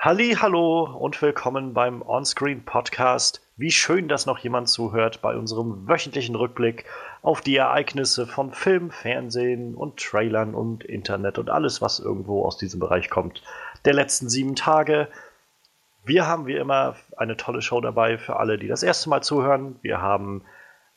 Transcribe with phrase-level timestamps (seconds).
[0.00, 3.42] Halli, hallo und willkommen beim Onscreen Podcast.
[3.56, 6.84] Wie schön, dass noch jemand zuhört bei unserem wöchentlichen Rückblick
[7.20, 12.56] auf die Ereignisse von Film, Fernsehen und Trailern und Internet und alles, was irgendwo aus
[12.56, 13.42] diesem Bereich kommt,
[13.86, 15.08] der letzten sieben Tage.
[16.04, 19.80] Wir haben wie immer eine tolle Show dabei für alle, die das erste Mal zuhören.
[19.82, 20.44] Wir haben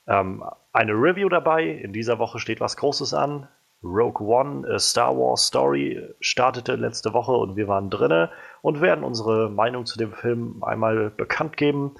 [0.05, 0.43] ähm,
[0.73, 1.63] eine Review dabei.
[1.63, 3.47] In dieser Woche steht was Großes an.
[3.83, 8.29] Rogue One, A Star Wars Story, startete letzte Woche und wir waren drinne
[8.61, 11.95] und werden unsere Meinung zu dem Film einmal bekannt geben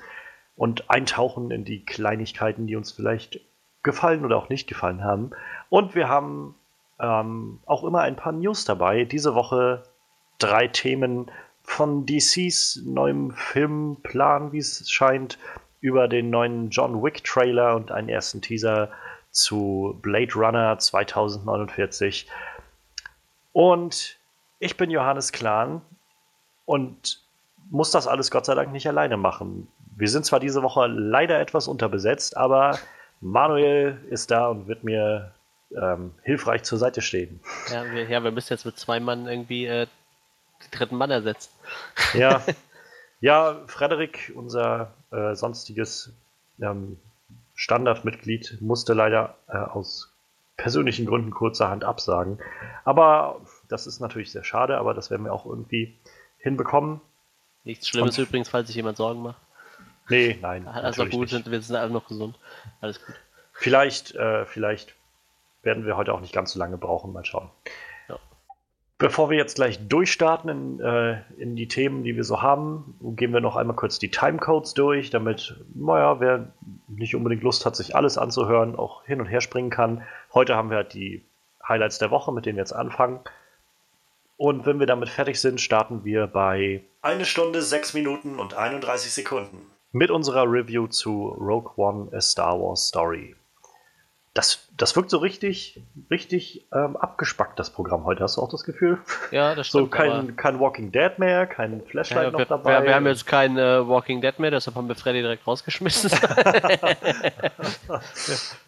[0.55, 3.39] und eintauchen in die Kleinigkeiten, die uns vielleicht
[3.83, 5.31] gefallen oder auch nicht gefallen haben.
[5.69, 6.55] Und wir haben
[6.99, 9.05] ähm, auch immer ein paar News dabei.
[9.05, 9.83] Diese Woche
[10.37, 11.31] drei Themen
[11.63, 15.39] von DCs neuem Filmplan, wie es scheint,
[15.79, 18.91] über den neuen John Wick Trailer und einen ersten Teaser
[19.31, 22.27] zu Blade Runner 2049.
[23.53, 24.17] Und
[24.59, 25.81] ich bin Johannes Klahn
[26.65, 27.21] und
[27.69, 29.67] muss das alles Gott sei Dank nicht alleine machen.
[29.95, 32.77] Wir sind zwar diese Woche leider etwas unterbesetzt, aber
[33.21, 35.33] Manuel ist da und wird mir
[35.75, 37.39] ähm, hilfreich zur Seite stehen.
[37.71, 39.87] Ja wir, ja, wir müssen jetzt mit zwei Mann irgendwie äh,
[40.63, 41.51] den dritten Mann ersetzen.
[42.13, 42.41] Ja,
[43.21, 46.13] ja Frederik, unser äh, sonstiges
[46.61, 46.97] ähm,
[47.61, 50.11] Standardmitglied musste leider äh, aus
[50.57, 52.39] persönlichen Gründen kurzerhand absagen.
[52.85, 55.95] Aber das ist natürlich sehr schade, aber das werden wir auch irgendwie
[56.39, 57.01] hinbekommen.
[57.63, 59.39] Nichts Schlimmes Und, übrigens, falls sich jemand Sorgen macht.
[60.09, 60.67] Nee, nein.
[60.67, 62.35] Also gut, sind, wir sind alle noch gesund.
[62.81, 63.13] Alles gut.
[63.53, 64.95] Vielleicht, äh, vielleicht
[65.61, 67.13] werden wir heute auch nicht ganz so lange brauchen.
[67.13, 67.51] Mal schauen.
[69.01, 73.33] Bevor wir jetzt gleich durchstarten in, äh, in, die Themen, die wir so haben, gehen
[73.33, 76.53] wir noch einmal kurz die Timecodes durch, damit, naja, wer
[76.87, 80.03] nicht unbedingt Lust hat, sich alles anzuhören, auch hin und her springen kann.
[80.35, 81.25] Heute haben wir halt die
[81.67, 83.21] Highlights der Woche, mit denen wir jetzt anfangen.
[84.37, 89.11] Und wenn wir damit fertig sind, starten wir bei eine Stunde, sechs Minuten und 31
[89.11, 89.65] Sekunden.
[89.93, 93.35] Mit unserer Review zu Rogue One, A Star Wars Story
[94.33, 98.23] das, das wirkt so richtig, richtig ähm, abgespackt, das Programm heute.
[98.23, 98.97] Hast du auch das Gefühl?
[99.31, 99.83] Ja, das stimmt.
[99.83, 102.79] So kein, kein Walking Dead mehr, kein Flashlight ja, noch wir, dabei.
[102.79, 106.11] Wir, wir, haben jetzt kein äh, Walking Dead mehr, deshalb haben wir Freddy direkt rausgeschmissen.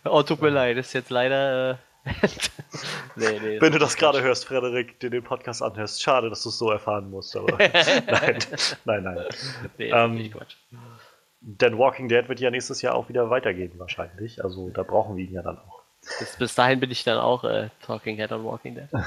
[0.04, 1.72] oh, tut mir leid, ist jetzt leider.
[1.72, 1.76] Äh,
[3.16, 6.50] nee, nee, Wenn du das gerade hörst, Frederik, den den Podcast anhörst, schade, dass du
[6.50, 7.38] es so erfahren musst.
[7.38, 8.38] Aber nein,
[8.84, 9.18] nein, nein.
[9.78, 10.56] Nee, ähm, Quatsch.
[11.46, 14.42] Denn Walking Dead wird ja nächstes Jahr auch wieder weitergehen, wahrscheinlich.
[14.44, 15.82] Also da brauchen wir ihn ja dann auch.
[16.20, 18.90] Bis, bis dahin bin ich dann auch äh, Talking Head on Walking Dead.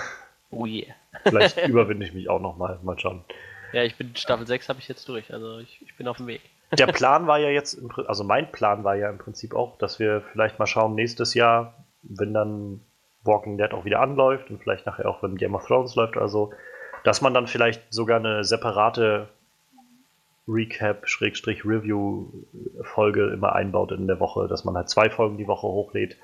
[0.50, 0.94] Oh yeah.
[1.24, 3.24] Vielleicht überwinde ich mich auch nochmal, mal schauen.
[3.72, 6.28] Ja, ich bin Staffel 6 habe ich jetzt durch, also ich, ich bin auf dem
[6.28, 6.41] Weg.
[6.78, 10.22] Der Plan war ja jetzt, also mein Plan war ja im Prinzip auch, dass wir
[10.32, 12.80] vielleicht mal schauen, nächstes Jahr, wenn dann
[13.24, 16.28] Walking Dead auch wieder anläuft und vielleicht nachher auch, wenn Game of Thrones läuft oder
[16.28, 16.53] so,
[17.03, 19.28] dass man dann vielleicht sogar eine separate
[20.48, 26.16] Recap-Review-Folge immer einbaut in der Woche, dass man halt zwei Folgen die Woche hochlädt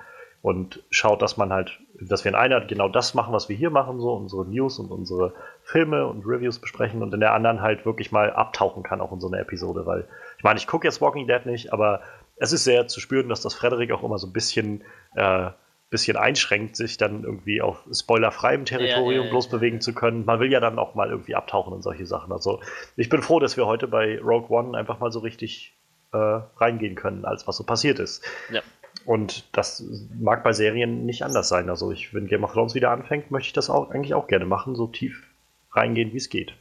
[0.43, 3.71] und schaut, dass man halt, dass wir in einer genau das machen, was wir hier
[3.71, 5.33] machen, so unsere News und unsere
[5.63, 9.21] Filme und Reviews besprechen und in der anderen halt wirklich mal abtauchen kann, auch in
[9.21, 12.01] so eine Episode, weil ich meine, ich gucke jetzt Walking Dead nicht, aber
[12.37, 14.83] es ist sehr zu spüren, dass das Frederik auch immer so ein bisschen
[15.15, 15.51] äh,
[15.93, 20.25] bisschen einschränkt, sich dann irgendwie auf spoilerfreiem Territorium ja, ja, bloß bewegen zu können.
[20.25, 22.33] Man will ja dann auch mal irgendwie abtauchen in solche Sachen.
[22.33, 22.63] Also
[22.97, 25.75] ich bin froh, dass wir heute bei Rogue One einfach mal so richtig
[26.13, 28.25] äh, reingehen können, als was so passiert ist.
[28.51, 28.63] Ja.
[29.05, 29.85] Und das
[30.19, 31.69] mag bei Serien nicht anders sein.
[31.69, 34.47] Also ich, wenn Game of Thrones wieder anfängt, möchte ich das auch eigentlich auch gerne
[34.47, 35.29] machen, so tief
[35.73, 36.55] reingehen, wie es geht.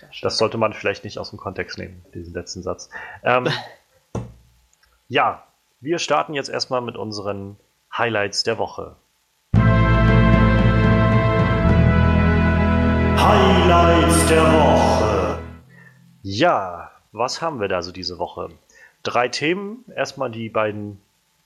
[0.00, 2.90] Das, das sollte man vielleicht nicht aus dem Kontext nehmen, diesen letzten Satz.
[3.22, 3.48] Ähm,
[5.08, 5.46] ja,
[5.80, 7.56] wir starten jetzt erstmal mit unseren
[7.96, 8.96] Highlights der Woche.
[13.16, 15.38] Highlights der Woche.
[16.22, 18.50] Ja, was haben wir da so diese Woche?
[19.04, 19.84] Drei Themen.
[19.94, 21.00] Erstmal die beiden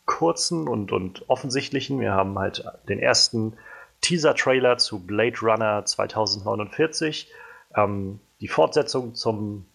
[0.07, 2.01] kurzen und, und offensichtlichen.
[2.01, 3.53] Wir haben halt den ersten
[4.01, 7.31] Teaser-Trailer zu Blade Runner 2049.
[7.77, 9.67] Ähm, die Fortsetzung zum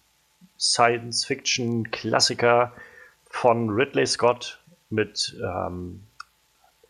[0.58, 2.74] Science-Fiction-Klassiker
[3.30, 4.60] von Ridley Scott
[4.90, 6.02] mit ähm,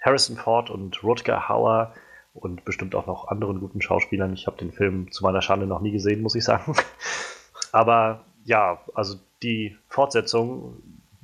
[0.04, 1.94] Harrison Ford und Rutger Hauer
[2.34, 4.34] und bestimmt auch noch anderen guten Schauspielern.
[4.34, 6.76] Ich habe den Film zu meiner Schande noch nie gesehen, muss ich sagen.
[7.72, 10.82] Aber ja, also die Fortsetzung,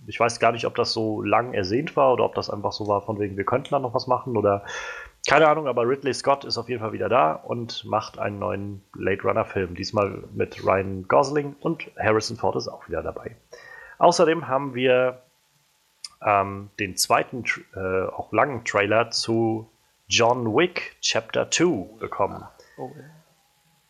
[0.08, 2.88] ich weiß gar nicht, ob das so lang ersehnt war oder ob das einfach so
[2.88, 4.64] war, von wegen, wir könnten da noch was machen oder
[5.28, 8.82] keine Ahnung, aber Ridley Scott ist auf jeden Fall wieder da und macht einen neuen
[8.96, 9.76] Late Runner Film.
[9.76, 13.36] Diesmal mit Ryan Gosling und Harrison Ford ist auch wieder dabei.
[13.98, 15.22] Außerdem haben wir
[16.26, 17.44] ähm, den zweiten,
[17.76, 19.70] äh, auch langen Trailer zu
[20.08, 22.44] John Wick Chapter 2 bekommen.
[22.78, 22.92] Oh,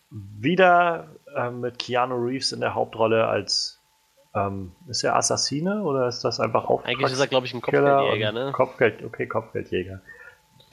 [0.09, 3.79] Wieder äh, mit Keanu Reeves in der Hauptrolle als
[4.35, 6.85] ähm, ist er Assassine oder ist das einfach auf?
[6.85, 8.51] Eigentlich ist er, glaube ich, ein Kopfgeldjäger, ne?
[8.51, 10.01] Kopfgeld, okay, Kopfgeldjäger.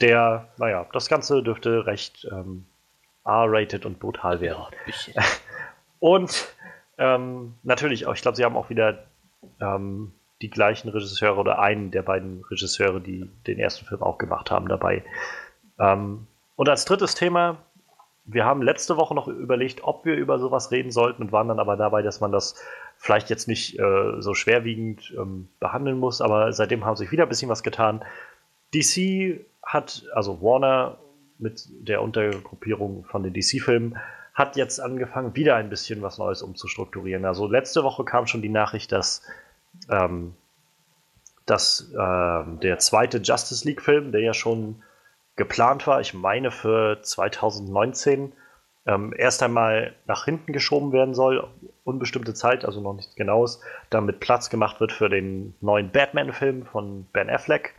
[0.01, 2.65] Der, naja, das Ganze dürfte recht ähm,
[3.25, 4.63] R-rated und brutal werden.
[5.13, 5.23] Ja,
[5.99, 6.53] und
[6.99, 9.05] ähm, natürlich, ich glaube, sie haben auch wieder
[9.59, 14.51] ähm, die gleichen Regisseure oder einen der beiden Regisseure, die den ersten Film auch gemacht
[14.51, 15.03] haben, dabei.
[15.79, 17.57] Ähm, und als drittes Thema,
[18.25, 21.59] wir haben letzte Woche noch überlegt, ob wir über sowas reden sollten und waren dann
[21.59, 22.55] aber dabei, dass man das
[22.97, 27.29] vielleicht jetzt nicht äh, so schwerwiegend ähm, behandeln muss, aber seitdem haben sich wieder ein
[27.29, 28.03] bisschen was getan.
[28.73, 30.97] DC hat, also Warner
[31.39, 33.97] mit der Untergruppierung von den DC-Filmen,
[34.33, 37.25] hat jetzt angefangen, wieder ein bisschen was Neues umzustrukturieren.
[37.25, 39.23] Also letzte Woche kam schon die Nachricht, dass,
[39.89, 40.35] ähm,
[41.45, 44.83] dass äh, der zweite Justice League-Film, der ja schon
[45.35, 48.33] geplant war, ich meine für 2019,
[48.85, 51.47] ähm, erst einmal nach hinten geschoben werden soll,
[51.83, 57.05] unbestimmte Zeit, also noch nichts Genaues, damit Platz gemacht wird für den neuen Batman-Film von
[57.11, 57.75] Ben Affleck.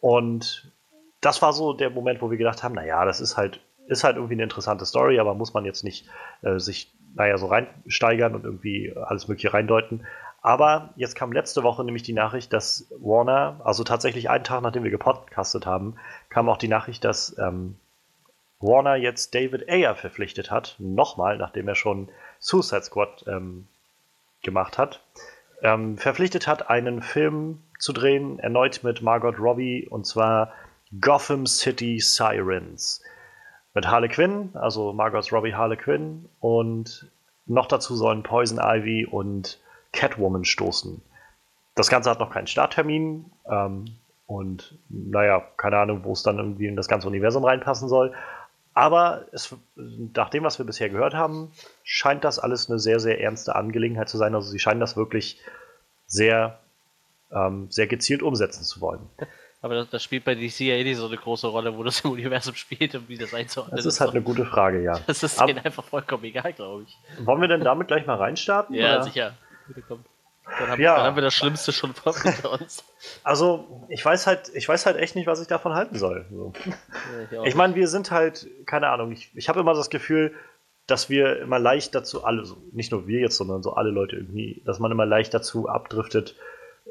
[0.00, 0.72] Und
[1.20, 4.16] das war so der Moment, wo wir gedacht haben, naja, das ist halt, ist halt
[4.16, 6.08] irgendwie eine interessante Story, aber muss man jetzt nicht
[6.42, 10.06] äh, sich, naja, so reinsteigern und irgendwie alles Mögliche reindeuten.
[10.42, 14.82] Aber jetzt kam letzte Woche nämlich die Nachricht, dass Warner, also tatsächlich einen Tag nachdem
[14.82, 15.94] wir gepodcastet haben,
[16.28, 17.76] kam auch die Nachricht, dass ähm,
[18.58, 20.74] Warner jetzt David Ayer verpflichtet hat.
[20.78, 22.08] Nochmal, nachdem er schon
[22.40, 23.68] Suicide Squad ähm,
[24.42, 25.00] gemacht hat.
[25.62, 30.52] Ähm, verpflichtet hat, einen Film zu drehen, erneut mit Margot Robbie, und zwar
[31.00, 33.00] Gotham City Sirens.
[33.74, 37.10] Mit Harley Quinn, also Margot Robbie Harley Quinn, und
[37.46, 39.61] noch dazu sollen Poison Ivy und
[39.92, 41.02] Catwoman stoßen.
[41.74, 43.96] Das Ganze hat noch keinen Starttermin ähm,
[44.26, 48.14] und naja, keine Ahnung, wo es dann irgendwie in das ganze Universum reinpassen soll.
[48.74, 51.52] Aber es, nach dem, was wir bisher gehört haben,
[51.82, 54.34] scheint das alles eine sehr, sehr ernste Angelegenheit zu sein.
[54.34, 55.40] Also sie scheinen das wirklich
[56.06, 56.58] sehr,
[57.30, 59.10] ähm, sehr gezielt umsetzen zu wollen.
[59.60, 62.00] Aber das, das, spielt bei DC ja eh nicht so eine große Rolle, wo das
[62.00, 63.84] im Universum spielt und wie das einzuordnen ist.
[63.86, 64.98] Das ist halt eine gute Frage, ja.
[65.06, 66.98] Das ist denen einfach vollkommen egal, glaube ich.
[67.24, 68.74] Wollen wir denn damit gleich mal reinstarten?
[68.74, 69.02] Ja, oder?
[69.04, 69.34] sicher.
[69.74, 70.06] Bitte kommt.
[70.58, 70.96] Dann haben, ja.
[70.96, 72.14] dann haben wir das Schlimmste schon vor
[72.60, 72.84] uns.
[73.24, 76.26] Also, ich weiß halt, ich weiß halt echt nicht, was ich davon halten soll.
[76.30, 76.52] So.
[77.30, 80.34] Ja, ich, ich meine, wir sind halt, keine Ahnung, ich, ich habe immer das Gefühl,
[80.86, 84.16] dass wir immer leicht dazu, alle, so, nicht nur wir jetzt, sondern so alle Leute
[84.16, 86.36] irgendwie, dass man immer leicht dazu abdriftet,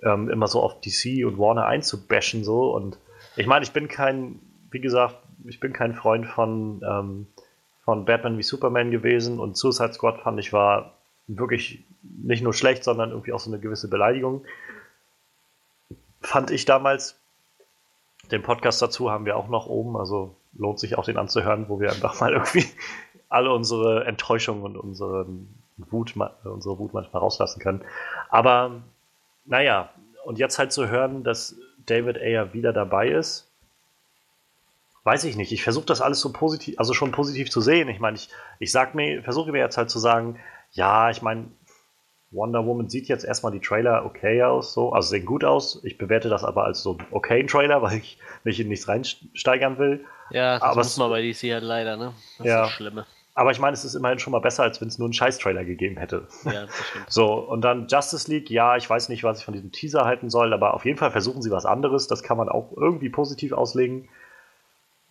[0.02, 2.74] ähm, immer so auf DC und Warner einzubashen, so.
[2.74, 2.98] Und
[3.36, 4.40] ich meine, ich bin kein,
[4.72, 7.28] wie gesagt, ich bin kein Freund von, ähm,
[7.84, 12.84] von Batman wie Superman gewesen und Suicide Squad fand ich war wirklich nicht nur schlecht,
[12.84, 14.44] sondern irgendwie auch so eine gewisse Beleidigung.
[16.22, 17.18] Fand ich damals.
[18.32, 21.80] Den Podcast dazu haben wir auch noch oben, also lohnt sich auch den anzuhören, wo
[21.80, 22.66] wir einfach mal irgendwie
[23.30, 25.26] alle unsere Enttäuschungen und unsere
[25.78, 26.14] Wut,
[26.44, 27.84] unsere Wut manchmal rauslassen können.
[28.30, 28.82] Aber
[29.46, 29.90] naja,
[30.24, 31.56] und jetzt halt zu hören, dass
[31.86, 33.50] David Ayer wieder dabei ist,
[35.04, 35.52] weiß ich nicht.
[35.52, 37.90] Ich versuche das alles so positiv, also schon positiv zu sehen.
[37.90, 40.40] Ich meine, ich, ich sag mir, versuche mir jetzt halt zu sagen,
[40.74, 41.48] ja, ich meine,
[42.32, 45.82] Wonder Woman sieht jetzt erstmal die Trailer okay aus, so, also sehen gut aus.
[45.84, 50.06] Ich bewerte das aber als so okay Trailer, weil ich mich in nichts reinsteigern will.
[50.32, 52.14] Ja, das aber muss man bei DC halt leider, ne?
[52.38, 52.62] Das ja.
[52.62, 53.06] ist das Schlimme.
[53.34, 55.64] Aber ich meine, es ist immerhin schon mal besser, als wenn es nur einen Scheiß-Trailer
[55.64, 56.28] gegeben hätte.
[56.46, 57.06] Ja, das stimmt.
[57.10, 60.30] So, und dann Justice League, ja, ich weiß nicht, was ich von diesem Teaser halten
[60.30, 62.08] soll, aber auf jeden Fall versuchen sie was anderes.
[62.08, 64.10] Das kann man auch irgendwie positiv auslegen.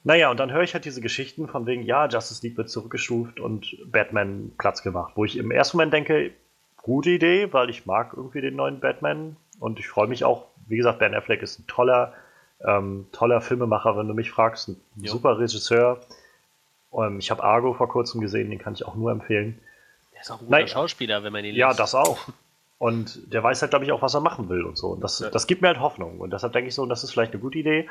[0.04, 3.40] Naja, und dann höre ich halt diese Geschichten von wegen, ja, Justice League wird zurückgestuft
[3.40, 5.12] und Batman Platz gemacht.
[5.16, 6.32] Wo ich im ersten Moment denke,
[6.82, 10.76] gute Idee, weil ich mag irgendwie den neuen Batman und ich freue mich auch, wie
[10.76, 12.12] gesagt, Ben Affleck ist ein toller,
[12.64, 15.12] ähm, toller Filmemacher, wenn du mich fragst, ein jo.
[15.12, 16.00] super Regisseur.
[16.92, 19.58] Ähm, ich habe Argo vor kurzem gesehen, den kann ich auch nur empfehlen.
[20.14, 21.60] Der ist auch ein guter Nein, Schauspieler, wenn man ihn liest.
[21.60, 22.18] Ja, das auch.
[22.78, 24.88] Und der weiß halt, glaube ich, auch, was er machen will und so.
[24.88, 25.28] Und das, ja.
[25.28, 26.18] das gibt mir halt Hoffnung.
[26.18, 27.88] Und deshalb denke ich so, das ist vielleicht eine gute Idee.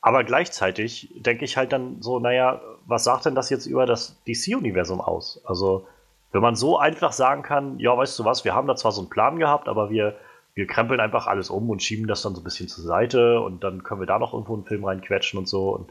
[0.00, 4.16] Aber gleichzeitig denke ich halt dann so, naja, was sagt denn das jetzt über das
[4.26, 5.40] DC-Universum aus?
[5.44, 5.86] Also,
[6.32, 9.00] wenn man so einfach sagen kann, ja, weißt du was, wir haben da zwar so
[9.00, 10.16] einen Plan gehabt, aber wir,
[10.54, 13.64] wir krempeln einfach alles um und schieben das dann so ein bisschen zur Seite und
[13.64, 15.70] dann können wir da noch irgendwo einen Film reinquetschen und so.
[15.70, 15.90] Und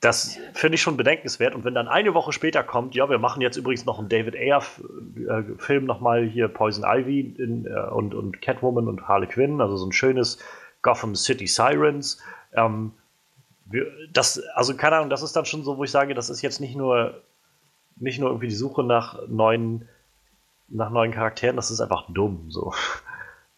[0.00, 1.54] das finde ich schon bedenkenswert.
[1.54, 4.34] Und wenn dann eine Woche später kommt, ja, wir machen jetzt übrigens noch einen David
[4.34, 9.86] Ayer-Film nochmal hier, Poison Ivy in, äh, und, und Catwoman und Harley Quinn, also so
[9.86, 10.38] ein schönes
[10.82, 12.22] Gotham City Sirens
[12.54, 12.92] ähm,
[14.12, 16.60] das, also keine Ahnung, das ist dann schon so, wo ich sage, das ist jetzt
[16.60, 17.22] nicht nur,
[18.00, 19.88] nicht nur irgendwie die Suche nach neuen,
[20.68, 22.72] nach neuen Charakteren, das ist einfach dumm, so.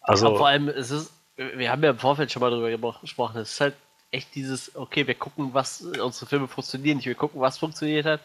[0.01, 0.31] Also.
[0.31, 3.53] Ja, vor allem, es ist, wir haben ja im Vorfeld schon mal darüber gesprochen, es
[3.53, 3.75] ist halt
[4.11, 8.19] echt dieses, okay, wir gucken, was unsere Filme funktionieren nicht, wir gucken, was funktioniert hat.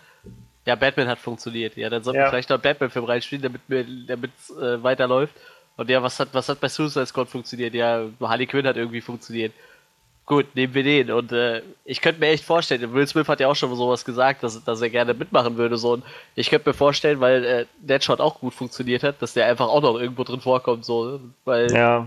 [0.66, 1.76] Ja, Batman hat funktioniert.
[1.76, 2.26] Ja, dann sollten ja.
[2.26, 3.60] wir vielleicht noch einen Batman-Film reinspielen,
[4.06, 5.34] damit es äh, weiterläuft.
[5.78, 7.72] Und ja, was hat, was hat bei Suicide Squad funktioniert?
[7.72, 9.54] Ja, Harley Quinn hat irgendwie funktioniert.
[10.28, 11.10] Gut, nehmen wir den.
[11.10, 14.42] Und äh, ich könnte mir echt vorstellen, Will Smith hat ja auch schon sowas gesagt,
[14.42, 15.78] dass, dass er gerne mitmachen würde.
[15.78, 15.94] So.
[15.94, 16.04] Und
[16.34, 19.80] ich könnte mir vorstellen, weil äh, Deadshot auch gut funktioniert hat, dass der einfach auch
[19.80, 20.84] noch irgendwo drin vorkommt.
[20.84, 21.18] So.
[21.46, 22.06] Weil ja.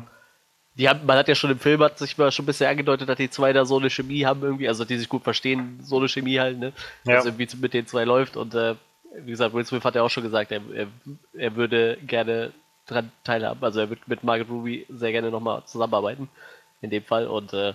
[0.76, 3.10] die haben, man hat ja schon im Film, hat sich mal schon ein bisschen angedeutet,
[3.10, 5.98] dass die zwei da so eine Chemie haben irgendwie, also die sich gut verstehen, so
[5.98, 6.74] eine Chemie halt, ne?
[7.06, 7.16] Ja.
[7.16, 8.38] Dass irgendwie mit den zwei läuft.
[8.38, 8.76] Und äh,
[9.16, 10.88] wie gesagt, Will Smith hat ja auch schon gesagt, er, er,
[11.34, 12.52] er würde gerne
[12.86, 13.64] dran teilhaben.
[13.64, 16.30] Also er würde mit Margaret Ruby sehr gerne nochmal zusammenarbeiten.
[16.82, 17.26] In dem Fall.
[17.26, 17.74] Und äh,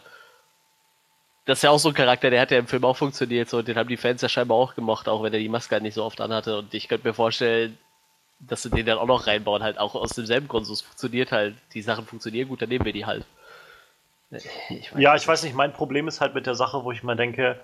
[1.46, 3.62] das ist ja auch so ein Charakter, der hat ja im Film auch funktioniert, so,
[3.62, 5.94] den haben die Fans ja scheinbar auch gemacht, auch wenn er die Maske halt nicht
[5.94, 6.58] so oft anhatte.
[6.58, 7.78] Und ich könnte mir vorstellen,
[8.40, 10.66] dass sie den dann auch noch reinbauen, halt auch aus demselben Grund.
[10.66, 13.24] So, es funktioniert halt, die Sachen funktionieren gut, dann nehmen wir die halt.
[14.68, 17.14] Ich ja, ich weiß nicht, mein Problem ist halt mit der Sache, wo ich mir
[17.14, 17.60] denke,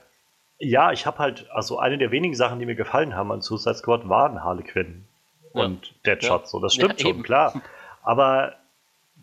[0.58, 3.74] ja, ich habe halt, also eine der wenigen Sachen, die mir gefallen haben an Suicide
[3.74, 5.08] Squad, waren Harley Quinn
[5.50, 5.92] und ja.
[6.06, 6.42] Deadshot.
[6.42, 6.46] Ja.
[6.46, 7.60] So, das stimmt ja, schon, klar.
[8.04, 8.54] Aber,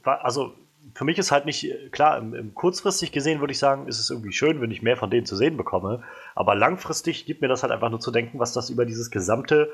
[0.04, 0.54] also
[0.94, 4.10] für mich ist halt nicht, klar, im, im, kurzfristig gesehen würde ich sagen, ist es
[4.10, 6.04] irgendwie schön, wenn ich mehr von denen zu sehen bekomme.
[6.36, 9.72] Aber langfristig gibt mir das halt einfach nur zu denken, was das über dieses gesamte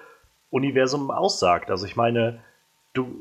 [0.49, 1.69] Universum aussagt.
[1.71, 2.39] Also ich meine,
[2.93, 3.13] du,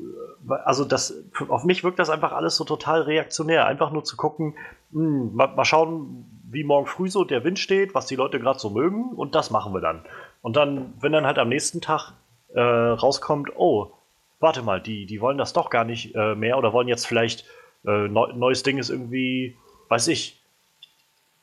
[0.48, 1.14] also das,
[1.48, 3.66] auf mich wirkt das einfach alles so total reaktionär.
[3.66, 4.54] Einfach nur zu gucken,
[4.90, 8.38] mh, hm, mal, mal, schauen, wie morgen früh so der Wind steht, was die Leute
[8.38, 10.04] gerade so mögen und das machen wir dann.
[10.42, 12.12] Und dann, wenn dann halt am nächsten Tag
[12.54, 13.92] äh, rauskommt, oh,
[14.40, 17.44] warte mal, die, die wollen das doch gar nicht äh, mehr oder wollen jetzt vielleicht
[17.86, 19.56] äh, neues Ding ist irgendwie,
[19.88, 20.40] weiß ich,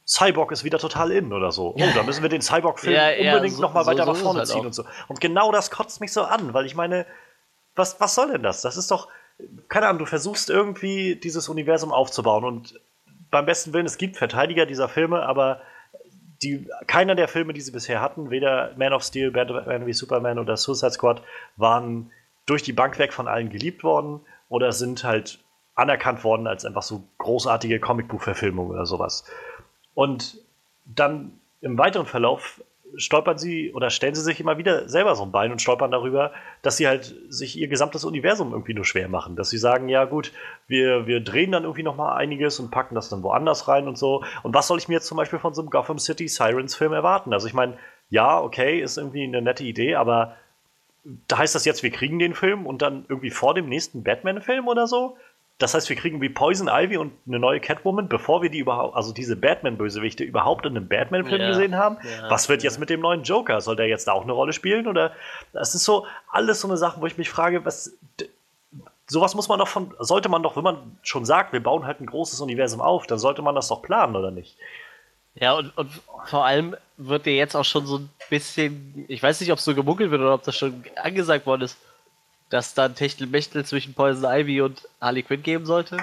[0.05, 1.75] Cyborg ist wieder total in oder so.
[1.75, 4.39] Oh, da müssen wir den Cyborg-Film ja, ja, unbedingt so, nochmal weiter so nach vorne
[4.39, 4.65] halt ziehen auch.
[4.65, 4.83] und so.
[5.07, 7.05] Und genau das kotzt mich so an, weil ich meine,
[7.75, 8.61] was, was soll denn das?
[8.61, 9.07] Das ist doch,
[9.69, 12.79] keine Ahnung, du versuchst irgendwie dieses Universum aufzubauen und
[13.29, 15.61] beim besten Willen, es gibt Verteidiger dieser Filme, aber
[16.43, 20.39] die, keiner der Filme, die sie bisher hatten, weder Man of Steel, Batman wie Superman
[20.39, 21.21] oder Suicide Squad,
[21.55, 22.11] waren
[22.45, 25.39] durch die Bank weg von allen geliebt worden oder sind halt
[25.75, 29.25] anerkannt worden als einfach so großartige Comicbuchverfilmung oder sowas.
[29.93, 30.37] Und
[30.85, 32.61] dann im weiteren Verlauf
[32.95, 36.31] stolpern sie oder stellen sie sich immer wieder selber so ein Bein und stolpern darüber,
[36.61, 39.35] dass sie halt sich ihr gesamtes Universum irgendwie nur schwer machen.
[39.35, 40.31] Dass sie sagen, ja gut,
[40.67, 43.97] wir, wir drehen dann irgendwie noch mal einiges und packen das dann woanders rein und
[43.97, 44.23] so.
[44.43, 46.93] Und was soll ich mir jetzt zum Beispiel von so einem Gotham City Sirens Film
[46.93, 47.33] erwarten?
[47.33, 47.77] Also ich meine,
[48.09, 50.35] ja, okay, ist irgendwie eine nette Idee, aber
[51.33, 54.85] heißt das jetzt, wir kriegen den Film und dann irgendwie vor dem nächsten Batman-Film oder
[54.85, 55.17] so?
[55.61, 58.95] Das heißt, wir kriegen wie Poison Ivy und eine neue Catwoman, bevor wir die überhaupt,
[58.95, 61.97] also diese Batman-Bösewichte überhaupt in einem Batman-Film ja, gesehen haben.
[62.03, 62.69] Ja, Was wird ja.
[62.69, 63.61] jetzt mit dem neuen Joker?
[63.61, 64.87] Soll der jetzt da auch eine Rolle spielen?
[64.87, 65.11] Oder
[65.53, 67.97] das ist so alles so eine Sache, wo ich mich frage, was
[69.07, 71.99] sowas muss man doch von, sollte man doch, wenn man schon sagt, wir bauen halt
[71.99, 74.57] ein großes Universum auf, dann sollte man das doch planen, oder nicht?
[75.35, 75.91] Ja, und, und
[76.25, 79.65] vor allem wird dir jetzt auch schon so ein bisschen, ich weiß nicht, ob es
[79.65, 81.77] so gemunkelt wird oder ob das schon angesagt worden ist,
[82.51, 85.97] dass dann Techtelmechtel zwischen Poison Ivy und Harley Quinn geben sollte.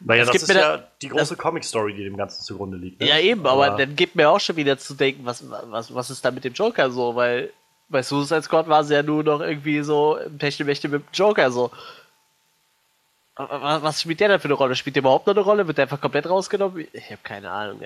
[0.00, 3.00] Naja, das, das ist ja die große Comic-Story, die dem Ganzen zugrunde liegt.
[3.00, 3.08] Ne?
[3.08, 6.10] Ja, eben, aber, aber, dann gibt mir auch schon wieder zu denken, was, was, was
[6.10, 7.52] ist da mit dem Joker so, weil
[7.88, 11.50] bei Suicide Squad war es ja nur noch irgendwie so im Techtelmechtel mit dem Joker
[11.52, 11.70] so.
[13.36, 14.74] Was spielt der da für eine Rolle?
[14.74, 15.66] Spielt der überhaupt noch eine Rolle?
[15.66, 16.86] Wird der einfach komplett rausgenommen?
[16.92, 17.80] Ich habe keine Ahnung.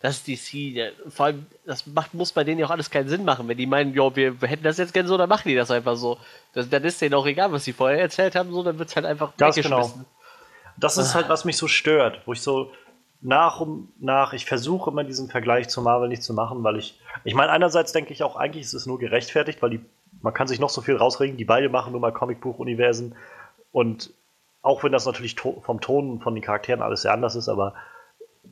[0.00, 0.92] Das, ist DC.
[1.08, 3.48] Vor allem, das macht, muss bei denen ja auch alles keinen Sinn machen.
[3.48, 5.70] Wenn die meinen, jo, wir, wir hätten das jetzt gerne so, dann machen die das
[5.70, 6.18] einfach so.
[6.52, 8.96] Das, dann ist denen auch egal, was sie vorher erzählt haben, so, dann wird es
[8.96, 9.90] halt einfach Ganz genau.
[10.76, 12.70] Das ist halt, was mich so stört, wo ich so
[13.20, 17.00] nach und nach, ich versuche immer diesen Vergleich zu Marvel nicht zu machen, weil ich,
[17.24, 19.80] ich meine, einerseits denke ich auch, eigentlich ist es nur gerechtfertigt, weil die,
[20.22, 23.16] man kann sich noch so viel rausregen, die beide machen nur mal Comicbuch-Universen
[23.72, 24.12] und
[24.62, 27.74] auch wenn das natürlich to vom Ton von den Charakteren alles sehr anders ist, aber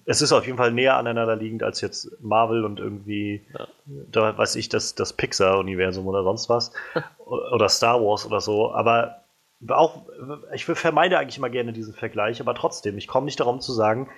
[0.04, 3.66] es ist auf jeden Fall näher aneinander liegend als jetzt Marvel und irgendwie, ja.
[4.10, 6.72] da weiß ich, das, das Pixar-Universum oder sonst was.
[7.24, 8.72] oder Star Wars oder so.
[8.72, 9.22] Aber
[9.68, 10.02] auch,
[10.54, 14.08] ich vermeide eigentlich immer gerne diesen Vergleich, aber trotzdem, ich komme nicht darum zu sagen,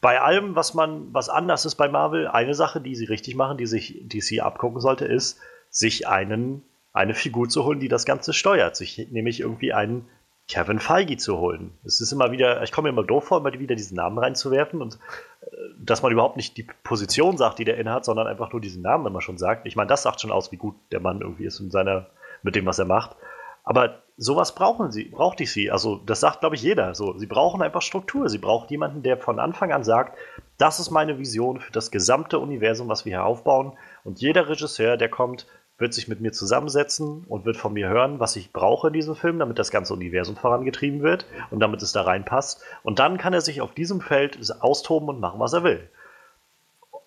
[0.00, 3.56] bei allem, was man, was anders ist bei Marvel, eine Sache, die sie richtig machen,
[3.56, 8.32] die sich DC abgucken sollte, ist, sich einen, eine Figur zu holen, die das Ganze
[8.32, 8.76] steuert.
[8.76, 10.06] Sich nämlich irgendwie einen
[10.48, 11.72] Kevin Feige zu holen.
[11.84, 14.80] Es ist immer wieder, ich komme mir immer doof vor, immer wieder diesen Namen reinzuwerfen
[14.80, 14.98] und
[15.40, 15.46] äh,
[15.78, 19.06] dass man überhaupt nicht die Position sagt, die der innehat, sondern einfach nur diesen Namen
[19.06, 19.66] immer schon sagt.
[19.66, 22.06] Ich meine, das sagt schon aus, wie gut der Mann irgendwie ist in seiner,
[22.42, 23.16] mit dem, was er macht.
[23.64, 25.72] Aber sowas brauchen sie, braucht ich sie.
[25.72, 26.94] Also, das sagt, glaube ich, jeder.
[26.94, 28.28] So, sie brauchen einfach Struktur.
[28.28, 30.16] Sie brauchen jemanden, der von Anfang an sagt,
[30.56, 33.76] das ist meine Vision für das gesamte Universum, was wir hier aufbauen.
[34.04, 35.46] Und jeder Regisseur, der kommt,
[35.78, 39.14] wird sich mit mir zusammensetzen und wird von mir hören, was ich brauche in diesem
[39.14, 42.62] Film, damit das ganze Universum vorangetrieben wird und damit es da reinpasst.
[42.82, 45.90] Und dann kann er sich auf diesem Feld austoben und machen, was er will.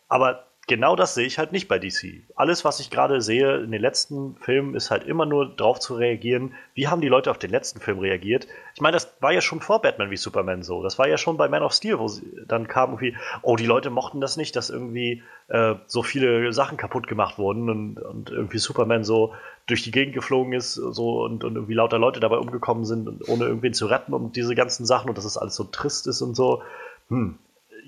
[0.08, 2.24] Aber genau das sehe ich halt nicht bei DC.
[2.36, 5.96] Alles, was ich gerade sehe in den letzten Filmen, ist halt immer nur drauf zu
[5.96, 8.48] reagieren, wie haben die Leute auf den letzten Film reagiert.
[8.76, 10.84] Ich meine, das war ja schon vor Batman wie Superman so.
[10.84, 12.10] Das war ja schon bei Man of Steel, wo
[12.48, 16.78] dann kam irgendwie, oh, die Leute mochten das nicht, dass irgendwie äh, so viele Sachen
[16.78, 19.34] kaputt gemacht wurden und, und, irgendwie Superman so
[19.66, 23.46] durch die Gegend geflogen ist so und, und irgendwie lauter Leute dabei umgekommen sind, ohne
[23.46, 26.22] irgendwen zu retten und diese ganzen Sachen und dass es das alles so trist ist
[26.22, 26.62] und so.
[27.10, 27.40] Hm,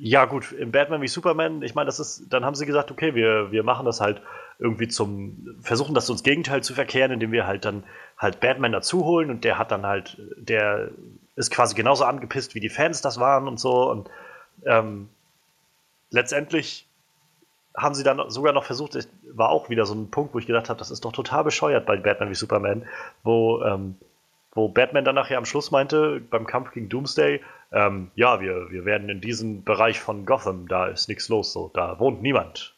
[0.03, 3.13] ja, gut, im Batman wie Superman, ich meine, das ist, dann haben sie gesagt, okay,
[3.13, 4.19] wir, wir machen das halt
[4.57, 7.83] irgendwie zum, versuchen das ins Gegenteil zu verkehren, indem wir halt dann
[8.17, 10.89] halt Batman dazu holen und der hat dann halt, der
[11.35, 14.09] ist quasi genauso angepisst, wie die Fans das waren und so und
[14.65, 15.07] ähm,
[16.09, 16.87] letztendlich
[17.77, 18.97] haben sie dann sogar noch versucht,
[19.31, 21.85] war auch wieder so ein Punkt, wo ich gedacht habe, das ist doch total bescheuert
[21.85, 22.87] bei Batman wie Superman,
[23.21, 23.97] wo, ähm,
[24.53, 27.39] wo Batman dann nachher am Schluss meinte, beim Kampf gegen Doomsday,
[27.71, 31.71] ähm, ja, wir, wir werden in diesem Bereich von Gotham, da ist nichts los, so,
[31.73, 32.75] da wohnt niemand.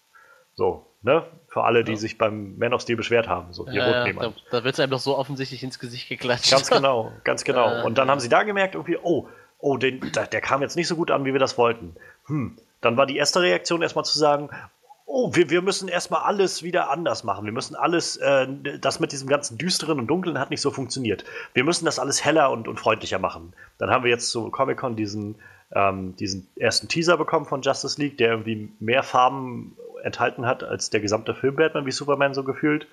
[0.55, 1.25] So, ne?
[1.47, 1.97] Für alle, die ja.
[1.97, 3.53] sich beim Man of Steel beschwert haben.
[3.53, 4.43] So, hier ja, wohnt ja, niemand.
[4.51, 6.51] Da, da wird es einem doch so offensichtlich ins Gesicht geklatscht.
[6.51, 7.81] Ganz genau, ganz genau.
[7.81, 10.75] Äh, Und dann haben sie da gemerkt, irgendwie, oh, oh, den, der, der kam jetzt
[10.75, 11.95] nicht so gut an, wie wir das wollten.
[12.25, 12.57] Hm.
[12.81, 14.49] Dann war die erste Reaktion erstmal zu sagen,
[15.05, 17.45] oh, wir, wir müssen erstmal alles wieder anders machen.
[17.45, 18.47] Wir müssen alles, äh,
[18.79, 21.23] das mit diesem ganzen Düsteren und Dunklen hat nicht so funktioniert.
[21.53, 23.53] Wir müssen das alles heller und, und freundlicher machen.
[23.77, 25.35] Dann haben wir jetzt zu Comic-Con diesen,
[25.73, 30.89] ähm, diesen ersten Teaser bekommen von Justice League, der irgendwie mehr Farben enthalten hat als
[30.89, 32.87] der gesamte Film Batman wie Superman so gefühlt.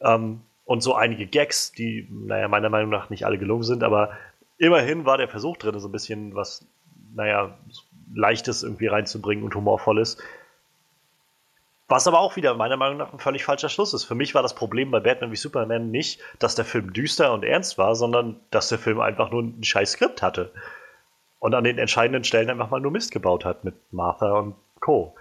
[0.00, 4.12] Ähm, und so einige Gags, die, naja, meiner Meinung nach nicht alle gelungen sind, aber
[4.56, 6.64] immerhin war der Versuch drin, so ein bisschen was,
[7.14, 7.58] naja,
[8.14, 10.18] Leichtes irgendwie reinzubringen und Humorvolles.
[11.90, 14.04] Was aber auch wieder meiner Meinung nach ein völlig falscher Schluss ist.
[14.04, 17.44] Für mich war das Problem bei Batman wie Superman nicht, dass der Film düster und
[17.44, 20.52] ernst war, sondern dass der Film einfach nur ein scheiß Skript hatte.
[21.40, 25.16] Und an den entscheidenden Stellen einfach mal nur Mist gebaut hat mit Martha und Co.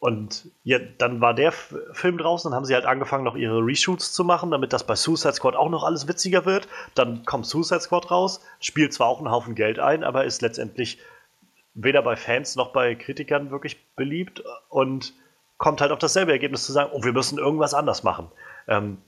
[0.00, 4.12] Und ja, dann war der Film draußen, dann haben sie halt angefangen, noch ihre Reshoots
[4.12, 6.68] zu machen, damit das bei Suicide Squad auch noch alles witziger wird.
[6.94, 10.98] Dann kommt Suicide Squad raus, spielt zwar auch einen Haufen Geld ein, aber ist letztendlich
[11.72, 15.14] weder bei Fans noch bei Kritikern wirklich beliebt und
[15.58, 18.30] kommt halt auf dasselbe Ergebnis zu sagen, oh, wir müssen irgendwas anders machen.
[18.68, 18.98] Ähm,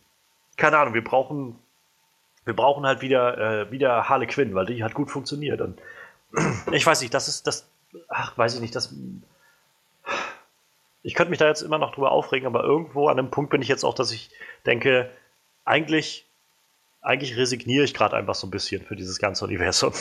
[0.56, 1.58] keine Ahnung, wir brauchen,
[2.44, 5.60] wir brauchen halt wieder, äh, wieder Harley Quinn, weil die hat gut funktioniert.
[5.60, 5.80] Und
[6.72, 7.68] ich weiß nicht, das ist das,
[8.08, 8.94] ach, weiß ich nicht, das.
[11.02, 13.62] Ich könnte mich da jetzt immer noch drüber aufregen, aber irgendwo an einem Punkt bin
[13.62, 14.30] ich jetzt auch, dass ich
[14.64, 15.10] denke,
[15.64, 16.26] eigentlich,
[17.00, 19.92] eigentlich resigniere ich gerade einfach so ein bisschen für dieses ganze Universum.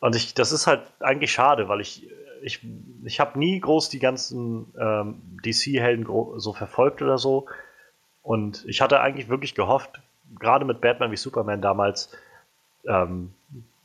[0.00, 2.08] Und ich, das ist halt eigentlich schade, weil ich
[2.42, 2.66] ich,
[3.04, 7.46] ich habe nie groß die ganzen ähm, DC-Helden so verfolgt oder so.
[8.22, 10.00] Und ich hatte eigentlich wirklich gehofft,
[10.38, 12.14] gerade mit Batman wie Superman damals,
[12.86, 13.34] ähm,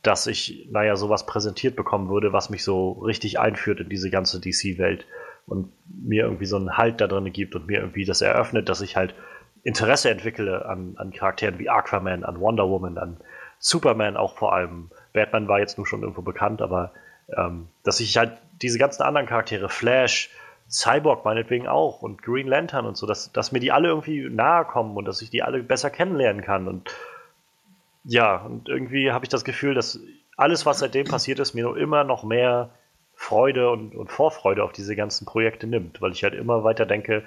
[0.02, 4.40] dass ich, naja, sowas präsentiert bekommen würde, was mich so richtig einführt in diese ganze
[4.40, 5.06] DC-Welt
[5.46, 8.80] und mir irgendwie so einen Halt da drin gibt und mir irgendwie das eröffnet, dass
[8.80, 9.14] ich halt
[9.62, 13.16] Interesse entwickle an, an Charakteren wie Aquaman, an Wonder Woman, an
[13.58, 14.90] Superman auch vor allem.
[15.12, 16.92] Batman war jetzt nur schon irgendwo bekannt, aber
[17.36, 20.30] ähm, dass ich halt diese ganzen anderen Charaktere, Flash,
[20.68, 24.64] Cyborg meinetwegen auch und Green Lantern und so, dass, dass mir die alle irgendwie nahe
[24.64, 26.66] kommen und dass ich die alle besser kennenlernen kann.
[26.66, 26.90] Und
[28.04, 30.00] ja, und irgendwie habe ich das Gefühl, dass
[30.36, 32.70] alles, was seitdem passiert ist, mir nur immer noch mehr
[33.14, 37.24] Freude und, und Vorfreude auf diese ganzen Projekte nimmt, weil ich halt immer weiter denke,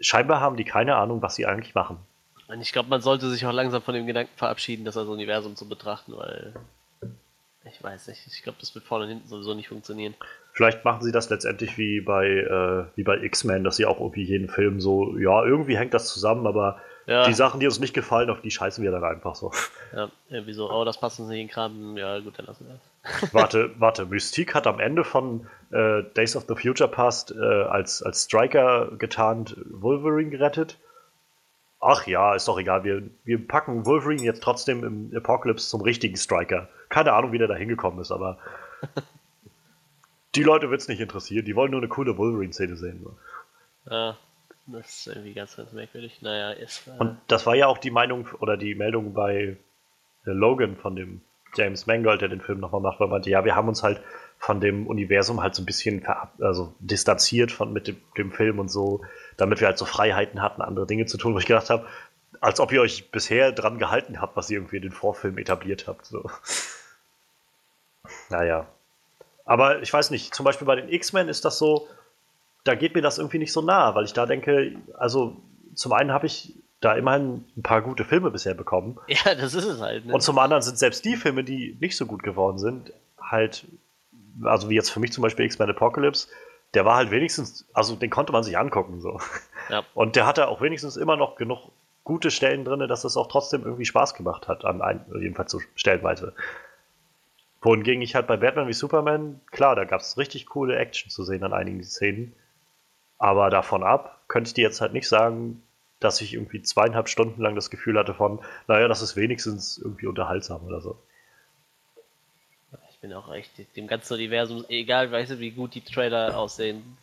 [0.00, 1.98] scheinbar haben die keine Ahnung, was sie eigentlich machen.
[2.46, 5.56] Und ich glaube, man sollte sich auch langsam von dem Gedanken verabschieden, das als Universum
[5.56, 6.54] zu betrachten, weil
[7.70, 8.26] ich weiß nicht.
[8.26, 10.14] Ich glaube, das wird vorne und hinten sowieso nicht funktionieren.
[10.52, 14.24] Vielleicht machen sie das letztendlich wie bei, äh, wie bei X-Men, dass sie auch irgendwie
[14.24, 17.26] jeden Film so, ja, irgendwie hängt das zusammen, aber ja.
[17.26, 19.52] die Sachen, die uns nicht gefallen, auf die scheißen wir dann einfach so.
[19.94, 22.66] Ja, irgendwie so, oh, das passt uns nicht in den Kram, ja, gut, dann lassen
[22.66, 23.32] wir das.
[23.32, 28.02] warte, warte, Mystique hat am Ende von äh, Days of the Future Past äh, als,
[28.02, 30.76] als Striker getarnt Wolverine gerettet.
[31.80, 36.16] Ach ja, ist doch egal, wir, wir packen Wolverine jetzt trotzdem im Apocalypse zum richtigen
[36.16, 36.68] Striker.
[36.88, 38.38] Keine Ahnung, wie der da hingekommen ist, aber
[40.34, 41.44] die Leute wird es nicht interessieren.
[41.44, 43.00] Die wollen nur eine coole Wolverine-Szene sehen.
[43.04, 43.16] So.
[43.90, 44.16] Ja,
[44.66, 46.20] das ist irgendwie ganz, ganz merkwürdig.
[46.20, 46.88] Naja, ist.
[46.88, 49.56] Äh Und das war ja auch die Meinung oder die Meldung bei
[50.24, 51.20] Logan von dem
[51.54, 54.00] James Mangold, der den Film nochmal macht, weil er meinte, ja, wir haben uns halt
[54.38, 56.06] von dem Universum halt so ein bisschen
[56.40, 59.02] also distanziert von mit dem, dem, Film und so,
[59.36, 61.86] damit wir halt so Freiheiten hatten, andere Dinge zu tun, wo ich gedacht habe,
[62.40, 65.86] als ob ihr euch bisher dran gehalten habt, was ihr irgendwie in den Vorfilm etabliert
[65.86, 66.06] habt.
[66.06, 66.30] So.
[68.30, 68.66] Naja.
[69.44, 71.88] Aber ich weiß nicht, zum Beispiel bei den X-Men ist das so,
[72.64, 75.36] da geht mir das irgendwie nicht so nah, weil ich da denke, also
[75.74, 78.98] zum einen habe ich da immerhin ein paar gute Filme bisher bekommen.
[79.08, 80.06] Ja, das ist es halt.
[80.06, 80.14] Ne?
[80.14, 83.66] Und zum anderen sind selbst die Filme, die nicht so gut geworden sind, halt,
[84.44, 86.28] also wie jetzt für mich zum Beispiel X-Men Apocalypse,
[86.74, 89.20] der war halt wenigstens, also den konnte man sich angucken so.
[89.70, 89.84] Ja.
[89.94, 91.70] Und der hatte auch wenigstens immer noch genug
[92.04, 95.60] gute Stellen drin, dass es auch trotzdem irgendwie Spaß gemacht hat, an ein, jedenfalls so
[95.74, 96.34] stellenweise.
[97.60, 101.24] Wohingegen ich halt bei Batman wie Superman, klar, da gab es richtig coole Action zu
[101.24, 102.34] sehen an einigen Szenen.
[103.18, 105.62] Aber davon ab könnte ich dir jetzt halt nicht sagen,
[106.00, 110.06] dass ich irgendwie zweieinhalb Stunden lang das Gefühl hatte von, naja, das ist wenigstens irgendwie
[110.06, 110.96] unterhaltsam oder so.
[112.98, 116.98] Ich bin auch echt dem ganzen Universum, egal, weißt du, wie gut die Trailer aussehen.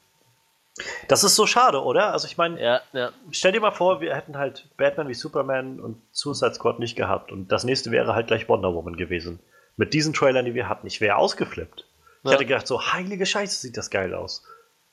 [1.07, 2.11] Das ist so schade, oder?
[2.11, 3.13] Also ich meine, ja, ja.
[3.31, 7.31] stell dir mal vor, wir hätten halt Batman wie Superman und Suicide Squad nicht gehabt
[7.31, 9.39] und das nächste wäre halt gleich Wonder Woman gewesen.
[9.77, 10.85] Mit diesen Trailern, die wir hatten.
[10.85, 11.85] Ich wäre ausgeflippt.
[12.23, 12.31] Ich ja.
[12.31, 14.43] hätte gedacht, so heilige Scheiße, sieht das geil aus.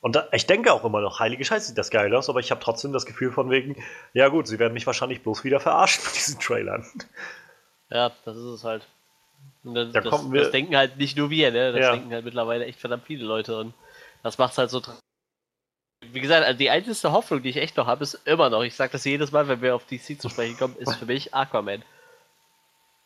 [0.00, 2.52] Und da, ich denke auch immer noch, heilige Scheiße, sieht das geil aus, aber ich
[2.52, 3.74] habe trotzdem das Gefühl von wegen,
[4.12, 6.86] ja gut, sie werden mich wahrscheinlich bloß wieder verarschen mit diesen Trailern.
[7.90, 8.86] Ja, das ist es halt.
[9.64, 11.72] Das, da das, das, denken halt nicht nur wir, ne?
[11.72, 11.92] Das ja.
[11.92, 13.75] denken halt mittlerweile echt verdammt viele Leute und
[14.22, 14.83] das macht es halt so.
[16.01, 18.75] Wie gesagt, also die einzige Hoffnung, die ich echt noch habe, ist immer noch, ich
[18.75, 21.83] sage das jedes Mal, wenn wir auf DC zu sprechen kommen, ist für mich Aquaman.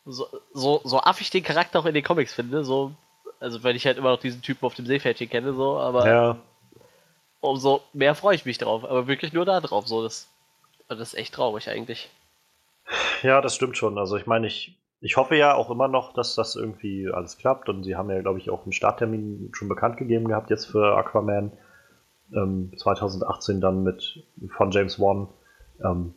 [0.05, 2.91] So, so, so affig den Charakter auch in den Comics finde, so,
[3.39, 6.37] also wenn ich halt immer noch diesen Typen auf dem Seepferdchen kenne, so, aber ja
[7.39, 8.83] umso mehr freue ich mich drauf.
[8.83, 9.87] Aber wirklich nur da drauf.
[9.87, 10.29] So, das,
[10.87, 12.09] das ist echt traurig eigentlich.
[13.23, 13.97] Ja, das stimmt schon.
[13.97, 17.69] Also ich meine, ich, ich hoffe ja auch immer noch, dass das irgendwie alles klappt.
[17.69, 20.97] Und sie haben ja, glaube ich, auch einen Starttermin schon bekannt gegeben gehabt jetzt für
[20.97, 21.51] Aquaman.
[22.33, 25.29] Ähm, 2018 dann mit von James Wan.
[25.83, 26.13] Ähm,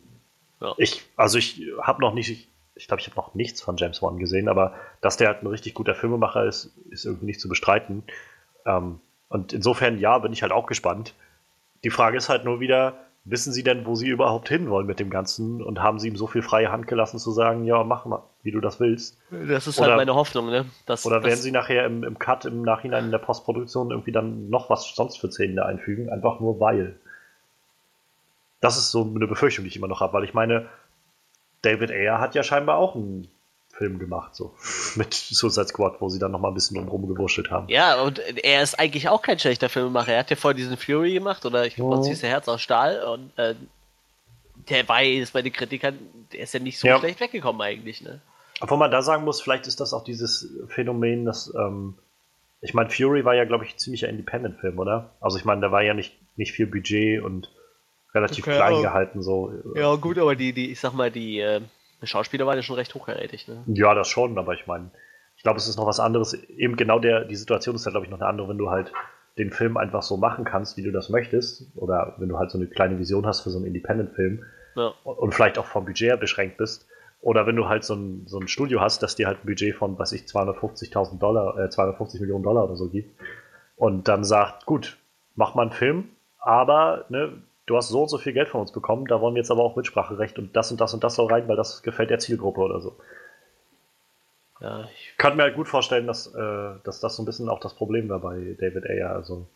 [0.59, 0.73] ja.
[0.77, 4.01] Ich, also ich habe noch nicht, ich, ich glaube, ich habe noch nichts von James
[4.01, 7.49] Wan gesehen, aber dass der halt ein richtig guter Filmemacher ist, ist irgendwie nicht zu
[7.49, 8.03] bestreiten.
[8.65, 11.15] Ähm, und insofern, ja, bin ich halt auch gespannt.
[11.83, 15.09] Die Frage ist halt nur wieder, wissen sie denn, wo sie überhaupt hinwollen mit dem
[15.09, 18.23] Ganzen und haben sie ihm so viel freie Hand gelassen zu sagen, ja, mach mal,
[18.43, 19.17] wie du das willst.
[19.29, 20.65] Das ist halt oder, halt meine Hoffnung, ne?
[20.85, 24.49] Dass, oder werden sie nachher im, im Cut, im Nachhinein in der Postproduktion irgendwie dann
[24.49, 26.95] noch was sonst für Szenen einfügen, einfach nur weil.
[28.59, 30.67] Das ist so eine Befürchtung, die ich immer noch habe, weil ich meine,
[31.61, 33.27] David Ayer hat ja scheinbar auch einen
[33.69, 34.53] Film gemacht, so
[34.95, 37.67] mit Suicide Squad, wo sie dann nochmal ein bisschen drumherum gewurschtelt haben.
[37.69, 40.13] Ja, und er ist eigentlich auch kein schlechter Filmemacher.
[40.13, 42.05] Er hat ja vorher diesen Fury gemacht, oder ich glaube, oh.
[42.05, 43.55] hieß der Herz aus Stahl, und äh,
[44.69, 45.97] der war jetzt bei den Kritikern,
[46.31, 46.99] der ist ja nicht so ja.
[46.99, 48.21] schlecht weggekommen eigentlich, ne?
[48.61, 51.95] Obwohl man da sagen muss, vielleicht ist das auch dieses Phänomen, dass, ähm,
[52.61, 55.15] ich meine, Fury war ja, glaube ich, ein ziemlicher Independent-Film, oder?
[55.19, 57.51] Also ich meine, da war ja nicht, nicht viel Budget und
[58.13, 59.51] relativ okay, klein gehalten, so.
[59.75, 61.61] Ja, gut, aber die, die, ich sag mal, die, äh,
[62.03, 63.63] Schauspieler war ja schon recht hochkarätig, ne?
[63.67, 64.91] Ja, das schon, aber ich meine,
[65.37, 66.33] ich glaube, es ist noch was anderes.
[66.33, 68.91] Eben genau der, die Situation ist ja, glaube ich, noch eine andere, wenn du halt
[69.37, 72.57] den Film einfach so machen kannst, wie du das möchtest, oder wenn du halt so
[72.57, 74.43] eine kleine Vision hast für so einen Independent-Film
[74.75, 74.93] ja.
[75.03, 76.87] und vielleicht auch vom Budget beschränkt bist,
[77.21, 79.75] oder wenn du halt so ein, so ein Studio hast, das dir halt ein Budget
[79.75, 83.11] von, was ich, 250.000 Dollar, äh, 250 Millionen Dollar oder so gibt,
[83.75, 84.97] und dann sagt, gut,
[85.35, 88.71] mach mal einen Film, aber ne, du hast so und so viel Geld von uns
[88.71, 91.31] bekommen, da wollen wir jetzt aber auch Mitspracherecht und das und das und das soll
[91.31, 92.95] rein, weil das gefällt der Zielgruppe oder so.
[94.59, 97.59] Ja, ich kann mir halt gut vorstellen, dass, äh, dass das so ein bisschen auch
[97.59, 99.09] das Problem war bei David Ayer.
[99.09, 99.47] Also,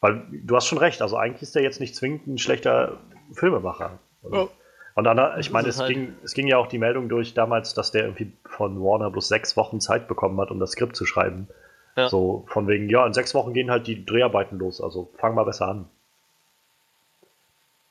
[0.00, 2.98] weil du hast schon recht, also eigentlich ist der jetzt nicht zwingend ein schlechter
[3.32, 4.00] Filmemacher.
[4.22, 4.50] Und, oh.
[4.98, 5.90] Und dann, ich meine, es, halt.
[5.90, 9.28] ging, es ging ja auch die Meldung durch damals, dass der irgendwie von Warner bloß
[9.28, 11.46] sechs Wochen Zeit bekommen hat, um das Skript zu schreiben.
[11.94, 12.08] Ja.
[12.08, 15.44] So von wegen, ja, in sechs Wochen gehen halt die Dreharbeiten los, also fang mal
[15.44, 15.88] besser an.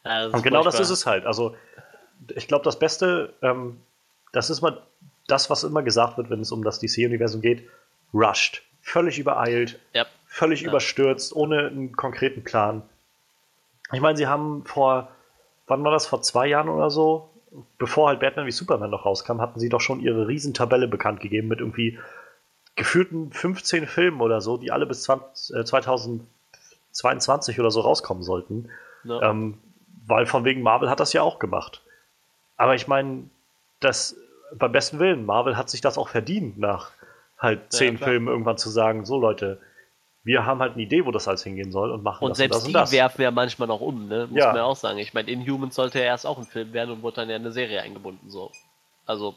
[0.04, 1.26] Ja, und genau das ist es halt.
[1.26, 1.56] Also,
[2.36, 3.80] ich glaube, das Beste, ähm,
[4.34, 4.82] das ist mal
[5.28, 7.70] das, was immer gesagt wird, wenn es um das DC-Universum geht,
[8.13, 8.63] rushed.
[8.82, 10.06] Völlig übereilt, ja.
[10.26, 12.82] völlig überstürzt, ohne einen konkreten Plan.
[13.93, 15.08] Ich meine, sie haben vor,
[15.68, 17.30] wann war das, vor zwei Jahren oder so,
[17.78, 21.48] bevor halt Batman wie Superman noch rauskam, hatten sie doch schon ihre Riesentabelle bekannt gegeben
[21.48, 22.00] mit irgendwie
[22.76, 28.70] geführten 15 Filmen oder so, die alle bis 20, äh, 2022 oder so rauskommen sollten.
[29.04, 29.30] Ja.
[29.30, 29.58] Ähm,
[30.06, 31.84] weil von wegen Marvel hat das ja auch gemacht.
[32.56, 33.30] Aber ich meine,
[33.80, 34.16] das
[34.56, 36.92] beim besten Willen, Marvel hat sich das auch verdient, nach
[37.38, 39.60] halt zehn ja, Filmen irgendwann zu sagen, so Leute,
[40.28, 42.56] wir haben halt eine Idee, wo das alles hingehen soll und machen und das selbst
[42.56, 42.92] und das die und das.
[42.92, 44.28] werfen wir manchmal noch um, ne?
[44.30, 44.48] muss ja.
[44.48, 44.98] man ja auch sagen.
[44.98, 47.44] Ich meine, Inhumans sollte ja erst auch ein Film werden und wurde dann ja in
[47.44, 48.52] eine Serie eingebunden, so.
[49.06, 49.36] Also.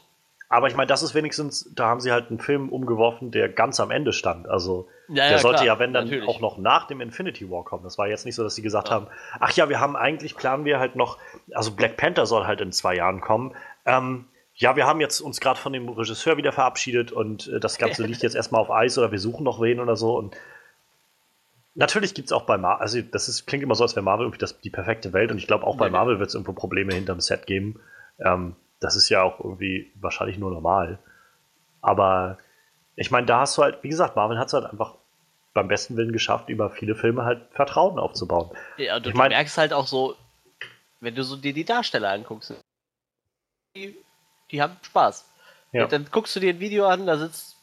[0.49, 3.79] Aber ich meine, das ist wenigstens, da haben sie halt einen Film umgeworfen, der ganz
[3.79, 4.49] am Ende stand.
[4.49, 6.27] Also ja, der sollte klar, ja, wenn dann natürlich.
[6.27, 7.85] auch noch nach dem Infinity War kommen.
[7.85, 9.07] Das war jetzt nicht so, dass sie gesagt haben,
[9.39, 11.19] ach ja, wir haben eigentlich, planen wir halt noch,
[11.53, 13.55] also Black Panther soll halt in zwei Jahren kommen.
[13.85, 14.25] Ähm,
[14.55, 18.03] ja, wir haben jetzt uns gerade von dem Regisseur wieder verabschiedet und äh, das Ganze
[18.05, 20.17] liegt jetzt erstmal auf Eis oder wir suchen noch wen oder so.
[20.17, 20.35] Und
[21.75, 24.25] natürlich gibt es auch bei Marvel, also das ist, klingt immer so, als wäre Marvel
[24.25, 26.93] irgendwie das, die perfekte Welt und ich glaube auch bei Marvel wird es irgendwo Probleme
[26.93, 27.79] hinterm Set geben.
[28.19, 30.99] Ähm, das ist ja auch irgendwie wahrscheinlich nur normal.
[31.81, 32.37] Aber
[32.95, 34.95] ich meine, da hast du halt, wie gesagt, Marvel hat es halt einfach
[35.53, 38.51] beim besten Willen geschafft, über viele Filme halt Vertrauen aufzubauen.
[38.77, 40.15] Ja, und ich du mein, merkst halt auch so,
[40.99, 42.53] wenn du so dir die Darsteller anguckst,
[43.75, 43.97] die,
[44.49, 45.27] die haben Spaß.
[45.73, 45.87] Ja.
[45.87, 47.57] Dann guckst du dir ein Video an, da sitzt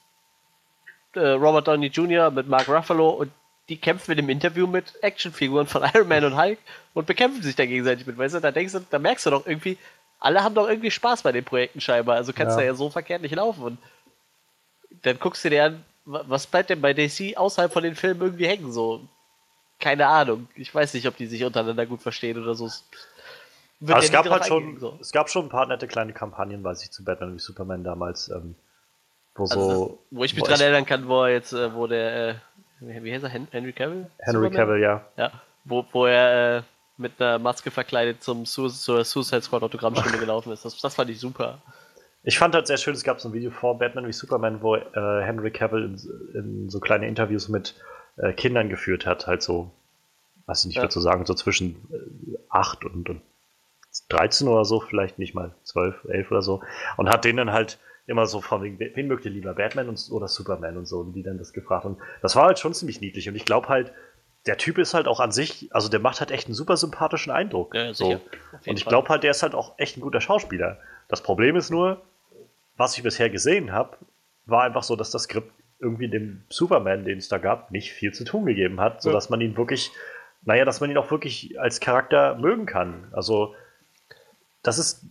[1.15, 2.31] äh, Robert Downey Jr.
[2.31, 3.33] mit Mark Ruffalo und
[3.69, 6.59] die kämpfen in einem Interview mit Actionfiguren von Iron Man und Hulk
[6.95, 9.47] und bekämpfen sich da gegenseitig mit, weißt du, da denkst du, da merkst du doch
[9.47, 9.79] irgendwie,
[10.21, 12.63] alle haben doch irgendwie Spaß bei den Projekten scheinbar, also kannst ja.
[12.63, 13.79] da ja so verkehrt nicht laufen und
[15.03, 18.47] dann guckst du dir an, was bleibt denn bei DC außerhalb von den Filmen irgendwie
[18.47, 19.07] hängen, so.
[19.79, 20.49] Keine Ahnung.
[20.57, 22.69] Ich weiß nicht, ob die sich untereinander gut verstehen oder so.
[23.87, 24.99] Aber es gab halt schon, so.
[25.01, 28.29] es gab schon ein paar nette kleine Kampagnen, weiß ich, zu Batman wie Superman damals,
[28.29, 28.57] ähm,
[29.37, 29.87] wo also so.
[29.87, 32.35] Das, wo ich mich dran erinnern kann, wo er jetzt, äh, wo der, äh,
[32.81, 34.07] wie heißt er, Henry Cavill?
[34.19, 34.53] Henry Superman?
[34.53, 35.05] Cavill, ja.
[35.17, 35.33] Ja,
[35.65, 36.63] wo, wo er äh,
[36.97, 40.65] mit einer Maske verkleidet zum Su zur Suicide Squad Autogrammstunde gelaufen ist.
[40.65, 41.59] Das, das fand ich super.
[42.25, 44.77] Ich fand halt sehr schön, es gab so ein Video vor Batman wie Superman, wo
[44.77, 45.99] äh, Henry Cavill in,
[46.35, 47.75] in, so kleine Interviews mit
[48.17, 49.71] äh, Kindern geführt hat, halt so,
[50.47, 50.91] weiß ich nicht, ja.
[50.91, 53.23] so sagen, so zwischen äh, 8 und, und
[54.09, 56.61] 13 oder so, vielleicht nicht mal 12, 11 oder so,
[56.97, 60.09] und hat denen dann halt immer so von wegen, wen mögt ihr lieber, Batman und,
[60.11, 61.85] oder Superman und so, und die dann das gefragt.
[61.85, 63.29] Und das war halt schon ziemlich niedlich.
[63.29, 63.93] Und ich glaube halt,
[64.47, 67.31] der Typ ist halt auch an sich, also der macht halt echt einen super sympathischen
[67.31, 67.75] Eindruck.
[67.75, 68.21] Ja, so.
[68.67, 70.79] Und ich glaube halt, der ist halt auch echt ein guter Schauspieler.
[71.09, 72.01] Das Problem ist nur,
[72.79, 73.99] was ich bisher gesehen habe,
[74.47, 78.13] war einfach so, dass das Skript irgendwie dem Superman, den es da gab, nicht viel
[78.13, 79.33] zu tun gegeben hat, sodass ja.
[79.33, 79.91] man ihn wirklich,
[80.45, 83.09] naja, dass man ihn auch wirklich als Charakter mögen kann.
[83.13, 83.55] Also,
[84.63, 85.05] das ist,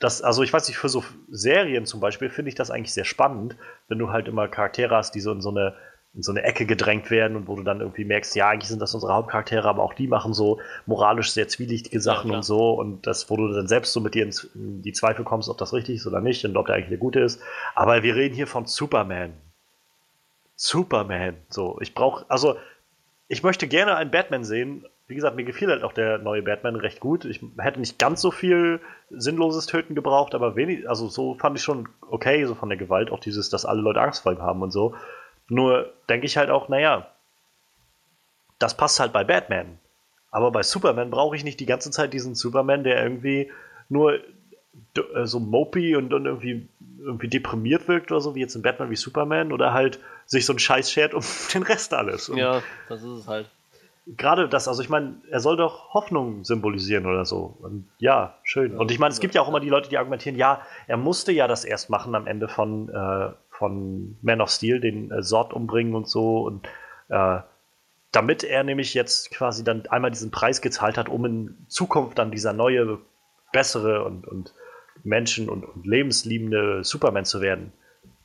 [0.00, 3.04] das, also ich weiß nicht, für so Serien zum Beispiel finde ich das eigentlich sehr
[3.04, 3.56] spannend,
[3.88, 5.76] wenn du halt immer Charaktere hast, die so in so eine
[6.12, 8.82] in so eine Ecke gedrängt werden und wo du dann irgendwie merkst, ja, eigentlich sind
[8.82, 12.72] das unsere Hauptcharaktere, aber auch die machen so moralisch sehr zwielichtige Sachen ja, und so
[12.72, 15.72] und das, wo du dann selbst so mit dir in die Zweifel kommst, ob das
[15.72, 17.40] richtig ist oder nicht und ob der eigentlich der Gute ist.
[17.76, 19.34] Aber wir reden hier von Superman.
[20.56, 21.36] Superman.
[21.48, 22.56] So, ich brauche, also
[23.28, 24.84] ich möchte gerne einen Batman sehen.
[25.10, 27.24] Wie gesagt, mir gefiel halt auch der neue Batman recht gut.
[27.24, 31.64] Ich hätte nicht ganz so viel sinnloses Töten gebraucht, aber wenig, also so fand ich
[31.64, 34.62] schon okay, so von der Gewalt, auch dieses, dass alle Leute Angst vor ihm haben
[34.62, 34.94] und so.
[35.48, 37.10] Nur denke ich halt auch, naja,
[38.60, 39.78] das passt halt bei Batman.
[40.30, 43.50] Aber bei Superman brauche ich nicht die ganze Zeit diesen Superman, der irgendwie
[43.88, 44.20] nur
[44.94, 46.68] äh, so mopey und, und irgendwie,
[47.00, 50.52] irgendwie deprimiert wirkt oder so, wie jetzt in Batman wie Superman, oder halt sich so
[50.52, 52.28] einen Scheiß schert um den Rest alles.
[52.28, 53.50] Und ja, das ist es halt.
[54.06, 57.56] Gerade das, also ich meine, er soll doch Hoffnung symbolisieren oder so.
[57.60, 58.76] Und ja, schön.
[58.76, 61.32] Und ich meine, es gibt ja auch immer die Leute, die argumentieren, ja, er musste
[61.32, 65.52] ja das erst machen am Ende von, äh, von Man of Steel, den äh, Sort
[65.52, 66.40] umbringen und so.
[66.40, 66.66] Und
[67.08, 67.40] äh,
[68.10, 72.30] damit er nämlich jetzt quasi dann einmal diesen Preis gezahlt hat, um in Zukunft dann
[72.30, 72.98] dieser neue,
[73.52, 74.54] bessere und, und
[75.02, 77.72] Menschen und, und lebensliebende Superman zu werden.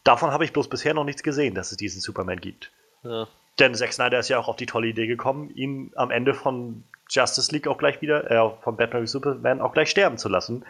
[0.04, 2.72] Davon habe ich bloß bisher noch nichts gesehen, dass es diesen Superman gibt.
[3.04, 3.28] Ja.
[3.60, 6.84] Denn Zack Snyder ist ja auch auf die tolle Idee gekommen, ihn am Ende von
[7.10, 10.66] Justice League auch gleich wieder, äh, von Batman wie Superman auch gleich sterben zu lassen.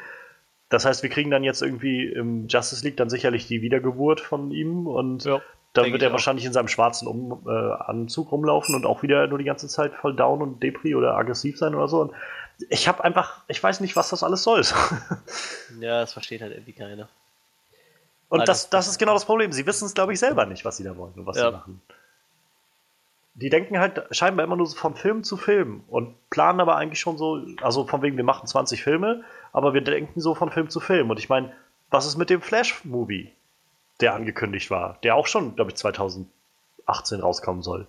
[0.70, 4.52] Das heißt, wir kriegen dann jetzt irgendwie im Justice League dann sicherlich die Wiedergeburt von
[4.52, 5.42] ihm und ja,
[5.76, 9.38] dann wird er wahrscheinlich in seinem schwarzen um äh, Anzug rumlaufen und auch wieder nur
[9.38, 12.02] die ganze Zeit voll down und depri oder aggressiv sein oder so.
[12.02, 12.14] Und
[12.70, 14.62] ich habe einfach, ich weiß nicht, was das alles soll.
[15.82, 17.10] ja, das versteht halt irgendwie keiner.
[18.30, 19.52] Und das, das ist genau das Problem.
[19.52, 21.52] Sie wissen es, glaube ich, selber nicht, was sie da wollen und was ja.
[21.52, 21.82] sie machen.
[23.36, 27.02] Die denken halt scheinbar immer nur so von Film zu Film und planen aber eigentlich
[27.02, 30.70] schon so, also von wegen, wir machen 20 Filme, aber wir denken so von Film
[30.70, 31.10] zu Film.
[31.10, 31.52] Und ich meine,
[31.90, 33.34] was ist mit dem Flash-Movie,
[34.00, 36.30] der angekündigt war, der auch schon, glaube ich, 2018
[37.20, 37.88] rauskommen soll?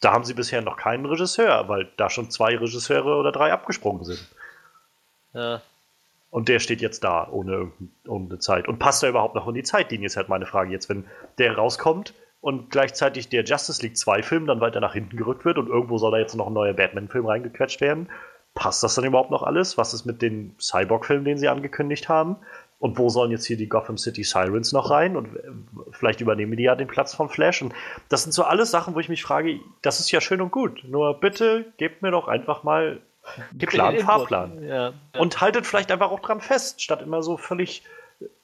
[0.00, 4.04] Da haben sie bisher noch keinen Regisseur, weil da schon zwei Regisseure oder drei abgesprungen
[4.04, 4.24] sind.
[5.32, 5.60] Ja.
[6.30, 7.72] Und der steht jetzt da, ohne
[8.06, 8.68] ohne Zeit.
[8.68, 10.70] Und passt er überhaupt noch in die Zeitlinie, ist halt meine Frage.
[10.70, 11.04] Jetzt, wenn
[11.38, 15.58] der rauskommt und gleichzeitig der Justice League 2 Film dann weiter nach hinten gerückt wird
[15.58, 18.08] und irgendwo soll da jetzt noch ein neuer Batman-Film reingequetscht werden,
[18.54, 19.78] passt das dann überhaupt noch alles?
[19.78, 22.36] Was ist mit den Cyborg-Filmen, den sie angekündigt haben?
[22.80, 25.16] Und wo sollen jetzt hier die Gotham City Sirens noch rein?
[25.16, 25.40] Und äh,
[25.90, 27.60] vielleicht übernehmen die ja den Platz von Flash.
[27.62, 27.74] Und
[28.08, 30.84] das sind so alles Sachen, wo ich mich frage, das ist ja schön und gut.
[30.84, 33.00] Nur bitte gebt mir doch einfach mal
[33.50, 34.62] einen klaren Fahrplan.
[34.62, 34.92] Ja, ja.
[35.20, 37.82] Und haltet vielleicht einfach auch dran fest, statt immer so völlig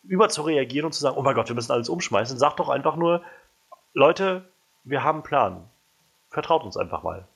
[0.03, 2.39] überzureagieren und zu sagen, oh mein Gott, wir müssen alles umschmeißen.
[2.39, 3.23] Sagt doch einfach nur,
[3.95, 4.45] Leute,
[4.83, 5.71] wir haben einen Plan.
[6.29, 7.27] Vertraut uns einfach mal.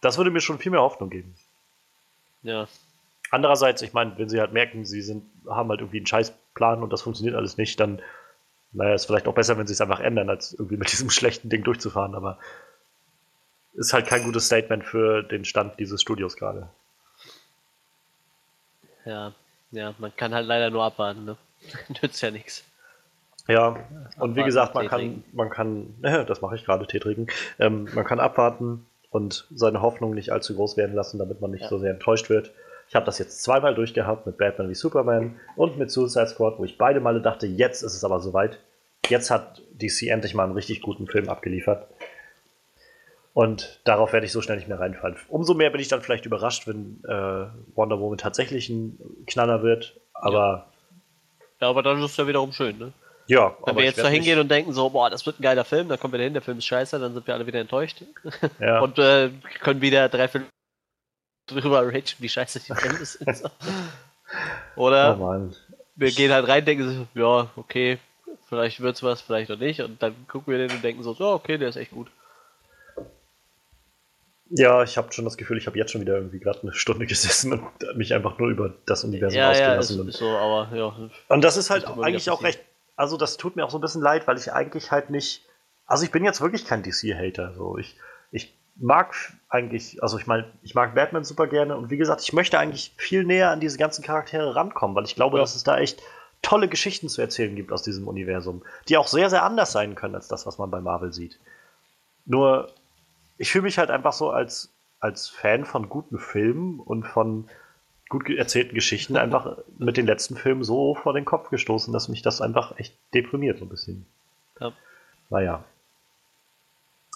[0.00, 1.34] Das würde mir schon viel mehr Hoffnung geben.
[2.42, 2.66] Ja.
[3.30, 6.92] Andererseits, ich meine, wenn sie halt merken, sie sind, haben halt irgendwie einen Scheißplan und
[6.92, 8.00] das funktioniert alles nicht, dann,
[8.72, 11.50] naja, ist vielleicht auch besser, wenn sie es einfach ändern, als irgendwie mit diesem schlechten
[11.50, 12.38] Ding durchzufahren, aber
[13.74, 16.70] ist halt kein gutes Statement für den Stand dieses Studios gerade.
[19.04, 19.34] Ja,
[19.70, 21.36] ja, man kann halt leider nur abwarten, ne?
[22.02, 22.64] Nützt ja nichts.
[23.46, 23.76] Ja,
[24.18, 27.26] und wie gesagt, man kann, man kann, das mache ich gerade, Tee trinken,
[27.58, 31.62] ähm, man kann abwarten und seine Hoffnung nicht allzu groß werden lassen, damit man nicht
[31.62, 31.68] ja.
[31.68, 32.52] so sehr enttäuscht wird.
[32.88, 36.64] Ich habe das jetzt zweimal durchgehabt mit Batman wie Superman und mit Suicide Squad, wo
[36.64, 38.58] ich beide Male dachte, jetzt ist es aber soweit.
[39.08, 41.86] Jetzt hat DC endlich mal einen richtig guten Film abgeliefert.
[43.34, 45.16] Und darauf werde ich so schnell nicht mehr reinfallen.
[45.28, 50.00] Umso mehr bin ich dann vielleicht überrascht, wenn äh, Wonder Woman tatsächlich ein Knaller wird.
[50.14, 50.66] Aber.
[51.60, 52.92] Ja, ja aber dann ist es ja wiederum schön, ne?
[53.26, 55.88] Ja, Wenn wir jetzt da hingehen und denken so, boah, das wird ein geiler Film,
[55.88, 58.02] dann kommen wir dahin, der Film ist scheiße, dann sind wir alle wieder enttäuscht.
[58.60, 58.80] Ja.
[58.82, 60.46] und äh, können wieder drei Filme
[61.46, 63.42] drüber ragen, wie scheiße die Filme sind.
[64.76, 65.50] Oder oh
[65.96, 67.98] wir gehen halt rein, denken so, ja, okay,
[68.48, 69.80] vielleicht wird's was, vielleicht noch nicht.
[69.80, 72.08] Und dann gucken wir den und denken so, so okay, der ist echt gut.
[74.50, 77.06] Ja, ich habe schon das Gefühl, ich habe jetzt schon wieder irgendwie gerade eine Stunde
[77.06, 79.96] gesessen und mich einfach nur über das Universum ja, ausgelassen.
[79.96, 81.10] Ja, ist, ist so, aber ja.
[81.28, 82.60] Und das ist halt eigentlich auch recht.
[82.96, 85.44] Also das tut mir auch so ein bisschen leid, weil ich eigentlich halt nicht.
[85.86, 87.54] Also ich bin jetzt wirklich kein DC-Hater.
[87.54, 87.96] So ich,
[88.30, 89.14] ich mag
[89.48, 92.94] eigentlich, also ich meine, ich mag Batman super gerne und wie gesagt, ich möchte eigentlich
[92.96, 95.42] viel näher an diese ganzen Charaktere rankommen, weil ich glaube, ja.
[95.42, 96.02] dass es da echt
[96.42, 100.14] tolle Geschichten zu erzählen gibt aus diesem Universum, die auch sehr, sehr anders sein können
[100.14, 101.38] als das, was man bei Marvel sieht.
[102.26, 102.72] Nur
[103.38, 107.48] ich fühle mich halt einfach so als, als Fan von guten Filmen und von
[108.08, 112.22] gut erzählten Geschichten einfach mit den letzten Filmen so vor den Kopf gestoßen, dass mich
[112.22, 114.06] das einfach echt deprimiert so ein bisschen.
[114.60, 114.72] Ja.
[115.30, 115.64] Naja.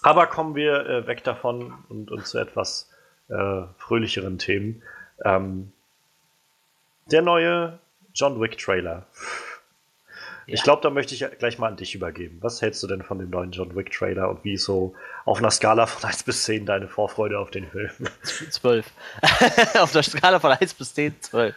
[0.02, 2.90] Aber kommen wir äh, weg davon und, und zu etwas
[3.28, 4.82] äh, fröhlicheren Themen.
[5.24, 5.72] Ähm,
[7.10, 7.78] der neue
[8.14, 9.06] John Wick Trailer.
[10.50, 12.38] Ich glaube, da möchte ich gleich mal an dich übergeben.
[12.40, 14.94] Was hältst du denn von dem neuen John Wick Trailer und wie so
[15.26, 17.90] auf einer Skala von 1 bis 10 deine Vorfreude auf den Film?
[18.22, 18.86] 12.
[19.78, 21.54] auf der Skala von 1 bis 10, 12.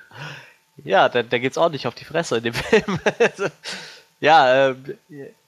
[0.83, 2.99] Ja, da, da geht's ordentlich auf die Fresse in dem Film.
[4.19, 4.97] ja, ähm,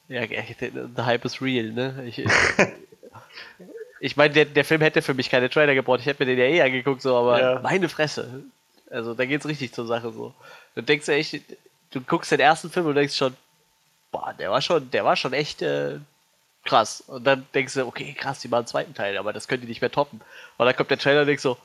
[0.07, 2.03] ja, the Hype is real, ne?
[2.05, 2.23] Ich,
[3.99, 5.99] ich meine, der, der Film hätte für mich keine Trailer gebraucht.
[5.99, 7.59] Ich hätte mir den ja eh angeguckt, so, aber ja.
[7.61, 8.43] meine Fresse.
[8.89, 10.33] Also, da geht's richtig zur Sache so.
[10.75, 11.41] Du denkst ja echt,
[11.93, 13.35] du guckst den ersten Film und denkst schon,
[14.11, 15.99] boah, der war schon, der war schon echt äh,
[16.65, 17.01] krass.
[17.07, 19.67] Und dann denkst du, okay, krass, die machen einen zweiten Teil, aber das können die
[19.67, 20.21] nicht mehr toppen.
[20.57, 21.57] Und dann kommt der Trailer und denkst so,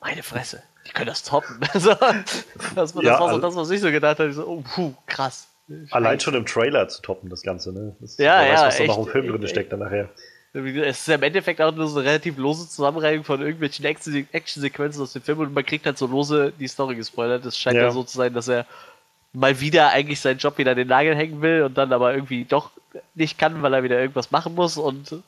[0.00, 1.60] meine Fresse, die können das toppen.
[1.72, 4.30] das, das ja, war so also, das, was ich so gedacht habe.
[4.30, 5.48] Ich so, oh, puh, krass.
[5.90, 7.96] Allein schon im Trailer zu toppen, das Ganze, ne?
[8.00, 8.52] Das, ja, ja.
[8.52, 10.10] Weiß, was echt, da noch im Film drin steckt dann nachher.
[10.54, 15.02] Es ist ja im Endeffekt auch nur so eine relativ lose Zusammenreihung von irgendwelchen Action-Sequenzen
[15.02, 17.46] aus dem Film und man kriegt halt so lose die Story gespoilert.
[17.46, 17.84] Das scheint ja.
[17.84, 18.66] ja so zu sein, dass er
[19.32, 22.44] mal wieder eigentlich seinen Job wieder an den Nagel hängen will und dann aber irgendwie
[22.44, 22.70] doch
[23.14, 25.22] nicht kann, weil er wieder irgendwas machen muss und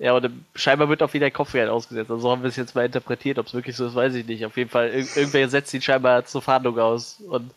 [0.00, 2.10] ja, und scheinbar wird auch wieder der Kopfwert ausgesetzt.
[2.10, 3.38] Also so haben wir es jetzt mal interpretiert.
[3.38, 4.46] Ob es wirklich so ist, weiß ich nicht.
[4.46, 7.20] Auf jeden Fall, ir irgendwer setzt ihn scheinbar zur Fahndung aus.
[7.28, 7.50] Und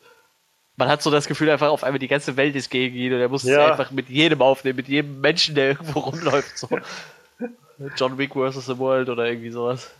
[0.75, 3.21] man hat so das Gefühl, einfach auf einmal die ganze Welt ist gegen ihn und
[3.21, 3.63] er muss ja.
[3.63, 6.58] es einfach mit jedem aufnehmen, mit jedem Menschen, der irgendwo rumläuft.
[6.58, 6.67] So.
[7.95, 8.65] John Wick vs.
[8.65, 9.91] The World oder irgendwie sowas.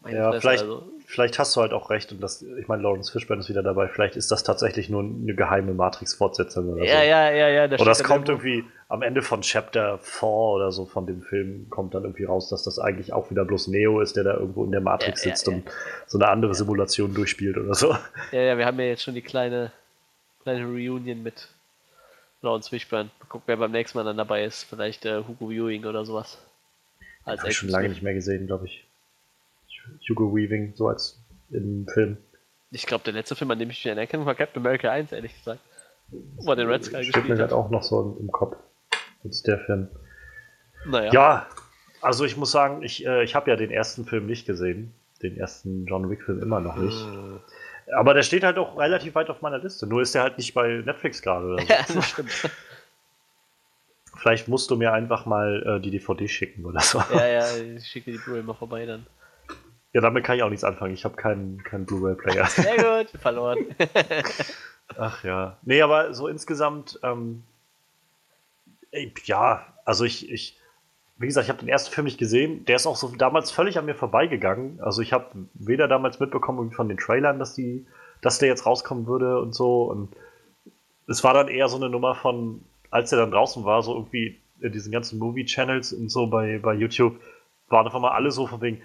[0.00, 2.82] Meine ja, Fresse, vielleicht, also vielleicht hast du halt auch recht und das, ich meine,
[2.82, 7.00] Lawrence Fishburne ist wieder dabei, vielleicht ist das tatsächlich nur eine geheime Matrix-Fortsetzung oder ja,
[7.00, 7.06] so.
[7.06, 11.06] Ja, ja, ja, Oder es kommt irgendwie am Ende von Chapter 4 oder so von
[11.06, 14.24] dem Film kommt dann irgendwie raus, dass das eigentlich auch wieder bloß Neo ist, der
[14.24, 15.58] da irgendwo in der Matrix ja, sitzt ja, ja.
[15.58, 15.70] und
[16.06, 17.96] so eine andere Simulation durchspielt oder so.
[18.30, 19.72] Ja, ja, wir haben ja jetzt schon die kleine,
[20.42, 21.48] kleine Reunion mit
[22.42, 23.08] Lawrence Fishburne.
[23.18, 24.64] Mal gucken, wer beim nächsten Mal dann dabei ist.
[24.64, 26.36] Vielleicht äh, Hugo Viewing oder sowas.
[27.24, 28.87] Als Habe ich schon lange nicht mehr gesehen, glaube ich.
[30.08, 31.20] Hugo Weaving, so als
[31.50, 32.16] im Film.
[32.70, 35.34] Ich glaube, der letzte Film, an dem ich mich anerkenne, war Captain America 1, ehrlich
[35.34, 35.60] gesagt.
[36.10, 37.52] Wo er den Red Sky gespielt mir hat.
[37.52, 38.56] auch noch so im Kopf.
[39.24, 39.88] Jetzt der Film.
[40.86, 41.12] Naja.
[41.12, 41.46] Ja,
[42.00, 44.92] also ich muss sagen, ich, äh, ich habe ja den ersten Film nicht gesehen.
[45.22, 46.98] Den ersten John Wick-Film immer noch nicht.
[46.98, 47.40] Hm.
[47.96, 49.86] Aber der steht halt auch relativ weit auf meiner Liste.
[49.86, 51.68] Nur ist der halt nicht bei Netflix gerade oder so.
[51.72, 52.50] Ja, das stimmt.
[54.16, 57.02] Vielleicht musst du mir einfach mal äh, die DVD schicken oder so.
[57.12, 59.06] Ja, ja, ich schicke die Blu-ray mal vorbei dann.
[59.92, 60.94] Ja, damit kann ich auch nichts anfangen.
[60.94, 62.46] Ich habe keinen, keinen Blu-ray-Player.
[62.48, 63.58] Sehr gut, verloren.
[64.98, 65.56] Ach ja.
[65.62, 67.42] Nee, aber so insgesamt, ähm,
[69.24, 70.58] ja, also ich, ich,
[71.18, 72.64] wie gesagt, ich habe den ersten Film nicht gesehen.
[72.66, 74.80] Der ist auch so damals völlig an mir vorbeigegangen.
[74.80, 77.86] Also ich habe weder damals mitbekommen von den Trailern, dass die,
[78.20, 79.84] dass der jetzt rauskommen würde und so.
[79.84, 80.14] Und
[81.06, 84.38] es war dann eher so eine Nummer von, als der dann draußen war, so irgendwie
[84.60, 87.18] in diesen ganzen Movie-Channels und so bei, bei YouTube,
[87.68, 88.82] waren einfach mal alle so von wegen,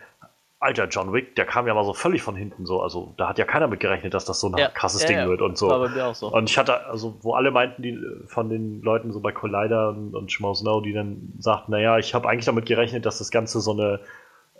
[0.63, 2.81] Alter, John Wick, der kam ja mal so völlig von hinten so.
[2.81, 5.17] Also da hat ja keiner mit gerechnet, dass das so ein ja, krasses ja, Ding
[5.17, 5.27] ja.
[5.27, 5.69] wird und so.
[5.69, 6.31] War bei mir auch so.
[6.31, 10.15] Und ich hatte, also wo alle meinten, die von den Leuten so bei Collider und,
[10.15, 13.59] und Schmaus Now, die dann sagten, naja, ich habe eigentlich damit gerechnet, dass das Ganze
[13.59, 13.99] so eine,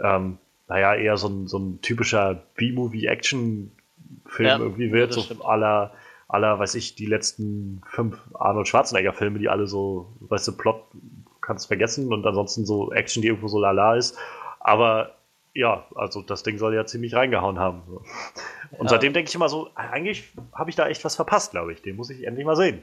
[0.02, 0.38] ähm,
[0.68, 5.94] naja, eher so ein, so ein typischer B-Movie-Action-Film irgendwie wird, so aller
[6.34, 10.84] aller, weiß ich, die letzten fünf Arnold Schwarzenegger-Filme, die alle so, weißt du, Plot
[11.42, 14.18] kannst vergessen und ansonsten so Action, die irgendwo so lala ist.
[14.60, 15.12] Aber
[15.54, 17.84] ja, also das Ding soll ja ziemlich reingehauen haben.
[18.72, 18.90] Und ja.
[18.90, 21.82] seitdem denke ich immer so, eigentlich habe ich da echt was verpasst, glaube ich.
[21.82, 22.82] Den muss ich endlich mal sehen.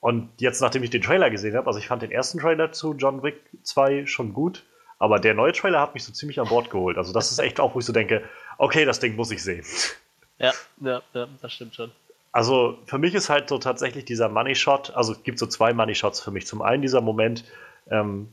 [0.00, 2.94] Und jetzt, nachdem ich den Trailer gesehen habe, also ich fand den ersten Trailer zu
[2.94, 4.64] John Wick 2 schon gut,
[4.98, 6.98] aber der neue Trailer hat mich so ziemlich an Bord geholt.
[6.98, 8.22] Also das ist echt auch, wo ich so denke,
[8.58, 9.64] okay, das Ding muss ich sehen.
[10.38, 11.92] Ja, ja, ja, das stimmt schon.
[12.32, 15.72] Also für mich ist halt so tatsächlich dieser Money Shot, also es gibt so zwei
[15.72, 16.46] Money Shots für mich.
[16.46, 17.44] Zum einen dieser Moment,
[17.90, 18.32] ähm,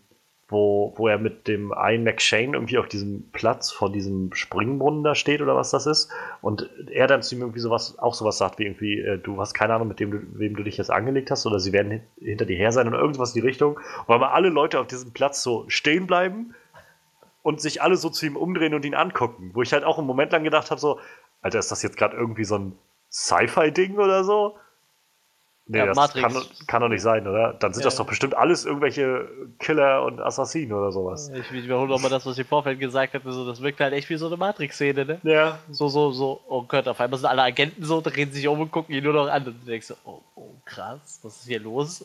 [0.49, 5.13] wo, wo er mit dem einen McShane irgendwie auf diesem Platz vor diesem Springbrunnen da
[5.13, 6.11] steht oder was das ist.
[6.41, 9.53] Und er dann zu ihm irgendwie sowas, auch sowas sagt wie irgendwie, äh, du hast
[9.53, 12.45] keine Ahnung, mit dem du, wem du dich jetzt angelegt hast oder sie werden hinter
[12.45, 15.43] dir her sein oder irgendwas in die Richtung, weil aber alle Leute auf diesem Platz
[15.43, 16.55] so stehen bleiben
[17.43, 20.07] und sich alle so zu ihm umdrehen und ihn angucken, wo ich halt auch einen
[20.07, 20.99] Moment lang gedacht habe so,
[21.41, 22.75] Alter, ist das jetzt gerade irgendwie so ein
[23.11, 24.57] Sci-Fi-Ding oder so?
[25.71, 26.33] Nee, ja, das Matrix.
[26.33, 27.53] Kann, kann, doch nicht sein, oder?
[27.53, 27.87] Dann sind ja.
[27.87, 31.29] das doch bestimmt alles irgendwelche Killer und Assassinen oder sowas.
[31.29, 33.31] Ich wiederhole nochmal das, was ich im Vorfeld gesagt hatte.
[33.31, 35.19] So, das wirkt halt echt wie so eine Matrix-Szene, ne?
[35.21, 35.59] Ja.
[35.69, 36.41] So, so, so.
[36.47, 39.13] Oh Gott, auf einmal sind alle Agenten so, drehen sich um und gucken ihn nur
[39.13, 39.45] noch an.
[39.45, 42.03] Und du denkst so, oh, oh krass, was ist hier los?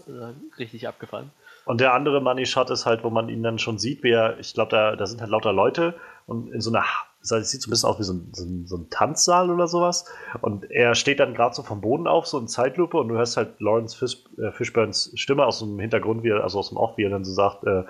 [0.58, 1.30] Richtig abgefallen.
[1.64, 4.38] Und der andere Money Shot ist halt, wo man ihn dann schon sieht, wie er,
[4.38, 5.94] ich glaube, da, da sind halt lauter Leute
[6.26, 6.84] und in so einer
[7.30, 9.66] es sieht so ein bisschen aus wie so ein, so ein, so ein Tanzsaal oder
[9.66, 10.04] sowas.
[10.40, 13.36] Und er steht dann gerade so vom Boden auf, so in Zeitlupe, und du hörst
[13.36, 16.96] halt Lawrence Fish, äh, Fishburns Stimme aus dem Hintergrund, wie er, also aus dem Off,
[16.96, 17.84] wie er dann so sagt, äh,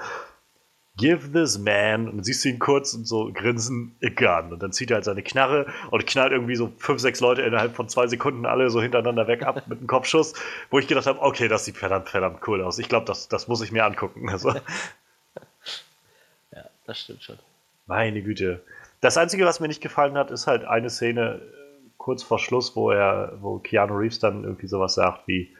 [0.97, 4.53] Give this man, und dann siehst du ihn kurz und so grinsen, a gun.
[4.53, 7.75] Und dann zieht er halt seine Knarre und knallt irgendwie so fünf, sechs Leute innerhalb
[7.75, 10.35] von zwei Sekunden alle so hintereinander weg ab mit einem Kopfschuss,
[10.71, 12.79] wo ich gedacht habe, okay, das sieht verdammt, verdammt cool aus.
[12.79, 14.29] Ich glaube, das, das muss ich mir angucken.
[14.29, 14.55] Also.
[16.53, 17.37] Ja, das stimmt schon.
[17.87, 18.63] Meine Güte.
[19.05, 22.75] Das Einzige, was mir nicht gefallen hat, ist halt eine Szene äh, kurz vor Schluss,
[22.75, 25.55] wo er, wo Keanu Reeves dann irgendwie sowas sagt wie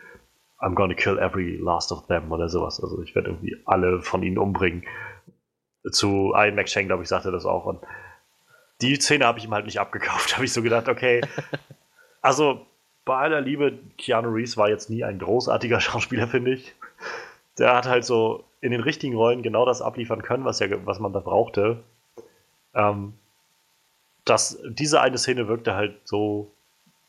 [0.61, 2.83] I'm gonna kill every last of them oder sowas.
[2.83, 4.85] Also ich werde irgendwie alle von ihnen umbringen.
[5.91, 7.67] Zu Ian McShane, glaube ich, sagte das auch.
[7.67, 7.83] Und
[8.81, 10.27] die Szene habe ich ihm halt nicht abgekauft.
[10.31, 11.21] Da habe ich so gedacht, okay,
[12.23, 12.65] also
[13.05, 16.75] bei aller Liebe, Keanu Reeves war jetzt nie ein großartiger Schauspieler, finde ich.
[17.59, 20.99] Der hat halt so in den richtigen Rollen genau das abliefern können, was, ja, was
[20.99, 21.83] man da brauchte.
[22.73, 23.13] Ähm,
[24.25, 26.51] das, diese eine Szene wirkte halt so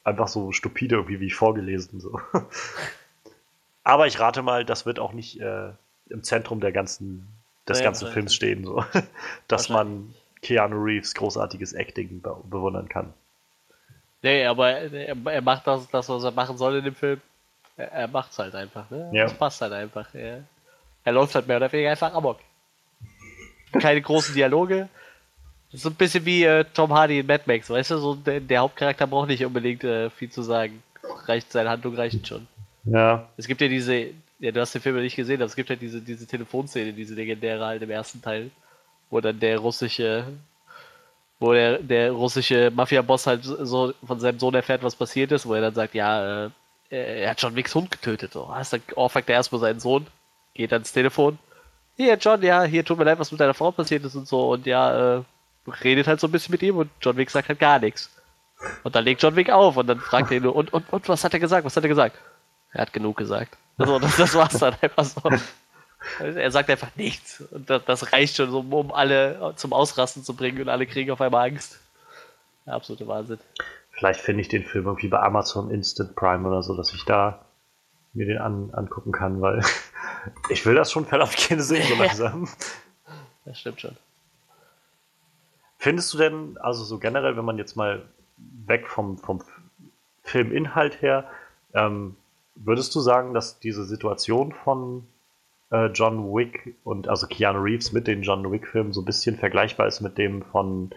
[0.04, 2.00] einfach so stupide irgendwie wie vorgelesen.
[2.00, 2.20] So.
[3.84, 5.70] Aber ich rate mal, das wird auch nicht äh,
[6.10, 7.28] im Zentrum der ganzen,
[7.68, 8.84] des ja, ganzen Films stehen, so.
[9.48, 13.14] dass man Keanu Reeves großartiges Acting be bewundern kann.
[14.22, 17.22] Nee, aber er, er, macht das, das, was er machen soll in dem Film.
[17.78, 19.10] Er, er es halt einfach, ne?
[19.14, 19.24] Ja.
[19.24, 20.14] Das passt halt einfach.
[20.14, 20.44] Er,
[21.04, 22.40] er läuft halt mehr oder weniger einfach amok.
[23.80, 24.90] Keine großen Dialoge,
[25.76, 27.98] so ein bisschen wie äh, Tom Hardy in Mad Max, weißt du?
[27.98, 30.82] So, der, der Hauptcharakter braucht nicht unbedingt äh, viel zu sagen.
[31.28, 32.48] Reicht, seine Handlung reicht schon.
[32.86, 33.28] Ja.
[33.38, 35.70] Es gibt ja diese, ja, du hast den Film ja nicht gesehen, aber es gibt
[35.70, 38.52] ja diese, diese Telefonszene, diese legendäre halt im ersten Teil,
[39.10, 40.26] wo dann der russische,
[41.40, 45.54] wo der, der russische Mafia-Boss halt so von seinem Sohn erfährt, was passiert ist, wo
[45.54, 46.50] er dann sagt, ja, äh,
[46.90, 48.34] er hat John Wicks Hund getötet.
[48.34, 48.54] So.
[48.54, 50.08] Hast dann ohrfeigt er erstmal seinen Sohn,
[50.54, 51.40] geht ans Telefon.
[51.98, 54.52] Hier, John, ja, hier tut mir leid, was mit deiner Frau passiert ist und so.
[54.52, 55.24] Und ja, äh,
[55.84, 58.10] redet halt so ein bisschen mit ihm und John Wick sagt halt gar nichts.
[58.84, 61.10] Und dann legt John Wick auf und dann fragt er ihn nur, und, und, und,
[61.10, 61.66] was hat er gesagt?
[61.66, 62.18] Was hat er gesagt?
[62.72, 63.58] Er hat genug gesagt.
[63.78, 65.22] Also, das, das war's dann einfach so.
[66.20, 67.42] Er sagt einfach nichts.
[67.52, 71.12] Und das, das reicht schon, um, um alle zum Ausrasten zu bringen und alle kriegen
[71.12, 71.80] auf einmal Angst.
[72.66, 73.40] Der absolute Wahnsinn.
[73.92, 77.46] Vielleicht finde ich den Film irgendwie bei Amazon Instant Prime oder so, dass ich da
[78.14, 79.64] mir den an, angucken kann, weil
[80.50, 81.28] ich will das schon gerne
[81.64, 82.48] sehen, so langsam.
[83.46, 83.96] Das stimmt schon.
[85.86, 88.10] Findest du denn, also so generell, wenn man jetzt mal
[88.66, 89.44] weg vom, vom
[90.24, 91.26] Filminhalt her,
[91.76, 92.16] ähm,
[92.56, 95.06] würdest du sagen, dass diese Situation von
[95.70, 99.86] äh, John Wick und also Keanu Reeves mit den John Wick-Filmen so ein bisschen vergleichbar
[99.86, 100.90] ist mit dem von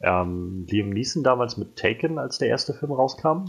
[0.00, 3.46] ähm, Liam Neeson damals mit Taken, als der erste Film rauskam?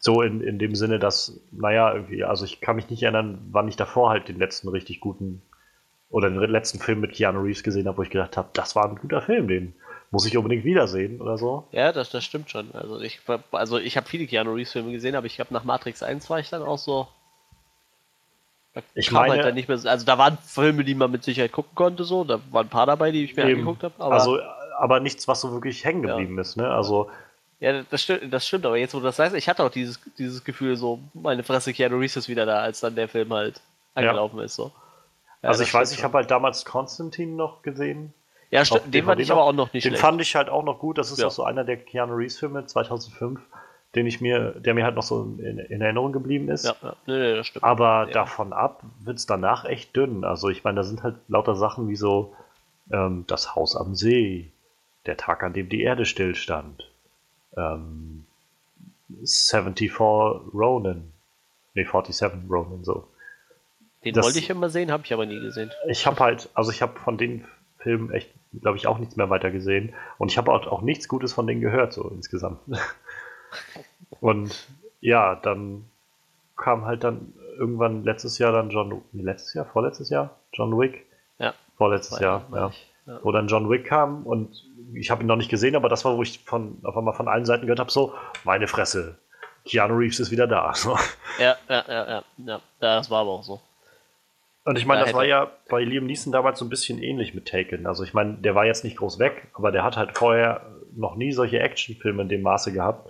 [0.00, 3.68] So in, in dem Sinne, dass, naja, irgendwie, also ich kann mich nicht erinnern, wann
[3.68, 5.42] ich davor halt den letzten richtig guten
[6.10, 8.88] oder den letzten Film mit Keanu Reeves gesehen habe, wo ich gedacht habe, das war
[8.88, 9.74] ein guter Film, den
[10.10, 11.66] muss ich unbedingt wiedersehen oder so.
[11.72, 12.70] Ja, das, das stimmt schon.
[12.72, 16.02] Also ich, also ich habe viele Keanu Reeves Filme gesehen, aber ich glaube nach Matrix
[16.02, 17.08] 1 war ich dann auch so.
[18.94, 21.74] ich meine, halt dann nicht mehr, also da waren Filme, die man mit Sicherheit gucken
[21.74, 23.94] konnte, so, da waren ein paar dabei, die ich mir eben, angeguckt habe.
[23.98, 24.38] Aber, also,
[24.78, 26.42] aber nichts, was so wirklich hängen geblieben ja.
[26.42, 26.70] ist, ne?
[26.70, 27.10] Also.
[27.58, 29.98] Ja, das stimmt, das stimmt, aber jetzt, wo du das sagst, ich hatte auch dieses,
[30.18, 33.60] dieses Gefühl, so, meine Fresse, Keanu Reeves ist wieder da, als dann der Film halt
[33.94, 34.44] angelaufen ja.
[34.44, 34.72] ist, so.
[35.42, 38.14] Ja, also ich weiß, ich habe halt damals Konstantin noch gesehen.
[38.50, 40.00] Ja, stimmt, den fand ich aber auch noch nicht Den schlecht.
[40.00, 40.98] fand ich halt auch noch gut.
[40.98, 41.26] Das ist ja.
[41.26, 43.40] auch so einer der Keanu Reeves Filme 2005,
[43.94, 46.64] den ich mir, der mir halt noch so in, in Erinnerung geblieben ist.
[46.64, 46.96] Ja, ja.
[47.06, 47.64] Nee, nee, das stimmt.
[47.64, 48.12] Aber ja.
[48.12, 50.24] davon ab wird es danach echt dünn.
[50.24, 52.34] Also ich meine, da sind halt lauter Sachen wie so
[52.92, 54.52] ähm, das Haus am See,
[55.06, 56.90] der Tag, an dem die Erde stillstand,
[57.56, 58.26] ähm,
[59.24, 61.12] 74 Ronin,
[61.74, 63.08] nee, 47 Ronin so.
[64.06, 65.72] Den das, wollte ich immer sehen, habe ich aber nie gesehen.
[65.88, 67.44] Ich habe halt, also ich habe von den
[67.80, 68.30] Filmen echt,
[68.60, 69.94] glaube ich, auch nichts mehr weiter gesehen.
[70.16, 72.60] Und ich habe auch, auch nichts Gutes von denen gehört, so insgesamt.
[74.20, 74.68] Und
[75.00, 75.86] ja, dann
[76.56, 81.04] kam halt dann irgendwann letztes Jahr dann John, letztes Jahr, vorletztes Jahr, John Wick.
[81.40, 81.52] Ja.
[81.76, 82.70] Vorletztes Jahr, ja.
[83.06, 83.20] ja.
[83.24, 86.16] Wo dann John Wick kam und ich habe ihn noch nicht gesehen, aber das war,
[86.16, 89.18] wo ich von, auf einmal von allen Seiten gehört habe, so, meine Fresse,
[89.64, 90.72] Keanu Reeves ist wieder da.
[90.74, 90.96] So.
[91.40, 93.60] Ja, ja, ja, ja, ja, das war aber auch so.
[94.66, 97.46] Und ich meine, das war ja bei Liam Neeson damals so ein bisschen ähnlich mit
[97.46, 97.86] Taken.
[97.86, 101.14] Also ich meine, der war jetzt nicht groß weg, aber der hat halt vorher noch
[101.14, 103.08] nie solche Actionfilme in dem Maße gehabt,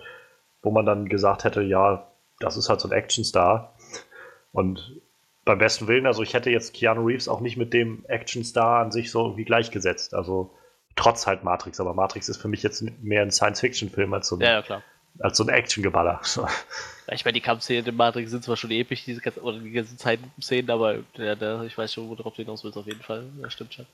[0.61, 3.73] wo man dann gesagt hätte, ja, das ist halt so ein Actionstar.
[4.51, 5.01] Und
[5.45, 8.91] beim besten Willen, also ich hätte jetzt Keanu Reeves auch nicht mit dem Actionstar an
[8.91, 10.13] sich so irgendwie gleichgesetzt.
[10.13, 10.53] Also
[10.95, 14.41] trotz halt Matrix, aber Matrix ist für mich jetzt mehr ein Science-Fiction-Film als so ein,
[14.41, 14.83] ja, ja,
[15.19, 16.21] als so ein Action-Geballer.
[17.11, 19.97] ich meine, die Kampfszenen in Matrix sind zwar schon episch, diese ganzen, oder die ganzen
[19.97, 23.23] Zeitszenen, aber ja, da, ich weiß schon, worauf du hinaus willst, auf jeden Fall.
[23.41, 23.85] Das stimmt schon.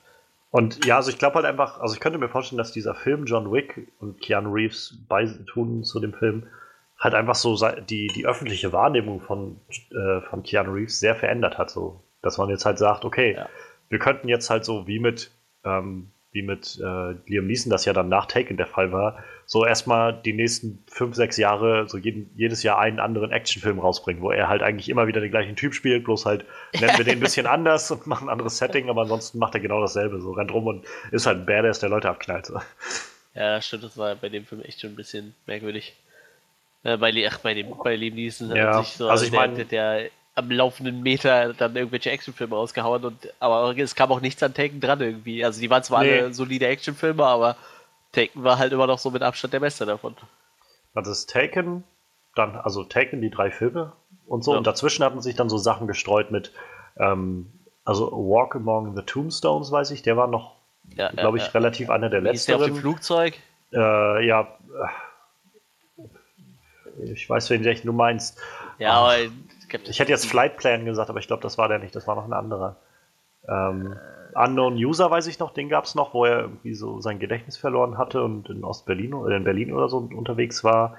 [0.50, 3.24] Und ja, also ich glaube halt einfach, also ich könnte mir vorstellen, dass dieser Film
[3.24, 6.46] John Wick und Keanu Reeves beitun zu dem Film
[6.96, 7.56] halt einfach so
[7.88, 9.60] die, die öffentliche Wahrnehmung von,
[9.90, 11.70] äh, von Keanu Reeves sehr verändert hat.
[11.70, 13.48] So, dass man jetzt halt sagt, okay, ja.
[13.88, 15.32] wir könnten jetzt halt so wie mit,
[15.64, 19.64] ähm, wie mit äh, Liam Neeson, das ja dann nach Taken der Fall war, so
[19.64, 24.32] erstmal die nächsten fünf, sechs Jahre so jeden, jedes Jahr einen anderen Actionfilm rausbringen, wo
[24.32, 27.20] er halt eigentlich immer wieder den gleichen Typ spielt, bloß halt nennen wir den ein
[27.20, 30.20] bisschen anders und machen ein anderes Setting, aber ansonsten macht er genau dasselbe.
[30.20, 32.46] So rennt rum und ist halt ein Badass, der Leute abknallt.
[32.46, 32.60] So.
[33.34, 35.94] Ja, stimmt, das war bei dem Film echt schon ein bisschen merkwürdig.
[36.82, 38.82] Äh, bei, ach, bei, dem, bei Liam Neeson ja.
[38.82, 43.32] sich so, also ich der, der, der, am laufenden Meter dann irgendwelche Actionfilme rausgehauen und
[43.38, 45.44] aber es kam auch nichts an Taken dran irgendwie.
[45.44, 46.18] Also die waren zwar nee.
[46.18, 47.56] alle solide Actionfilme, aber
[48.12, 50.16] Taken war halt immer noch so mit Abstand der Beste davon.
[50.94, 51.84] Also das Taken,
[52.34, 53.92] dann, also Taken, die drei Filme
[54.26, 54.58] und so, ja.
[54.58, 56.52] und dazwischen hatten sich dann so Sachen gestreut mit,
[56.96, 57.52] ähm,
[57.84, 60.56] also Walk Among the Tombstones, weiß ich, der war noch,
[60.96, 62.36] ja, glaube ich, ja, relativ einer der letzten.
[62.36, 63.34] Ist der auf dem Flugzeug?
[63.72, 64.48] Äh, ja,
[67.02, 68.40] ich weiß, wen du meinst.
[68.78, 69.16] Ja, aber
[69.84, 72.16] ich hätte jetzt Flight Plan gesagt, aber ich glaube, das war der nicht, das war
[72.16, 72.76] noch ein anderer.
[73.48, 73.96] Ähm,
[74.34, 77.56] Unknown User weiß ich noch, den gab es noch, wo er irgendwie so sein Gedächtnis
[77.56, 80.96] verloren hatte und in Ostberlin oder in Berlin oder so unterwegs war.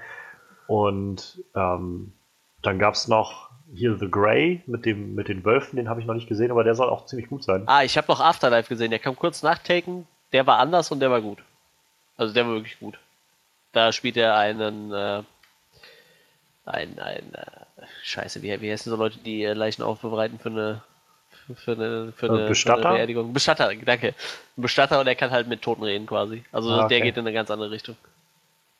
[0.66, 2.12] Und ähm,
[2.62, 6.06] dann gab es noch hier The Grey mit, dem, mit den Wölfen, den habe ich
[6.06, 7.64] noch nicht gesehen, aber der soll auch ziemlich gut sein.
[7.66, 11.00] Ah, ich habe noch Afterlife gesehen, der kam kurz nach Taken, der war anders und
[11.00, 11.38] der war gut.
[12.16, 12.98] Also der war wirklich gut.
[13.72, 15.22] Da spielt er einen äh,
[16.64, 17.65] ein, ein äh,
[18.02, 20.82] Scheiße, wie, wie heißen so Leute, die äh, Leichen aufbereiten für eine
[21.54, 22.82] für eine, für eine, Bestatter?
[22.82, 23.32] Für eine Beerdigung.
[23.32, 24.14] Bestatter, danke.
[24.56, 26.42] Bestatter und er kann halt mit Toten reden quasi.
[26.50, 26.88] Also ah, okay.
[26.88, 27.96] der geht in eine ganz andere Richtung.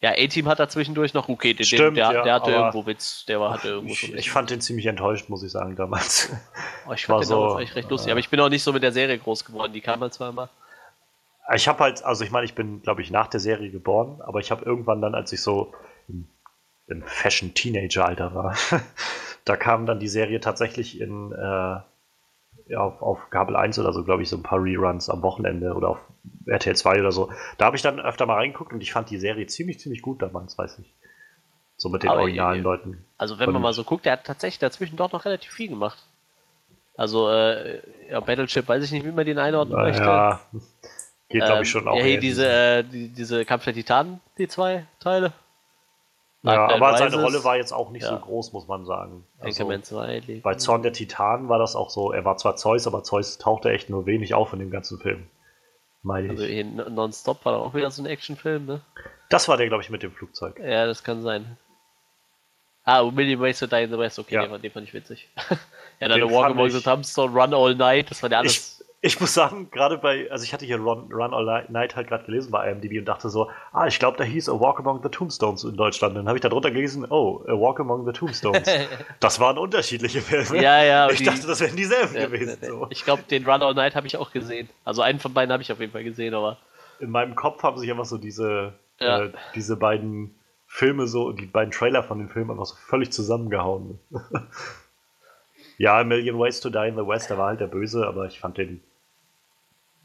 [0.00, 3.24] Ja, A-Team hat da zwischendurch noch, okay, den, Stimmt, der, ja, der hatte irgendwo Witz,
[3.26, 6.30] der war, hatte irgendwo ich, ich fand den ziemlich enttäuscht, muss ich sagen, damals.
[6.86, 8.50] Oh, ich fand war den so, damals echt recht lustig, äh, aber ich bin auch
[8.50, 10.50] nicht so mit der Serie groß geworden, die kam halt zweimal.
[11.54, 14.40] Ich habe halt, also ich meine, ich bin, glaube ich, nach der Serie geboren, aber
[14.40, 15.72] ich habe irgendwann dann, als ich so
[16.08, 16.28] im
[17.04, 18.56] Fashion-Teenager-Alter war.
[19.44, 21.80] da kam dann die Serie tatsächlich in äh,
[22.68, 25.74] ja, auf, auf Kabel 1 oder so, glaube ich, so ein paar Reruns am Wochenende
[25.74, 26.00] oder auf
[26.46, 27.30] RTL 2 oder so.
[27.58, 30.22] Da habe ich dann öfter mal reingeguckt und ich fand die Serie ziemlich, ziemlich gut
[30.22, 30.94] damals, weiß ich.
[31.76, 33.04] So mit den Aber originalen Leuten.
[33.18, 35.98] Also wenn man mal so guckt, der hat tatsächlich dazwischen dort noch relativ viel gemacht.
[36.96, 40.02] Also, äh, ja, Battleship, weiß ich nicht, wie man den einordnen möchte.
[40.02, 40.40] Ja,
[41.28, 41.98] geht glaube ich ähm, schon auch.
[41.98, 45.34] Ja, hier diese, äh, die, diese Kampf der Titanen, die zwei Teile.
[46.46, 48.10] Ja, aber seine Rolle war jetzt auch nicht ja.
[48.10, 49.26] so groß, muss man sagen.
[49.38, 53.02] Also, 2 bei Zorn der Titanen war das auch so, er war zwar Zeus, aber
[53.02, 55.26] Zeus tauchte echt nur wenig auf in dem ganzen Film.
[56.02, 56.64] Meine also ich.
[56.64, 58.80] Nonstop war auch wieder so ein Actionfilm, ne?
[59.28, 60.60] Das war der, glaube ich, mit dem Flugzeug.
[60.60, 61.58] Ja, das kann sein.
[62.84, 64.42] Ah, Million Ways to Die in the West, okay, ja.
[64.42, 65.28] den, fand, den fand ich witzig.
[66.00, 68.75] ja, dann Walk Among the Tombstone, Run All Night, das war der alles.
[68.75, 72.08] Ich, ich muss sagen, gerade bei, also ich hatte hier Run, Run All Night halt
[72.08, 75.02] gerade gelesen bei IMDb und dachte so, ah, ich glaube, da hieß A Walk Among
[75.02, 76.16] the Tombstones in Deutschland.
[76.16, 78.66] Dann habe ich da drunter gelesen, oh, A Walk Among the Tombstones.
[79.20, 80.62] das waren unterschiedliche Filme.
[80.62, 81.10] Ja, ja.
[81.10, 82.58] Ich die, dachte, das wären dieselben ja, gewesen.
[82.62, 82.86] So.
[82.90, 84.68] Ich glaube, den Run All Night habe ich auch gesehen.
[84.84, 86.58] Also einen von beiden habe ich auf jeden Fall gesehen, aber.
[86.98, 89.24] In meinem Kopf haben sich einfach so diese, ja.
[89.24, 90.34] äh, diese beiden
[90.66, 94.00] Filme so, die beiden Trailer von den Filmen einfach so völlig zusammengehauen.
[95.78, 98.40] ja, Million Ways to Die in the West, da war halt der Böse, aber ich
[98.40, 98.80] fand den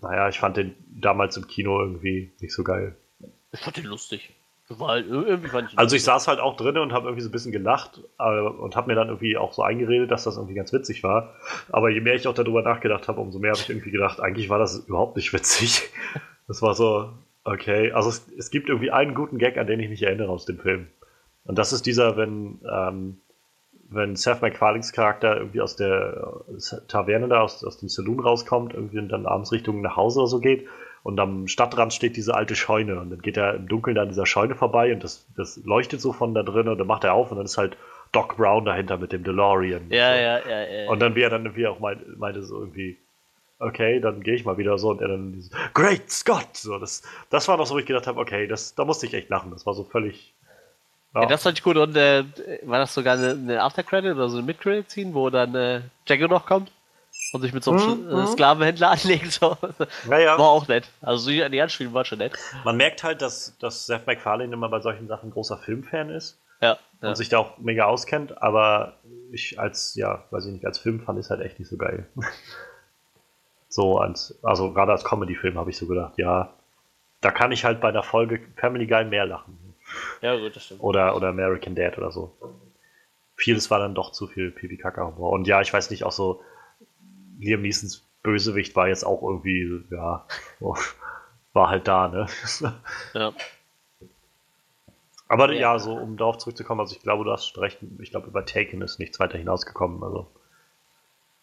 [0.02, 2.96] naja, ich fand den damals im Kino irgendwie nicht so geil.
[3.52, 4.34] Ich fand den lustig.
[4.80, 8.00] Halt, ich also ich saß halt auch drin und habe irgendwie so ein bisschen gelacht
[8.20, 11.36] äh, und habe mir dann irgendwie auch so eingeredet, dass das irgendwie ganz witzig war.
[11.70, 14.48] Aber je mehr ich auch darüber nachgedacht habe, umso mehr habe ich irgendwie gedacht, eigentlich
[14.48, 15.90] war das überhaupt nicht witzig.
[16.48, 17.14] Das war so,
[17.46, 17.94] okay.
[17.94, 20.60] Also es, es gibt irgendwie einen guten Gag, an den ich mich erinnere aus dem
[20.60, 20.88] Film.
[21.46, 23.22] Und das ist dieser, wenn, ähm,
[23.92, 26.42] wenn Seth MacFarlanes Charakter irgendwie aus der
[26.88, 30.28] Taverne da, aus, aus dem Saloon rauskommt, irgendwie und dann abends Richtung nach Hause oder
[30.28, 30.68] so geht
[31.04, 34.26] und am Stadtrand steht diese alte Scheune und dann geht er im Dunkeln an dieser
[34.26, 37.32] Scheune vorbei und das, das leuchtet so von da drin und dann macht er auf
[37.32, 37.78] und dann ist halt
[38.12, 39.90] Doc Brown dahinter mit dem DeLorean.
[39.90, 40.22] Ja, so.
[40.22, 40.90] ja, ja, ja.
[40.90, 42.98] Und dann wie er dann irgendwie auch meinte, meinte so irgendwie,
[43.60, 46.58] okay, dann gehe ich mal wieder so und er dann dieses Great Scott!
[46.58, 49.14] So, das, das war noch so, wo ich gedacht habe, okay, das, da musste ich
[49.14, 49.52] echt lachen.
[49.52, 50.34] Das war so völlig.
[51.14, 51.78] Ja, ja das fand ich gut.
[51.78, 52.24] Und äh,
[52.64, 56.46] war das sogar eine, eine Aftercredit oder so eine Mid-Credit-Scene, wo dann äh, Django noch
[56.46, 56.72] kommt?
[57.34, 58.20] und sich mit so einem mhm.
[58.20, 59.32] Äh, Sklavenhändler anlegt.
[59.32, 59.58] So.
[60.08, 60.38] Naja.
[60.38, 60.90] War auch nett.
[61.02, 62.34] Also die Anspielung war schon nett.
[62.64, 66.40] Man merkt halt, dass, dass Seth MacFarlane immer bei solchen Sachen ein großer Filmfan ist.
[66.62, 66.78] Ja.
[67.02, 67.16] Und ja.
[67.16, 68.98] sich da auch mega auskennt, aber
[69.32, 71.78] ich als, ja, weiß ich nicht, als Film fand ich es halt echt nicht so
[71.78, 72.06] geil.
[73.68, 76.54] so als, also gerade als Comedy-Film habe ich so gedacht, ja,
[77.22, 79.58] da kann ich halt bei einer Folge Family Guy mehr lachen.
[80.22, 80.82] Ja, gut, das stimmt.
[80.82, 82.36] Oder, oder American Dad oder so.
[83.36, 85.32] Vieles war dann doch zu viel Pipi-Kaka-Humor.
[85.32, 86.42] Und ja, ich weiß nicht, auch so,
[87.40, 90.26] Liam Neesons Bösewicht war jetzt auch irgendwie, ja,
[91.54, 92.28] war halt da, ne?
[93.14, 93.34] Ja.
[95.28, 95.60] Aber ja.
[95.60, 98.82] ja, so um darauf zurückzukommen, also ich glaube, du hast recht, ich glaube, über Taken
[98.82, 100.28] ist nichts weiter hinausgekommen, also.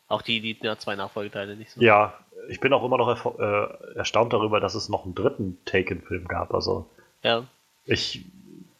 [0.09, 1.81] Auch die, die ja, zwei Nachfolgeteile nicht so.
[1.81, 2.15] Ja,
[2.49, 6.53] ich bin auch immer noch äh, erstaunt darüber, dass es noch einen dritten Taken-Film gab,
[6.55, 6.89] also.
[7.23, 7.45] Ja.
[7.85, 8.27] Ich.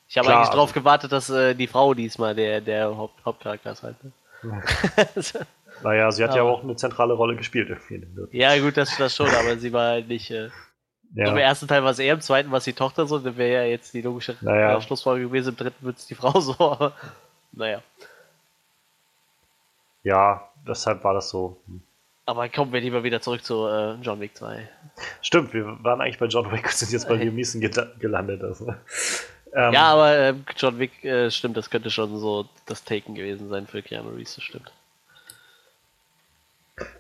[0.09, 3.83] Ich habe eigentlich darauf gewartet, dass äh, die Frau diesmal der, der Haupt, Hauptcharakter ist
[3.83, 3.97] halt.
[4.03, 4.13] Ne?
[5.83, 7.71] Naja, sie hat aber ja auch eine zentrale Rolle gespielt.
[8.33, 10.29] Ja, gut, das, das schon, aber sie war halt nicht.
[10.31, 10.51] Äh,
[11.15, 11.31] ja.
[11.31, 13.65] Im ersten Teil war es er, im zweiten war es die Tochter so, dann wäre
[13.65, 14.77] ja jetzt die logische naja.
[14.77, 16.93] Äh, Schlussfolge gewesen, im dritten wird es die Frau so, aber
[17.53, 17.81] naja.
[20.03, 21.61] Ja, deshalb war das so.
[21.67, 21.83] Hm.
[22.27, 24.69] Aber kommen wir lieber wieder zurück zu äh, John Wick 2.
[25.23, 27.61] Stimmt, wir waren eigentlich bei John Wick und sind jetzt bei Liam Neeson
[27.99, 28.43] gelandet.
[28.45, 28.75] Also.
[29.55, 33.49] Ähm, ja, aber äh, John Wick, äh, stimmt, das könnte schon so das Taken gewesen
[33.49, 34.73] sein für Keanu Reeves, das stimmt.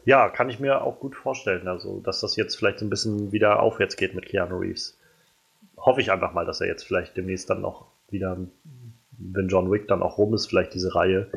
[0.04, 3.60] Ja, kann ich mir auch gut vorstellen, also dass das jetzt vielleicht ein bisschen wieder
[3.60, 4.96] aufwärts geht mit Keanu Reeves.
[5.76, 8.36] Hoffe ich einfach mal, dass er jetzt vielleicht demnächst dann noch wieder,
[9.12, 11.30] wenn John Wick dann auch rum ist, vielleicht diese Reihe,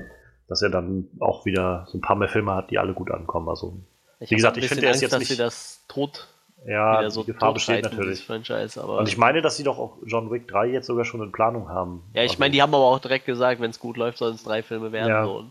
[0.48, 3.50] dass er dann auch wieder so ein paar mehr Filme hat, die alle gut ankommen.
[3.50, 3.78] Also,
[4.20, 5.30] ich wie gesagt, ich finde, er ist jetzt dass nicht.
[5.30, 6.28] Sie das tot
[6.66, 8.30] ja, so die Gefahr besteht natürlich.
[8.30, 11.70] Und ich meine, dass sie doch auch John Wick 3 jetzt sogar schon in Planung
[11.70, 12.04] haben.
[12.14, 14.36] Ja, ich also, meine, die haben aber auch direkt gesagt, wenn es gut läuft, sollen
[14.36, 15.10] es drei Filme werden.
[15.10, 15.26] Ja.
[15.26, 15.46] So.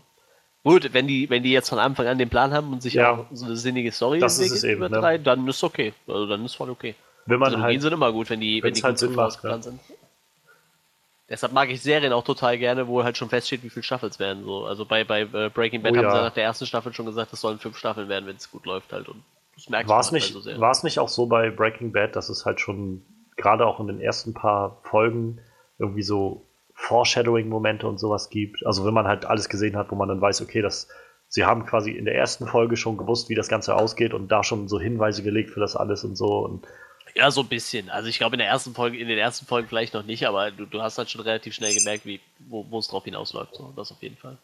[0.63, 3.11] Gut, wenn die, wenn die jetzt von Anfang an den Plan haben und sich ja.
[3.11, 5.19] auch so eine sinnige Story das ist es eben, ne?
[5.19, 5.93] dann ist okay.
[6.07, 6.95] Also dann ist voll okay.
[7.25, 9.61] Wenn man also, halt, sind immer gut, wenn die, wenn die halt Sinn macht, ja.
[9.61, 9.79] sind.
[11.29, 14.43] Deshalb mag ich Serien auch total gerne, wo halt schon feststeht, wie viele Staffels werden.
[14.43, 14.65] So.
[14.65, 16.11] Also bei, bei äh, Breaking Bad oh, haben ja.
[16.11, 18.65] sie nach der ersten Staffel schon gesagt, es sollen fünf Staffeln werden, wenn es gut
[18.65, 19.07] läuft halt.
[19.07, 19.23] Und
[19.61, 22.29] das merkst war es nicht, also War es nicht auch so bei Breaking Bad, dass
[22.29, 23.05] es halt schon
[23.37, 25.39] gerade auch in den ersten paar Folgen
[25.77, 28.65] irgendwie so Foreshadowing-Momente und sowas gibt.
[28.65, 30.87] Also wenn man halt alles gesehen hat, wo man dann weiß, okay, das,
[31.27, 34.43] sie haben quasi in der ersten Folge schon gewusst, wie das Ganze ausgeht und da
[34.43, 36.39] schon so Hinweise gelegt für das alles und so.
[36.39, 36.65] Und
[37.13, 37.89] ja, so ein bisschen.
[37.89, 40.51] Also ich glaube in der ersten Folge, in den ersten Folgen vielleicht noch nicht, aber
[40.51, 43.55] du, du hast halt schon relativ schnell gemerkt, wie, wo es drauf hinausläuft.
[43.55, 44.37] So, das auf jeden Fall.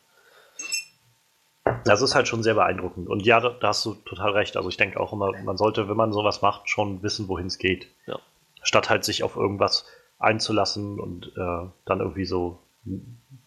[1.86, 3.08] Das ist halt schon sehr beeindruckend.
[3.08, 4.58] Und ja, da, da hast du total recht.
[4.58, 7.58] Also ich denke auch immer, man sollte, wenn man sowas macht, schon wissen, wohin es
[7.58, 7.88] geht.
[8.06, 8.20] Ja.
[8.64, 9.86] Statt halt sich auf irgendwas
[10.20, 12.60] einzulassen und äh, dann irgendwie so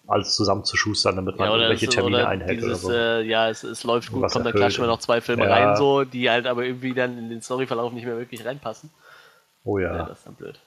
[0.06, 2.98] alles zusammenzuschustern, damit man ja, irgendwelche Termine oder einhält dieses, oder so.
[2.98, 5.50] Äh, ja, es, es läuft gut, kommt dann klar schon mal noch zwei Filme ja.
[5.50, 8.90] rein, so, die halt aber irgendwie dann in den Storyverlauf nicht mehr wirklich reinpassen.
[9.64, 9.96] Oh ja.
[9.96, 10.06] ja.
[10.06, 10.58] Das ist dann blöd.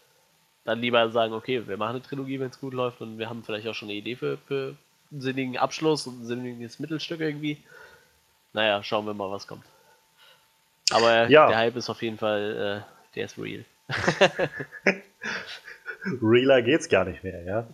[0.66, 3.43] Dann lieber sagen, okay, wir machen eine Trilogie, wenn es gut läuft und wir haben
[3.43, 4.76] vielleicht auch schon eine Idee für, für
[5.14, 7.57] einen sinnigen Abschluss und ein sinniges Mittelstück irgendwie.
[8.51, 9.64] Naja, schauen wir mal, was kommt.
[10.91, 11.47] Aber ja.
[11.47, 13.64] der Hype ist auf jeden Fall, äh, der ist real.
[16.22, 17.68] Realer geht's gar nicht mehr, ja.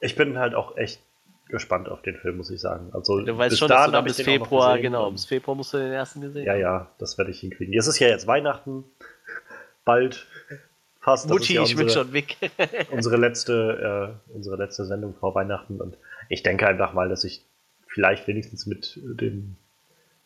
[0.00, 1.00] Ich bin halt auch echt
[1.48, 2.90] gespannt auf den Film, muss ich sagen.
[2.92, 5.92] Also du weißt schon, dass du dann bis Februar, genau, bis Februar musst du den
[5.92, 7.78] ersten gesehen Ja, ja, das werde ich hinkriegen.
[7.78, 8.84] Es ist ja jetzt Weihnachten,
[9.84, 10.26] bald
[11.00, 11.28] fast.
[11.28, 12.36] Mutti, ja ich bin schon weg.
[12.90, 15.96] unsere letzte, äh, unsere letzte Sendung vor Weihnachten und
[16.32, 17.44] ich denke einfach mal, dass ich
[17.86, 19.56] vielleicht wenigstens mit dem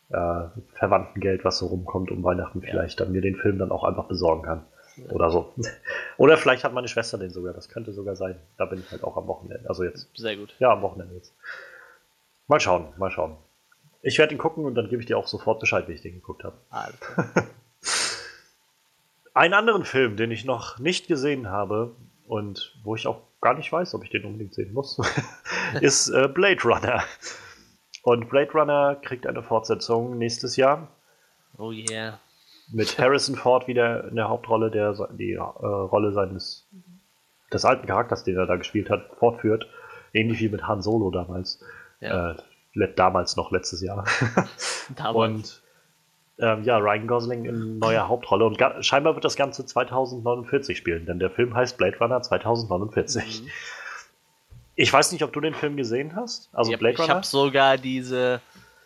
[0.09, 0.43] äh,
[0.75, 4.43] Verwandtengeld, was so rumkommt um Weihnachten, vielleicht dann mir den Film dann auch einfach besorgen
[4.43, 4.65] kann.
[5.09, 5.53] Oder so.
[6.17, 7.53] Oder vielleicht hat meine Schwester den sogar.
[7.53, 8.39] Das könnte sogar sein.
[8.57, 9.69] Da bin ich halt auch am Wochenende.
[9.69, 10.09] Also jetzt.
[10.15, 10.55] Sehr gut.
[10.59, 11.35] Ja, am Wochenende jetzt.
[12.47, 13.35] Mal schauen, mal schauen.
[14.01, 16.13] Ich werde ihn gucken und dann gebe ich dir auch sofort Bescheid, wie ich den
[16.13, 16.55] geguckt habe.
[16.69, 17.33] Alter.
[19.33, 21.95] Einen anderen Film, den ich noch nicht gesehen habe,
[22.27, 24.99] und wo ich auch gar nicht weiß, ob ich den unbedingt sehen muss,
[25.81, 27.03] ist äh, Blade Runner.
[28.03, 30.87] Und Blade Runner kriegt eine Fortsetzung nächstes Jahr.
[31.57, 32.19] Oh yeah.
[32.71, 36.67] Mit Harrison Ford wieder in der Hauptrolle, der die äh, Rolle seines
[37.51, 39.67] des alten Charakters, den er da gespielt hat, fortführt.
[40.13, 41.63] Ähnlich wie mit Han Solo damals.
[42.01, 42.31] Ja.
[42.31, 44.05] Äh, damals noch, letztes Jahr.
[44.95, 45.15] damals.
[45.15, 45.63] Und
[46.39, 48.45] ähm, ja, Ryan Gosling in neuer Hauptrolle.
[48.45, 53.41] Und scheinbar wird das Ganze 2049 spielen, denn der Film heißt Blade Runner 2049.
[53.41, 53.49] Mhm.
[54.75, 56.49] Ich weiß nicht, ob du den Film gesehen hast.
[56.53, 57.05] Also ich Blade Runner.
[57.05, 58.41] Ich habe sogar diese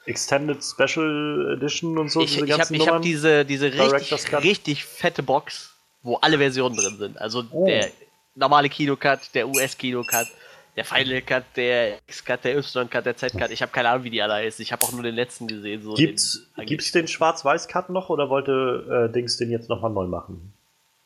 [0.05, 2.21] Extended Special Edition und so.
[2.21, 6.97] Ich, diese ich habe hab diese, diese richtig, richtig fette Box, wo alle Versionen drin
[6.97, 7.17] sind.
[7.19, 7.65] Also oh.
[7.65, 7.91] der
[8.35, 10.27] normale Kinocut, der US-Kinocut,
[10.75, 13.51] der Final Cut, der X-Cut, der Y-Cut, der Z-Cut.
[13.51, 14.63] Ich habe keine Ahnung, wie die alle heißen.
[14.63, 15.81] Ich habe auch nur den letzten gesehen.
[15.81, 20.05] So gibt's, den, gibt's den Schwarz-Weiß-Cut noch oder wollte äh, Dings den jetzt nochmal neu
[20.05, 20.53] machen?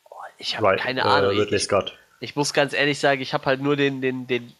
[0.08, 1.36] Oh, ich habe keine Ahnung.
[1.36, 1.98] Äh, Ridley Scott.
[2.20, 4.52] Ich, ich muss ganz ehrlich sagen, ich habe halt nur den, den, den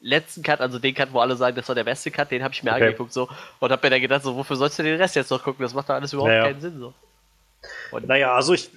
[0.00, 2.54] letzten Cut, also den Cut, wo alle sagen, das war der beste Cut, den habe
[2.54, 2.84] ich mir okay.
[2.84, 3.28] angeguckt so
[3.60, 5.62] und habe mir dann gedacht, so, wofür sollst du den Rest jetzt noch gucken?
[5.62, 6.44] Das macht doch alles überhaupt naja.
[6.44, 6.94] keinen Sinn so.
[7.90, 8.70] Und naja, also ich,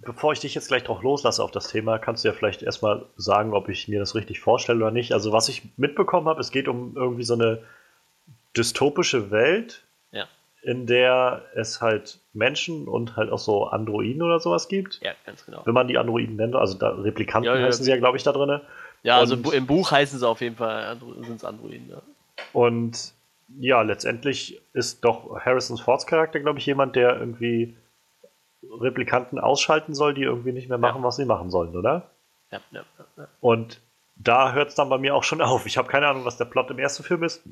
[0.00, 3.06] bevor ich dich jetzt gleich drauf loslasse auf das Thema, kannst du ja vielleicht erstmal
[3.16, 5.12] sagen, ob ich mir das richtig vorstelle oder nicht.
[5.12, 7.62] Also was ich mitbekommen habe, es geht um irgendwie so eine
[8.56, 9.82] dystopische Welt,
[10.12, 10.26] ja.
[10.62, 15.00] in der es halt Menschen und halt auch so Androiden oder sowas gibt.
[15.02, 15.62] Ja, ganz genau.
[15.64, 18.22] Wenn man die Androiden nennt, also da, Replikanten ja, ja, heißen sie ja, glaube ich,
[18.22, 18.60] da drin.
[19.02, 22.02] Ja, also im Buch heißen sie auf jeden Fall, sind es Androiden, ja.
[22.52, 23.12] Und
[23.58, 27.74] ja, letztendlich ist doch Harrison Fords Charakter, glaube ich, jemand, der irgendwie
[28.80, 31.04] Replikanten ausschalten soll, die irgendwie nicht mehr machen, ja.
[31.04, 32.10] was sie machen sollen, oder?
[32.50, 32.82] Ja, ja,
[33.16, 33.28] ja.
[33.40, 33.80] Und
[34.16, 35.66] da hört es dann bei mir auch schon auf.
[35.66, 37.42] Ich habe keine Ahnung, was der Plot im ersten Film ist.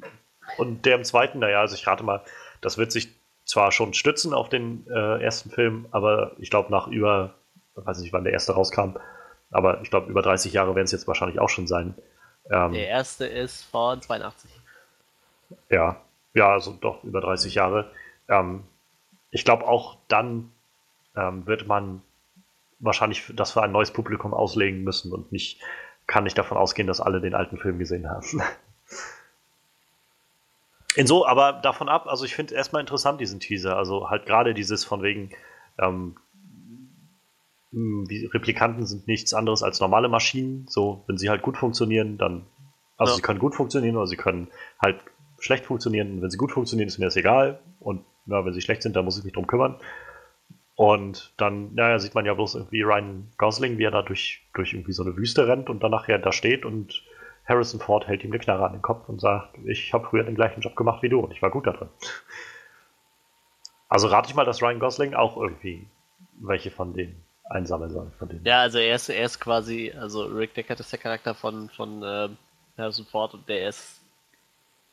[0.59, 2.23] Und der im zweiten, naja, also ich rate mal,
[2.61, 3.09] das wird sich
[3.45, 7.35] zwar schon stützen auf den äh, ersten Film, aber ich glaube, nach über,
[7.75, 8.97] weiß nicht, wann der erste rauskam,
[9.51, 11.95] aber ich glaube, über 30 Jahre werden es jetzt wahrscheinlich auch schon sein.
[12.51, 14.51] Ähm, der erste ist von 82.
[15.71, 16.01] Ja,
[16.35, 17.91] ja, also doch über 30 Jahre.
[18.29, 18.65] Ähm,
[19.31, 20.51] ich glaube, auch dann
[21.17, 22.03] ähm, wird man
[22.79, 25.61] wahrscheinlich das für ein neues Publikum auslegen müssen und nicht
[26.07, 28.25] kann nicht davon ausgehen, dass alle den alten Film gesehen haben.
[30.95, 33.77] Inso, aber davon ab, also ich finde erstmal interessant diesen Teaser.
[33.77, 35.31] Also halt gerade dieses von wegen,
[35.79, 36.17] ähm,
[37.73, 40.67] hm, Replikanten sind nichts anderes als normale Maschinen.
[40.69, 42.47] So, wenn sie halt gut funktionieren, dann,
[42.97, 43.17] also ja.
[43.17, 44.49] sie können gut funktionieren oder sie können
[44.81, 45.01] halt
[45.39, 46.13] schlecht funktionieren.
[46.13, 47.59] Und wenn sie gut funktionieren, ist mir das egal.
[47.81, 49.77] Und ja, wenn sie schlecht sind, dann muss ich mich drum kümmern.
[50.77, 54.75] Und dann, naja, sieht man ja bloß irgendwie Ryan Gosling, wie er da durch, durch
[54.75, 57.03] irgendwie so eine Wüste rennt und dann nachher da steht und
[57.49, 60.35] Harrison Ford hält ihm eine Knarre an den Kopf und sagt, ich habe früher den
[60.35, 61.89] gleichen Job gemacht wie du und ich war gut da drin.
[63.89, 65.87] Also rate ich mal, dass Ryan Gosling auch irgendwie
[66.41, 68.11] welche von denen einsammeln soll.
[68.19, 68.45] Von denen.
[68.45, 72.03] Ja, also er ist, er ist quasi, also Rick Deckard ist der Charakter von, von
[72.03, 72.29] äh,
[72.77, 74.03] Harrison Ford und der ist,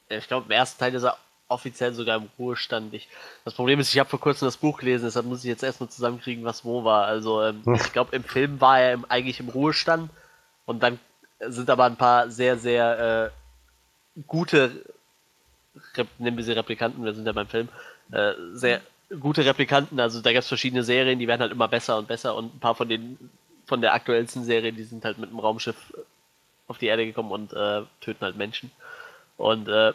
[0.08, 1.18] ich glaube, im ersten Teil ist er
[1.54, 2.94] offiziell sogar im Ruhestand.
[2.94, 3.08] Ich,
[3.46, 5.90] das Problem ist, ich habe vor kurzem das Buch gelesen, deshalb muss ich jetzt erstmal
[5.90, 7.06] zusammenkriegen, was wo war.
[7.06, 7.76] Also ähm, hm.
[7.76, 10.10] ich glaube, im Film war er im, eigentlich im Ruhestand
[10.66, 11.00] und dann
[11.40, 13.32] sind aber ein paar sehr, sehr
[14.16, 14.84] äh, gute,
[15.96, 17.70] Rep nehmen wir sie Replikanten, wir sind ja beim Film,
[18.12, 18.82] äh, sehr
[19.20, 20.00] gute Replikanten.
[20.00, 22.60] Also da gab es verschiedene Serien, die werden halt immer besser und besser und ein
[22.60, 23.18] paar von den
[23.66, 25.94] von der aktuellsten Serie, die sind halt mit einem Raumschiff
[26.68, 28.72] auf die Erde gekommen und äh, töten halt Menschen.
[29.38, 29.94] Und äh,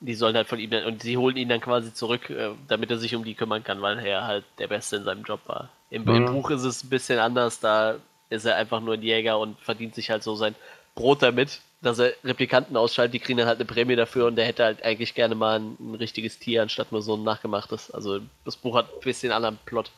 [0.00, 2.90] die sollen halt von ihm dann, und sie holen ihn dann quasi zurück, äh, damit
[2.90, 5.70] er sich um die kümmern kann, weil er halt der Beste in seinem Job war.
[5.90, 6.14] Im, mhm.
[6.14, 7.96] Im, Buch ist es ein bisschen anders, da
[8.30, 10.54] ist er einfach nur ein Jäger und verdient sich halt so sein
[10.94, 14.46] Brot damit, dass er Replikanten ausschaltet, die kriegen dann halt eine Prämie dafür und der
[14.46, 17.90] hätte halt eigentlich gerne mal ein, ein richtiges Tier, anstatt nur so ein nachgemachtes.
[17.90, 19.90] Also das Buch hat ein bisschen anderen Plot.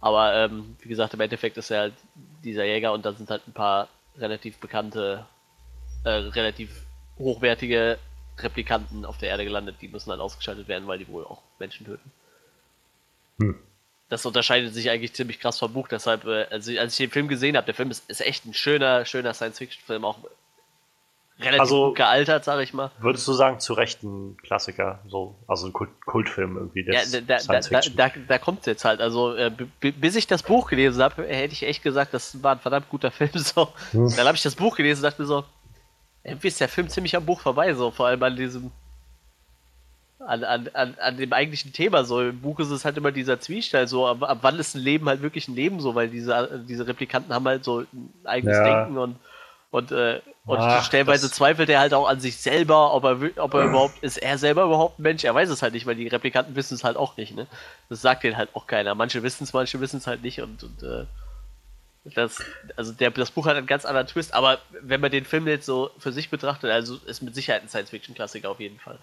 [0.00, 1.94] Aber ähm, wie gesagt, im Endeffekt ist er halt
[2.44, 5.26] dieser Jäger und da sind halt ein paar relativ bekannte,
[6.04, 6.70] äh, relativ
[7.18, 7.98] hochwertige
[8.38, 11.86] Replikanten auf der Erde gelandet, die müssen dann ausgeschaltet werden, weil die wohl auch Menschen
[11.86, 12.10] töten.
[13.40, 13.58] Hm.
[14.08, 17.28] Das unterscheidet sich eigentlich ziemlich krass vom Buch, deshalb, äh, also, als ich den Film
[17.28, 20.18] gesehen habe, der Film ist, ist echt ein schöner, schöner Science-Fiction-Film, auch
[21.40, 22.90] relativ also, gut gealtert, sag ich mal.
[23.00, 26.84] Würdest du sagen, zu Recht ein Klassiker, so, also ein Kult Kultfilm irgendwie.
[26.90, 29.00] Ja, da, da, da, da, da kommt es jetzt halt.
[29.00, 29.50] Also, äh,
[29.80, 33.10] bis ich das Buch gelesen habe, hätte ich echt gesagt, das war ein verdammt guter
[33.10, 33.30] Film.
[33.34, 33.68] So.
[33.92, 34.12] Hm.
[34.16, 35.44] Dann habe ich das Buch gelesen und dachte mir so,
[36.24, 38.70] irgendwie ist der Film ziemlich am Buch vorbei, so vor allem an diesem.
[40.20, 42.20] An, an, an, an dem eigentlichen Thema so.
[42.20, 45.08] Im Buch ist es halt immer dieser Zwiespalt, so ab, ab wann ist ein Leben
[45.08, 48.64] halt wirklich ein Leben so, weil diese, diese Replikanten haben halt so ein eigenes ja.
[48.64, 49.16] Denken und
[49.70, 53.52] und, äh, und Ach, stellenweise zweifelt er halt auch an sich selber, ob er, ob
[53.52, 55.24] er überhaupt, ist er selber überhaupt ein Mensch?
[55.24, 57.46] Er weiß es halt nicht, weil die Replikanten wissen es halt auch nicht, ne?
[57.90, 58.94] Das sagt denen halt auch keiner.
[58.94, 61.04] Manche wissen es, manche wissen es halt nicht und, und äh,
[62.04, 62.38] Das,
[62.76, 65.66] also der, das Buch hat einen ganz anderen Twist, aber wenn man den Film jetzt
[65.66, 68.98] so für sich betrachtet, also ist mit Sicherheit ein Science-Fiction-Klassiker auf jeden Fall.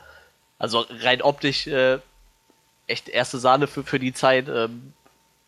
[0.58, 2.00] Also rein optisch äh,
[2.88, 4.48] echt erste Sahne für, für die Zeit.
[4.50, 4.93] Ähm,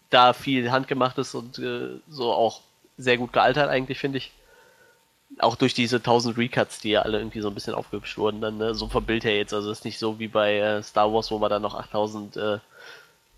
[0.09, 2.61] da viel handgemachtes und äh, so auch
[2.97, 4.31] sehr gut gealtert eigentlich, finde ich.
[5.39, 8.57] Auch durch diese 1000 Recuts, die ja alle irgendwie so ein bisschen aufgehübscht wurden, dann
[8.57, 8.73] ne?
[8.73, 9.53] so vom Bild her jetzt.
[9.53, 12.37] Also ist nicht so wie bei äh, Star Wars, wo man dann noch 8000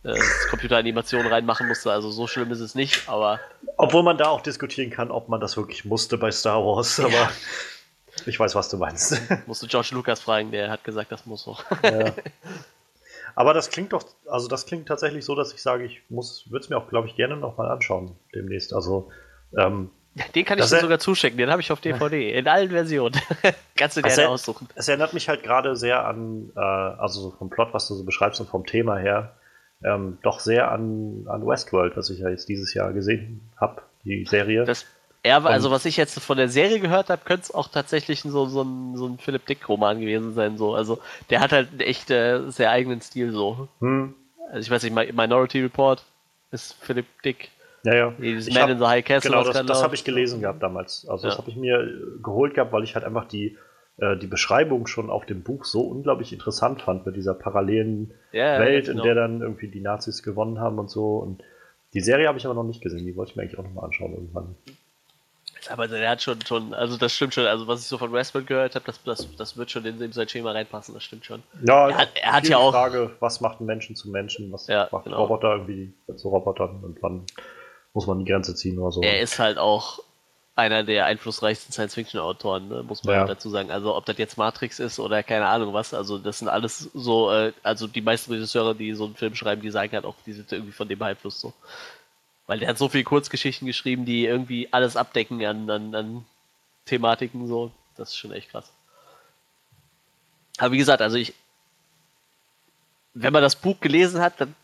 [0.04, 0.18] äh,
[0.50, 1.91] Computeranimationen reinmachen musste.
[1.91, 3.39] Also so schlimm ist es nicht, aber.
[3.78, 7.12] Obwohl man da auch diskutieren kann, ob man das wirklich musste bei Star Wars, aber
[7.12, 7.32] ja.
[8.26, 9.22] ich weiß, was du meinst.
[9.47, 11.64] Musst du George Lucas fragen, der hat gesagt, das muss auch.
[11.84, 12.12] Ja.
[13.36, 16.64] Aber das klingt doch, also das klingt tatsächlich so, dass ich sage, ich muss, würde
[16.64, 18.74] es mir auch, glaube ich, gerne nochmal anschauen demnächst.
[18.74, 19.12] Also
[19.58, 19.91] ähm,
[20.36, 23.16] den kann ich dir sogar zuschicken, den habe ich auf DVD, in allen Versionen.
[23.78, 24.68] Kannst du dir aussuchen.
[24.76, 28.41] Es erinnert mich halt gerade sehr an, äh, also vom Plot, was du so beschreibst
[28.41, 29.36] und vom Thema her,
[29.84, 34.25] ähm, doch sehr an, an Westworld, was ich ja jetzt dieses Jahr gesehen habe, die
[34.25, 34.65] Serie.
[34.65, 34.86] Das,
[35.25, 38.45] ja, also was ich jetzt von der Serie gehört habe, könnte es auch tatsächlich so,
[38.45, 40.57] so ein, so ein Philipp Dick-Roman gewesen sein.
[40.57, 40.75] So.
[40.75, 40.99] Also
[41.30, 43.67] der hat halt einen echt äh, sehr eigenen Stil so.
[43.80, 44.15] Hm.
[44.47, 46.03] Also ich weiß nicht, Minority Report
[46.51, 47.49] ist Philipp Dick.
[47.84, 48.13] Ja, ja.
[48.17, 49.32] Dieses Man hab, in the High Castle.
[49.32, 51.07] Genau, das, das habe ich gelesen gehabt damals.
[51.07, 51.30] Also ja.
[51.30, 51.88] das habe ich mir
[52.21, 53.57] geholt gehabt, weil ich halt einfach die,
[54.02, 58.60] äh, die Beschreibung schon auf dem Buch so unglaublich interessant fand mit dieser parallelen ja,
[58.60, 59.00] Welt, genau.
[59.00, 61.18] in der dann irgendwie die Nazis gewonnen haben und so.
[61.18, 61.43] Und
[61.93, 63.86] die Serie habe ich aber noch nicht gesehen, die wollte ich mir eigentlich auch nochmal
[63.86, 64.56] anschauen irgendwann.
[65.70, 68.47] Aber der hat schon, schon, also das stimmt schon, also was ich so von Westworld
[68.47, 71.43] gehört habe, das, das, das wird schon in, in sein Schema reinpassen, das stimmt schon.
[71.66, 72.72] Ja, er hat, er hat ja auch.
[72.72, 75.24] Frage, was macht ein Menschen zu Menschen, was ja, macht genau.
[75.24, 77.26] Roboter irgendwie zu Robotern und wann
[77.93, 79.02] muss man die Grenze ziehen oder so.
[79.02, 80.00] Er ist halt auch
[80.60, 83.26] einer der einflussreichsten Science-Fiction-Autoren, ne, muss man ja.
[83.26, 83.72] dazu sagen.
[83.72, 87.32] Also ob das jetzt Matrix ist oder keine Ahnung was, also das sind alles so,
[87.32, 90.34] äh, also die meisten Regisseure, die so einen Film schreiben, die sagen halt auch, die
[90.34, 91.53] sind irgendwie von dem beeinflusst so.
[92.47, 96.26] Weil der hat so viele Kurzgeschichten geschrieben, die irgendwie alles abdecken an, an, an
[96.86, 97.72] Thematiken so.
[97.95, 98.72] Das ist schon echt krass.
[100.57, 101.34] Aber wie gesagt, also ich,
[103.14, 104.55] wenn man das Buch gelesen hat, dann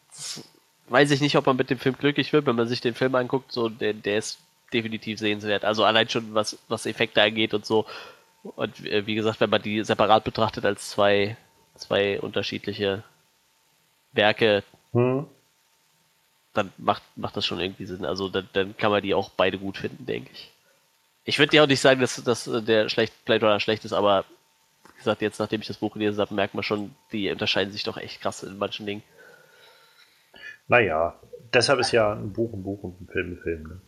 [0.88, 3.16] weiß ich nicht, ob man mit dem Film glücklich wird, wenn man sich den Film
[3.16, 4.40] anguckt, so der, der ist
[4.74, 5.66] definitiv sehenswert.
[5.66, 7.86] Also allein schon was, was Effekte angeht und so.
[8.44, 11.38] Und äh, wie gesagt, wenn man die separat betrachtet als zwei,
[11.76, 13.04] zwei unterschiedliche
[14.14, 15.26] Werke, hm.
[16.54, 18.06] dann macht, macht das schon irgendwie Sinn.
[18.06, 20.52] Also dann, dann kann man die auch beide gut finden, denke ich.
[21.26, 24.26] Ich würde dir auch nicht sagen, dass, dass der schlecht, Blade Runner schlecht ist, aber
[24.94, 27.84] wie gesagt, jetzt nachdem ich das Buch gelesen habe, merkt man schon, die unterscheiden sich
[27.84, 29.04] doch echt krass in manchen Dingen.
[30.68, 31.20] Naja,
[31.54, 33.64] deshalb ist ja ein Buch ein Buch und ein Film ein Film.
[33.64, 33.82] Ne?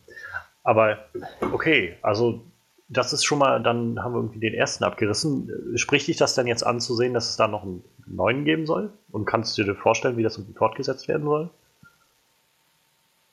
[0.68, 0.98] Aber
[1.40, 2.42] okay, also
[2.90, 5.50] das ist schon mal, dann haben wir irgendwie den ersten abgerissen.
[5.76, 8.66] Spricht dich das denn jetzt an zu sehen, dass es da noch einen neuen geben
[8.66, 8.92] soll?
[9.10, 11.48] Und kannst du dir vorstellen, wie das irgendwie fortgesetzt werden soll?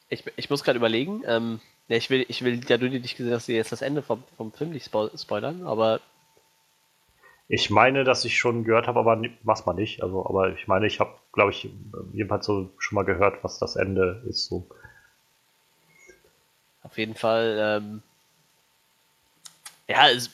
[0.07, 1.23] Ich, ich muss gerade überlegen.
[1.27, 1.59] Ähm,
[1.89, 4.23] ja, ich will, ich will ja du nicht gesehen, dass sie jetzt das Ende vom,
[4.37, 5.99] vom Film nicht spoilern, aber
[7.49, 10.01] ich meine, dass ich schon gehört habe, aber mach's mal nicht.
[10.01, 11.69] Also, aber ich meine, ich habe, glaube ich,
[12.13, 14.45] jedenfalls so schon mal gehört, was das Ende ist.
[14.45, 14.69] So.
[16.85, 18.01] Auf jeden Fall, ähm,
[19.87, 20.29] ja, es,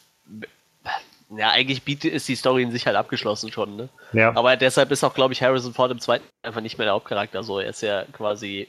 [1.30, 3.90] ja, eigentlich bietet, ist die Story in sich halt abgeschlossen schon, ne?
[4.12, 4.36] Ja.
[4.36, 7.38] Aber deshalb ist auch, glaube ich, Harrison Ford im zweiten einfach nicht mehr der Hauptcharakter.
[7.38, 8.68] Also er ist ja quasi.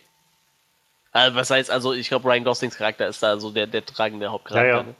[1.10, 4.30] Also was heißt, also ich glaube, Ryan Goslings Charakter ist da so der, der tragende
[4.30, 4.68] Hauptcharakter.
[4.68, 4.82] Ja, ja.
[4.84, 4.94] Ne?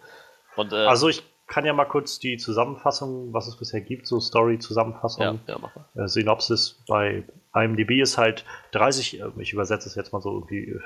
[0.57, 4.21] Und, äh, also ich kann ja mal kurz die Zusammenfassung, was es bisher gibt, so
[4.21, 5.57] Story-Zusammenfassung, ja,
[5.95, 7.25] ja, äh, Synopsis bei
[7.55, 10.81] IMDb ist halt 30, äh, ich übersetze es jetzt mal so irgendwie äh,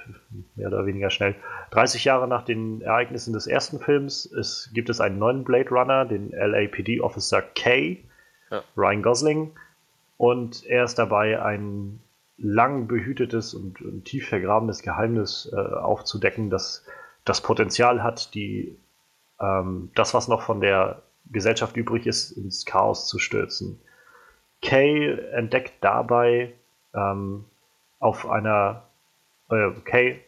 [0.57, 1.35] mehr oder weniger schnell,
[1.71, 6.05] 30 Jahre nach den Ereignissen des ersten Films es, gibt es einen neuen Blade Runner,
[6.05, 8.05] den LAPD-Officer K,
[8.51, 8.63] ja.
[8.77, 9.53] Ryan Gosling,
[10.17, 12.01] und er ist dabei, ein
[12.39, 16.85] lang behütetes und, und tief vergrabenes Geheimnis äh, aufzudecken, das
[17.27, 18.79] das Potenzial hat, die
[19.41, 23.81] ähm, das, was noch von der Gesellschaft übrig ist, ins Chaos zu stürzen.
[24.63, 26.53] Kay entdeckt dabei
[26.95, 27.45] ähm,
[27.99, 28.85] auf einer
[29.51, 30.21] äh, Kay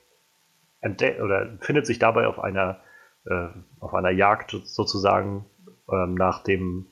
[0.81, 2.81] entdeckt oder findet sich dabei auf einer
[3.27, 3.49] äh,
[3.81, 5.45] auf einer Jagd sozusagen
[5.91, 6.87] ähm, nach dem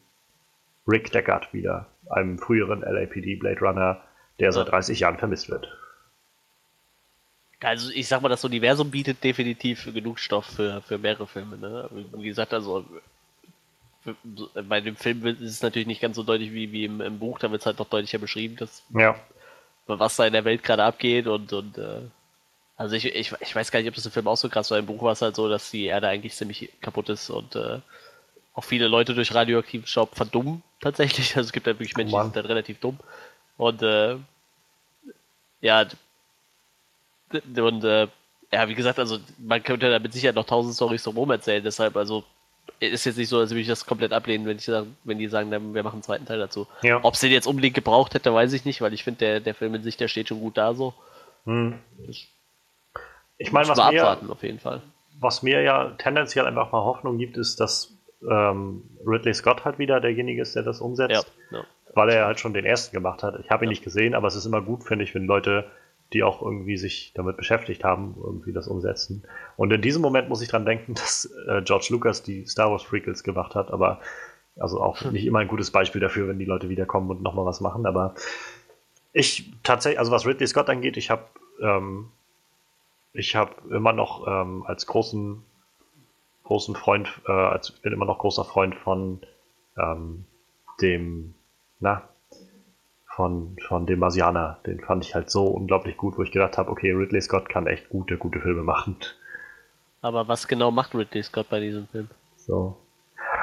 [0.86, 4.00] Rick Deckard wieder, einem früheren LAPD Blade Runner,
[4.38, 5.68] der seit 30 Jahren vermisst wird.
[7.60, 11.56] Also ich sag mal, das Universum bietet definitiv genug Stoff für, für mehrere Filme.
[11.56, 11.88] Ne?
[12.14, 12.84] Wie gesagt, also
[14.68, 17.38] bei dem Film ist es natürlich nicht ganz so deutlich wie, wie im, im Buch,
[17.38, 19.16] da wird es halt noch deutlicher beschrieben, dass, ja.
[19.86, 22.00] was da in der Welt gerade abgeht und, und äh,
[22.76, 24.78] also ich, ich, ich weiß gar nicht, ob das im Film auch so krass war.
[24.78, 27.80] Im Buch war es halt so, dass die Erde eigentlich ziemlich kaputt ist und äh,
[28.54, 31.30] auch viele Leute durch radioaktiven Staub verdummen tatsächlich.
[31.36, 32.98] Also es gibt da wirklich Menschen, oh die sind dann relativ dumm.
[33.56, 34.16] Und äh,
[35.62, 35.86] ja,
[37.32, 38.08] und äh,
[38.52, 41.96] Ja, wie gesagt, also man könnte da mit Sicherheit noch tausend Storys drum erzählen, deshalb,
[41.96, 42.24] also
[42.80, 44.70] ist jetzt nicht so, als würde ich das komplett ablehnen, wenn ich
[45.04, 46.66] wenn die sagen, wir machen einen zweiten Teil dazu.
[46.82, 47.00] Ja.
[47.02, 49.54] Ob sie den jetzt unbedingt gebraucht hätte, weiß ich nicht, weil ich finde, der, der
[49.54, 50.94] Film in sich, der steht schon gut da so.
[51.44, 51.78] Hm.
[53.38, 54.82] Ich meine, was mir, abwarten, auf jeden Fall.
[55.20, 57.92] was mir ja tendenziell einfach mal Hoffnung gibt, ist, dass
[58.28, 61.32] ähm, Ridley Scott halt wieder derjenige ist, der das umsetzt.
[61.50, 61.64] Ja, ja.
[61.94, 63.38] Weil er halt schon den ersten gemacht hat.
[63.42, 65.70] Ich habe ihn nicht gesehen, aber es ist immer gut, finde ich, wenn Leute,
[66.12, 69.24] die auch irgendwie sich damit beschäftigt haben, irgendwie das umsetzen.
[69.56, 72.84] Und in diesem Moment muss ich dran denken, dass äh, George Lucas die Star Wars
[72.84, 74.00] Prequels gemacht hat, aber
[74.58, 75.12] also auch hm.
[75.12, 78.14] nicht immer ein gutes Beispiel dafür, wenn die Leute wiederkommen und nochmal was machen, aber
[79.12, 81.24] ich tatsächlich, also was Ridley Scott angeht, ich habe
[81.60, 82.10] ähm,
[83.12, 85.42] ich habe immer noch ähm, als großen
[86.46, 89.20] großen Freund, äh, als bin immer noch großer Freund von
[89.76, 90.24] ähm,
[90.80, 91.34] dem,
[91.80, 92.08] na,
[93.16, 94.58] von, von dem Marsianer.
[94.66, 97.66] Den fand ich halt so unglaublich gut, wo ich gedacht habe, okay, Ridley Scott kann
[97.66, 98.96] echt gute, gute Filme machen.
[100.02, 102.08] Aber was genau macht Ridley Scott bei diesem Film?
[102.36, 102.76] So.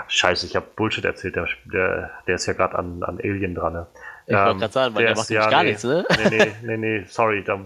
[0.07, 1.36] Scheiße, ich habe Bullshit erzählt.
[1.36, 3.74] Der, der, der ist ja gerade an, an Alien dran.
[3.74, 3.88] Ne?
[4.28, 6.05] Ich ähm, wollte gerade sagen, weil der, der macht ja, gar nee, nichts, ne?
[6.17, 7.43] Nee, nee, nee, nee, sorry.
[7.43, 7.59] Da,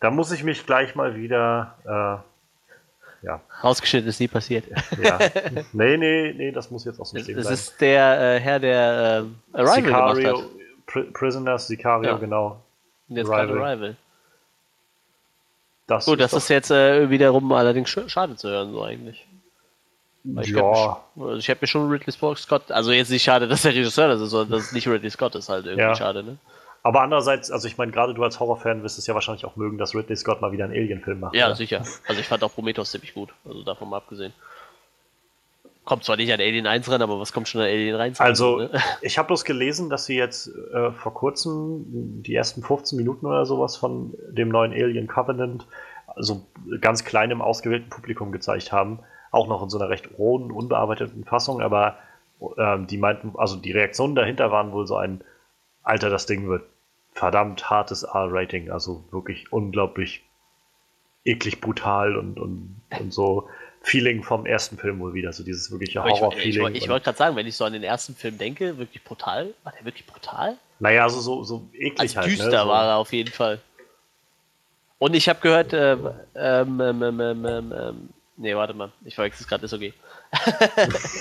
[0.00, 3.40] da muss ich mich gleich mal wieder äh, ja.
[3.62, 4.64] Rausgeschnitten ist nie passiert.
[5.02, 5.18] Ja.
[5.72, 9.26] Nee, nee, nee, das muss jetzt auch so stehen Das ist der äh, Herr, der
[9.52, 10.63] äh, Arrival Sicario, gemacht hat.
[10.86, 12.16] Pr Prisoners, Sicario, ja.
[12.16, 12.62] genau.
[13.08, 13.62] Und jetzt Arrival.
[13.62, 13.96] Arrival.
[15.86, 19.26] Das Gut, das ist jetzt äh, wiederum allerdings schade zu hören, so eigentlich.
[20.40, 21.00] Ich ja.
[21.16, 24.22] Also ich hätte mir schon Ridley Scott, also jetzt nicht schade, dass der Regisseur das
[24.22, 25.94] ist, sondern dass es nicht Ridley Scott ist, halt irgendwie ja.
[25.94, 26.38] schade, ne?
[26.82, 29.78] Aber andererseits, also ich meine, gerade du als Horrorfan wirst es ja wahrscheinlich auch mögen,
[29.78, 31.34] dass Ridley Scott mal wieder einen Alien-Film macht.
[31.34, 31.56] Ja, oder?
[31.56, 31.82] sicher.
[32.06, 34.32] Also ich fand auch Prometheus ziemlich gut, also davon mal abgesehen.
[35.84, 38.14] Kommt zwar nicht an Alien 1 rein, aber was kommt schon an Alien rein?
[38.18, 38.70] Also, ne?
[39.02, 43.44] ich habe bloß gelesen, dass sie jetzt äh, vor kurzem die ersten 15 Minuten oder
[43.44, 45.66] sowas von dem neuen Alien Covenant,
[46.06, 46.46] also
[46.80, 49.00] ganz kleinem ausgewählten Publikum gezeigt haben.
[49.30, 51.98] Auch noch in so einer recht rohen, unbearbeiteten Fassung, aber
[52.56, 55.22] äh, die meinten, also die Reaktionen dahinter waren wohl so ein,
[55.82, 56.64] Alter, das Ding wird
[57.12, 60.24] verdammt hartes R-Rating, also wirklich unglaublich
[61.24, 63.48] eklig brutal und, und, und so
[63.84, 66.68] Feeling vom ersten Film wohl wieder, so dieses wirkliche Horror-Feeling.
[66.68, 69.04] Ich, ich, ich wollte gerade sagen, wenn ich so an den ersten Film denke, wirklich
[69.04, 70.56] brutal, war der wirklich brutal?
[70.80, 72.26] Naja, also so, so eklig Als halt.
[72.28, 72.62] Ne, düster ne?
[72.62, 72.68] so.
[72.68, 73.60] war er auf jeden Fall.
[74.98, 78.08] Und ich habe gehört, ähm, ähm, ähm, ähm, ähm,
[78.38, 79.92] nee, warte mal, ich verwechsel es gerade, ist okay.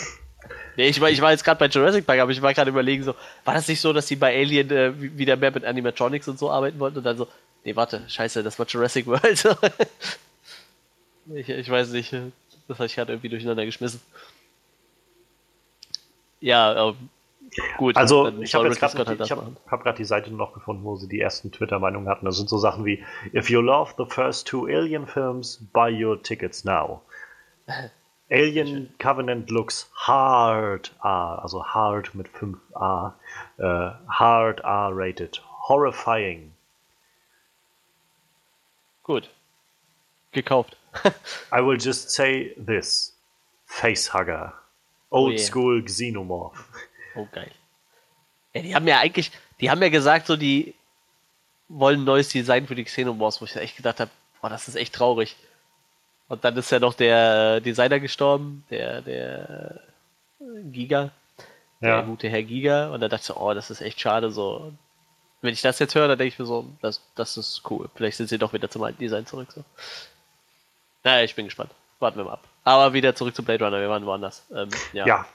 [0.76, 3.04] Nee, ich war, ich war jetzt gerade bei Jurassic Park, aber ich war gerade überlegen,
[3.04, 3.14] so,
[3.46, 6.50] war das nicht so, dass sie bei Alien äh, wieder mehr mit Animatronics und so
[6.50, 7.28] arbeiten wollten und dann so,
[7.64, 9.56] nee, warte, scheiße, das war Jurassic World.
[11.36, 12.16] ich, ich weiß nicht,
[12.68, 14.02] das habe ich gerade irgendwie durcheinander geschmissen.
[16.40, 17.10] Ja, ähm,
[17.78, 17.96] gut.
[17.96, 19.32] Also, ich habe jetzt gerade halt
[19.70, 22.26] hab, hab die Seite noch gefunden, wo sie die ersten Twitter-Meinungen hatten.
[22.26, 23.04] Das sind so Sachen wie:
[23.34, 27.02] If you love the first two Alien films, buy your tickets now.
[28.32, 33.14] Alien Covenant looks hard R, also hard mit 5a,
[33.60, 36.54] äh, hard R rated, horrifying.
[39.04, 39.30] Gut.
[40.32, 40.78] Gekauft.
[41.52, 43.14] I will just say this.
[43.68, 44.54] Facehugger.
[45.12, 45.40] Old oh yeah.
[45.40, 46.66] School Xenomorph.
[47.16, 47.52] Oh geil.
[48.54, 50.76] Ja, die haben ja eigentlich, die haben ja gesagt, so die
[51.70, 54.76] wollen ein neues Design für die Xenomorphs, wo ich echt gedacht habe, boah, das ist
[54.76, 55.36] echt traurig.
[56.28, 59.82] Und dann ist ja noch der Designer gestorben, der, der
[60.72, 61.12] Giga.
[61.82, 61.98] Ja.
[61.98, 62.90] Der gute Herr Giga.
[62.90, 64.32] Und da dachte ich so, oh, das ist echt schade.
[64.32, 64.72] So.
[65.42, 67.90] Wenn ich das jetzt höre, dann denke ich mir so, das, das ist cool.
[67.96, 69.52] Vielleicht sind sie doch wieder zum alten Design zurück.
[69.52, 69.64] So.
[71.04, 71.72] Naja, ich bin gespannt.
[72.00, 72.48] Warten wir mal ab.
[72.64, 74.46] Aber wieder zurück zu Blade Runner, wir waren woanders.
[74.56, 75.06] Ähm, ja.
[75.06, 75.26] ja.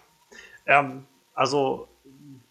[0.66, 1.88] Ähm, also,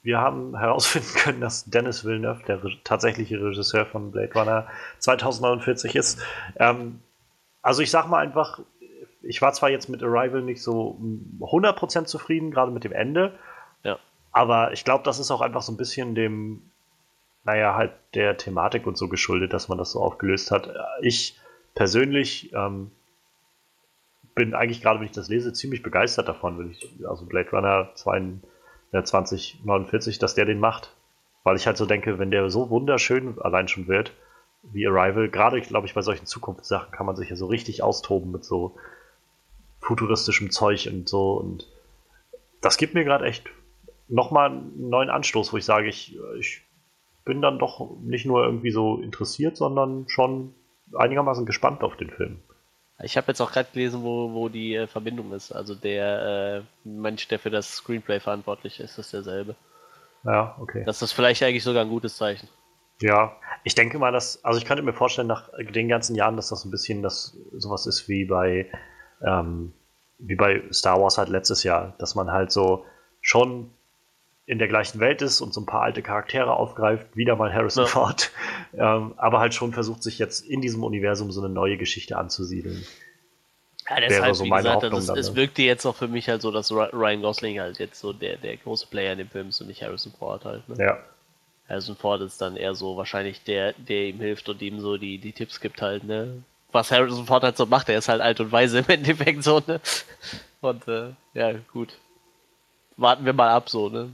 [0.03, 4.67] wir haben herausfinden können, dass Dennis Villeneuve, der tatsächliche Regisseur von Blade Runner
[4.99, 6.21] 2049 ist.
[6.57, 7.01] Ähm,
[7.61, 8.61] also ich sag mal einfach,
[9.21, 10.97] ich war zwar jetzt mit Arrival nicht so
[11.41, 13.37] 100% zufrieden, gerade mit dem Ende,
[13.83, 13.99] ja.
[14.31, 16.61] aber ich glaube, das ist auch einfach so ein bisschen dem,
[17.43, 20.69] naja, halt der Thematik und so geschuldet, dass man das so aufgelöst hat.
[21.01, 21.37] Ich
[21.75, 22.91] persönlich ähm,
[24.37, 27.89] bin eigentlich gerade, wenn ich das lese, ziemlich begeistert davon, wenn ich, also Blade Runner
[27.95, 30.93] 2049, dass der den macht.
[31.43, 34.13] Weil ich halt so denke, wenn der so wunderschön allein schon wird,
[34.63, 38.31] wie Arrival, gerade glaube ich bei solchen Zukunftssachen kann man sich ja so richtig austoben
[38.31, 38.75] mit so
[39.81, 41.67] futuristischem Zeug und so und
[42.61, 43.49] das gibt mir gerade echt
[44.07, 46.61] nochmal einen neuen Anstoß, wo ich sage, ich, ich
[47.23, 50.53] bin dann doch nicht nur irgendwie so interessiert, sondern schon
[50.93, 52.41] einigermaßen gespannt auf den Film.
[53.03, 55.51] Ich habe jetzt auch gerade gelesen, wo, wo die äh, Verbindung ist.
[55.51, 59.55] Also der äh, Mensch, der für das Screenplay verantwortlich ist, ist derselbe.
[60.23, 60.83] Ja, okay.
[60.85, 62.49] Das ist vielleicht eigentlich sogar ein gutes Zeichen.
[62.99, 66.49] Ja, Ich denke mal, dass, also ich könnte mir vorstellen, nach den ganzen Jahren, dass
[66.49, 68.71] das ein bisschen das sowas ist wie bei,
[69.23, 69.73] ähm,
[70.17, 72.85] wie bei Star Wars halt letztes Jahr, dass man halt so
[73.21, 73.69] schon
[74.47, 77.83] in der gleichen Welt ist und so ein paar alte Charaktere aufgreift, wieder mal Harrison
[77.83, 77.89] ja.
[77.89, 78.31] Ford,
[78.77, 82.85] ähm, aber halt schon versucht, sich jetzt in diesem Universum so eine neue Geschichte anzusiedeln.
[83.89, 85.35] Ja, deshalb, Wäre so wie meine gesagt, das, es ne?
[85.37, 88.57] wirkte jetzt auch für mich halt so, dass Ryan Gosling halt jetzt so der, der
[88.57, 90.67] große Player in dem Film ist und nicht Harrison Ford halt.
[90.67, 90.75] Ne?
[90.77, 90.97] Ja.
[91.69, 95.17] Harrison Ford ist dann eher so wahrscheinlich der, der ihm hilft und ihm so die,
[95.17, 96.43] die Tipps gibt halt, ne?
[96.71, 99.61] Was Harrison Ford halt so macht, er ist halt alt und weise im Endeffekt so,
[99.65, 99.79] ne?
[100.61, 101.97] Und äh, ja, gut.
[102.97, 104.11] Warten wir mal ab so, ne?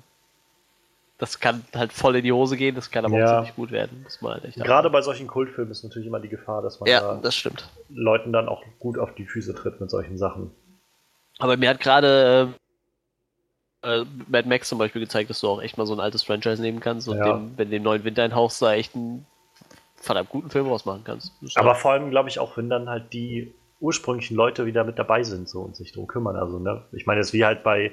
[1.17, 3.25] Das kann halt voll in die Hose gehen, das kann aber ja.
[3.25, 4.01] auch ziemlich gut werden.
[4.03, 6.89] Muss man halt echt Gerade bei solchen Kultfilmen ist natürlich immer die Gefahr, dass man
[6.89, 7.69] ja, da das stimmt.
[7.89, 10.51] Leuten dann auch gut auf die Füße tritt mit solchen Sachen.
[11.39, 12.55] Aber mir hat gerade
[13.83, 16.23] äh, äh, Mad Max zum Beispiel gezeigt, dass du auch echt mal so ein altes
[16.23, 17.33] Franchise nehmen kannst und ja.
[17.33, 19.25] dem, wenn dem neuen Winter einhauchst, da echt einen
[19.95, 21.31] verdammt guten Film rausmachen kannst.
[21.55, 25.23] Aber vor allem, glaube ich, auch, wenn dann halt die ursprünglichen Leute wieder mit dabei
[25.23, 26.35] sind so und sich drum kümmern.
[26.35, 26.83] Also, ne?
[26.91, 27.91] Ich meine, es ist wie halt bei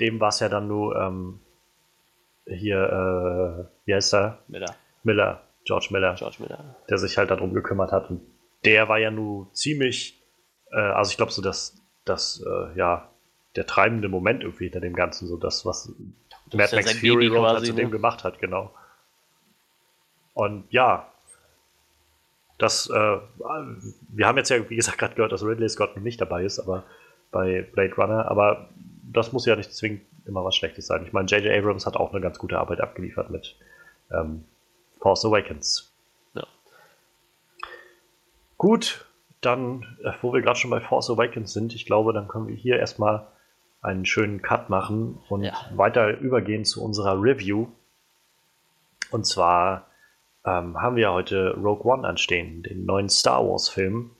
[0.00, 1.40] dem war es ja dann nur ähm,
[2.48, 4.38] hier, äh, wie heißt er?
[4.48, 4.74] Miller.
[5.02, 6.14] Miller, George Miller.
[6.14, 6.76] George Miller.
[6.88, 8.10] Der sich halt darum gekümmert hat.
[8.10, 8.22] Und
[8.64, 10.20] der war ja nur ziemlich,
[10.72, 13.10] äh, also ich glaube so, dass das, äh, ja,
[13.56, 15.92] der treibende Moment irgendwie hinter dem Ganzen, so das, was
[16.52, 17.82] Mad Max Fury Road halt zu ne?
[17.82, 18.72] dem gemacht hat, genau.
[20.34, 21.08] Und ja,
[22.58, 23.18] das, äh,
[24.08, 26.84] wir haben jetzt ja, wie gesagt, gerade gehört, dass Ridley Scott nicht dabei ist, aber
[27.30, 28.68] bei Blade Runner, aber
[29.12, 31.04] das muss ja nicht zwingend immer was Schlechtes sein.
[31.04, 31.56] Ich meine, J.J.
[31.56, 33.56] Abrams hat auch eine ganz gute Arbeit abgeliefert mit
[34.12, 34.44] ähm,
[35.00, 35.92] Force Awakens.
[36.34, 36.44] Ja.
[38.56, 39.06] Gut,
[39.40, 42.54] dann, äh, wo wir gerade schon bei Force Awakens sind, ich glaube, dann können wir
[42.54, 43.26] hier erstmal
[43.80, 45.54] einen schönen Cut machen und ja.
[45.74, 47.68] weiter übergehen zu unserer Review.
[49.10, 49.86] Und zwar
[50.44, 54.10] ähm, haben wir heute Rogue One anstehen, den neuen Star Wars-Film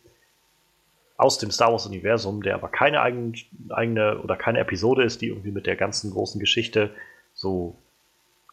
[1.18, 3.34] aus dem Star Wars-Universum, der aber keine eigen,
[3.70, 6.94] eigene oder keine Episode ist, die irgendwie mit der ganzen großen Geschichte
[7.34, 7.76] so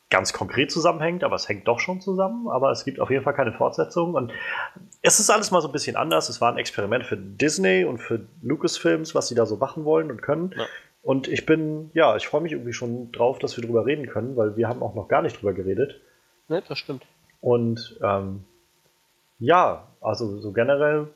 [0.10, 3.34] ganz konkret zusammenhängt, aber es hängt doch schon zusammen, aber es gibt auf jeden Fall
[3.34, 4.32] keine Fortsetzung und
[5.02, 6.28] es ist alles mal so ein bisschen anders.
[6.30, 10.10] Es war ein Experiment für Disney und für Lucasfilms, was sie da so machen wollen
[10.10, 10.54] und können.
[10.58, 10.66] Ja.
[11.04, 14.36] Und ich bin, ja, ich freue mich irgendwie schon drauf, dass wir drüber reden können,
[14.36, 16.02] weil wir haben auch noch gar nicht drüber geredet.
[16.48, 17.06] Ne, das stimmt.
[17.42, 18.44] Und ähm,
[19.38, 21.10] ja, also so generell,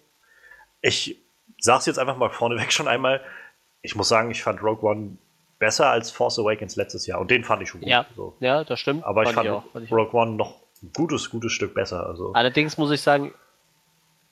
[0.81, 1.19] ich
[1.59, 3.21] sag's jetzt einfach mal vorneweg schon einmal.
[3.81, 5.17] Ich muss sagen, ich fand Rogue One
[5.59, 7.19] besser als Force Awakens letztes Jahr.
[7.19, 7.89] Und den fand ich schon gut.
[7.89, 8.35] Ja, so.
[8.39, 9.03] ja das stimmt.
[9.03, 12.05] Aber fand ich fand, ich auch, fand Rogue One noch ein gutes, gutes Stück besser.
[12.05, 12.33] Also.
[12.33, 13.33] Allerdings muss ich sagen,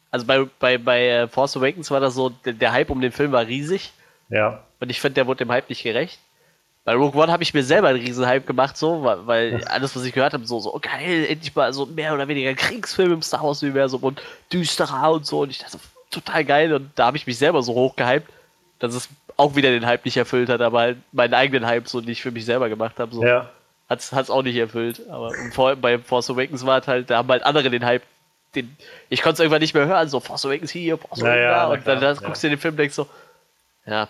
[0.09, 3.11] also bei, bei, bei äh, Force Awakens war das so, der, der Hype um den
[3.11, 3.91] Film war riesig.
[4.29, 4.63] Ja.
[4.79, 6.19] Und ich finde, der wurde dem Hype nicht gerecht.
[6.85, 9.93] Bei Rogue One habe ich mir selber einen riesen Hype gemacht, so, weil, weil alles,
[9.93, 13.21] was ich gehört habe, so, so, geil, endlich mal so mehr oder weniger Kriegsfilm im
[13.21, 14.21] Star Wars-Universum und
[14.53, 15.41] düsterer und so.
[15.41, 15.79] Und ich dachte,
[16.11, 18.31] total geil und da habe ich mich selber so hochgehypt,
[18.79, 22.01] dass es auch wieder den Hype nicht erfüllt hat, aber halt meinen eigenen Hype so
[22.01, 23.13] nicht für mich selber gemacht habe.
[23.13, 23.23] So.
[23.23, 23.49] Ja.
[23.89, 25.01] Hat es auch nicht erfüllt.
[25.09, 28.03] Aber vor, bei Force Awakens war es halt, da haben halt andere den Hype.
[28.55, 28.75] Den,
[29.09, 31.67] ich konnte es irgendwann nicht mehr hören, so Force Awakens hier, Force Awakens ja, da.
[31.67, 33.07] Und dann, dann guckst du dir den Film und denkst so,
[33.85, 34.09] ja,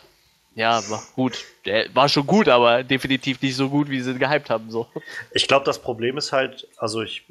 [0.56, 1.45] ja, war gut.
[1.66, 4.72] Der war schon gut, aber definitiv nicht so gut, wie sie gehypt haben.
[4.72, 4.88] So.
[5.32, 7.26] Ich glaube, das Problem ist halt, also ich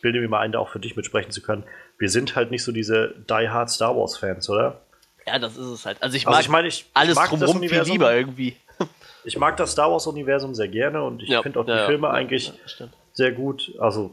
[0.00, 1.64] bilde mir mal ein, da auch für dich mitsprechen zu können
[2.04, 4.82] wir sind halt nicht so diese die-hard Star Wars-Fans, oder?
[5.26, 6.02] Ja, das ist es halt.
[6.02, 8.56] Also ich also mag also ich mein, ich, alles ich mag drumherum viel lieber irgendwie.
[9.26, 12.08] Ich mag das Star Wars-Universum sehr gerne und ich ja, finde auch die ja, Filme
[12.08, 12.52] ja, eigentlich
[13.14, 13.72] sehr gut.
[13.78, 14.12] Also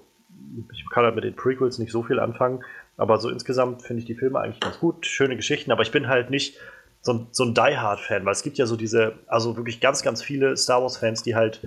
[0.72, 2.64] ich kann halt mit den Prequels nicht so viel anfangen,
[2.96, 5.06] aber so insgesamt finde ich die Filme eigentlich ganz gut.
[5.06, 6.56] Schöne Geschichten, aber ich bin halt nicht
[7.02, 10.24] so ein, so ein Die-Hard-Fan, weil es gibt ja so diese, also wirklich ganz, ganz
[10.24, 11.60] viele Star Wars-Fans, die halt,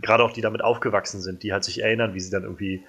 [0.00, 2.82] gerade auch die damit aufgewachsen sind, die halt sich erinnern, wie sie dann irgendwie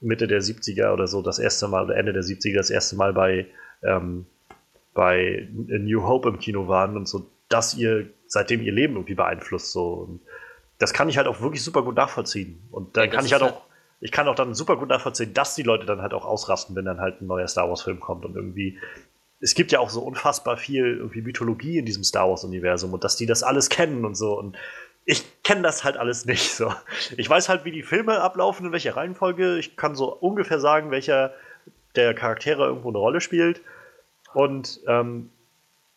[0.00, 3.12] Mitte der 70er oder so das erste Mal, oder Ende der 70er das erste Mal
[3.12, 3.46] bei,
[3.82, 4.26] ähm,
[4.94, 9.72] bei New Hope im Kino waren und so, dass ihr seitdem ihr Leben irgendwie beeinflusst.
[9.72, 9.92] So.
[9.92, 10.20] Und
[10.78, 12.62] das kann ich halt auch wirklich super gut nachvollziehen.
[12.70, 13.66] Und dann ja, kann ich halt, halt auch,
[14.00, 16.86] ich kann auch dann super gut nachvollziehen, dass die Leute dann halt auch ausrasten, wenn
[16.86, 18.78] dann halt ein neuer Star Wars-Film kommt und irgendwie.
[19.42, 23.16] Es gibt ja auch so unfassbar viel irgendwie Mythologie in diesem Star Wars-Universum und dass
[23.16, 24.38] die das alles kennen und so.
[24.38, 24.56] Und
[25.10, 26.72] ich kenne das halt alles nicht so.
[27.16, 29.58] Ich weiß halt, wie die Filme ablaufen, in welcher Reihenfolge.
[29.58, 31.34] Ich kann so ungefähr sagen, welcher
[31.96, 33.60] der Charaktere irgendwo eine Rolle spielt.
[34.34, 35.30] Und ähm,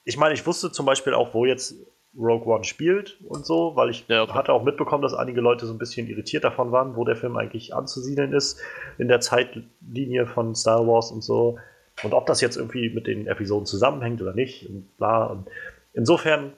[0.03, 1.76] ich meine, ich wusste zum Beispiel auch, wo jetzt
[2.18, 4.34] Rogue One spielt und so, weil ich ja, okay.
[4.34, 7.38] hatte auch mitbekommen, dass einige Leute so ein bisschen irritiert davon waren, wo der Film
[7.38, 8.60] eigentlich anzusiedeln ist
[8.98, 11.60] in der Zeitlinie von Star Wars und so.
[12.02, 15.26] Und ob das jetzt irgendwie mit den Episoden zusammenhängt oder nicht und bla.
[15.26, 15.48] Und
[15.94, 16.53] insofern,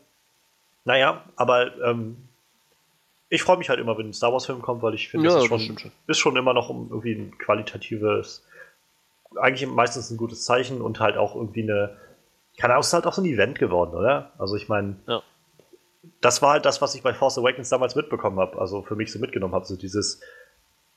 [0.86, 2.16] naja, aber ähm,
[3.30, 5.44] ich freue mich halt immer, wenn ein Star Wars-Film kommt, weil ich finde, ja, das,
[5.44, 8.46] ist schon, schon, ist schon immer noch irgendwie ein qualitatives,
[9.36, 11.98] eigentlich meistens ein gutes Zeichen und halt auch irgendwie eine,
[12.58, 14.32] keine Ahnung, es ist halt auch so ein Event geworden, oder?
[14.38, 15.22] Also ich meine, ja.
[16.22, 19.12] das war halt das, was ich bei Force Awakens damals mitbekommen habe, also für mich
[19.12, 20.22] so mitgenommen habe, so dieses,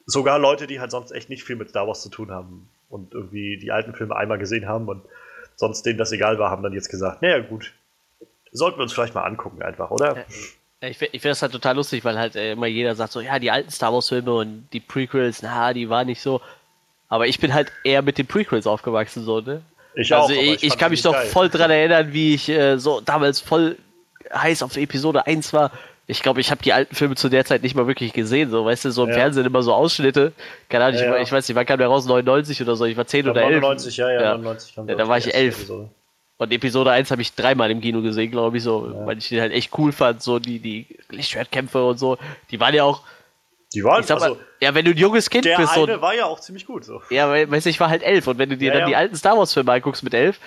[0.07, 3.15] sogar Leute, die halt sonst echt nicht viel mit Star Wars zu tun haben und
[3.15, 5.03] irgendwie die alten Filme einmal gesehen haben und
[5.57, 7.73] sonst denen das egal war, haben dann jetzt gesagt, naja gut,
[8.53, 10.25] sollten wir uns vielleicht mal angucken einfach, oder?
[10.81, 10.89] Ja.
[10.89, 13.39] Ich, ich finde das halt total lustig, weil halt äh, immer jeder sagt so, ja,
[13.39, 16.41] die alten Star Wars Filme und die Prequels, na, die waren nicht so.
[17.09, 19.63] Aber ich bin halt eher mit den Prequels aufgewachsen, so, ne?
[19.95, 23.01] Ich also auch, ich, ich kann mich doch voll dran erinnern, wie ich äh, so
[23.01, 23.77] damals voll
[24.33, 25.73] heiß auf Episode 1 war.
[26.07, 28.65] Ich glaube, ich habe die alten Filme zu der Zeit nicht mal wirklich gesehen, so,
[28.65, 29.17] weißt du, so im ja.
[29.17, 30.33] Fernsehen immer so Ausschnitte.
[30.69, 32.07] Keine Ahnung, ja, ich, ich, weiß nicht, wann kam der raus?
[32.07, 33.61] 99 oder so, ich war 10 ich oder 11.
[33.61, 35.57] 99, ja, ja, 99 kam ja, Da war ich 11.
[35.57, 35.91] Episode.
[36.39, 39.07] Und Episode 1 habe ich dreimal im Kino gesehen, glaube ich, so, ja.
[39.07, 42.17] weil ich den halt echt cool fand, so die, die Lichtschwertkämpfe und so.
[42.51, 43.03] Die waren ja auch.
[43.75, 45.75] Die waren, ich sag mal, also, ja, wenn du ein junges Kind der bist.
[45.75, 47.03] Der eine war ja auch ziemlich gut, so.
[47.11, 48.87] Ja, weil, weißt du, ich war halt elf und wenn du dir ja, dann ja.
[48.87, 50.39] die alten Star Wars Filme anguckst mit elf,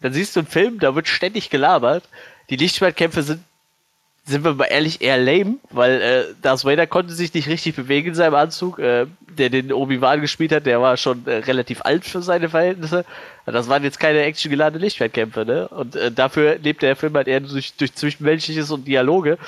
[0.00, 2.04] dann siehst du einen Film, da wird ständig gelabert.
[2.50, 3.42] Die Lichtschwertkämpfe sind
[4.28, 8.08] sind wir mal ehrlich, eher lame, weil äh, Darth Vader konnte sich nicht richtig bewegen
[8.08, 8.78] in seinem Anzug.
[8.78, 9.06] Äh,
[9.38, 13.04] der den Obi-Wan gespielt hat, der war schon äh, relativ alt für seine Verhältnisse.
[13.46, 15.68] Das waren jetzt keine actiongeladene Lichtschwertkämpfe, ne?
[15.68, 19.38] Und äh, dafür lebt der Film halt eher durch, durch Zwischenmenschliches und Dialoge.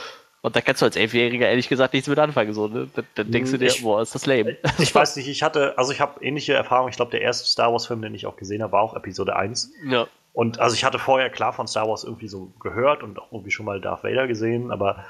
[0.43, 2.89] Und da kannst du als Elfjähriger ehrlich gesagt nichts mit anfangen, so, ne?
[2.95, 4.57] Dann, dann denkst du dir, ich, boah, ist das lame.
[4.79, 6.91] Ich weiß nicht, ich hatte, also ich habe ähnliche Erfahrungen.
[6.91, 9.73] Ich glaube, der erste Star Wars-Film, den ich auch gesehen habe, war auch Episode 1.
[9.87, 10.07] Ja.
[10.33, 13.51] Und also ich hatte vorher klar von Star Wars irgendwie so gehört und auch irgendwie
[13.51, 15.05] schon mal Darth Vader gesehen, aber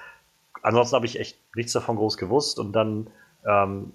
[0.63, 2.59] ansonsten habe ich echt nichts davon groß gewusst.
[2.59, 3.11] Und dann,
[3.47, 3.93] ähm,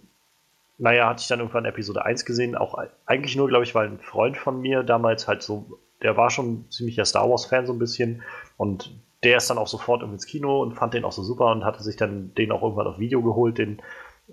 [0.78, 4.00] naja, hatte ich dann irgendwann Episode 1 gesehen, auch eigentlich nur, glaube ich, weil ein
[4.00, 8.22] Freund von mir damals halt so, der war schon ziemlicher Star Wars-Fan so ein bisschen
[8.58, 8.94] und
[9.24, 11.82] der ist dann auch sofort ins Kino und fand den auch so super und hatte
[11.82, 13.82] sich dann den auch irgendwann auf Video geholt, den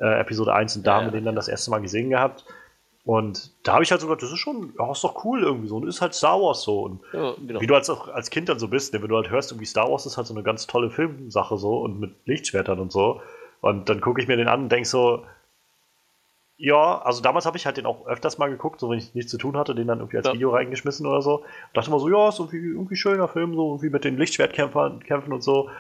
[0.01, 2.45] äh, Episode 1 und da ja, haben wir den dann das erste Mal gesehen gehabt.
[3.05, 5.67] Und da habe ich halt so gedacht, das ist schon, ja, ist doch cool irgendwie
[5.67, 5.77] so.
[5.77, 6.83] Und ist halt Star Wars so.
[6.83, 7.61] Und ja, genau.
[7.61, 9.91] wie du als, als Kind dann so bist, ne, wenn du halt hörst, irgendwie Star
[9.91, 13.21] Wars ist halt so eine ganz tolle Filmsache so und mit Lichtschwertern und so.
[13.61, 15.25] Und dann gucke ich mir den an und denke so,
[16.57, 19.33] ja, also damals habe ich halt den auch öfters mal geguckt, so wenn ich nichts
[19.33, 20.33] zu tun hatte, den dann irgendwie als ja.
[20.33, 21.39] Video reingeschmissen oder so.
[21.39, 25.03] Und dachte mal so, ja, ist irgendwie, irgendwie schöner Film, so irgendwie mit den Lichtschwertkämpfern
[25.03, 25.71] kämpfen und so.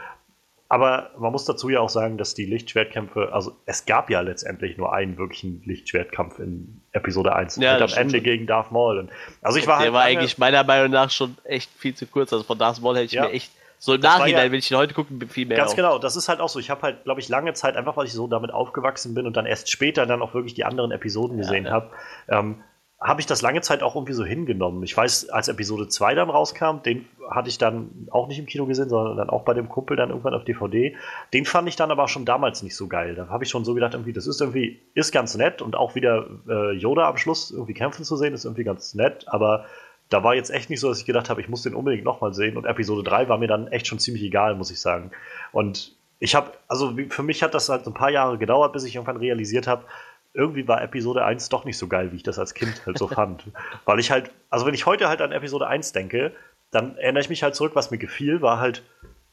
[0.73, 4.78] Aber man muss dazu ja auch sagen, dass die Lichtschwertkämpfe, also es gab ja letztendlich
[4.78, 7.57] nur einen wirklichen Lichtschwertkampf in Episode 1.
[7.57, 8.23] Ja, am Ende schon.
[8.23, 8.99] gegen Darth Maul.
[8.99, 9.11] Und
[9.43, 12.32] also ich war der halt war eigentlich meiner Meinung nach schon echt viel zu kurz.
[12.32, 13.24] Also von Darth Maul hätte ich ja.
[13.24, 15.59] mir echt so im Nachhinein, ja, wenn ich ihn heute gucken, viel mehr.
[15.59, 15.77] Ganz auf.
[15.77, 16.59] genau, das ist halt auch so.
[16.59, 19.36] Ich habe halt, glaube ich, lange Zeit, einfach weil ich so damit aufgewachsen bin und
[19.36, 21.90] dann erst später dann auch wirklich die anderen Episoden gesehen ja, habe,
[22.31, 22.62] ähm,
[23.03, 24.83] habe ich das lange Zeit auch irgendwie so hingenommen.
[24.83, 28.66] Ich weiß, als Episode 2 dann rauskam, den hatte ich dann auch nicht im Kino
[28.66, 30.95] gesehen, sondern dann auch bei dem Kumpel dann irgendwann auf DVD.
[31.33, 33.15] Den fand ich dann aber schon damals nicht so geil.
[33.15, 35.95] Da habe ich schon so gedacht, irgendwie, das ist irgendwie, ist ganz nett und auch
[35.95, 39.66] wieder äh, Yoda am Schluss irgendwie kämpfen zu sehen, ist irgendwie ganz nett, aber
[40.09, 42.35] da war jetzt echt nicht so, dass ich gedacht habe, ich muss den unbedingt nochmal
[42.35, 42.57] sehen.
[42.57, 45.11] Und Episode 3 war mir dann echt schon ziemlich egal, muss ich sagen.
[45.53, 48.85] Und ich habe, also für mich hat das halt so ein paar Jahre gedauert, bis
[48.85, 49.85] ich irgendwann realisiert habe,
[50.35, 53.09] irgendwie war Episode 1 doch nicht so geil, wie ich das als Kind halt so
[53.09, 53.45] fand.
[53.85, 56.33] Weil ich halt, also wenn ich heute halt an Episode 1 denke,
[56.71, 58.83] dann erinnere ich mich halt zurück, was mir gefiel, war halt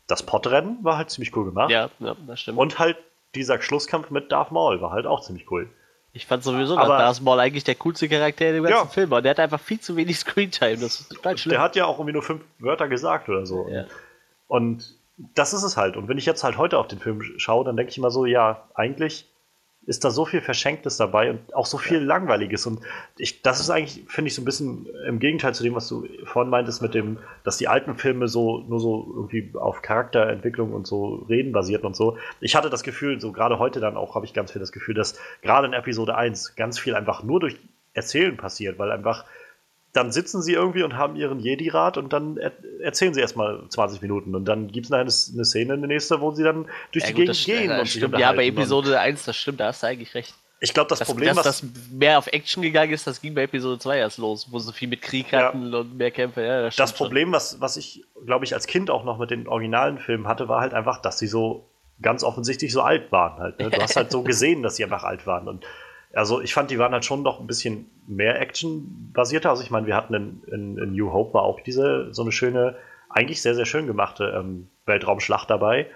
[0.09, 1.69] das Podrennen war halt ziemlich cool gemacht.
[1.69, 2.57] Ja, ja das stimmt.
[2.57, 2.97] Und halt
[3.35, 5.69] dieser Schlusskampf mit Darth Maul war halt auch ziemlich cool.
[6.11, 8.91] Ich fand sowieso, dass Darth Maul eigentlich der coolste Charakter in dem ganzen ja.
[8.91, 9.21] Film war.
[9.21, 10.77] Der hat einfach viel zu wenig Screentime.
[10.77, 11.51] Das ist total schlimm.
[11.51, 13.67] Der hat ja auch irgendwie nur fünf Wörter gesagt oder so.
[13.69, 13.85] Ja.
[14.47, 14.95] Und
[15.35, 15.95] das ist es halt.
[15.95, 18.25] Und wenn ich jetzt halt heute auf den Film schaue, dann denke ich immer so,
[18.25, 19.27] ja, eigentlich
[19.85, 21.99] ist da so viel Verschenktes dabei und auch so viel.
[21.99, 22.65] Langweiliges.
[22.65, 22.81] Und
[23.17, 26.07] ich, das ist eigentlich, finde ich, so ein bisschen im Gegenteil zu dem, was du
[26.25, 30.85] vorhin meintest, mit dem, dass die alten Filme so nur so irgendwie auf Charakterentwicklung und
[30.85, 32.17] so Reden basierten und so.
[32.39, 34.95] Ich hatte das Gefühl, so gerade heute dann auch, habe ich ganz viel das Gefühl,
[34.95, 37.57] dass gerade in Episode 1 ganz viel einfach nur durch
[37.93, 39.25] Erzählen passiert, weil einfach
[39.93, 42.51] dann sitzen sie irgendwie und haben ihren Jedi-Rat und dann er
[42.81, 46.31] erzählen sie erstmal 20 Minuten und dann gibt es eine, eine Szene, eine nächste, wo
[46.31, 47.79] sie dann durch ja, die gut, Gegend gehen.
[47.79, 50.33] und stimmt, ja, bei Episode 1, das stimmt, da hast du eigentlich recht.
[50.61, 53.43] Ich glaube, das, das, Problem, dass das mehr auf Action gegangen ist, das ging bei
[53.43, 55.79] Episode 2 erst los, wo sie viel mit Krieg hatten ja.
[55.79, 56.43] und mehr Kämpfe.
[56.43, 59.47] Ja, das, das Problem, was, was ich, glaube ich, als Kind auch noch mit den
[59.47, 61.69] originalen Filmen hatte, war halt einfach, dass sie so
[62.01, 63.39] ganz offensichtlich so alt waren.
[63.39, 63.69] Halt, ne?
[63.69, 65.47] Du hast halt so gesehen, dass sie einfach alt waren.
[65.47, 65.65] Und
[66.13, 69.49] also ich fand, die waren halt schon doch ein bisschen mehr Action-basierter.
[69.49, 72.31] Also ich meine, wir hatten in, in, in, New Hope war auch diese so eine
[72.31, 72.75] schöne,
[73.09, 75.87] eigentlich sehr, sehr schön gemachte ähm, Weltraumschlacht dabei.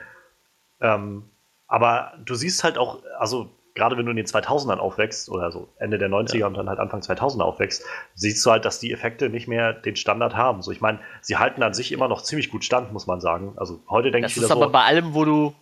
[0.81, 1.23] Ähm,
[1.68, 5.69] aber du siehst halt auch, also gerade wenn du in den 2000ern aufwächst oder so
[5.80, 6.48] Ende der 90er ja.
[6.48, 7.84] und dann halt Anfang 2000er aufwächst,
[8.14, 10.61] siehst du halt, dass die Effekte nicht mehr den Standard haben.
[10.61, 13.53] So, ich meine, sie halten an sich immer noch ziemlich gut stand, muss man sagen.
[13.56, 14.53] Also heute denke ich wieder so.
[14.53, 15.56] Das ist aber bei allem, wo du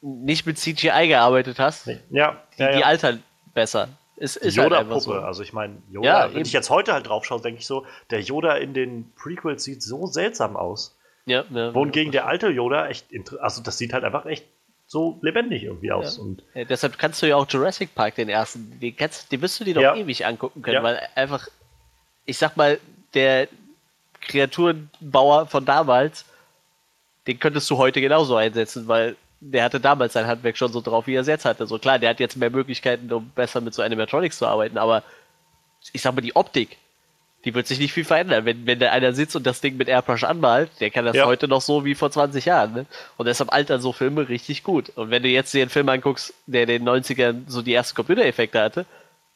[0.00, 2.76] nicht mit CGI gearbeitet hast, ja, die, ja, ja.
[2.76, 3.22] die altern
[3.54, 3.88] besser.
[4.16, 5.12] Es ist halt Puppe, so.
[5.14, 6.46] also ich meine, Yoda, Ja, wenn eben.
[6.46, 9.82] ich jetzt heute halt drauf schaue, denke ich so, der Yoda in den Prequels sieht
[9.82, 10.96] so seltsam aus.
[11.24, 11.74] Ja, ja.
[11.74, 13.06] Wohingegen der alte Yoda echt,
[13.40, 14.46] also das sieht halt einfach echt
[14.86, 16.18] so lebendig irgendwie aus.
[16.18, 19.64] Und deshalb kannst du ja auch Jurassic Park, den ersten, den, kannst, den wirst du
[19.64, 21.48] dir doch ewig angucken können, weil einfach,
[22.26, 22.78] ich sag mal,
[23.14, 23.48] der
[24.20, 26.26] Kreaturenbauer von damals,
[27.26, 31.06] den könntest du heute genauso einsetzen, weil der hatte damals sein Handwerk schon so drauf,
[31.08, 31.66] wie er es jetzt hatte.
[31.66, 35.02] So klar, der hat jetzt mehr Möglichkeiten, um besser mit so Animatronics zu arbeiten, aber
[35.92, 36.76] ich sag mal, die Optik,
[37.44, 38.44] die wird sich nicht viel verändern.
[38.44, 41.26] Wenn, wenn da einer sitzt und das Ding mit Airbrush anmalt, der kann das Ja.
[41.26, 42.72] heute noch so wie vor 20 Jahren.
[42.72, 42.86] Ne?
[43.16, 44.90] Und deshalb altern so Filme richtig gut.
[44.94, 47.96] Und wenn du jetzt dir einen Film anguckst, der in den 90ern so die ersten
[47.96, 48.86] Computereffekte hatte,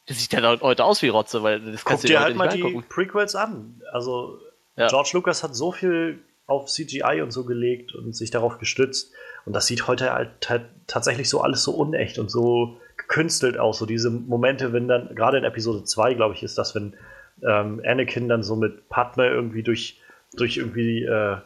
[0.09, 2.39] der sieht dann heute aus wie Rotze, weil das guck kannst du dir halt nicht
[2.39, 2.87] mal mehr die angucken.
[2.89, 3.81] Prequels an.
[3.93, 4.39] Also
[4.77, 4.87] Ja.
[4.87, 9.11] George Lucas hat so viel auf CGI und so gelegt und sich darauf gestützt.
[9.47, 13.79] Und das sieht heute halt, halt tatsächlich so alles so unecht und so gekünstelt aus.
[13.79, 16.95] So diese Momente, wenn dann, gerade in Episode 2, glaube ich, ist das, wenn
[17.43, 20.01] ähm, Anakin dann so mit Padme irgendwie durch,
[20.37, 21.37] durch irgendwie äh,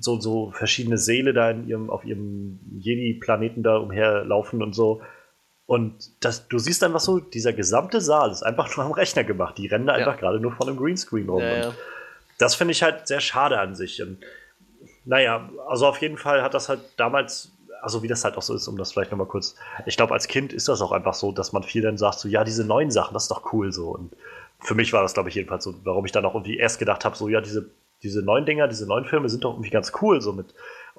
[0.00, 5.02] so, so verschiedene Seele da in ihrem, auf ihrem Jedi-Planeten da umherlaufen und so.
[5.66, 9.58] Und das, du siehst einfach so, dieser gesamte Saal ist einfach nur am Rechner gemacht.
[9.58, 10.06] Die rennen da Ja.
[10.06, 11.42] einfach gerade nur von einem Greenscreen rum.
[11.42, 11.74] Ja, ja.
[12.38, 14.02] das finde ich halt sehr schade an sich.
[14.02, 14.18] Und,
[15.06, 18.54] naja, also auf jeden Fall hat das halt damals, also wie das halt auch so
[18.54, 19.54] ist, um das vielleicht nochmal kurz,
[19.86, 22.28] ich glaube, als Kind ist das auch einfach so, dass man viel dann sagt, so,
[22.28, 23.90] ja, diese neuen Sachen, das ist doch cool so.
[23.90, 24.14] Und
[24.60, 27.04] für mich war das, glaube ich, jedenfalls so, warum ich dann auch irgendwie erst gedacht
[27.04, 27.70] habe, so, ja, diese,
[28.02, 30.54] diese neuen Dinger, diese neuen Filme sind doch irgendwie ganz cool, so mit,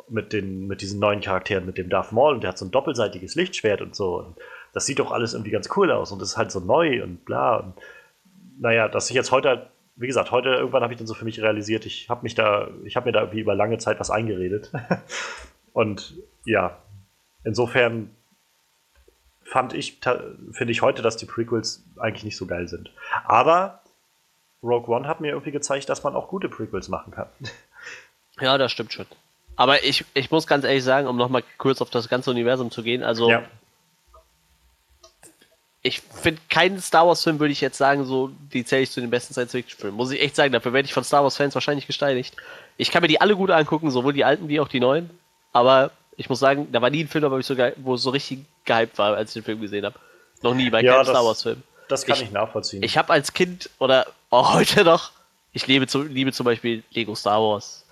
[0.08, 2.72] mit, den, mit diesen neuen Charakteren, mit dem Darth Maul und der hat so ein
[2.72, 4.20] doppelseitiges Lichtschwert und so.
[4.20, 4.36] Und
[4.74, 7.26] das sieht doch alles irgendwie ganz cool aus und das ist halt so neu und
[7.26, 7.58] bla.
[7.58, 7.74] Und
[8.60, 9.68] naja, dass ich jetzt heute, halt-
[9.98, 12.70] wie gesagt, heute irgendwann habe ich dann so für mich realisiert, ich habe mich da,
[12.86, 14.72] ich habe mir da irgendwie über lange Zeit was eingeredet.
[15.74, 16.16] Und
[16.46, 16.78] ja,
[17.44, 18.12] insofern
[19.44, 20.00] fand ich,
[20.52, 22.92] finde ich heute, dass die Prequels eigentlich nicht so geil sind.
[23.26, 23.82] Aber
[24.62, 27.28] Rogue One hat mir irgendwie gezeigt, dass man auch gute Prequels machen kann.
[28.40, 29.08] Ja, das stimmt schon.
[29.56, 32.84] Aber ich, ich muss ganz ehrlich sagen, um nochmal kurz auf das ganze Universum zu
[32.84, 33.46] gehen, also Ja,
[35.84, 39.10] ich finde keinen Star Wars-Film, würde ich jetzt sagen, so, die zähle ich zu den
[39.10, 39.96] besten Science-Fiction-Filmen.
[39.96, 42.36] Muss ich echt sagen, dafür werde ich von Star Wars-Fans wahrscheinlich gesteinigt.
[42.78, 45.10] Ich kann mir die alle gut angucken, sowohl die alten wie auch die neuen.
[45.54, 48.10] Aber ich muss sagen, da war nie ein Film, wo ich so, wo es so
[48.10, 49.96] richtig gehypt war, als ich den Film gesehen habe.
[50.42, 51.64] Noch nie bei Ja, keinem das- Star Wars-Film.
[51.88, 52.84] das kann ich, Ich- nachvollziehen.
[52.84, 55.12] Ich habe als Kind oder auch heute noch,
[55.54, 57.86] ich liebe, liebe zum Beispiel Lego Star Wars.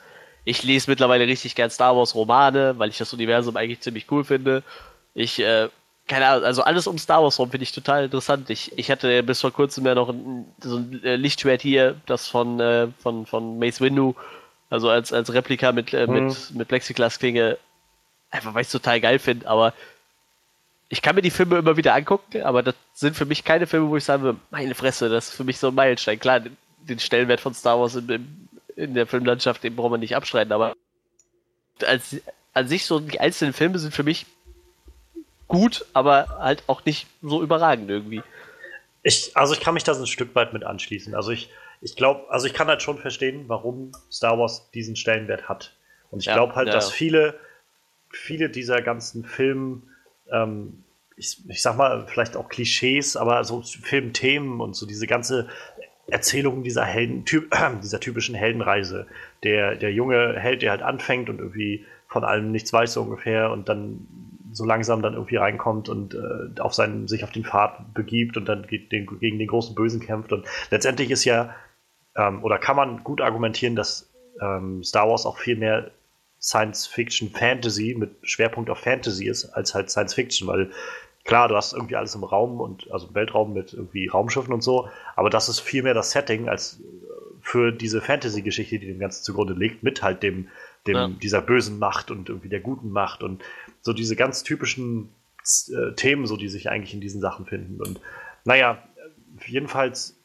[0.43, 4.23] Ich lese mittlerweile richtig gern Star Wars Romane, weil ich das Universum eigentlich ziemlich cool
[4.23, 4.61] finde.
[5.15, 5.69] Ich, äh,
[6.07, 8.49] keine Ahnung, also alles um Star Wars rum finde ich total interessant.
[8.49, 12.27] Ich, ich hatte bis vor kurzem ja noch ein, so ein äh, Lichtschwert hier, das
[12.27, 14.15] von, äh, von, von Mace Windu,
[14.69, 17.57] also als, als Replika mit, äh, mit, mit Plexiglas-Klinge,
[18.29, 19.73] einfach weil ich es total geil finde, aber
[20.89, 23.89] ich kann mir die Filme immer wieder angucken, aber das sind für mich keine Filme,
[23.89, 26.19] wo ich sage, meine Fresse, das ist für mich so ein Meilenstein.
[26.19, 29.99] Klar, den, den Stellenwert von Star Wars in, in, in der Filmlandschaft, den braucht man
[30.01, 30.75] nicht abstreiten, aber
[31.83, 32.17] als,
[32.53, 34.27] an sich so die einzelnen Filme sind für mich
[35.47, 38.23] gut, aber halt auch nicht so überragend irgendwie.
[39.03, 41.13] Ich, also ich kann mich da so ein Stück weit mit anschließen.
[41.13, 41.49] Also ich,
[41.81, 45.75] ich glaube, also ich kann halt schon verstehen, warum Star Wars diesen Stellenwert hat.
[46.09, 47.39] Und ich Ja, glaube halt, ja, dass viele,
[48.09, 49.83] viele dieser ganzen Film,
[50.31, 50.83] ähm,
[51.17, 55.47] ich, ich sag mal, vielleicht auch Klischees, aber so Filmthemen und so diese ganze
[56.07, 59.07] Erzählung dieser Helden, typ, dieser typischen Heldenreise.
[59.43, 63.51] Der, der junge Held, der halt anfängt und irgendwie von allem nichts weiß so ungefähr
[63.51, 64.07] und dann
[64.55, 68.45] so langsam dann irgendwie reinkommt und äh, auf seinen, sich auf den Pfad begibt und
[68.49, 70.31] dann ge- den, gegen den großen Bösen kämpft.
[70.31, 71.53] Und letztendlich ist ja,
[72.15, 74.09] ähm, oder kann man gut argumentieren, dass
[74.41, 75.91] ähm, Star Wars auch viel mehr
[76.41, 80.71] Science Fiction Fantasy mit Schwerpunkt auf Fantasy ist, als halt Science Fiction, weil
[81.23, 84.61] klar, du hast irgendwie alles im Raum und also im Weltraum mit irgendwie Raumschiffen und
[84.61, 86.83] so, aber das ist viel mehr das Setting als äh,
[87.41, 90.49] für diese Fantasy-Geschichte, die dem Ganzen zugrunde liegt, mit halt dem,
[90.87, 91.07] dem Ja.
[91.07, 93.43] dieser bösen Macht und irgendwie der guten Macht und
[93.85, 95.09] so diese ganz typischen
[95.69, 97.79] äh, Themen, so die sich eigentlich in diesen Sachen finden.
[97.79, 98.01] Und
[98.43, 98.81] naja,
[99.45, 100.17] jedenfalls,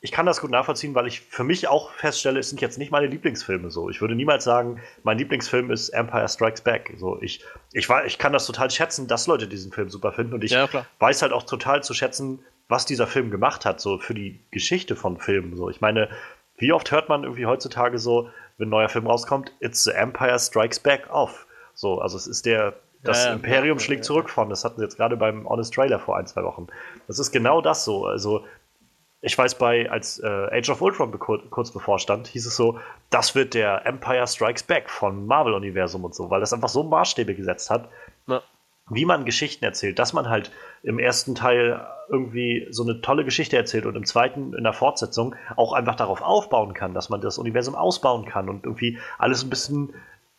[0.00, 2.92] ich kann das gut nachvollziehen, weil ich für mich auch feststelle, es sind jetzt nicht
[2.92, 3.90] meine Lieblingsfilme so.
[3.90, 6.94] Ich würde niemals sagen, mein Lieblingsfilm ist Empire Strikes Back.
[6.96, 10.44] So, ich, ich, ich kann das total schätzen, dass Leute diesen Film super finden und
[10.44, 10.68] ich Ja,
[11.00, 14.94] weiß halt auch total zu schätzen, was dieser Film gemacht hat, so für die Geschichte
[14.94, 15.56] von Filmen.
[15.56, 16.08] So, ich meine,
[16.58, 20.38] wie oft hört man irgendwie heutzutage so, wenn ein neuer Film rauskommt, It's the Empire
[20.38, 21.48] Strikes Back off.
[21.74, 22.74] So, also es ist der,
[23.04, 23.36] das Ja, ja.
[23.36, 24.48] Imperium schlägt zurück von.
[24.50, 26.66] Das hatten sie jetzt gerade beim Honest Trailer vor ein, zwei Wochen.
[27.06, 28.06] Das ist genau das so.
[28.06, 28.44] Also,
[29.20, 32.78] ich weiß, bei, als äh, Age of Ultron kurz bevorstand, hieß es so,
[33.10, 37.34] das wird der Empire Strikes Back von Marvel-Universum und so, weil das einfach so Maßstäbe
[37.34, 37.88] gesetzt hat.
[38.26, 38.42] Ja.
[38.90, 40.50] wie man Geschichten erzählt, dass man halt
[40.82, 45.34] im ersten Teil irgendwie so eine tolle Geschichte erzählt und im zweiten in der Fortsetzung
[45.56, 49.48] auch einfach darauf aufbauen kann, dass man das Universum ausbauen kann und irgendwie alles ein
[49.48, 49.94] bisschen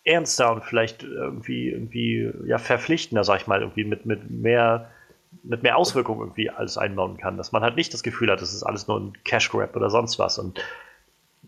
[0.05, 4.91] ernster und vielleicht irgendwie, irgendwie ja, verpflichtender, sag ich mal, irgendwie mit, mit mehr
[5.43, 8.53] mit mehr Auswirkungen irgendwie alles einbauen kann, dass man halt nicht das Gefühl hat, das
[8.53, 10.61] ist alles nur ein Cash Grab oder sonst was und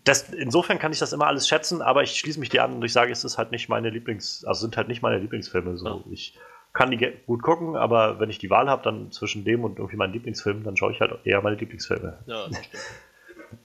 [0.04, 2.84] das, insofern kann ich das immer alles schätzen, aber ich schließe mich dir an und
[2.84, 5.76] ich sage, es ist halt nicht meine Lieblings, also sind halt nicht meine Lieblingsfilme.
[5.76, 6.04] So.
[6.10, 6.38] Ich
[6.72, 9.96] kann die gut gucken, aber wenn ich die Wahl habe, dann zwischen dem und irgendwie
[9.96, 12.18] meinen Lieblingsfilm, dann schaue ich halt eher meine Lieblingsfilme.
[12.26, 12.46] Ja,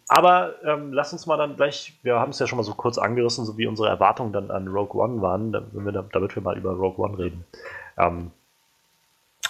[0.07, 2.97] aber ähm, lass uns mal dann gleich, wir haben es ja schon mal so kurz
[2.97, 6.71] angerissen, so wie unsere Erwartungen dann an Rogue One waren, damit wir, wir mal über
[6.71, 7.45] Rogue One reden.
[7.97, 8.31] Ähm,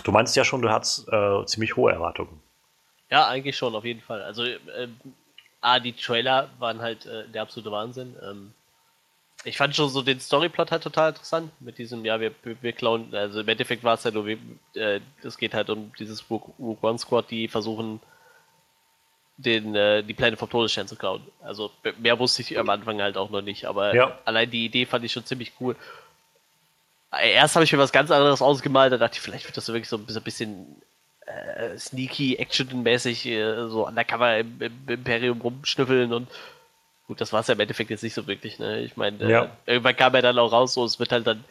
[0.04, 2.40] du meinst ja schon, du hattest äh, ziemlich hohe Erwartungen.
[3.10, 4.22] Ja, eigentlich schon, auf jeden Fall.
[4.22, 4.88] Also, äh,
[5.62, 8.16] A, die Trailer waren halt äh, der absolute Wahnsinn.
[8.22, 8.54] Ähm,
[9.46, 13.14] ich fand schon so den Storyplot halt total interessant mit diesem, ja, wir, wir klauen,
[13.14, 16.98] also im Endeffekt war es ja nur, äh, es geht halt um dieses Rook One
[16.98, 18.00] Squad, die versuchen,
[19.38, 21.22] den, äh, die Pläne vom Todesstern zu klauen.
[21.42, 24.18] Also mehr wusste ich am Anfang halt auch noch nicht, aber ja.
[24.26, 25.76] allein die Idee fand ich schon ziemlich cool.
[27.12, 29.90] Erst habe ich mir was ganz anderes ausgemalt, da dachte ich, vielleicht wird das wirklich
[29.90, 30.82] so ein bisschen
[31.26, 36.28] äh, sneaky, action-mäßig, äh, so undercover im, im Imperium rumschnüffeln und
[37.08, 38.60] Gut, das war es ja im Endeffekt jetzt nicht so wirklich.
[38.60, 38.80] Ne?
[38.80, 39.52] Ich meine, äh, ja.
[39.66, 41.44] irgendwann kam er dann auch raus, so es wird halt dann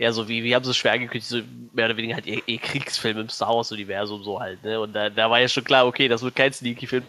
[0.00, 1.42] eher so wie, wir haben so schwer angekündigt, so
[1.74, 4.64] mehr oder weniger halt eh, eh Kriegsfilm im Star Wars-Universum so halt.
[4.64, 4.80] Ne?
[4.80, 7.04] Und da, da war ja schon klar, okay, das wird kein Sneaky-Film.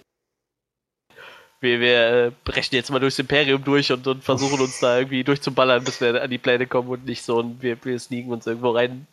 [1.61, 5.23] Wir, wir äh, brechen jetzt mal durchs Imperium durch und, und versuchen uns da irgendwie
[5.23, 8.45] durchzuballern, bis wir an die Pläne kommen und nicht so und wir, wir sneaken uns
[8.45, 9.07] irgendwo rein.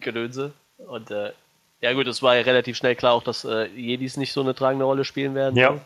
[0.00, 0.52] Gedönse.
[0.76, 1.32] Und äh,
[1.80, 4.54] ja gut, es war ja relativ schnell klar auch, dass äh, Jedis nicht so eine
[4.54, 5.56] tragende Rolle spielen werden.
[5.56, 5.80] Ja.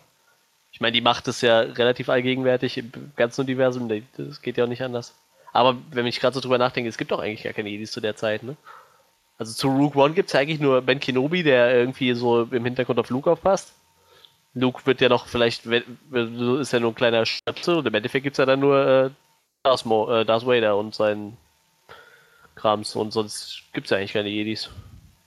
[0.73, 4.69] Ich meine, die Macht ist ja relativ allgegenwärtig im ganzen Universum, das geht ja auch
[4.69, 5.15] nicht anders.
[5.57, 8.01] Aber wenn ich gerade so drüber nachdenke, es gibt doch eigentlich gar keine Jedis zu
[8.01, 8.57] der Zeit, ne?
[9.39, 12.65] Also zu Rook One gibt es ja eigentlich nur Ben Kenobi, der irgendwie so im
[12.65, 13.75] Hintergrund auf Luke aufpasst.
[14.55, 18.35] Luke wird ja noch vielleicht, ist ja nur ein kleiner Schöpfe und im Endeffekt gibt
[18.35, 19.11] es ja dann nur äh,
[19.63, 21.37] Darth, Mo, äh, Darth Vader und seinen
[22.55, 24.71] Krams und sonst gibt es ja eigentlich keine Jedis.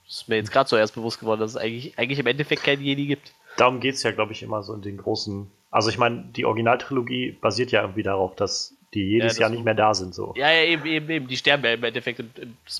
[0.08, 2.82] Ist mir jetzt gerade so erst bewusst geworden, dass es eigentlich, eigentlich im Endeffekt keine
[2.82, 5.50] Jedi gibt darum geht es ja, glaube ich, immer so in den großen.
[5.70, 9.64] Also ich meine, die Originaltrilogie basiert ja irgendwie darauf, dass die jedes ja, Jahr nicht
[9.64, 10.14] mehr da sind.
[10.14, 10.34] So.
[10.36, 11.28] Ja, ja, eben, eben, eben.
[11.28, 12.22] Die sterben ja im Endeffekt.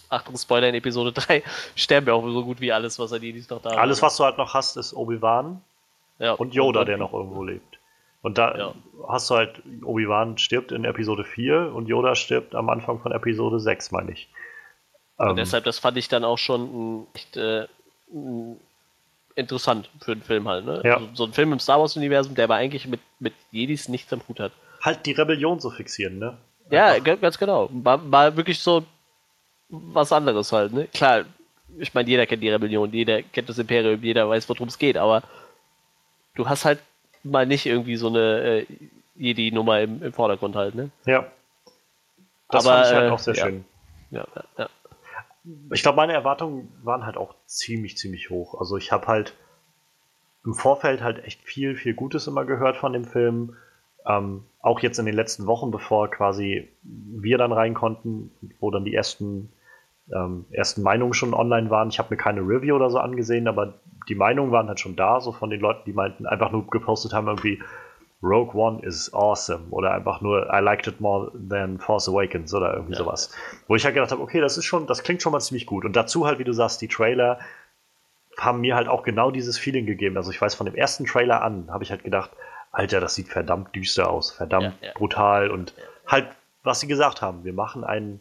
[0.09, 1.43] Achtung, Spoiler in Episode 3
[1.77, 3.77] sterben ja auch so gut wie alles, was an Jedis noch da ist.
[3.77, 5.61] Alles, was du halt noch hast, ist Obi-Wan
[6.19, 7.79] ja, und Yoda, und der noch irgendwo lebt.
[8.23, 8.75] Und da ja.
[9.09, 13.61] hast du halt, Obi-Wan stirbt in Episode 4 und Yoda stirbt am Anfang von Episode
[13.61, 14.29] 6, meine ich.
[15.17, 17.67] Und ähm, deshalb, das fand ich dann auch schon echt äh,
[19.37, 20.67] interessant für einen Film halt.
[20.67, 20.83] Ne?
[20.85, 20.97] Ja.
[20.97, 24.21] Also, so ein Film im Star Wars-Universum, der aber eigentlich mit, mit Jedis nichts am
[24.29, 24.53] Hut hat.
[24.81, 26.39] Halt die Rebellion so fixieren, ne?
[26.71, 27.69] Ja, ganz genau.
[27.73, 28.85] War, war wirklich so
[29.69, 30.89] was anderes halt, ne?
[30.89, 31.25] Klar,
[31.79, 34.97] ich meine, jeder kennt die Rebellion, jeder kennt das Imperium, jeder weiß, worum es geht,
[34.97, 35.23] aber
[36.35, 36.81] du hast halt
[37.23, 38.67] mal nicht irgendwie so eine äh,
[39.17, 40.91] Jedi-Nummer im, im Vordergrund halt, ne?
[41.07, 41.27] Ja.
[42.49, 43.45] Das aber, fand ich halt äh, auch sehr ja.
[43.45, 43.65] schön.
[44.11, 44.69] Ja, ja, ja
[45.73, 48.59] ich glaube, meine Erwartungen waren halt auch ziemlich, ziemlich hoch.
[48.59, 49.35] Also ich habe halt
[50.45, 53.57] im Vorfeld halt echt viel, viel Gutes immer gehört von dem Film.
[54.07, 58.85] Ähm, auch jetzt in den letzten Wochen, bevor quasi wir dann rein konnten, wo dann
[58.85, 59.53] die ersten,
[60.15, 61.89] ähm, ersten Meinungen schon online waren.
[61.89, 63.75] Ich habe mir keine Review oder so angesehen, aber
[64.09, 67.13] die Meinungen waren halt schon da, so von den Leuten, die meinten, einfach nur gepostet
[67.13, 67.61] haben, irgendwie,
[68.23, 72.75] Rogue One is awesome oder einfach nur I liked it more than Force Awakens oder
[72.75, 72.99] irgendwie ja.
[72.99, 73.35] sowas.
[73.67, 75.85] Wo ich halt gedacht habe, okay, das ist schon, das klingt schon mal ziemlich gut.
[75.85, 77.39] Und dazu halt, wie du sagst, die Trailer
[78.39, 80.17] haben mir halt auch genau dieses Feeling gegeben.
[80.17, 82.31] Also ich weiß, von dem ersten Trailer an habe ich halt gedacht,
[82.71, 84.93] Alter, das sieht verdammt düster aus, verdammt ja, ja.
[84.95, 85.75] brutal und
[86.07, 86.29] halt,
[86.63, 88.21] was sie gesagt haben, wir machen einen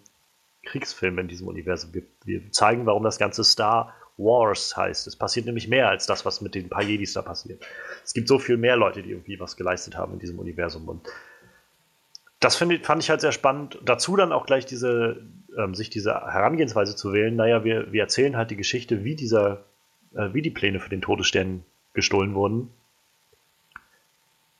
[0.63, 1.93] Kriegsfilm in diesem Universum.
[1.93, 5.07] Wir, wir zeigen, warum das ganze Star Wars heißt.
[5.07, 7.63] Es passiert nämlich mehr als das, was mit den paar Jedis da passiert.
[8.03, 10.87] Es gibt so viel mehr Leute, die irgendwie was geleistet haben in diesem Universum.
[10.87, 11.07] Und
[12.39, 13.79] das find, fand ich halt sehr spannend.
[13.83, 15.21] Dazu dann auch gleich diese,
[15.57, 17.35] ähm, sich diese Herangehensweise zu wählen.
[17.35, 19.63] Naja, wir, wir erzählen halt die Geschichte, wie dieser,
[20.13, 21.63] äh, wie die Pläne für den Todesstern
[21.93, 22.71] gestohlen wurden.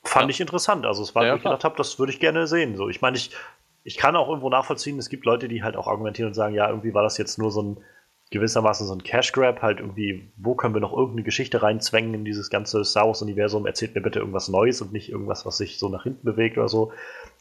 [0.10, 0.30] Fand ja.
[0.31, 0.86] ich interessant.
[0.86, 2.76] Also es war, ja, wo ich gedacht habe, das würde ich gerne sehen.
[2.76, 3.31] So, ich meine, ich,
[3.84, 6.68] ich kann auch irgendwo nachvollziehen, es gibt Leute, die halt auch argumentieren und sagen, ja,
[6.68, 7.84] irgendwie war das jetzt nur so ein
[8.31, 12.26] gewissermaßen so ein Cash Grab, halt irgendwie, wo können wir noch irgendeine Geschichte reinzwängen in
[12.26, 15.80] dieses ganze Star Wars Universum, erzählt mir bitte irgendwas Neues und nicht irgendwas, was sich
[15.80, 16.91] so nach hinten bewegt oder so.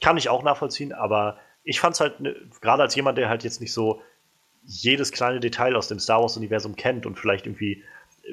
[0.03, 3.45] Kann ich auch nachvollziehen, aber ich fand es halt, ne, gerade als jemand, der halt
[3.45, 4.01] jetzt nicht so
[4.63, 7.85] jedes kleine Detail aus dem Star Wars Universum kennt und vielleicht irgendwie,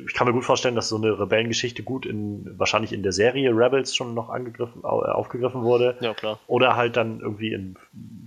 [0.06, 3.52] ich kann mir gut vorstellen, dass so eine Rebellengeschichte gut in, wahrscheinlich in der Serie
[3.52, 5.98] Rebels schon noch angegriffen, aufgegriffen wurde.
[6.02, 6.40] Ja, klar.
[6.48, 7.78] Oder halt dann irgendwie in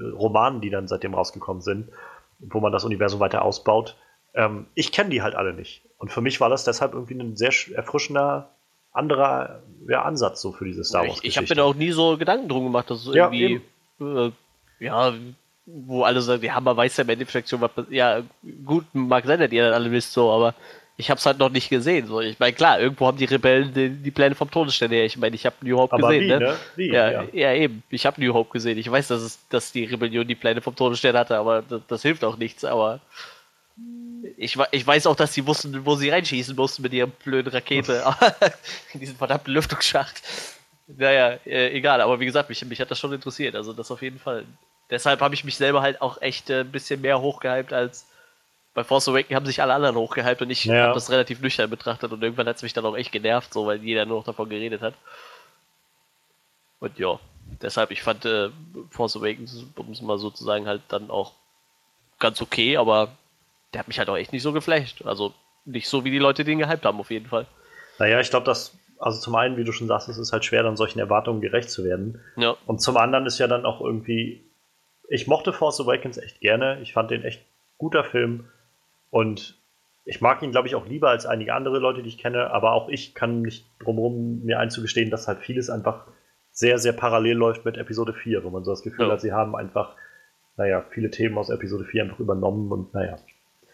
[0.00, 1.88] Romanen, die dann seitdem rausgekommen sind
[2.38, 3.96] wo man das Universum weiter ausbaut.
[4.34, 5.82] Ähm, ich kenne die halt alle nicht.
[5.98, 8.50] Und für mich war das deshalb irgendwie ein sehr erfrischender
[8.92, 11.18] anderer ja, Ansatz so für diese Star Wars.
[11.18, 13.60] Ich, ich habe mir da auch nie so Gedanken drum gemacht, dass es ja, irgendwie
[14.00, 14.30] äh,
[14.80, 15.12] ja,
[15.66, 18.22] wo alle sagen, ja, man weiß ja im Endeffekt schon, was ja,
[18.64, 20.54] gut, mag sein, dass ihr dann alle wisst so, aber
[21.00, 22.08] ich habe es halt noch nicht gesehen.
[22.08, 22.20] So.
[22.20, 25.04] Ich meine, klar, irgendwo haben die Rebellen die, die Pläne vom Todesstern her.
[25.04, 26.24] Ich meine, ich habe New Hope aber gesehen.
[26.24, 26.38] Wie, ne?
[26.38, 26.56] ne?
[26.74, 27.24] Wie, ja, ja.
[27.32, 27.84] ja, eben.
[27.88, 28.76] Ich habe New Hope gesehen.
[28.76, 32.02] Ich weiß, dass, es, dass die Rebellion die Pläne vom Todesstern hatte, aber das, das
[32.02, 32.64] hilft auch nichts.
[32.64, 32.98] Aber
[34.36, 38.02] ich, ich weiß auch, dass sie wussten, wo sie reinschießen mussten mit ihrer blöden Rakete.
[38.92, 40.20] in diesen verdammten Lüftungsschacht.
[40.88, 42.00] Naja, äh, egal.
[42.00, 43.54] Aber wie gesagt, mich, mich hat das schon interessiert.
[43.54, 44.46] Also das auf jeden Fall.
[44.90, 48.04] Deshalb habe ich mich selber halt auch echt äh, ein bisschen mehr hochgehypt als
[48.78, 50.84] bei Force Awakens haben sich alle anderen hochgehypt und ich ja.
[50.84, 53.66] habe das relativ nüchtern betrachtet und irgendwann hat es mich dann auch echt genervt, so
[53.66, 54.94] weil jeder nur noch davon geredet hat.
[56.78, 57.18] Und ja,
[57.60, 58.50] deshalb, ich fand äh,
[58.90, 61.32] Force Awakens, um es mal so zu sagen, halt dann auch
[62.20, 63.08] ganz okay, aber
[63.72, 65.04] der hat mich halt auch echt nicht so geflasht.
[65.04, 65.34] Also
[65.64, 67.46] nicht so, wie die Leute den gehypt haben, auf jeden Fall.
[67.98, 70.62] Naja, ich glaube, dass, also zum einen, wie du schon sagst, es ist halt schwer,
[70.62, 72.20] dann solchen Erwartungen gerecht zu werden.
[72.36, 72.56] Ja.
[72.64, 74.44] Und zum anderen ist ja dann auch irgendwie,
[75.08, 76.78] ich mochte Force Awakens echt gerne.
[76.80, 77.42] Ich fand den echt
[77.76, 78.48] guter Film.
[79.10, 79.58] Und
[80.04, 82.72] ich mag ihn, glaube ich, auch lieber als einige andere Leute, die ich kenne, aber
[82.72, 86.06] auch ich kann nicht drumherum mir einzugestehen, dass halt vieles einfach
[86.50, 89.12] sehr, sehr parallel läuft mit Episode 4, wo man so das Gefühl ja.
[89.12, 89.94] hat, sie haben einfach,
[90.56, 93.18] naja, viele Themen aus Episode 4 einfach übernommen und naja.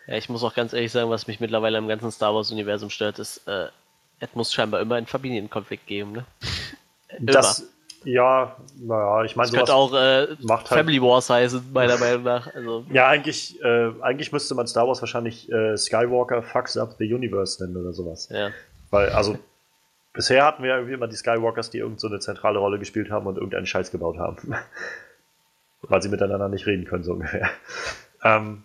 [0.06, 3.18] Ja, ich muss auch ganz ehrlich sagen, was mich mittlerweile im ganzen Star Wars-Universum stört,
[3.18, 3.68] ist, äh,
[4.20, 6.26] es muss scheinbar immer einen Familienkonflikt geben, ne?
[7.20, 7.73] das,
[8.04, 12.22] ja, naja, ich meine, das könnte auch äh, macht halt Family Wars heißen, meiner Meinung
[12.22, 12.54] nach.
[12.54, 12.84] Also.
[12.90, 17.62] Ja, eigentlich, äh, eigentlich müsste man Star Wars wahrscheinlich äh, Skywalker Fucks Up the Universe
[17.62, 18.28] nennen oder sowas.
[18.30, 18.50] Ja.
[18.90, 19.38] Weil, also,
[20.12, 23.36] bisher hatten wir irgendwie immer die Skywalkers, die irgendeine so zentrale Rolle gespielt haben und
[23.36, 24.54] irgendeinen Scheiß gebaut haben.
[25.82, 27.50] Weil sie miteinander nicht reden können, so ungefähr.
[28.22, 28.64] Ähm,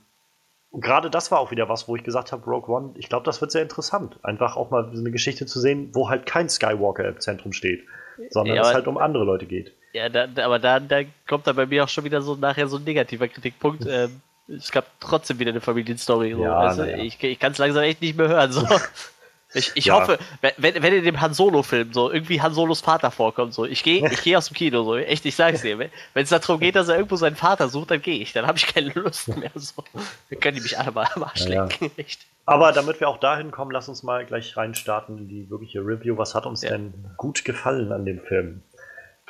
[0.71, 3.41] gerade das war auch wieder was, wo ich gesagt habe, Rogue One, ich glaube, das
[3.41, 4.19] wird sehr interessant.
[4.23, 7.83] Einfach auch mal so eine Geschichte zu sehen, wo halt kein Skywalker im Zentrum steht
[8.29, 9.73] sondern ja, es halt um andere Leute geht.
[9.93, 12.77] Ja, da, aber da, da kommt dann bei mir auch schon wieder so nachher so
[12.77, 13.85] ein negativer Kritikpunkt.
[13.89, 16.33] Ähm, es gab trotzdem wieder eine Familienstory.
[16.33, 16.43] So.
[16.43, 16.97] Ja, also, ja.
[16.97, 18.51] Ich, ich kann es langsam echt nicht mehr hören.
[18.51, 18.65] So.
[19.53, 19.95] Ich, ich ja.
[19.95, 20.19] hoffe,
[20.57, 24.07] wenn, wenn in dem Han Solo-Film so irgendwie Han Solos Vater vorkommt, so, ich gehe
[24.11, 26.87] ich geh aus dem Kino, so, echt, ich sag's dir, wenn es darum geht, dass
[26.87, 29.51] er irgendwo seinen Vater sucht, dann gehe ich, dann habe ich keine Lust mehr.
[29.55, 29.83] So.
[30.29, 32.27] Dann können die mich alle mal am Arsch ja, lecken, echt.
[32.45, 36.17] Aber damit wir auch dahin kommen, lass uns mal gleich reinstarten in die wirkliche Review.
[36.17, 38.61] Was hat uns denn gut gefallen an dem Film?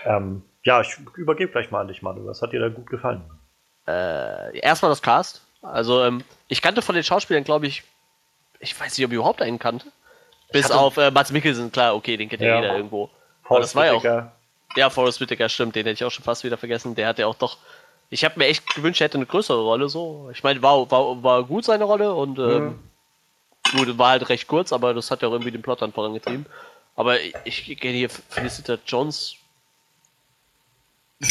[0.05, 2.25] Ähm, ja, ich übergebe gleich mal an dich, Manu.
[2.25, 3.21] Was hat dir da gut gefallen?
[3.87, 5.41] Äh, erstmal das Cast.
[5.61, 7.83] Also, ähm, ich kannte von den Schauspielern, glaube ich,
[8.59, 9.87] ich weiß nicht, ob ich überhaupt einen kannte.
[10.51, 13.09] Bis auf äh, Mats Mikkelsen, klar, okay, den kennt ja jeder irgendwo.
[13.43, 14.29] Aber das war ja auch.
[14.75, 16.93] Ja, Forrest Whitaker, stimmt, den hätte ich auch schon fast wieder vergessen.
[16.95, 17.57] Der hat ja auch doch.
[18.11, 20.29] Ich habe mir echt gewünscht, er hätte eine größere Rolle so.
[20.31, 23.77] Ich meine, war, war, war gut seine Rolle und ähm, mhm.
[23.77, 26.45] gut, war halt recht kurz, aber das hat ja auch irgendwie den Plot dann vorangetrieben.
[26.95, 29.35] Aber ich, ich kenne hier Felicita Jones.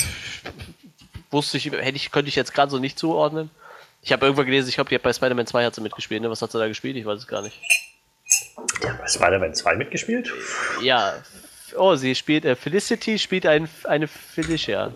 [1.31, 3.51] Wusste ich, hätte ich, könnte ich jetzt gerade so nicht zuordnen.
[4.03, 6.31] Ich habe irgendwann gelesen, ich glaube, die hat bei Spider-Man 2 hat sie mitgespielt, ne?
[6.31, 6.97] Was hat sie da gespielt?
[6.97, 7.61] Ich weiß es gar nicht.
[8.83, 10.33] Der bei Spider-Man 2 mitgespielt?
[10.83, 11.15] Ja.
[11.77, 14.93] Oh, sie spielt, äh, Felicity spielt ein, eine Felicia.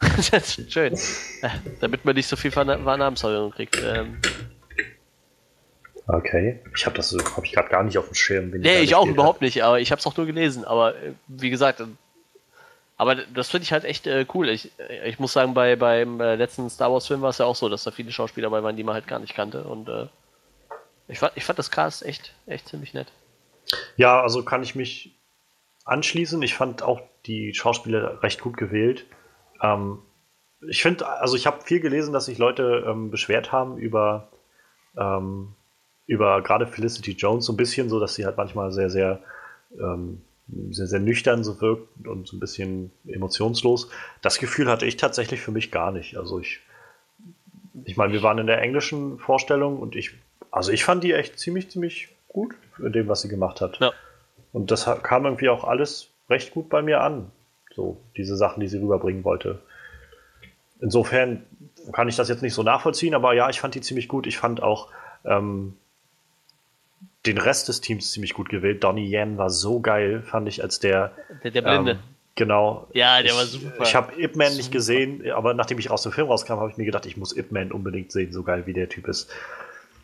[0.30, 0.94] das ist schön.
[0.94, 1.50] Äh,
[1.80, 3.80] damit man nicht so viel Namenssäuerung kriegt.
[3.82, 4.18] Ähm.
[6.06, 6.60] Okay.
[6.76, 8.50] Ich habe das hab ich gerade gar nicht auf dem Schirm.
[8.50, 10.64] Nee, ich auch überhaupt nicht, aber ich habe es auch nur gelesen.
[10.64, 11.86] Aber äh, wie gesagt, äh,
[12.96, 14.48] aber das finde ich halt echt äh, cool.
[14.48, 17.46] Ich, äh, ich muss sagen, bei, beim äh, letzten Star Wars Film war es ja
[17.46, 19.64] auch so, dass da viele Schauspieler dabei waren, die man halt gar nicht kannte.
[19.64, 20.06] Und äh,
[21.08, 23.12] ich fand, ich fand das Cast echt, echt ziemlich nett.
[23.96, 25.14] Ja, also kann ich mich
[25.84, 26.40] anschließen.
[26.42, 29.06] Ich fand auch die Schauspieler recht gut gewählt.
[29.62, 29.98] Ähm,
[30.68, 34.28] ich finde, also ich habe viel gelesen, dass sich Leute ähm, beschwert haben über,
[34.96, 35.54] ähm,
[36.06, 39.20] über gerade Felicity Jones so ein bisschen, so dass sie halt manchmal sehr, sehr,
[39.78, 40.22] ähm,
[40.70, 43.90] sehr, sehr nüchtern so wirkt und so ein bisschen emotionslos.
[44.22, 46.16] Das Gefühl hatte ich tatsächlich für mich gar nicht.
[46.16, 46.60] Also ich,
[47.84, 50.14] ich meine, wir waren in der englischen Vorstellung und ich
[50.54, 53.78] also ich fand die echt ziemlich, ziemlich gut in dem, was sie gemacht hat.
[53.80, 53.92] Ja.
[54.52, 57.30] Und das kam irgendwie auch alles recht gut bei mir an.
[57.74, 59.58] So, diese Sachen, die sie rüberbringen wollte.
[60.80, 61.44] Insofern
[61.92, 64.28] kann ich das jetzt nicht so nachvollziehen, aber ja, ich fand die ziemlich gut.
[64.28, 64.90] Ich fand auch
[65.24, 65.76] ähm,
[67.26, 68.84] den Rest des Teams ziemlich gut gewählt.
[68.84, 71.12] Donnie Yen war so geil, fand ich, als der.
[71.42, 71.90] Der, der Blinde.
[71.92, 71.98] Ähm,
[72.36, 72.86] genau.
[72.92, 73.82] Ja, der ich, war super.
[73.82, 76.76] Ich habe Ip Man nicht gesehen, aber nachdem ich aus dem Film rauskam, habe ich
[76.76, 79.32] mir gedacht, ich muss Ip Man unbedingt sehen, so geil wie der Typ ist.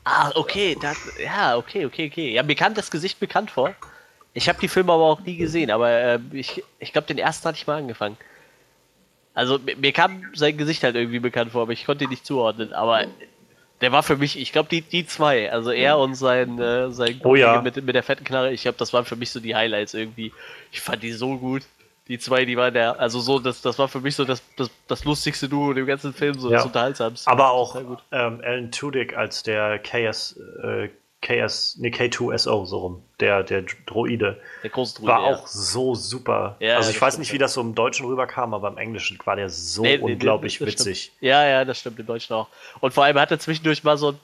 [0.04, 2.32] Ah, okay, das, ja, okay, okay, okay.
[2.32, 3.74] Ja, mir kam das Gesicht bekannt vor.
[4.32, 7.48] Ich habe die Filme aber auch nie gesehen, aber äh, ich, ich glaube, den ersten
[7.48, 8.16] hatte ich mal angefangen.
[9.34, 12.26] Also mir, mir kam sein Gesicht halt irgendwie bekannt vor, aber ich konnte ihn nicht
[12.26, 12.72] zuordnen.
[12.72, 13.06] Aber
[13.80, 17.20] Der war für mich, ich glaube, die, die zwei, also er und sein, äh, sein
[17.24, 17.62] oh, ja.
[17.62, 20.32] mit, mit der fetten Knarre, ich glaube, das waren für mich so die Highlights irgendwie.
[20.72, 21.62] Ich fand die so gut.
[22.10, 24.68] Die zwei, die waren der, also so, das, das war für mich so das, das,
[24.88, 26.56] das lustigste Duo im ganzen Film, so ja.
[26.56, 27.30] das unterhaltsamste.
[27.30, 30.88] Aber auch ähm, Alan Tudyk als der KS, äh,
[31.22, 34.40] KS, nee, K2SO, so rum, der, der Droide.
[34.64, 35.12] Der große Droide.
[35.12, 36.56] War auch so super.
[36.58, 39.36] Ja, also ich weiß nicht, wie das so im Deutschen rüberkam, aber im Englischen war
[39.36, 41.02] der so nee, unglaublich nee, witzig.
[41.04, 41.22] Stimmt.
[41.22, 42.48] Ja, ja, das stimmt, im Deutschen auch.
[42.80, 44.16] Und vor allem hat er zwischendurch mal so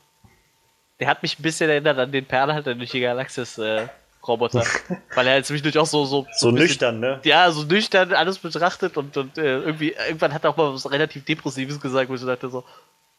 [0.98, 3.86] der hat mich ein bisschen erinnert an den Perlenhalter durch die Galaxis äh,
[4.28, 4.64] Roboter.
[5.14, 6.04] weil er halt zwischendurch auch so.
[6.04, 7.20] So, so, so bisschen, nüchtern, ne?
[7.24, 10.90] Ja, so nüchtern alles betrachtet und, und äh, irgendwie, irgendwann hat er auch mal was
[10.90, 12.64] relativ Depressives gesagt, wo ich dachte so,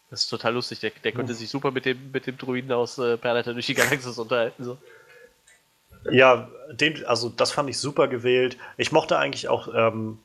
[0.10, 0.80] das ist total lustig.
[0.80, 3.74] Der, der konnte sich super mit dem, mit dem Druiden aus äh, Perleiter durch die
[3.74, 4.64] Galaxis unterhalten.
[4.64, 4.78] So.
[6.10, 8.58] Ja, den, also das fand ich super gewählt.
[8.78, 10.20] Ich mochte eigentlich auch ähm,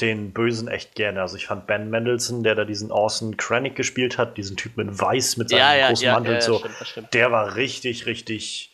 [0.00, 1.20] den Bösen echt gerne.
[1.20, 4.98] Also ich fand Ben Mendelssohn, der da diesen Orson Krennic gespielt hat, diesen Typ mit
[4.98, 8.73] Weiß mit seinem ja, ja, großen ja, Mantel, so, stimmt, der war richtig, richtig,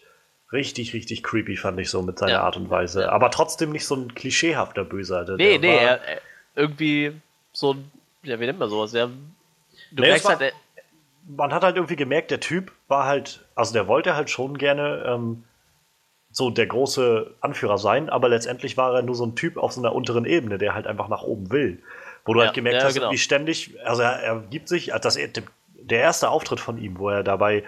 [0.52, 3.12] richtig, richtig creepy, fand ich so mit seiner Art und Weise.
[3.12, 5.24] Aber trotzdem nicht so ein klischeehafter Böser.
[5.24, 6.00] Der, nee, der nee, er,
[6.54, 7.12] irgendwie
[7.52, 7.90] so ein,
[8.22, 8.92] ja, wie nennt man sowas?
[8.92, 9.10] Der
[9.90, 10.54] Du nee, merkst war, halt,
[11.26, 15.04] man hat halt irgendwie gemerkt, der Typ war halt, also der wollte halt schon gerne
[15.06, 15.44] ähm,
[16.30, 19.80] so der große Anführer sein, aber letztendlich war er nur so ein Typ auf so
[19.80, 21.82] einer unteren Ebene, der halt einfach nach oben will.
[22.24, 23.10] Wo du ja, halt gemerkt ja, hast, genau.
[23.10, 25.18] wie ständig, also er, er gibt sich, als das,
[25.74, 27.64] der erste Auftritt von ihm, wo er dabei,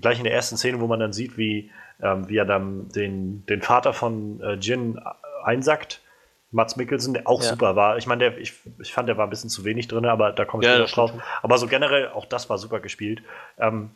[0.00, 1.70] gleich in der ersten Szene, wo man dann sieht, wie,
[2.02, 5.00] ähm, wie er dann den, den Vater von äh, Jin
[5.44, 6.00] einsackt,
[6.50, 7.50] Mats Mikkelsen, der auch ja.
[7.50, 7.96] super war.
[7.98, 10.62] Ich meine, ich, ich fand, der war ein bisschen zu wenig drin, aber da komme
[10.62, 11.12] ich ja, drauf.
[11.42, 13.22] Aber so generell, auch das war super gespielt.
[13.58, 13.90] Ähm,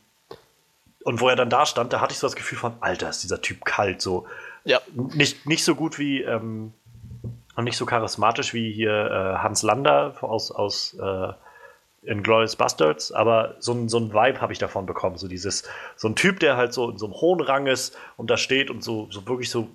[1.05, 3.23] und wo er dann da stand, da hatte ich so das Gefühl von, Alter, ist
[3.23, 4.03] dieser Typ kalt.
[4.03, 4.27] So.
[4.65, 4.81] Ja.
[5.15, 6.75] Nicht, nicht so gut wie ähm,
[7.55, 11.33] und nicht so charismatisch wie hier äh, Hans Lander aus, aus äh,
[12.09, 15.19] Inglourious Bastards, aber so ein, so ein Vibe habe ich davon bekommen.
[15.19, 18.31] So dieses, so ein Typ, der halt so in so einem hohen Rang ist und
[18.31, 19.69] da steht und so, so wirklich so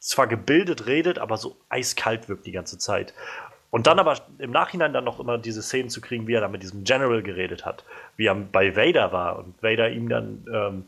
[0.00, 3.12] zwar gebildet redet, aber so eiskalt wirkt die ganze Zeit.
[3.70, 6.52] Und dann aber im Nachhinein dann noch immer diese Szenen zu kriegen, wie er dann
[6.52, 7.84] mit diesem General geredet hat,
[8.16, 10.84] wie er bei Vader war und Vader ihm dann ähm,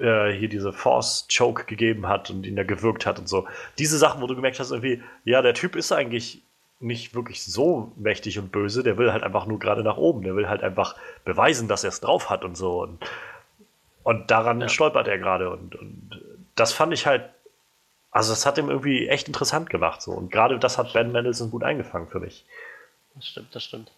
[0.00, 3.46] äh, hier diese Force-Choke gegeben hat und ihn da gewirkt hat und so.
[3.78, 6.42] Diese Sachen, wo du gemerkt hast, irgendwie, ja, der Typ ist eigentlich
[6.80, 10.34] nicht wirklich so mächtig und böse, der will halt einfach nur gerade nach oben, der
[10.34, 12.82] will halt einfach beweisen, dass er es drauf hat und so.
[12.82, 12.98] Und,
[14.02, 14.68] und daran ja.
[14.68, 16.20] stolpert er gerade und, und
[16.56, 17.30] das fand ich halt
[18.10, 20.12] also das hat ihm irgendwie echt interessant gemacht so.
[20.12, 22.44] Und gerade das hat Ben Mendelssohn gut eingefangen für mich.
[23.14, 23.90] Das stimmt, das stimmt.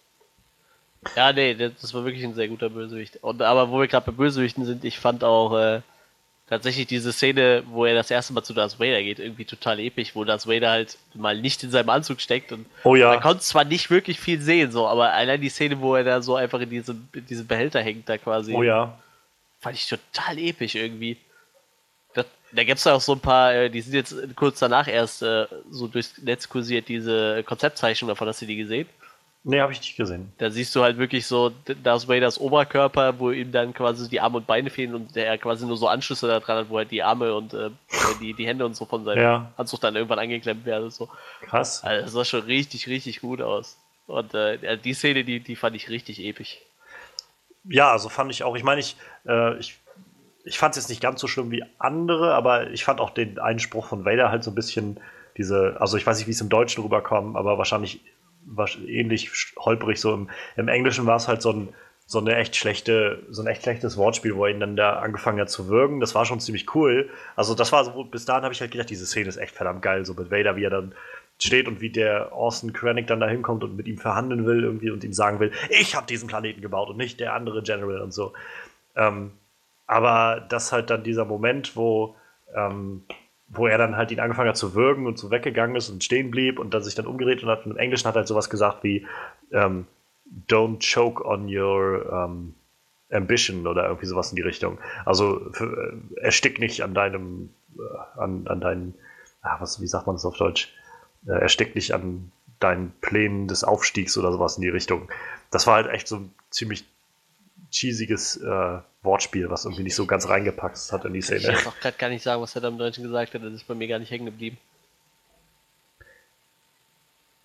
[1.16, 3.18] Ja, nee, das war wirklich ein sehr guter Bösewicht.
[3.22, 5.80] Und aber wo wir gerade bei Bösewichten sind, ich fand auch äh,
[6.52, 10.14] tatsächlich diese Szene, wo er das erste Mal zu Darth Vader geht, irgendwie total episch,
[10.14, 13.08] wo Darth Vader halt mal nicht in seinem Anzug steckt und oh ja.
[13.08, 16.20] man konnte zwar nicht wirklich viel sehen, so, aber allein die Szene, wo er da
[16.20, 18.52] so einfach in diesem, in diesem Behälter hängt, da quasi.
[18.52, 18.98] Oh ja.
[19.60, 21.16] Fand ich total episch irgendwie.
[22.54, 25.46] Da gibt es auch so ein paar, äh, die sind jetzt kurz danach erst äh,
[25.70, 28.28] so durchs Netz kursiert, diese Konzeptzeichnung davon.
[28.28, 28.86] Hast du die gesehen?
[29.44, 30.32] Nee, habe ich nicht gesehen.
[30.38, 31.50] Da siehst du halt wirklich so
[31.82, 35.66] Darth Vaders Oberkörper, wo ihm dann quasi die Arme und Beine fehlen und der quasi
[35.66, 37.70] nur so Anschlüsse da dran hat, wo halt die Arme und äh,
[38.20, 39.52] die, die Hände und so von seinem ja.
[39.56, 40.90] Anzug dann irgendwann angeklemmt werden.
[40.90, 41.08] So.
[41.40, 41.82] Krass.
[41.82, 43.78] Also das sah schon richtig, richtig gut aus.
[44.06, 46.58] Und äh, die Szene, die, die fand ich richtig episch.
[47.64, 48.54] Ja, also fand ich auch.
[48.54, 48.96] Ich meine, ich,
[49.26, 49.78] äh, ich
[50.44, 53.38] ich fand es jetzt nicht ganz so schlimm wie andere, aber ich fand auch den
[53.38, 55.00] Einspruch von Vader halt so ein bisschen
[55.36, 58.00] diese, also ich weiß nicht, wie es im Deutschen rüberkommt, aber wahrscheinlich
[58.86, 61.68] ähnlich holprig so im, im Englischen war es halt so ein
[62.12, 65.40] so eine echt schlechte, so ein echt schlechtes Wortspiel, wo er ihn dann da angefangen
[65.40, 65.98] hat zu würgen.
[65.98, 67.08] Das war schon ziemlich cool.
[67.36, 69.80] Also das war so, bis dahin habe ich halt gedacht, diese Szene ist echt verdammt
[69.80, 70.94] geil, so mit Vader, wie er dann
[71.40, 74.90] steht und wie der Orson Krennic dann da hinkommt und mit ihm verhandeln will irgendwie
[74.90, 78.12] und ihm sagen will, ich habe diesen Planeten gebaut und nicht der andere General und
[78.12, 78.32] so.
[78.94, 79.32] Ähm,
[79.86, 82.14] aber das halt dann dieser Moment, wo,
[82.54, 83.04] ähm,
[83.54, 86.30] wo er dann halt ihn angefangen hat zu würgen und so weggegangen ist und stehen
[86.30, 89.06] blieb und dann sich dann umgedreht und hat im Englischen hat halt sowas gesagt wie
[89.52, 89.86] ähm,
[90.48, 92.54] Don't choke on your um,
[93.10, 94.78] ambition oder irgendwie sowas in die Richtung.
[95.04, 98.94] Also für, äh, erstick nicht an deinem, äh, an, an deinen,
[99.42, 100.72] ah, was, wie sagt man das auf Deutsch?
[101.26, 105.10] Äh, erstick nicht an deinen Plänen des Aufstiegs oder sowas in die Richtung.
[105.50, 106.86] Das war halt echt so ein ziemlich
[107.72, 111.40] cheesiges äh, Wortspiel, was irgendwie nicht so ganz reingepackt hat in die Szene.
[111.40, 113.52] Ich kann auch gerade gar nicht sagen, was er da im Deutschen gesagt hat, das
[113.52, 114.58] ist bei mir gar nicht hängen geblieben.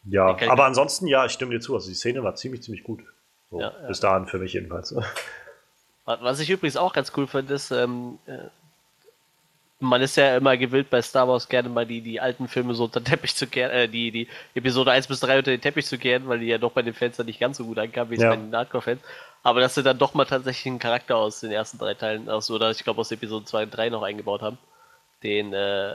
[0.09, 1.73] Ja, aber ansonsten, ja, ich stimme dir zu.
[1.73, 3.01] Also die Szene war ziemlich, ziemlich gut.
[3.49, 4.09] So, ja, bis ja.
[4.09, 4.95] dahin für mich jedenfalls.
[6.05, 8.37] Was ich übrigens auch ganz cool finde, ist, ähm, äh,
[9.79, 12.85] man ist ja immer gewillt bei Star Wars gerne mal die, die alten Filme so
[12.85, 15.85] unter den Teppich zu kehren, äh, die, die Episode 1 bis 3 unter den Teppich
[15.85, 18.09] zu kehren, weil die ja doch bei den Fans dann nicht ganz so gut ankamen
[18.11, 18.29] wie ja.
[18.29, 19.01] bei den Hardcore-Fans.
[19.47, 22.51] Aber dass sie dann doch mal tatsächlich einen Charakter aus den ersten drei Teilen, aus,
[22.51, 24.57] oder ich glaube aus Episode 2 und 3 noch eingebaut haben.
[25.23, 25.93] Den, äh,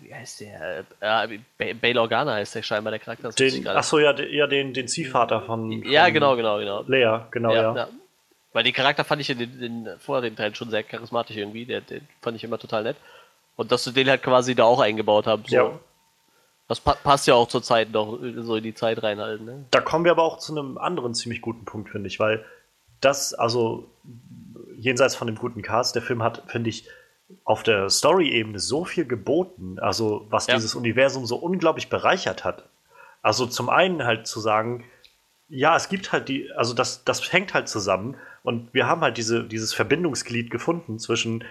[0.00, 0.84] wie heißt der?
[1.00, 3.30] Äh, Bail Organa heißt der scheinbar der Charakter.
[3.30, 6.84] Den, achso, ja, ja den, den Ziehvater von, von, Ja, genau, genau, genau.
[6.86, 7.62] Lea, genau, ja.
[7.62, 7.76] ja.
[7.76, 7.88] ja.
[8.52, 11.64] Weil den Charakter fand ich in den, in den vorherigen Teilen schon sehr charismatisch irgendwie.
[11.64, 12.96] Der, den fand ich immer total nett.
[13.56, 15.42] Und dass sie den halt quasi da auch eingebaut haben.
[15.48, 15.56] So.
[15.56, 15.80] Ja.
[16.70, 19.40] Das pa passt ja auch zur Zeit noch so in die Zeit rein halt.
[19.40, 19.64] Ne?
[19.72, 22.44] Da kommen wir aber auch zu einem anderen ziemlich guten Punkt, finde ich, weil
[23.00, 23.90] das, also
[24.76, 26.86] jenseits von dem guten Cast, der Film hat, finde ich,
[27.42, 30.54] auf der Story-Ebene so viel geboten, also was ja.
[30.54, 32.68] dieses Universum so unglaublich bereichert hat.
[33.20, 34.84] Also zum einen halt zu sagen,
[35.48, 39.16] ja, es gibt halt die, also das, das hängt halt zusammen und wir haben halt
[39.16, 41.42] diese, dieses Verbindungsglied gefunden zwischen,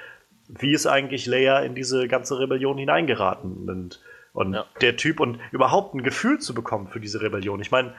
[0.47, 3.99] wie ist eigentlich Leia in diese ganze Rebellion hineingeraten und,
[4.33, 4.65] und ja.
[4.81, 7.59] der Typ und überhaupt ein Gefühl zu bekommen für diese Rebellion.
[7.61, 7.93] Ich meine,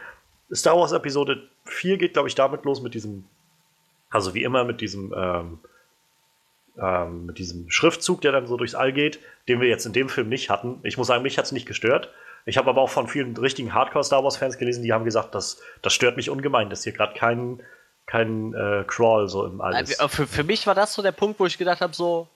[0.53, 3.25] Star Wars Episode 4 geht, glaube ich, damit los mit diesem,
[4.11, 5.59] also wie immer mit diesem, ähm,
[6.79, 10.09] ähm, mit diesem Schriftzug, der dann so durchs All geht, den wir jetzt in dem
[10.09, 10.81] Film nicht hatten.
[10.83, 12.11] Ich muss sagen, mich hat es nicht gestört.
[12.47, 15.93] Ich habe aber auch von vielen richtigen Hardcore-Star Wars-Fans gelesen, die haben gesagt, das, das
[15.93, 17.63] stört mich ungemein, dass hier gerade kein,
[18.07, 20.01] kein äh, Crawl so im All ist.
[20.03, 22.29] Für, für mich war das so der Punkt, wo ich gedacht habe, so,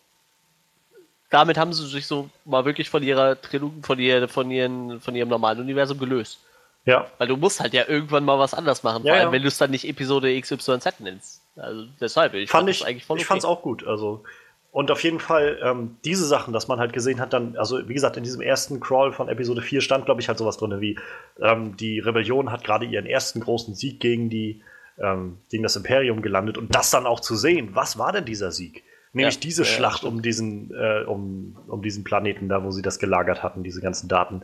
[1.35, 5.17] damit haben sie sich so mal wirklich von ihrer Trilogie, von, ihr, von, ihren, von
[5.17, 6.39] ihrem normalen Universum gelöst.
[6.85, 7.07] Ja.
[7.19, 9.33] Weil du musst halt ja irgendwann mal was anders machen, ja, vor allem ja.
[9.33, 11.43] wenn du es dann nicht Episode XYZ nennst.
[11.57, 13.23] Also deshalb, ich fand, fand ich, eigentlich voll okay.
[13.23, 14.23] Ich fand's auch gut, also
[14.71, 17.95] und auf jeden Fall ähm, diese Sachen, dass man halt gesehen hat, dann, also wie
[17.95, 20.99] gesagt, in diesem ersten Crawl von Episode 4 stand, glaube ich, halt sowas drin wie,
[21.41, 24.63] ähm, die Rebellion hat gerade ihren ersten großen Sieg gegen die,
[24.99, 28.53] ähm, gegen das Imperium gelandet und das dann auch zu sehen, was war denn dieser
[28.53, 28.85] Sieg?
[29.15, 32.83] Nämlich ja, diese ja, Schlacht um diesen, äh, um, um diesen Planeten da, wo sie
[32.83, 34.43] das gelagert hatten, diese ganzen Daten.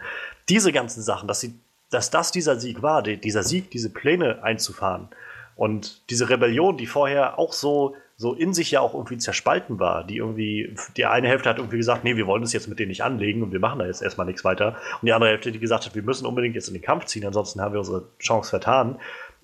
[0.49, 1.55] Diese ganzen Sachen, dass sie,
[1.91, 5.09] dass das dieser Sieg war, die, dieser Sieg, diese Pläne einzufahren.
[5.57, 10.05] Und diese Rebellion, die vorher auch so so in sich ja auch irgendwie zerspalten war,
[10.05, 12.91] die irgendwie, die eine Hälfte hat irgendwie gesagt, nee, wir wollen uns jetzt mit denen
[12.91, 14.77] nicht anlegen und wir machen da jetzt erstmal nichts weiter.
[15.01, 17.25] Und die andere Hälfte, die gesagt hat, wir müssen unbedingt jetzt in den Kampf ziehen,
[17.25, 18.99] ansonsten haben wir unsere Chance vertan.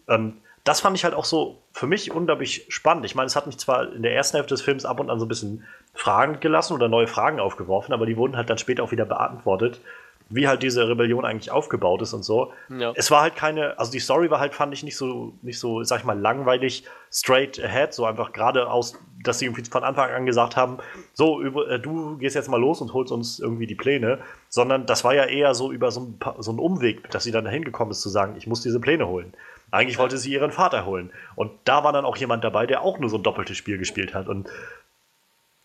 [0.08, 0.34] Ähm,
[0.66, 3.06] das fand ich halt auch so für mich unglaublich spannend.
[3.06, 5.18] Ich meine, es hat mich zwar in der ersten Hälfte des Films ab und an
[5.18, 5.64] so ein bisschen
[5.94, 9.80] Fragen gelassen oder neue Fragen aufgeworfen, aber die wurden halt dann später auch wieder beantwortet
[10.28, 12.52] wie halt diese Rebellion eigentlich aufgebaut ist und so.
[12.68, 12.92] Ja.
[12.96, 15.84] Es war halt keine, also die Story war halt, fand ich, nicht so, nicht so,
[15.84, 20.26] sag ich mal, langweilig, straight ahead, so einfach geradeaus, dass sie irgendwie von Anfang an
[20.26, 20.78] gesagt haben,
[21.12, 24.18] so, äh, du gehst jetzt mal los und holst uns irgendwie die Pläne,
[24.48, 27.44] sondern das war ja eher so über so, ein, so einen Umweg, dass sie dann
[27.44, 29.32] dahin gekommen ist zu sagen, ich muss diese Pläne holen.
[29.70, 31.12] Eigentlich wollte sie ihren Vater holen.
[31.34, 34.14] Und da war dann auch jemand dabei, der auch nur so ein doppeltes Spiel gespielt
[34.14, 34.28] hat.
[34.28, 34.48] Und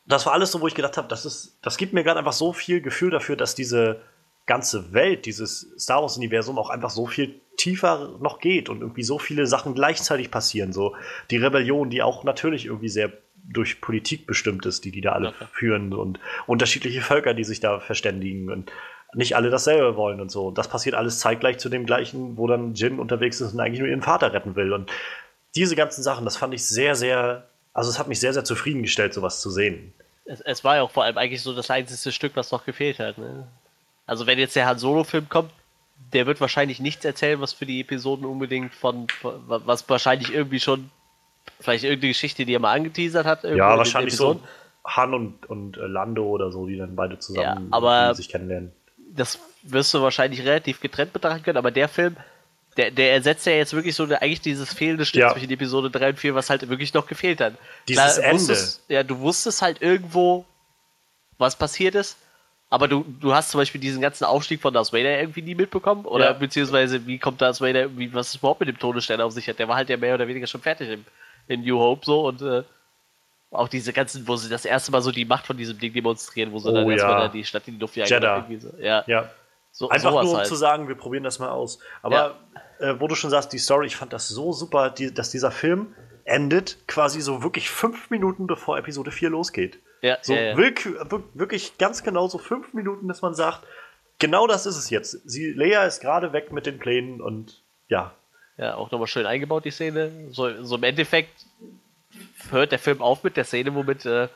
[0.06, 2.34] das war alles so, wo ich gedacht habe, das ist, das gibt mir gerade einfach
[2.34, 4.02] so viel Gefühl dafür, dass diese,
[4.46, 9.20] ganze Welt, dieses Star Wars-Universum auch einfach so viel tiefer noch geht und irgendwie so
[9.20, 10.74] viele Sachen gleichzeitig passieren.
[10.74, 10.96] So
[11.30, 13.14] die Rebellion, die auch natürlich irgendwie sehr
[13.44, 15.46] durch Politik bestimmt ist, die die da alle okay.
[15.52, 18.72] führen und unterschiedliche Völker, die sich da verständigen und
[19.14, 20.52] nicht alle dasselbe wollen und so.
[20.52, 23.90] Das passiert alles zeitgleich zu dem gleichen, wo dann Jin unterwegs ist und eigentlich nur
[23.90, 24.74] ihren Vater retten will.
[24.74, 24.90] Und
[25.56, 29.14] diese ganzen Sachen, das fand ich sehr, sehr, also es hat mich sehr, sehr zufriedengestellt,
[29.14, 29.94] sowas zu sehen.
[30.26, 33.00] Es, es war ja auch vor allem eigentlich so das einzige Stück, was noch gefehlt
[33.00, 33.18] hat.
[33.18, 33.48] Ne?
[34.06, 35.52] Also wenn jetzt der Han Solo-Film kommt,
[36.14, 40.90] der wird wahrscheinlich nichts erzählen, was für die Episoden unbedingt von, was wahrscheinlich irgendwie schon,
[41.60, 43.44] vielleicht irgendeine Geschichte, die er mal angeteasert hat.
[43.44, 44.42] Ja, wahrscheinlich so
[44.86, 48.72] Han und, und äh, Lando oder so, die dann beide zusammen ja, aber sich kennenlernen.
[49.16, 52.16] Das wirst du wahrscheinlich relativ getrennt betrachten können, aber der Film,
[52.78, 55.34] der, der ersetzt ja jetzt wirklich so eigentlich dieses fehlende Stück ja.
[55.34, 57.54] zwischen Episode 3 und 4, was halt wirklich noch gefehlt hat.
[57.88, 58.58] Dieses Klar, Ende.
[58.88, 60.46] ja, du wusstest halt irgendwo,
[61.38, 62.18] was passiert ist,
[62.72, 66.06] aber du, du hast zum Beispiel diesen ganzen Aufstieg von Darth Vader irgendwie nie mitbekommen?
[66.06, 66.34] Oder ja.
[66.34, 69.60] beziehungsweise wie kommt Darth Vader, wie, was ist überhaupt mit dem Todesstern auf sich hat?
[69.60, 71.06] Der war halt ja mehr oder weniger schon fertig in,
[71.48, 72.64] in New Hope so und äh,
[73.52, 76.52] auch diese ganzen, wo sie das erste Mal so die Macht von diesem Ding demonstrieren,
[76.52, 76.94] wo sie oh, dann ja.
[76.94, 78.60] erstmal die Stadt in die Luft jagen.
[78.60, 78.70] So.
[78.80, 79.04] Ja.
[79.08, 79.30] ja.
[79.72, 80.48] So, Einfach nur um halt.
[80.48, 81.80] zu sagen, wir probieren das mal aus.
[82.02, 82.36] Aber
[82.80, 82.92] ja.
[82.92, 85.52] äh, wo du schon sagst, die Story, ich fand das so super, die, dass dieser
[85.52, 89.80] Film endet quasi so wirklich fünf Minuten bevor Episode 4 losgeht.
[90.02, 90.58] Ja, so ja, ja.
[90.58, 93.62] wirklich ganz genau so fünf Minuten, dass man sagt,
[94.18, 95.12] genau das ist es jetzt.
[95.30, 98.14] Sie, Lea ist gerade weg mit den Plänen und ja.
[98.58, 100.12] Ja, auch nochmal schön eingebaut, die Szene.
[100.32, 101.46] So, so im Endeffekt
[102.50, 104.28] hört der Film auf mit der Szene, womit äh,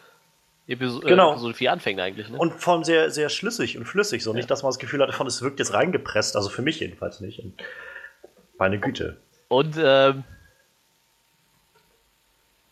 [0.68, 1.34] Episode, genau.
[1.34, 2.30] Episode 4 anfängt eigentlich.
[2.30, 2.38] Ne?
[2.38, 4.24] Und vor allem sehr, sehr schlüssig und flüssig.
[4.24, 4.38] So ja.
[4.38, 6.36] nicht, dass man das Gefühl hatte, von es wirkt jetzt reingepresst.
[6.36, 7.40] Also für mich jedenfalls nicht.
[7.40, 7.54] Und
[8.58, 9.18] meine Güte.
[9.48, 10.24] Und ähm,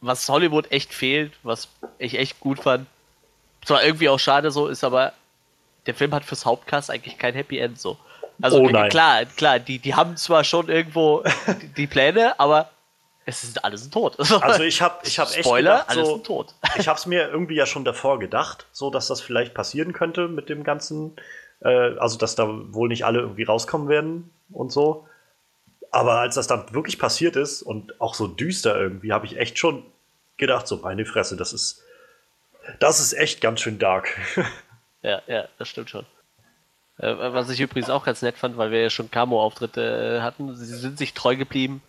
[0.01, 1.69] was Hollywood echt fehlt, was
[1.99, 2.87] ich echt gut fand.
[3.63, 5.13] Zwar irgendwie auch schade so, ist aber
[5.85, 7.97] der Film hat fürs Hauptcast eigentlich kein Happy End so.
[8.41, 11.23] Also oh klar, klar, die, die haben zwar schon irgendwo
[11.61, 12.71] die, die Pläne, aber
[13.25, 14.17] Es ist alles tot.
[14.41, 16.53] Also ich habe ich hab echt Spoiler, gedacht, so, tot.
[16.77, 20.27] ich habe es mir irgendwie ja schon davor gedacht, so dass das vielleicht passieren könnte
[20.27, 21.15] mit dem ganzen,
[21.61, 25.07] äh, also dass da wohl nicht alle irgendwie rauskommen werden und so.
[25.91, 29.59] Aber als das dann wirklich passiert ist und auch so düster irgendwie, habe ich echt
[29.59, 29.85] schon
[30.37, 31.83] gedacht, so meine Fresse, das ist,
[32.79, 34.17] das ist echt ganz schön dark.
[35.05, 36.05] Ja, ja, das stimmt schon.
[36.97, 40.55] Äh, was ich übrigens auch ganz nett fand, weil wir ja schon Camo-Auftritte äh, hatten,
[40.55, 41.81] sie sind sich treu geblieben.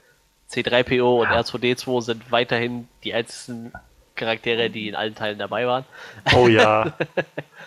[0.50, 3.72] C3PO und R2D2 sind weiterhin die einzigen
[4.14, 5.84] Charaktere, die in allen Teilen dabei waren.
[6.36, 6.92] Oh ja.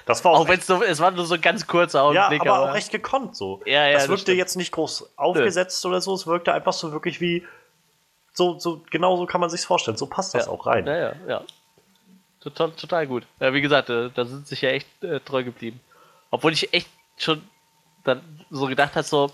[0.06, 2.46] Das war auch, auch wenn es es war nur so ein ganz kurzer Augenblick.
[2.46, 3.62] Ja, aber, aber auch recht gekonnt so.
[3.66, 5.90] Ja, ja, das wirkte das jetzt nicht groß aufgesetzt Nö.
[5.90, 7.46] oder so, es wirkte einfach so wirklich wie
[8.32, 9.98] so, so genau so kann man sich's vorstellen.
[9.98, 10.52] So passt das ja.
[10.52, 10.88] auch rein.
[10.88, 11.42] Ja, ja, ja.
[12.40, 13.28] Total, total gut.
[13.42, 15.82] Ja, wie gesagt, äh, da sind sich ja echt äh, treu geblieben.
[16.32, 17.42] Obwohl ich echt schon
[18.06, 19.30] dann so gedacht habe, so,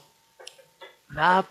[1.09, 1.43] na,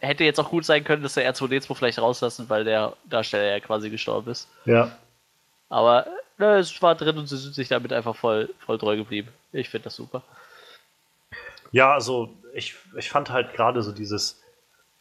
[0.00, 3.60] hätte jetzt auch gut sein können, dass der R2D2 vielleicht rauslassen, weil der Darsteller ja
[3.60, 4.48] quasi gestorben ist.
[4.64, 4.96] Ja.
[5.68, 6.06] Aber
[6.38, 9.28] na, es war drin und sie sind sich damit einfach voll, voll treu geblieben.
[9.52, 10.22] Ich finde das super.
[11.72, 14.42] Ja, also ich, ich fand halt gerade so dieses,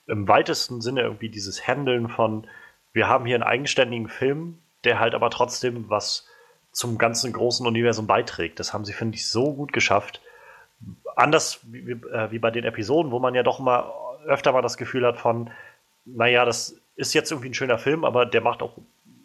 [0.07, 2.47] im weitesten Sinne irgendwie dieses Handeln von,
[2.93, 6.27] wir haben hier einen eigenständigen Film, der halt aber trotzdem was
[6.71, 8.59] zum ganzen großen Universum beiträgt.
[8.59, 10.21] Das haben sie, finde ich, so gut geschafft.
[11.15, 13.91] Anders wie, äh, wie bei den Episoden, wo man ja doch mal
[14.25, 15.49] öfter mal das Gefühl hat von,
[16.05, 18.77] naja, das ist jetzt irgendwie ein schöner Film, aber der macht auch,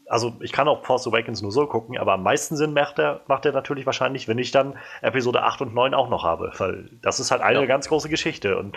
[0.09, 3.21] also ich kann auch Force Awakens nur so gucken, aber am meisten Sinn macht er,
[3.29, 6.91] macht er natürlich wahrscheinlich, wenn ich dann Episode 8 und 9 auch noch habe, weil
[7.03, 7.67] das ist halt eine ja.
[7.67, 8.77] ganz große Geschichte und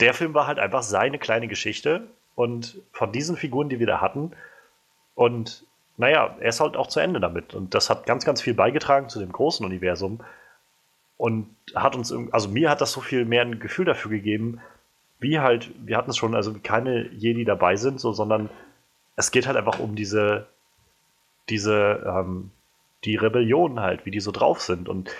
[0.00, 4.00] der Film war halt einfach seine kleine Geschichte und von diesen Figuren, die wir da
[4.00, 4.32] hatten
[5.14, 5.64] und
[5.96, 7.54] naja, er ist halt auch zu Ende damit.
[7.54, 10.20] Und das hat ganz, ganz viel beigetragen zu dem großen Universum.
[11.16, 14.60] Und hat uns, also mir hat das so viel mehr ein Gefühl dafür gegeben,
[15.22, 18.50] wie halt, wir hatten es schon, also keine Jedi dabei sind, so, sondern
[19.16, 20.46] es geht halt einfach um diese,
[21.48, 22.50] diese, ähm,
[23.04, 24.88] die Rebellion halt, wie die so drauf sind.
[24.88, 25.10] Und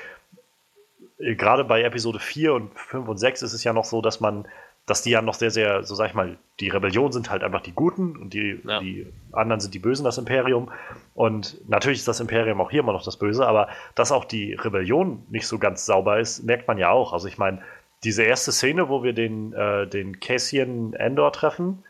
[1.18, 4.20] äh, gerade bei Episode 4 und 5 und 6 ist es ja noch so, dass
[4.20, 4.46] man
[4.86, 7.60] dass die ja noch sehr, sehr, so sag ich mal, die Rebellion sind halt einfach
[7.60, 8.80] die Guten und die, ja.
[8.80, 10.72] die anderen sind die Bösen, das Imperium.
[11.14, 14.54] Und natürlich ist das Imperium auch hier immer noch das Böse, aber dass auch die
[14.54, 17.12] Rebellion nicht so ganz sauber ist, merkt man ja auch.
[17.12, 17.62] Also ich meine,
[18.04, 21.84] diese erste Szene, wo wir den, äh, den Cassian Endor treffen,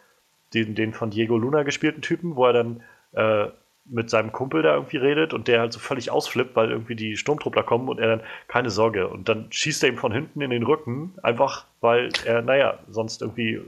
[0.55, 2.83] den, den von Diego Luna gespielten Typen, wo er dann
[3.13, 3.49] äh,
[3.85, 7.17] mit seinem Kumpel da irgendwie redet und der halt so völlig ausflippt, weil irgendwie die
[7.17, 10.51] Sturmtruppler kommen und er dann, keine Sorge, und dann schießt er ihm von hinten in
[10.51, 13.61] den Rücken, einfach weil er, naja, sonst irgendwie,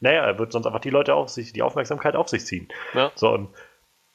[0.00, 2.68] naja, er wird sonst einfach die Leute auf sich, die Aufmerksamkeit auf sich ziehen.
[2.94, 3.12] Ja.
[3.14, 3.48] So, und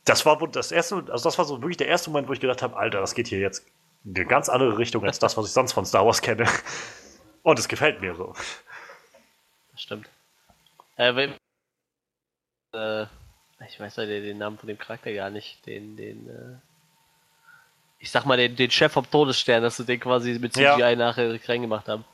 [0.04, 2.62] das war das erste, also das war so wirklich der erste Moment, wo ich gedacht
[2.62, 3.66] habe, Alter, das geht hier jetzt
[4.04, 6.46] in eine ganz andere Richtung als das, was ich sonst von Star Wars kenne.
[7.44, 8.34] Und es gefällt mir so.
[9.72, 10.10] Das stimmt.
[10.98, 11.30] Äh,
[12.74, 13.06] äh,
[13.68, 16.58] ich weiß ja den Namen von dem Charakter gar nicht, den, den, äh,
[18.00, 20.96] ich sag mal, den, den Chef vom Todesstern, dass sie den quasi mit CGI ja.
[20.96, 22.06] nachher reingemacht haben.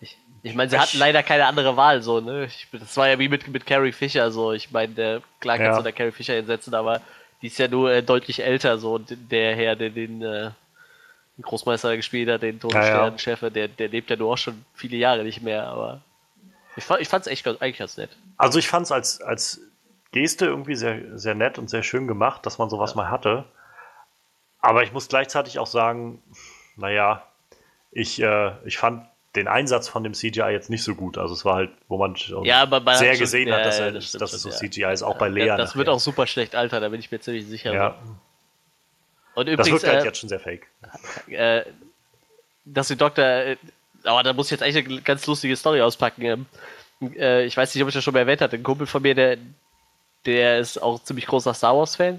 [0.00, 2.44] Ich, ich meine, sie ich, hatten leider keine andere Wahl, so, ne?
[2.46, 4.52] Ich, das war ja wie mit, mit Carrie Fisher, so.
[4.52, 5.78] Ich meine, der, klar kannst ja.
[5.78, 7.02] du da Carrie Fisher hinsetzen, aber
[7.42, 8.98] die ist ja nur äh, deutlich älter, so.
[8.98, 10.54] Der Herr, der den, äh, den
[11.42, 15.22] Großmeister gespielt hat, den Todesstern-Chef, ja, der, der lebt ja nur auch schon viele Jahre
[15.22, 16.02] nicht mehr, aber
[16.76, 18.10] ich, fand, ich fand's echt eigentlich ganz nett.
[18.36, 19.60] Also ich fand's als, als
[20.12, 22.96] Geste irgendwie sehr, sehr nett und sehr schön gemacht, dass man sowas ja.
[22.96, 23.44] mal hatte.
[24.60, 26.22] Aber ich muss gleichzeitig auch sagen,
[26.76, 27.22] naja,
[27.90, 29.06] ich, äh, ich fand
[29.36, 31.18] den Einsatz von dem CGI jetzt nicht so gut.
[31.18, 34.32] Also es war halt, wo man ja, sehr schon, gesehen hat, dass, er, das dass
[34.32, 35.46] es so CGI ist, auch bei Lea.
[35.46, 35.78] das nachher.
[35.78, 37.72] wird auch super schlecht altern, da bin ich mir ziemlich sicher.
[37.72, 37.96] Ja.
[39.38, 40.66] Und übrigens, das wirkt halt äh, jetzt schon sehr fake.
[41.28, 41.62] Äh,
[42.64, 43.56] dass die Doktor, äh,
[44.02, 46.22] aber da muss ich jetzt eigentlich eine ganz lustige Story auspacken.
[46.22, 46.46] Ähm,
[47.14, 48.56] äh, ich weiß nicht, ob ich das schon mal erwähnt hatte.
[48.56, 49.38] Ein Kumpel von mir, der,
[50.26, 52.18] der ist auch ziemlich großer Star Wars-Fan.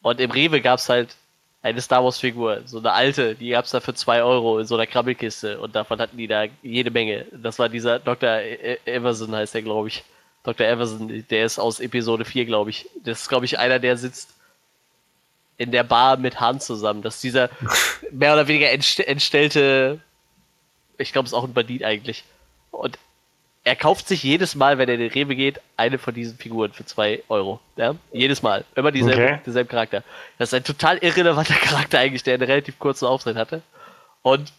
[0.00, 1.14] Und im Rewe gab es halt
[1.60, 4.76] eine Star Wars-Figur, so eine alte, die gab es da für 2 Euro in so
[4.76, 7.26] einer Krabbelkiste und davon hatten die da jede Menge.
[7.32, 8.30] Das war dieser Dr.
[8.30, 10.02] E-, e-, Everson, heißt der, glaube ich.
[10.42, 10.66] Dr.
[10.66, 12.88] Everson, der ist aus Episode 4, glaube ich.
[13.04, 14.30] Das ist, glaube ich, einer, der sitzt
[15.62, 17.02] in der Bar mit Han zusammen.
[17.02, 17.50] Das ist dieser
[18.10, 20.00] mehr oder weniger entstellte,
[20.98, 22.24] ich glaube, es ist auch ein Bandit eigentlich.
[22.70, 22.98] Und
[23.64, 26.72] er kauft sich jedes Mal, wenn er in den Rewe geht, eine von diesen Figuren
[26.72, 27.60] für zwei Euro.
[27.76, 27.94] Ja?
[28.12, 28.64] Jedes Mal.
[28.74, 29.40] Immer dieselbe, okay.
[29.46, 30.02] dieselben Charakter.
[30.38, 33.62] Das ist ein total irrelevanter Charakter eigentlich, der einen relativ kurzen Auftritt hatte.
[34.22, 34.52] Und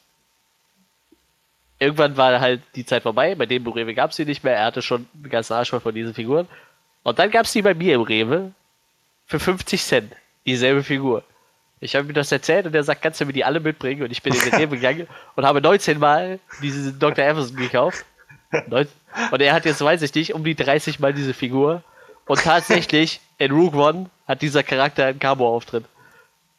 [1.79, 3.35] irgendwann war halt die Zeit vorbei.
[3.35, 4.55] Bei dem Rewe gab es sie nicht mehr.
[4.55, 6.47] Er hatte schon einen ganzen Arsch voll von diesen Figuren.
[7.03, 8.53] Und dann gab es die bei mir im Rewe
[9.25, 10.13] für 50 Cent.
[10.45, 11.23] Dieselbe Figur.
[11.79, 14.03] Ich habe ihm das erzählt und er sagt, kannst du mir die alle mitbringen?
[14.03, 17.25] Und ich bin in den Rewe gegangen und habe 19 Mal diesen Dr.
[17.25, 18.05] Everson gekauft
[19.31, 21.83] Und er hat jetzt, weiß ich nicht, um die 30 Mal diese Figur.
[22.25, 25.85] Und tatsächlich, in Rogue One hat dieser Charakter einen Cabo-Auftritt.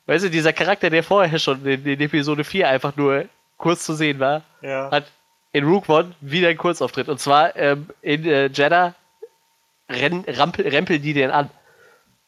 [0.06, 3.24] Weißt du, dieser Charakter, der vorher schon in, in, Episode 4 einfach nur
[3.56, 4.90] kurz zu sehen war, ja.
[4.90, 5.06] hat
[5.52, 7.08] in Rogue One wieder einen Kurzauftritt.
[7.08, 8.94] Und zwar ähm, in äh, Jeddah
[9.88, 11.48] renn, rampel, rempeln die den an.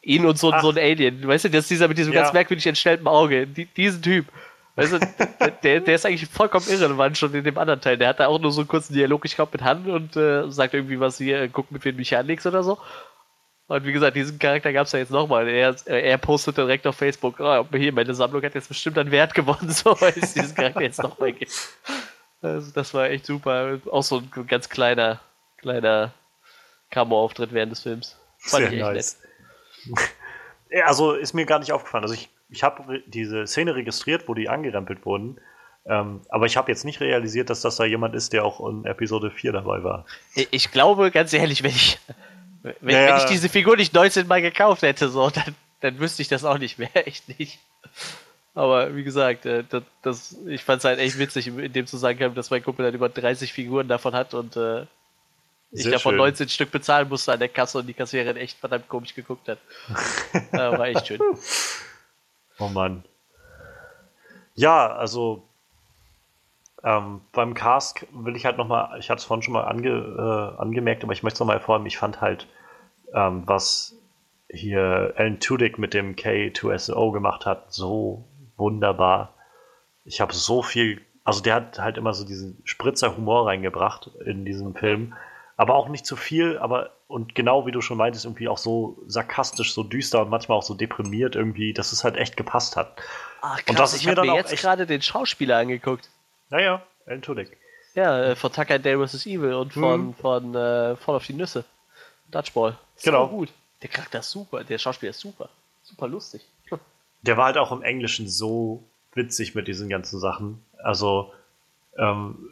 [0.07, 1.27] Ihn und so, so ein Alien.
[1.27, 2.23] Weißt du, das ist dieser mit diesem ja.
[2.23, 3.47] ganz merkwürdig entstellten Auge.
[3.47, 4.27] Die, diesen Typ.
[4.77, 4.99] Weißt du,
[5.65, 7.99] der, der ist eigentlich vollkommen irrelevant schon in dem anderen Teil.
[7.99, 10.49] Der hat da auch nur so einen kurzen Dialog, ich glaube, mit Han und äh,
[10.51, 12.79] sagt irgendwie was hier, guck mit wem anlegst oder so.
[13.69, 15.49] Und wie gesagt, diesen Charakter gab es ja jetzt nochmal.
[15.49, 19.35] Er, er postet direkt auf Facebook, oh, hier, meine Sammlung hat jetzt bestimmt einen Wert
[19.35, 21.53] gewonnen, so weil es diesen Charakter jetzt nochmal gibt.
[22.43, 23.81] Also, das war echt super.
[23.91, 25.21] Auch so ein ganz kleiner,
[25.57, 26.13] kleiner
[26.91, 28.17] Camo-Auftritt während des Films.
[28.39, 29.19] Fand Sehr ich echt nice.
[29.21, 29.26] nett.
[30.85, 32.05] Also ist mir gar nicht aufgefallen.
[32.05, 35.39] Also ich, ich habe diese Szene registriert, wo die angerempelt wurden.
[35.89, 38.85] Ähm, aber ich habe jetzt nicht realisiert, dass das da jemand ist, der auch in
[38.85, 40.05] Episode 4 dabei war.
[40.35, 41.99] Ich glaube, ganz ehrlich, wenn ich,
[42.81, 46.23] wenn, ja, wenn ich diese Figur nicht 19 Mal gekauft hätte, so, dann, dann wüsste
[46.23, 46.91] ich das auch nicht mehr.
[47.07, 47.61] Echt nicht.
[48.55, 52.35] Aber wie gesagt, äh, das, das, ich fand es halt echt witzig in dem Zusammenhang,
[52.35, 54.87] dass mein Kumpel halt über 30 Figuren davon hat und äh,
[55.81, 56.19] ich davon schön.
[56.19, 59.59] 19 Stück bezahlen musste an der Kasse und die Kassiererin echt verdammt komisch geguckt hat.
[60.53, 61.21] ja, war echt schön.
[62.59, 63.05] Oh Mann.
[64.55, 65.47] Ja, also
[66.87, 70.61] ähm, beim Cast will ich halt nochmal, ich hatte es vorhin schon mal ange, äh,
[70.61, 72.47] angemerkt, aber ich möchte es nochmal hervorheben, ich fand halt,
[73.13, 73.97] ähm, was
[74.49, 78.25] hier Alan Tudyk mit dem K2SO gemacht hat, so
[78.57, 79.35] wunderbar.
[80.05, 84.45] Ich habe so viel, also der hat halt immer so diesen Spritzer Humor reingebracht in
[84.45, 85.15] diesem Film
[85.57, 88.99] aber auch nicht zu viel, aber und genau wie du schon meintest, irgendwie auch so
[89.07, 92.97] sarkastisch, so düster und manchmal auch so deprimiert irgendwie, dass es halt echt gepasst hat.
[93.41, 96.11] Ach, krass, und das ist ich habe mir jetzt gerade den Schauspieler angeguckt.
[96.51, 97.57] Naja, Alan Tudyk.
[97.95, 99.25] Ja, äh, von Tucker Day vs.
[99.27, 100.15] Evil und von, mhm.
[100.15, 101.65] von äh, Fall of die Nüsse.
[102.31, 102.77] Dutchball.
[103.03, 103.29] Genau.
[103.29, 103.51] gut.
[103.83, 105.49] Der Charakter ist super, der Schauspieler ist super.
[105.83, 106.43] Super lustig.
[107.23, 108.85] Der war halt auch im Englischen so
[109.15, 110.63] witzig mit diesen ganzen Sachen.
[110.79, 111.33] Also,
[111.97, 112.51] ähm,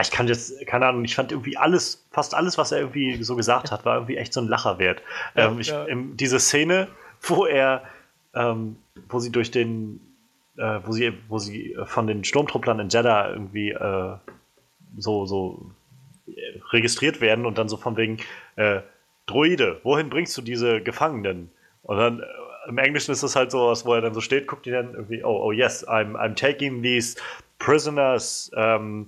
[0.00, 3.36] ich kann jetzt, keine Ahnung, ich fand irgendwie alles, fast alles, was er irgendwie so
[3.36, 5.02] gesagt hat, war irgendwie echt so ein Lacher wert.
[5.34, 5.84] Ja, ähm, ich, ja.
[5.84, 6.88] in, diese Szene,
[7.22, 7.82] wo er,
[8.34, 8.76] ähm,
[9.08, 10.00] wo sie durch den,
[10.56, 14.16] äh, wo sie, wo sie von den Sturmtrupplern in Jeddah irgendwie äh,
[14.96, 15.70] so, so
[16.72, 18.18] registriert werden und dann so von wegen,
[18.56, 18.80] äh,
[19.30, 21.50] Droide, wohin bringst du diese Gefangenen?
[21.82, 22.24] Und dann äh,
[22.68, 24.94] im Englischen ist es halt so was, wo er dann so steht, guckt die dann
[24.94, 27.16] irgendwie, oh, oh yes, I'm, I'm taking these
[27.58, 29.06] prisoners, um,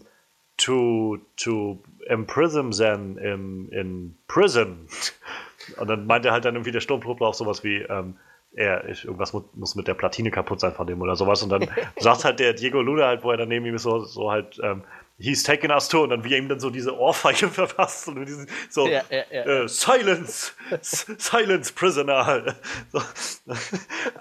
[0.62, 1.78] to, to
[2.08, 4.86] imprison them in, in prison.
[5.76, 8.16] Und dann meint er halt dann irgendwie der Sturmtruppler auch sowas wie, ähm,
[8.54, 11.42] er, irgendwas muss mit der Platine kaputt sein von dem oder sowas.
[11.42, 11.68] Und dann
[11.98, 14.60] sagt halt der Diego Luna halt, wo er dann neben ihm ist, so, so halt,
[14.62, 14.82] ähm,
[15.22, 18.24] he's taking us to, und dann wie er ihm dann so diese Ohrfeige verpasst und
[18.26, 19.44] diesen, so, ja, ja, ja.
[19.44, 20.52] Äh, Silence!
[20.80, 22.56] Silence, Prisoner!
[22.92, 23.00] so.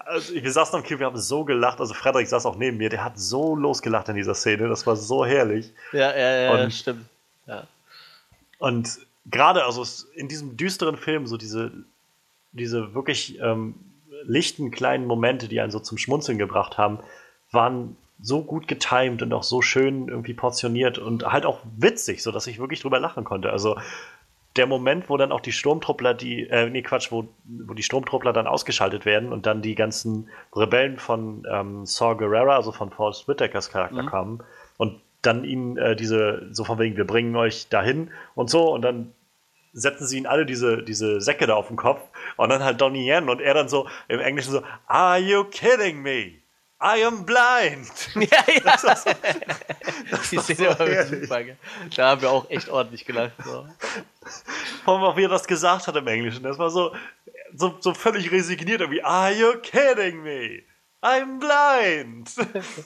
[0.06, 2.88] also, wir saßen am Kino, wir haben so gelacht, also Frederik saß auch neben mir,
[2.88, 5.72] der hat so losgelacht in dieser Szene, das war so herrlich.
[5.92, 7.06] Ja, ja, ja, und, stimmt.
[8.62, 9.84] Und gerade, also
[10.14, 11.72] in diesem düsteren Film, so diese,
[12.52, 13.74] diese wirklich ähm,
[14.22, 17.00] lichten kleinen Momente, die einen so zum Schmunzeln gebracht haben,
[17.50, 22.46] waren so gut getimed und auch so schön irgendwie portioniert und halt auch witzig, sodass
[22.46, 23.50] ich wirklich drüber lachen konnte.
[23.50, 23.76] Also
[24.56, 28.32] der Moment, wo dann auch die Sturmtruppler, die, äh, nee, Quatsch, wo, wo die Sturmtruppler
[28.32, 33.26] dann ausgeschaltet werden und dann die ganzen Rebellen von ähm, Saw Gerrera, also von Forrest
[33.28, 34.06] Whitakers Charakter mhm.
[34.06, 34.44] kommen
[34.76, 38.82] und dann ihnen äh, diese, so von wegen, wir bringen euch dahin und so und
[38.82, 39.12] dann
[39.72, 42.02] setzen sie ihnen alle diese, diese Säcke da auf den Kopf
[42.36, 46.02] und dann halt Donnie Yen und er dann so im Englischen so, are you kidding
[46.02, 46.41] me?
[46.82, 47.90] I am blind.
[48.14, 48.60] Ja, ja.
[48.64, 49.10] Das war so,
[50.10, 51.40] das Die Szene so war super.
[51.94, 53.32] Da haben wir auch echt ordentlich gelacht.
[53.44, 53.66] So.
[54.84, 56.42] Vor allem auch wie er das gesagt hat im Englischen.
[56.42, 56.94] Das war so,
[57.54, 58.80] so, so völlig resigniert.
[58.80, 60.62] Irgendwie, are you kidding me?
[61.02, 62.30] I'm blind.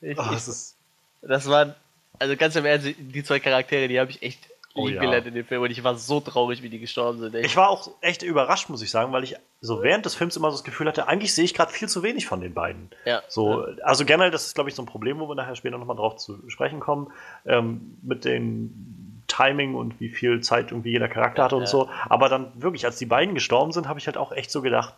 [0.00, 0.76] Ich, oh, das, ist
[1.22, 1.74] das waren,
[2.20, 5.02] also ganz im Ernst, die zwei Charaktere, die habe ich echt oh, ja.
[5.02, 7.34] in dem Film und ich war so traurig, wie die gestorben sind.
[7.34, 7.46] Echt.
[7.46, 10.50] Ich war auch echt überrascht, muss ich sagen, weil ich so während des Films immer
[10.50, 12.90] so das Gefühl hatte, eigentlich sehe ich gerade viel zu wenig von den beiden.
[13.04, 13.22] Ja.
[13.28, 15.96] So, also generell, das ist, glaube ich, so ein Problem, wo wir nachher später nochmal
[15.96, 17.12] drauf zu sprechen kommen,
[17.44, 21.88] ähm, mit dem Timing und wie viel Zeit irgendwie jeder Charakter hatte ja, und so.
[22.08, 24.94] Aber dann wirklich, als die beiden gestorben sind, habe ich halt auch echt so gedacht,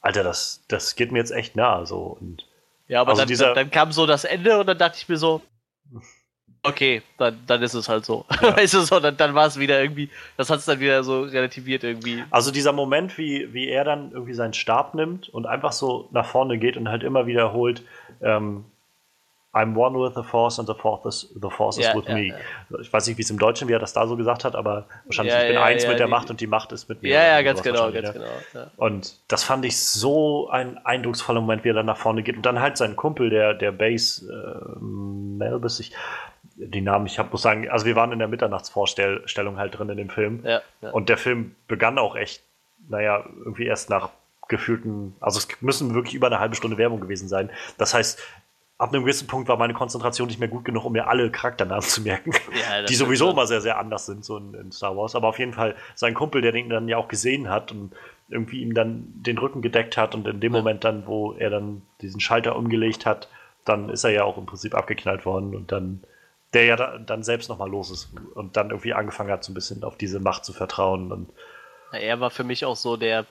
[0.00, 1.86] Alter, das, das geht mir jetzt echt nah.
[1.86, 2.16] So.
[2.20, 2.46] Und
[2.88, 5.16] ja, aber also dann, dieser, dann kam so das Ende und dann dachte ich mir
[5.16, 5.40] so,
[6.62, 8.24] okay, dann, dann ist es halt so.
[8.40, 8.56] Ja.
[8.56, 11.22] weißt du, so, dann, dann war es wieder irgendwie, das hat es dann wieder so
[11.22, 12.24] relativiert irgendwie.
[12.30, 16.26] Also dieser Moment, wie, wie er dann irgendwie seinen Stab nimmt und einfach so nach
[16.26, 17.82] vorne geht und halt immer wiederholt,
[18.20, 18.64] ähm,
[19.54, 22.32] I'm one with the Force and the Force is, the force is with me.
[22.80, 24.86] Ich weiß nicht, wie es im Deutschen, wie er das da so gesagt hat, aber
[25.04, 27.10] wahrscheinlich ich bin eins mit der Macht und die Macht ist mit mir.
[27.12, 28.24] Ja, ja, ganz genau, ganz genau.
[28.78, 32.46] Und das fand ich so ein eindrucksvoller Moment, wie er dann nach vorne geht und
[32.46, 35.92] dann halt sein Kumpel, der, der Bass äh, Melbis, ich,
[36.56, 40.10] die Namen, ich muss sagen, also wir waren in der Mitternachtsvorstellung halt drin in dem
[40.10, 40.90] Film ja, ja.
[40.90, 42.42] und der Film begann auch echt,
[42.88, 44.10] naja, irgendwie erst nach
[44.48, 47.50] gefühlten, also es müssen wirklich über eine halbe Stunde Werbung gewesen sein.
[47.78, 48.20] Das heißt,
[48.82, 51.82] ab einem gewissen Punkt war meine Konzentration nicht mehr gut genug, um mir alle Charakternamen
[51.88, 55.14] zu merken, ja, die sowieso immer sehr, sehr anders sind, so in, in, Star Wars.
[55.14, 57.92] Aber auf jeden Fall sein Kumpel, der den dann ja auch gesehen hat und
[58.28, 60.58] irgendwie ihm dann den Rücken gedeckt hat und in dem ja.
[60.58, 63.28] Moment dann, wo er dann diesen Schalter umgelegt hat,
[63.64, 66.02] dann ist er ja auch im Prinzip abgeknallt worden und dann
[66.54, 69.54] der ja da, dann selbst nochmal los ist und dann irgendwie angefangen hat, so ein
[69.54, 71.10] bisschen auf diese Macht zu vertrauen.
[71.10, 71.30] Und
[71.92, 73.26] er war für mich auch so der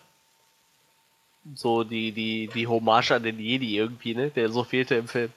[1.56, 4.30] so die, die, die Hommage an den Jedi irgendwie, ne?
[4.30, 5.32] Der so fehlte im Film.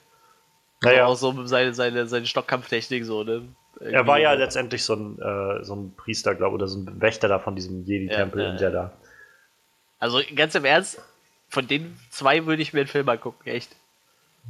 [0.82, 1.06] Naja.
[1.06, 3.48] Auch so seine, seine, seine Stockkampftechnik so, ne?
[3.76, 6.78] Irgendwie er war ja letztendlich so ein, äh, so ein Priester, glaube ich, oder so
[6.78, 8.92] ein Wächter da von diesem Jedi-Tempel ja, ja, in Jeddah.
[9.98, 11.00] Also ganz im Ernst,
[11.48, 13.74] von den zwei würde ich mir einen Film angucken, echt.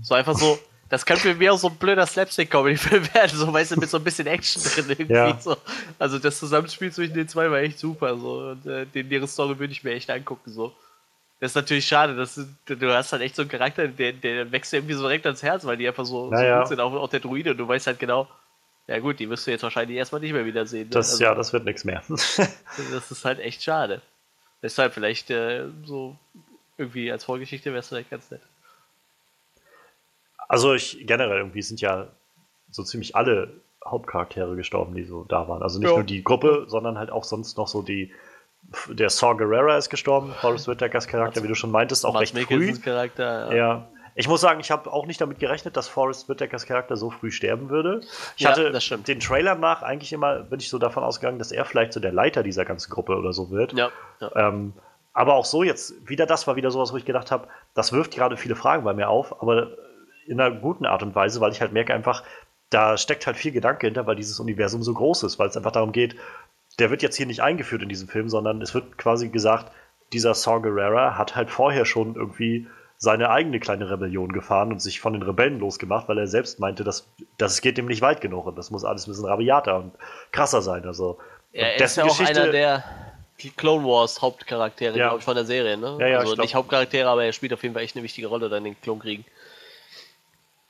[0.02, 0.59] So einfach so,
[0.95, 3.99] das könnte für mich auch so ein blöder Slapstick-Comedy-Film werden, so weißt du, mit so
[3.99, 5.12] ein bisschen Action drin irgendwie.
[5.12, 5.39] Ja.
[5.41, 5.57] So.
[5.99, 8.51] Also das Zusammenspiel zwischen den zwei war echt super, so.
[8.51, 10.73] Und äh, den, deren Story würde ich mir echt angucken, so.
[11.41, 14.53] Das ist natürlich schade, dass du, du hast halt echt so einen Charakter, der, der
[14.53, 16.55] wächst irgendwie so direkt ans Herz, weil die einfach so, naja.
[16.55, 18.29] so gut sind, auch, auch der Druide, und du weißt halt genau,
[18.87, 20.85] ja gut, die wirst du jetzt wahrscheinlich erstmal nicht mehr wiedersehen.
[20.85, 20.91] Ne?
[20.91, 22.03] Das, also, ja, das wird nichts mehr.
[22.09, 24.01] das ist halt echt schade.
[24.62, 26.16] Deshalb vielleicht äh, so
[26.79, 28.43] irgendwie als Vorgeschichte wäre es vielleicht ganz nett.
[30.55, 32.06] Also ich generell irgendwie sind ja
[32.70, 33.48] so ziemlich alle
[33.85, 35.64] Hauptcharaktere gestorben, die so da waren.
[35.64, 35.97] Also nicht ja.
[35.97, 38.12] nur die Gruppe, sondern halt auch sonst noch so die
[38.89, 42.47] der Saw Gerrera ist gestorben, Forrest Whitakers Charakter, wie du schon meintest, auch Mats recht
[42.47, 42.72] früh.
[42.78, 43.56] Charakter, ja.
[43.56, 43.89] ja.
[44.14, 47.32] Ich muss sagen, ich habe auch nicht damit gerechnet, dass Forrest Whitakers Charakter so früh
[47.32, 48.02] sterben würde.
[48.36, 48.70] Ich ja, hatte
[49.09, 52.12] den Trailer nach eigentlich immer, bin ich so davon ausgegangen, dass er vielleicht so der
[52.12, 53.72] Leiter dieser ganzen Gruppe oder so wird.
[53.72, 53.90] Ja.
[54.20, 54.31] ja.
[54.36, 54.72] Ähm,
[55.12, 58.14] aber auch so jetzt, wieder das war wieder sowas, wo ich gedacht habe, das wirft
[58.14, 59.72] gerade viele Fragen bei mir auf, aber
[60.27, 62.23] in einer guten Art und Weise, weil ich halt merke einfach,
[62.71, 65.73] da steckt halt viel Gedanke hinter, weil dieses Universum so groß ist, weil es einfach
[65.73, 66.17] darum geht,
[66.79, 69.71] der wird jetzt hier nicht eingeführt in diesem Film, sondern es wird quasi gesagt,
[70.13, 75.01] dieser Saw Gerrera hat halt vorher schon irgendwie seine eigene kleine Rebellion gefahren und sich
[75.01, 77.07] von den Rebellen losgemacht, weil er selbst meinte, dass
[77.39, 79.93] das geht ihm nicht weit genug und das muss alles ein bisschen rabiater und
[80.33, 80.87] krasser sein.
[80.87, 81.19] Also
[81.53, 82.85] er ist ja auch Geschichte, einer der
[83.57, 85.19] Clone Wars Hauptcharaktere ja.
[85.19, 85.97] von der Serie, ne?
[86.01, 88.49] Ja, ja, also nicht Hauptcharaktere, aber er spielt auf jeden Fall echt eine wichtige Rolle
[88.49, 89.25] dann in den Klonkriegen.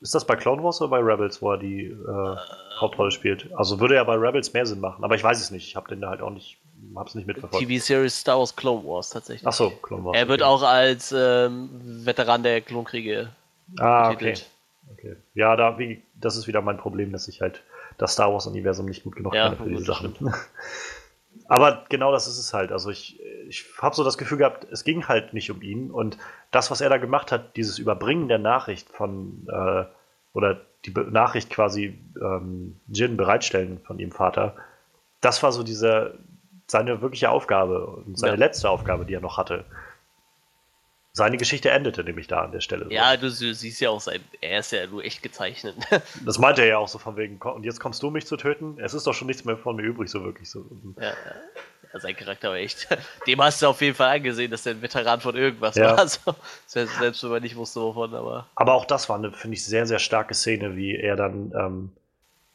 [0.01, 2.35] Ist das bei Clone Wars oder bei Rebels, wo er die äh,
[2.79, 3.49] Hauptrolle spielt?
[3.55, 5.67] Also würde er bei Rebels mehr Sinn machen, aber ich weiß es nicht.
[5.67, 6.57] Ich habe den da halt auch nicht,
[6.95, 7.65] hab's nicht mitverfolgt.
[7.65, 9.47] TV-Series Star Wars Clone Wars tatsächlich.
[9.47, 10.17] Ach so, Clone Wars.
[10.17, 10.49] Er wird okay.
[10.49, 11.69] auch als ähm,
[12.05, 13.29] Veteran der Klonkriege
[13.79, 14.49] ah, betitelt.
[14.91, 15.11] Okay.
[15.11, 15.15] okay.
[15.33, 17.63] Ja, da, wie, das ist wieder mein Problem, dass ich halt
[17.97, 20.13] das Star Wars-Universum nicht gut genug ja, kenne für diese Sachen.
[21.47, 22.71] Aber genau das ist es halt.
[22.71, 25.91] Also ich, ich habe so das Gefühl gehabt, es ging halt nicht um ihn.
[25.91, 26.17] Und
[26.51, 29.85] das, was er da gemacht hat, dieses Überbringen der Nachricht von, äh,
[30.33, 34.55] oder die Be Nachricht quasi ähm, Jin bereitstellen von ihrem Vater,
[35.21, 36.19] das war so diese,
[36.67, 38.39] seine wirkliche Aufgabe und seine ja.
[38.39, 39.65] letzte Aufgabe, die er noch hatte.
[41.13, 42.87] Seine Geschichte endete nämlich da an der Stelle.
[42.89, 45.75] Ja, du, du, siehst ja auch sein, er ist ja nur echt gezeichnet.
[46.25, 48.77] das meinte er ja auch so von wegen, und jetzt kommst du mich zu töten?
[48.79, 50.65] Es ist doch schon nichts mehr von mir übrig, so wirklich so.
[50.97, 51.15] Ja, ja.
[51.93, 52.87] Sein Charakter war echt.
[53.27, 55.85] Dem hast du auf jeden Fall angesehen, dass er ein Veteran von irgendwas ja.
[55.85, 55.97] war.
[56.05, 56.35] Also,
[56.67, 58.47] selbst wenn man nicht wusste, wovon, aber.
[58.55, 61.91] Aber auch das war eine, finde ich, sehr, sehr starke Szene, wie er dann ähm,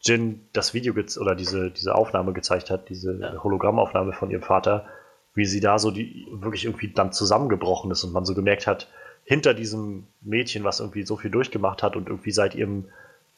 [0.00, 3.42] Jin das Video oder diese, diese Aufnahme gezeigt hat, diese ja.
[3.42, 4.86] Hologrammaufnahme von ihrem Vater
[5.34, 8.88] wie sie da so die wirklich irgendwie dann zusammengebrochen ist und man so gemerkt hat,
[9.24, 12.86] hinter diesem Mädchen, was irgendwie so viel durchgemacht hat und irgendwie seit ihrem,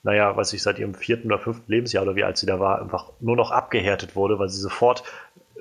[0.02, 2.80] naja, weiß ich, seit ihrem vierten oder fünften Lebensjahr oder wie alt sie da war,
[2.80, 5.04] einfach nur noch abgehärtet wurde, weil sie sofort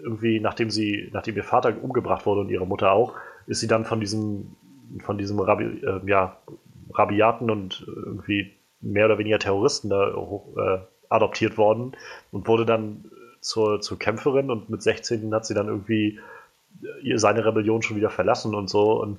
[0.04, 3.16] irgendwie, nachdem sie, nachdem ihr Vater umgebracht wurde und ihre Mutter auch,
[3.48, 4.56] ist sie dann von diesem,
[5.00, 6.38] von diesem Rabi, äh, ja,
[6.94, 8.52] Rabiaten und irgendwie
[8.82, 10.80] mehr oder weniger Terroristen da hoch, äh,
[11.10, 11.94] adoptiert worden
[12.32, 13.06] und wurde dann
[13.42, 16.20] zur, zur Kämpferin und mit 16 hat sie dann irgendwie
[17.04, 19.02] äh, seine Rebellion schon wieder verlassen und so.
[19.02, 19.18] Und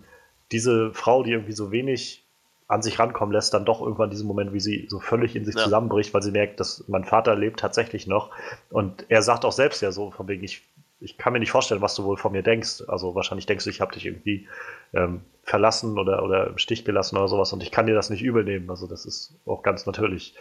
[0.52, 2.24] diese Frau, die irgendwie so wenig
[2.72, 5.54] an sich rankommen lässt, dann doch irgendwann diesen Moment, wie sie so völlig in sich
[5.54, 5.62] ja.
[5.62, 8.30] zusammenbricht, weil sie merkt, dass mein Vater lebt tatsächlich noch.
[8.70, 10.62] Und er sagt auch selbst ja so, von wegen, ich,
[10.98, 12.84] ich kann mir nicht vorstellen, was du wohl von mir denkst.
[12.88, 14.48] Also wahrscheinlich denkst du, ich habe dich irgendwie
[14.94, 18.22] ähm, verlassen oder, oder im Stich gelassen oder sowas und ich kann dir das nicht
[18.22, 18.70] übel nehmen.
[18.70, 20.34] Also das ist auch ganz natürlich.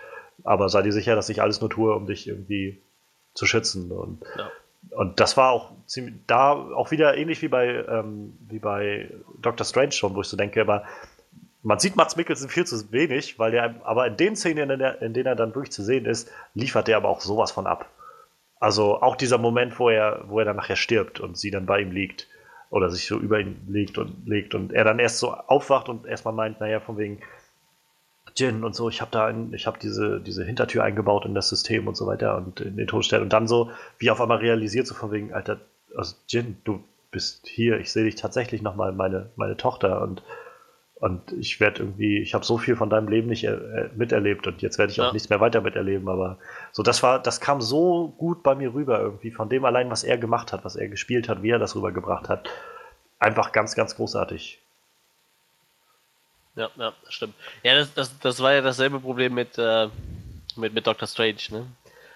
[0.45, 2.81] Aber sei dir sicher, dass ich alles nur tue, um dich irgendwie
[3.33, 3.91] zu schützen.
[3.91, 4.49] Und, ja.
[4.91, 9.65] und das war auch ziemlich, da auch wieder ähnlich wie bei, ähm, wie bei Doctor
[9.65, 10.85] Strange schon, wo ich so denke, aber
[11.63, 15.01] Man sieht Mats Mikkelsen viel zu wenig, weil der, aber in den Szenen, in, der,
[15.01, 17.89] in denen er dann wirklich zu sehen ist, liefert der aber auch sowas von ab.
[18.59, 21.81] Also auch dieser Moment, wo er, wo er dann nachher stirbt und sie dann bei
[21.81, 22.27] ihm liegt
[22.69, 26.05] oder sich so über ihn legt und legt und er dann erst so aufwacht und
[26.05, 27.21] erstmal meint, naja, von wegen
[28.35, 31.49] Jin und so, ich habe da, ein, ich habe diese, diese Hintertür eingebaut in das
[31.49, 34.87] System und so weiter und in den Todstellen und dann so, wie auf einmal realisiert,
[34.87, 35.59] so von wegen, Alter,
[35.97, 40.23] also Jin, du bist hier, ich sehe dich tatsächlich nochmal, meine, meine Tochter und
[41.01, 44.61] und ich werde irgendwie, ich habe so viel von deinem Leben nicht äh, miterlebt und
[44.61, 45.13] jetzt werde ich auch ja.
[45.13, 46.07] nichts mehr weiter miterleben.
[46.07, 46.37] Aber
[46.71, 50.03] so, das war, das kam so gut bei mir rüber irgendwie, von dem allein, was
[50.03, 52.47] er gemacht hat, was er gespielt hat, wie er das rübergebracht hat.
[53.17, 54.59] Einfach ganz, ganz großartig.
[56.55, 57.33] Ja, ja, stimmt.
[57.63, 59.87] Ja, das, das, das war ja dasselbe Problem mit, äh,
[60.55, 61.65] mit, mit Doctor Strange, ne?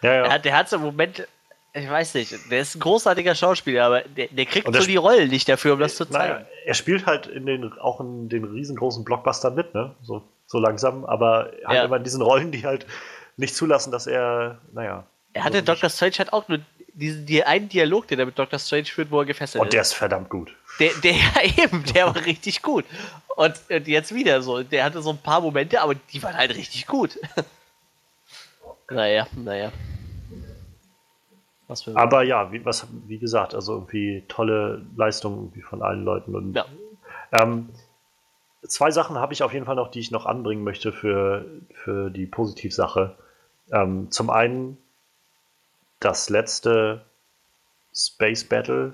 [0.04, 0.22] Ja, ja.
[0.22, 1.28] Der hat, der hat so im Moment
[1.76, 5.30] ich weiß nicht, der ist ein großartiger Schauspieler, aber der, der kriegt so die Rollen
[5.30, 6.36] nicht dafür, um das zu zeigen.
[6.36, 9.94] Naja, er spielt halt in den, auch in den riesengroßen Blockbustern mit, ne?
[10.02, 11.84] So, so langsam, aber er hat ja.
[11.84, 12.86] immer in diesen Rollen, die halt
[13.36, 15.06] nicht zulassen, dass er, naja.
[15.34, 15.90] Er hatte so Dr.
[15.90, 16.60] Strange hat auch nur
[16.94, 18.58] diesen die einen Dialog, den er mit Dr.
[18.58, 19.66] Strange führt, wo er gefesselt ist.
[19.66, 20.56] Und der ist verdammt gut.
[20.80, 22.86] Der, der ja eben, der war richtig gut.
[23.36, 26.56] Und, und jetzt wieder so, der hatte so ein paar Momente, aber die waren halt
[26.56, 27.20] richtig gut.
[28.90, 29.74] naja, naja.
[31.96, 36.36] Aber ja, wie, was, wie gesagt, also irgendwie tolle Leistung irgendwie von allen Leuten.
[36.36, 36.66] Und, ja.
[37.32, 37.70] ähm,
[38.68, 42.10] zwei Sachen habe ich auf jeden Fall noch, die ich noch anbringen möchte für, für
[42.10, 43.16] die Positivsache.
[43.72, 44.78] Ähm, zum einen
[46.00, 47.02] das letzte
[47.94, 48.94] Space Battle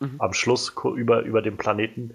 [0.00, 0.16] mhm.
[0.18, 2.14] am Schluss über, über dem Planeten.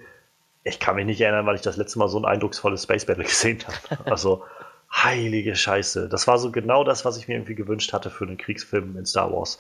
[0.63, 3.23] Ich kann mich nicht erinnern, weil ich das letzte Mal so ein eindrucksvolles Space Battle
[3.25, 4.09] gesehen habe.
[4.11, 4.43] Also
[4.91, 6.09] heilige Scheiße.
[6.09, 9.05] Das war so genau das, was ich mir irgendwie gewünscht hatte für einen Kriegsfilm in
[9.05, 9.59] Star Wars.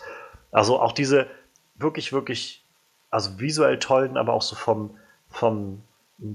[0.51, 1.27] Also auch diese
[1.75, 2.63] wirklich, wirklich,
[3.09, 4.97] also visuell tollen, aber auch so vom,
[5.29, 5.81] vom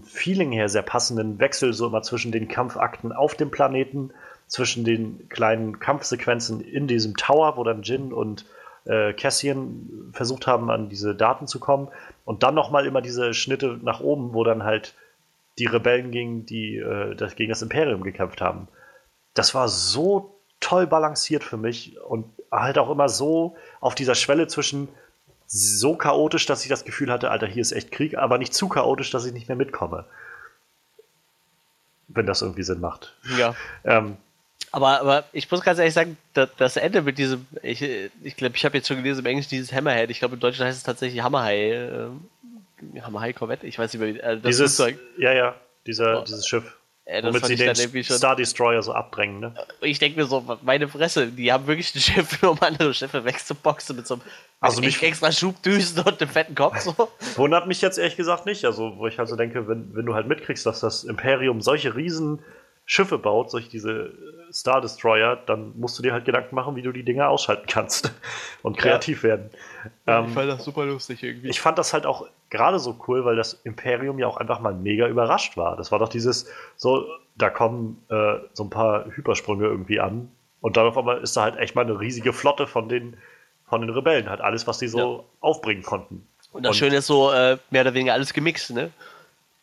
[0.05, 4.11] Feeling her sehr passenden Wechsel so immer zwischen den Kampfakten auf dem Planeten,
[4.49, 8.47] zwischen den kleinen Kampfsequenzen in diesem Tower, wo dann Jin und
[8.85, 11.89] äh, Cassian versucht haben, an diese Daten zu kommen.
[12.25, 14.95] Und dann nochmal immer diese Schnitte nach oben, wo dann halt
[15.59, 18.69] die Rebellen gegen, die, äh, gegen das Imperium gekämpft haben
[19.37, 24.49] das war so toll balanciert für mich und halt auch immer so auf dieser Schwelle
[24.49, 24.89] zwischen
[25.47, 28.69] so chaotisch, dass ich das Gefühl hatte, Alter, hier ist echt Krieg, aber nicht zu
[28.69, 30.07] chaotisch, dass ich nicht mehr mitkomme.
[32.09, 33.15] Wenn das irgendwie Sinn macht.
[33.39, 33.55] Ja.
[33.85, 34.17] ähm,
[34.73, 38.55] aber, aber ich muss ganz ehrlich sagen, das Ende mit diesem, ich glaube, ich, glaub,
[38.57, 40.85] ich habe jetzt schon gelesen im Englischen dieses Hammerhead, ich glaube im Deutschen heißt es
[40.85, 42.09] tatsächlich Hammerhai, äh,
[43.01, 44.25] Hammerhai Corvette, ich weiß nicht mehr.
[44.25, 44.79] Äh, dieses,
[45.17, 45.55] ja, ja,
[45.87, 46.25] dieser, oh.
[46.25, 46.77] dieses Schiff.
[47.09, 49.55] Ja, Womit sie den Star Destroyer so abdrängen, ne?
[49.81, 53.95] Ich denke mir so, meine Fresse, die haben wirklich ein Schiff, um andere Schiffe wegzuboxen
[53.95, 54.23] mit so einem
[54.59, 56.81] also mich extra Schubdüsen und einem fetten Kopf.
[56.81, 56.95] So.
[57.37, 58.65] Wundert mich jetzt ehrlich gesagt nicht.
[58.65, 62.41] Also, wo ich also denke, wenn, wenn du halt mitkriegst, dass das Imperium solche riesen
[62.87, 64.13] Schiffe baut, solche diese
[64.53, 68.13] Star Destroyer, dann musst du dir halt Gedanken machen, wie du die Dinger ausschalten kannst
[68.63, 69.31] und kreativ ja.
[69.31, 69.51] werden.
[70.07, 71.49] Ähm, ich fand das super lustig irgendwie.
[71.49, 74.75] Ich fand das halt auch gerade so cool, weil das Imperium ja auch einfach mal
[74.75, 75.77] mega überrascht war.
[75.77, 76.47] Das war doch dieses,
[76.77, 77.07] so,
[77.37, 80.31] da kommen äh, so ein paar Hypersprünge irgendwie an
[80.61, 83.17] und dann auf einmal ist da halt echt mal eine riesige Flotte von den,
[83.69, 85.25] von den Rebellen, halt alles, was die so ja.
[85.41, 86.27] aufbringen konnten.
[86.53, 88.91] Und das und, Schöne ist so, äh, mehr oder weniger alles gemixt, ne?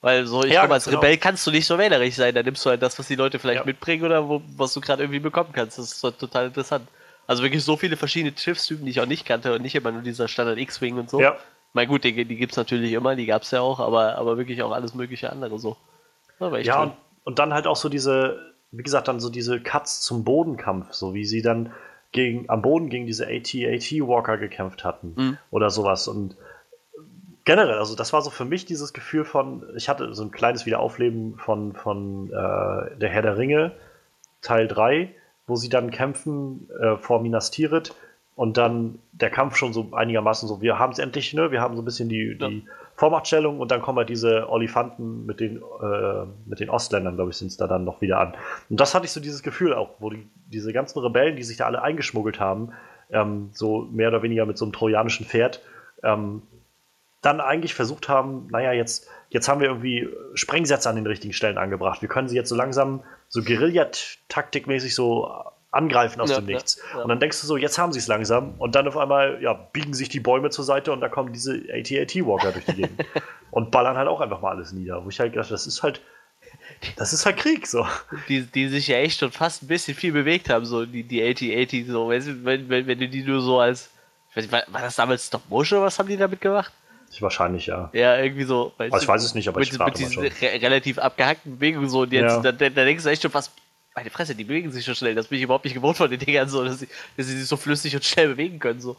[0.04, 1.00] Weil so, ich ja, glaube, als genau.
[1.00, 2.36] Rebell kannst du nicht so wählerisch sein.
[2.36, 3.66] Da nimmst du halt das, was die Leute vielleicht ja.
[3.66, 5.78] mitbringen oder wo, was du gerade irgendwie bekommen kannst.
[5.78, 6.90] Das ist so total interessant.
[7.28, 10.02] Also wirklich so viele verschiedene Schiffstypen, die ich auch nicht kannte und nicht immer nur
[10.02, 11.22] dieser Standard X-Wing und so.
[11.22, 11.38] Ja.
[11.74, 14.38] Mein gut, die, die gibt es natürlich immer, die gab es ja auch, aber, aber
[14.38, 15.76] wirklich auch alles mögliche andere so.
[16.68, 16.94] Ja, und,
[17.24, 21.14] und, dann halt auch so diese, wie gesagt, dann so diese Cuts zum Bodenkampf, so
[21.14, 21.72] wie sie dann
[22.12, 25.38] gegen, am Boden gegen diese AT-AT-Walker gekämpft hatten mhm.
[25.50, 26.08] oder sowas.
[26.08, 26.36] Und
[27.46, 30.66] generell, also das war so für mich dieses Gefühl von, ich hatte so ein kleines
[30.66, 33.72] Wiederaufleben von, von äh, der Herr der Ringe,
[34.42, 35.14] Teil 3,
[35.48, 37.94] wo sie dann kämpfen äh, vor Minas Tirith
[38.36, 41.52] und dann der Kampf schon so einigermaßen so, wir haben es endlich, ne?
[41.52, 42.48] Wir haben so ein bisschen die, ja.
[42.48, 42.66] die
[42.96, 47.38] Vormachtstellung und dann kommen halt diese Olifanten mit den, äh, mit den Ostländern, glaube ich,
[47.38, 48.34] sind es da dann noch wieder an.
[48.70, 51.58] Und das hatte ich so dieses Gefühl auch, wo die, diese ganzen Rebellen, die sich
[51.58, 52.72] da alle eingeschmuggelt haben,
[53.12, 55.62] ähm, so mehr oder weniger mit so einem trojanischen Pferd,
[56.04, 56.42] ähm,
[57.22, 61.58] dann eigentlich versucht haben, naja, jetzt, jetzt haben wir irgendwie Sprengsätze an den richtigen Stellen
[61.58, 62.02] angebracht.
[62.02, 65.28] Wir können sie jetzt so langsam so Guerilla-Taktikmäßig so
[65.72, 66.78] angreifen aus ja, dem Nichts.
[66.78, 67.04] Ja, ja.
[67.04, 69.54] Und dann denkst du so, jetzt haben sie es langsam und dann auf einmal ja,
[69.54, 73.06] biegen sich die Bäume zur Seite und da kommen diese AT-AT-Walker durch die Gegend
[73.52, 75.04] und ballern halt auch einfach mal alles nieder.
[75.04, 76.02] Wo ich halt gedacht, das ist halt
[76.96, 77.88] das ist halt Krieg, so.
[78.28, 81.24] Die, die sich ja echt schon fast ein bisschen viel bewegt haben, so die, die
[81.24, 83.90] AT-AT, so, wenn, wenn, wenn, wenn du die nur so als,
[84.30, 86.72] ich weiß nicht, war, war das damals Stop Motion oder was haben die damit gemacht?
[87.22, 87.90] Wahrscheinlich, ja.
[87.94, 88.74] Ja, irgendwie so.
[88.78, 90.32] Also ich weiß es nicht, aber mit, ich mit diesen re
[90.62, 92.02] relativ abgehackten Bewegungen so.
[92.02, 92.42] Und jetzt, ja.
[92.42, 93.52] da, da, da, denkst du echt schon was.
[93.96, 95.14] Meine Fresse, die bewegen sich schon schnell.
[95.14, 97.48] Das bin ich überhaupt nicht gewohnt von den Dingern, so, dass sie, dass sie sich
[97.48, 98.82] so flüssig und schnell bewegen können.
[98.82, 98.98] So.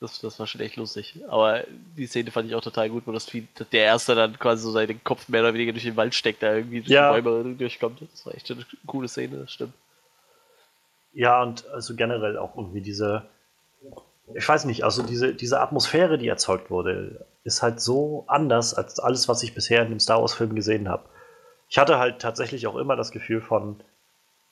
[0.00, 1.18] Das, das war schon echt lustig.
[1.28, 1.64] Aber
[1.96, 4.70] die Szene fand ich auch total gut, wo das Vieh, der Erste dann quasi so
[4.70, 7.14] seinen Kopf mehr oder weniger durch den Wald steckt, da irgendwie durch ja.
[7.14, 8.02] die Bäume durchkommt.
[8.12, 9.72] Das war echt eine coole Szene, das stimmt.
[11.14, 13.24] Ja, und also generell auch irgendwie diese,
[14.34, 18.98] ich weiß nicht, also diese, diese Atmosphäre, die erzeugt wurde, ist halt so anders als
[18.98, 21.04] alles, was ich bisher in dem Star Wars-Film gesehen habe.
[21.68, 23.82] Ich hatte halt tatsächlich auch immer das Gefühl von,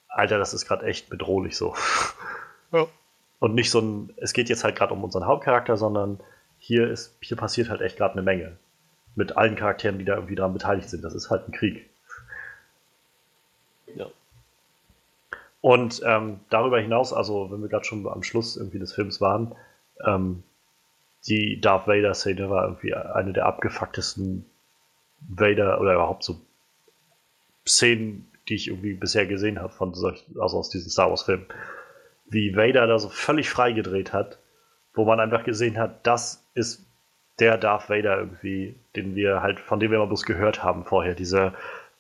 [0.09, 1.75] Alter, das ist gerade echt bedrohlich so.
[2.73, 2.89] Ja.
[3.39, 6.19] Und nicht so ein, es geht jetzt halt gerade um unseren Hauptcharakter, sondern
[6.59, 8.59] hier ist, hier passiert halt echt gerade eine Menge.
[9.15, 11.05] Mit allen Charakteren, die da irgendwie daran beteiligt sind.
[11.05, 11.89] Das ist halt ein Krieg.
[15.67, 19.53] Und ähm, darüber hinaus, also wenn wir gerade schon am Schluss irgendwie des Films waren,
[20.07, 20.45] ähm,
[21.27, 24.47] die Darth Vader-Szene war irgendwie eine der abgefucktesten
[25.29, 26.41] Vader oder überhaupt so
[27.67, 31.47] Szenen, die ich irgendwie bisher gesehen habe von solch, also aus diesen Star Wars-Filmen.
[32.27, 34.39] Wie Vader da so völlig freigedreht hat,
[34.95, 36.87] wo man einfach gesehen hat, das ist
[37.41, 41.17] der Darth Vader irgendwie, den wir halt, von dem wir immer bloß gehört haben vorher,
[41.17, 41.55] dieser,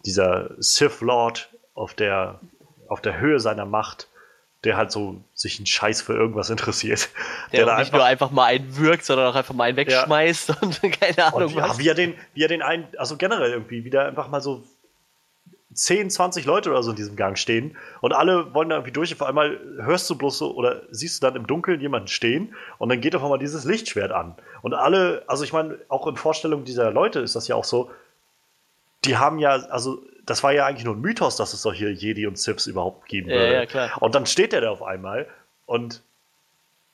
[0.04, 2.38] dieser Sith Lord auf der,
[2.88, 4.08] auf der Höhe seiner Macht,
[4.64, 7.08] der halt so sich einen Scheiß für irgendwas interessiert.
[7.52, 9.76] Der, der da nicht einfach, nur einfach mal einen wirkt, sondern auch einfach mal einen
[9.76, 10.56] wegschmeißt ja.
[10.60, 11.78] und keine Ahnung und wie, was.
[11.78, 14.64] Wie er den, wie er den einen, also generell irgendwie, wie der einfach mal so
[15.76, 19.12] 10, 20 Leute oder so in diesem Gang stehen und alle wollen da irgendwie durch.
[19.12, 22.54] Und vor einmal hörst du bloß so oder siehst du dann im Dunkeln jemanden stehen
[22.78, 24.34] und dann geht auf einmal dieses Lichtschwert an.
[24.62, 27.90] Und alle, also ich meine, auch in Vorstellung dieser Leute ist das ja auch so,
[29.06, 32.26] die haben ja, also das war ja eigentlich nur ein Mythos, dass es solche Jedi
[32.26, 33.46] und Siths überhaupt geben würde.
[33.46, 33.90] Ja, ja, klar.
[34.00, 35.26] Und dann steht der da auf einmal
[35.66, 36.02] und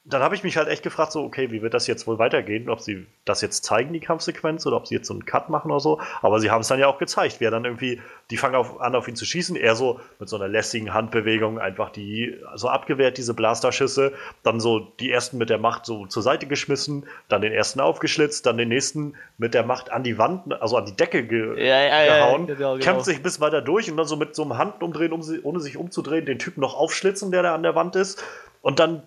[0.04, 2.68] dann habe ich mich halt echt gefragt, so, okay, wie wird das jetzt wohl weitergehen?
[2.68, 5.70] Ob sie das jetzt zeigen, die Kampfsequenz, oder ob sie jetzt so einen Cut machen
[5.70, 6.00] oder so.
[6.22, 8.80] Aber sie haben es dann ja auch gezeigt, wie er dann irgendwie, die fangen auf,
[8.80, 12.68] an, auf ihn zu schießen, er so mit so einer lässigen Handbewegung einfach die so
[12.68, 14.12] abgewehrt, diese Blasterschüsse,
[14.42, 18.44] dann so die ersten mit der Macht so zur Seite geschmissen, dann den ersten aufgeschlitzt,
[18.44, 21.80] dann den nächsten mit der Macht an die Wand, also an die Decke ge ja,
[21.80, 22.84] ja, gehauen, ja, genau, genau.
[22.84, 25.60] kämpft sich bis weiter durch und dann so mit so einem Handumdrehen, um sie, ohne
[25.60, 28.24] sich umzudrehen, den Typen noch aufschlitzen, der da an der Wand ist.
[28.62, 29.02] Und dann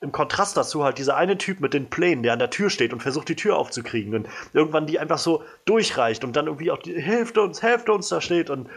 [0.00, 2.92] im Kontrast dazu halt dieser eine Typ mit den Plänen, der an der Tür steht
[2.92, 6.78] und versucht, die Tür aufzukriegen und irgendwann die einfach so durchreicht und dann irgendwie auch
[6.78, 8.68] die Hälfte uns, Hälfte uns da steht und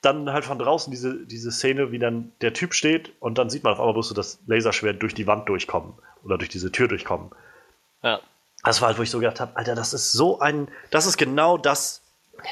[0.00, 3.64] dann halt von draußen diese, diese Szene, wie dann der Typ steht und dann sieht
[3.64, 6.88] man auf einmal bloß so das Laserschwert durch die Wand durchkommen oder durch diese Tür
[6.88, 7.30] durchkommen.
[8.02, 8.20] Ja.
[8.62, 11.18] Das war halt, wo ich so gedacht habe, Alter, das ist so ein, das ist
[11.18, 12.02] genau das,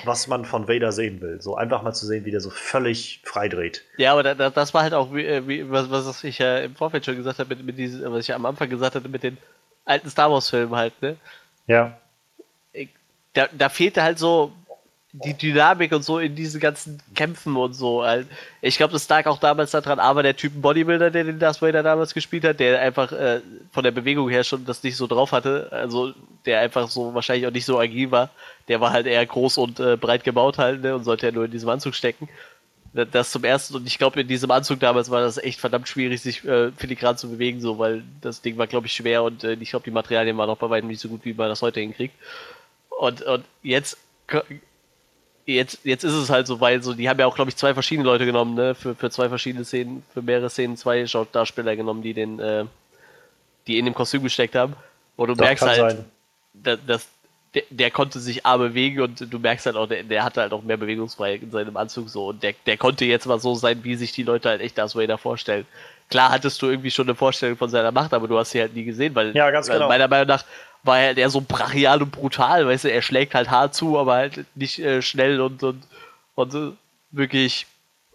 [0.05, 1.41] was man von Vader sehen will.
[1.41, 3.85] So einfach mal zu sehen, wie der so völlig freidreht.
[3.97, 6.75] Ja, aber da, das war halt auch, wie, äh, wie, was, was ich ja im
[6.75, 9.23] Vorfeld schon gesagt habe, mit, mit diesen, was ich ja am Anfang gesagt hatte, mit
[9.23, 9.39] den
[9.85, 11.17] alten Star Wars-Filmen halt, ne?
[11.67, 11.99] Ja.
[13.35, 14.53] Da, da fehlte halt so
[15.13, 18.03] die Dynamik und so in diesen ganzen Kämpfen und so.
[18.63, 21.83] Ich glaube, das lag auch damals daran, aber der Typ Bodybuilder, der den Darth Vader
[21.83, 23.41] damals gespielt hat, der einfach äh,
[23.73, 26.15] von der Bewegung her schon das nicht so drauf hatte, also
[26.47, 28.31] der einfach so wahrscheinlich auch nicht so agil war,
[28.69, 31.45] der war halt eher groß und äh, breit gebaut halt ne, und sollte ja nur
[31.45, 32.29] in diesem Anzug stecken.
[32.95, 36.21] Das zum ersten und ich glaube, in diesem Anzug damals war das echt verdammt schwierig,
[36.21, 39.55] sich äh, filigran zu bewegen, so, weil das Ding war, glaube ich, schwer und äh,
[39.55, 41.81] ich glaube, die Materialien waren auch bei weitem nicht so gut, wie man das heute
[41.81, 42.15] hinkriegt.
[42.89, 43.99] Und, und jetzt
[45.47, 47.75] jetzt, jetzt ist es halt so, weil so, die haben ja auch, glaube ich, zwei
[47.75, 48.75] verschiedene Leute genommen, ne?
[48.75, 52.65] Für, für zwei verschiedene Szenen, für mehrere Szenen zwei Darsteller genommen, die den, äh,
[53.67, 54.75] die in dem Kostüm gesteckt haben.
[55.17, 56.05] Und du das merkst halt,
[56.55, 57.07] dass, dass
[57.55, 60.53] der, der, konnte sich A bewegen und du merkst halt auch, der, der hatte halt
[60.53, 63.85] auch mehr Bewegungsfreiheit in seinem Anzug so und der, der konnte jetzt mal so sein,
[63.85, 65.67] wie sich die Leute halt echt Darth Vader vorstellen.
[66.09, 68.75] Klar hattest du irgendwie schon eine Vorstellung von seiner Macht, aber du hast sie halt
[68.75, 69.89] nie gesehen, weil ja, ganz genau.
[69.89, 70.45] meiner Meinung nach
[70.83, 74.15] war halt er so brachial und brutal, weißt du, er schlägt halt hart zu, aber
[74.15, 75.83] halt nicht äh, schnell und, und,
[76.35, 76.77] und
[77.11, 77.67] wirklich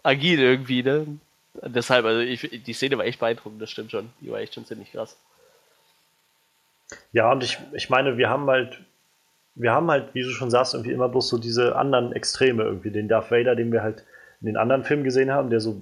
[0.02, 1.06] agil irgendwie, ne?
[1.62, 4.10] Deshalb, also ich, die Szene war echt beeindruckend, das stimmt schon.
[4.20, 5.16] Die war echt schon ziemlich krass.
[7.12, 8.80] Ja, und ich, ich meine, wir haben halt,
[9.54, 12.90] wir haben halt, wie du schon sagst, irgendwie immer bloß so diese anderen Extreme irgendwie.
[12.90, 14.04] Den Darth Vader, den wir halt
[14.40, 15.80] in den anderen Filmen gesehen haben, der so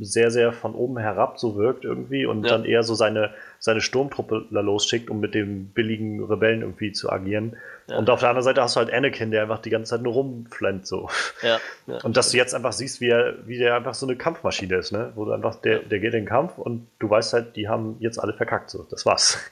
[0.00, 2.50] sehr, sehr von oben herab so wirkt irgendwie und ja.
[2.50, 7.10] dann eher so seine, seine Sturmtruppe da losschickt, um mit dem billigen Rebellen irgendwie zu
[7.10, 7.56] agieren.
[7.88, 7.98] Ja.
[7.98, 10.12] Und auf der anderen Seite hast du halt Anakin, der einfach die ganze Zeit nur
[10.12, 11.08] rumflennt so.
[11.42, 11.58] Ja.
[12.02, 14.92] Und dass du jetzt einfach siehst, wie er, wie der einfach so eine Kampfmaschine ist,
[14.92, 15.12] ne?
[15.14, 17.96] Wo du einfach, der, der geht in den Kampf und du weißt halt, die haben
[17.98, 18.86] jetzt alle verkackt so.
[18.90, 19.38] Das war's.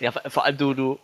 [0.00, 0.98] Ja, vor allem du, du,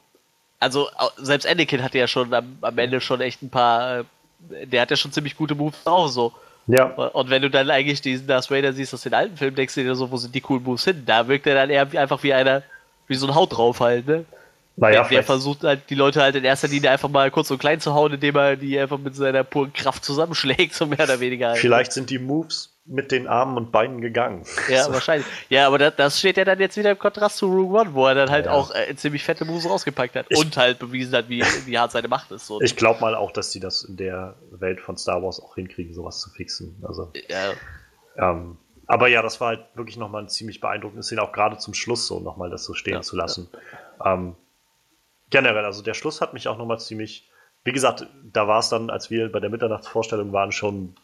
[0.61, 4.05] also selbst Anakin hatte ja schon am, am Ende schon echt ein paar,
[4.51, 6.33] äh, der hat ja schon ziemlich gute Moves auch so.
[6.67, 6.85] Ja.
[6.85, 9.83] Und wenn du dann eigentlich diesen Darth Vader siehst aus den alten Filmen, denkst du
[9.83, 11.03] dir so, wo sind die coolen Moves hin?
[11.05, 12.63] Da wirkt er dann eher einfach wie einer,
[13.07, 14.25] wie so ein Haut drauf halt, ne?
[14.77, 17.59] Naja, wer, wer versucht halt, die Leute halt in erster Linie einfach mal kurz und
[17.59, 21.21] klein zu hauen, indem er die einfach mit seiner puren Kraft zusammenschlägt, so mehr oder
[21.21, 21.51] weniger.
[21.51, 21.59] Halt.
[21.59, 24.45] Vielleicht sind die Moves mit den Armen und Beinen gegangen.
[24.69, 24.93] Ja, so.
[24.93, 25.27] wahrscheinlich.
[25.49, 28.07] Ja, aber das, das, steht ja dann jetzt wieder im Kontrast zu Rogue One, wo
[28.07, 28.53] er dann halt ja.
[28.53, 31.93] auch äh, ziemlich fette Moves rausgepackt hat ich, und halt bewiesen hat, wie, wie hart
[31.93, 32.47] seine Macht ist.
[32.47, 32.61] So.
[32.61, 35.95] Ich glaube mal auch, dass die das in der Welt von Star Wars auch hinkriegen,
[35.95, 36.77] sowas zu fixen.
[36.87, 37.53] Also, ja.
[38.17, 41.73] Ähm, aber ja, das war halt wirklich nochmal ein ziemlich beeindruckendes Szene, auch gerade zum
[41.73, 43.49] Schluss so nochmal das so stehen ja, zu lassen.
[43.99, 44.15] Ja.
[44.15, 44.37] Ähm,
[45.31, 47.31] generell, also der Schluss hat mich auch nochmal ziemlich,
[47.65, 50.97] wie gesagt, da war es dann, als wir bei der Mitternachtsvorstellung waren, schon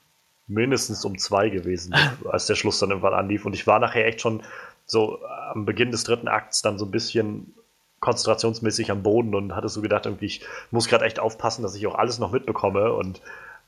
[0.50, 1.94] mindestens um zwei gewesen,
[2.30, 3.46] als der Schluss dann irgendwann anlief.
[3.46, 4.42] Und ich war nachher echt schon
[4.84, 7.54] so am Beginn des dritten Akts dann so ein bisschen
[8.00, 11.86] konzentrationsmäßig am Boden und hatte so gedacht, irgendwie, ich muss gerade echt aufpassen, dass ich
[11.86, 13.20] auch alles noch mitbekomme und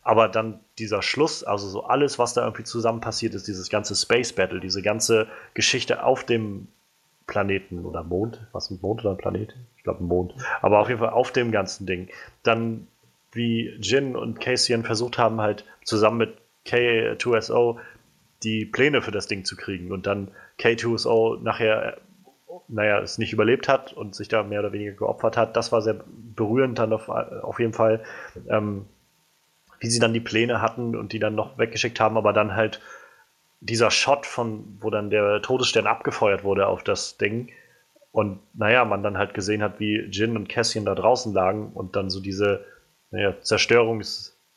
[0.04, 3.94] aber dann dieser Schluss, also so alles, was da irgendwie zusammen passiert ist, dieses ganze
[3.94, 6.66] Space Battle, diese ganze Geschichte auf dem
[7.26, 9.54] Planeten oder Mond, was ein Mond oder ein Planet?
[9.76, 10.34] Ich glaube ein Mond.
[10.60, 12.09] Aber auf jeden Fall auf dem ganzen Ding.
[12.42, 12.88] Dann
[13.30, 17.78] wie Jin und Cassian versucht haben, halt zusammen mit K2SO
[18.43, 21.98] die Pläne für das Ding zu kriegen und dann K2SO nachher,
[22.68, 25.56] naja, es nicht überlebt hat und sich da mehr oder weniger geopfert hat.
[25.56, 28.02] Das war sehr berührend dann auf, auf jeden Fall.
[28.48, 28.86] Ähm,
[29.78, 32.80] wie sie dann die Pläne hatten und die dann noch weggeschickt haben, aber dann halt
[33.60, 37.51] dieser Shot von, wo dann der Todesstern abgefeuert wurde auf das Ding
[38.12, 41.97] und naja, man dann halt gesehen hat, wie Jin und Cassian da draußen lagen und
[41.97, 42.64] dann so diese
[43.12, 43.34] naja,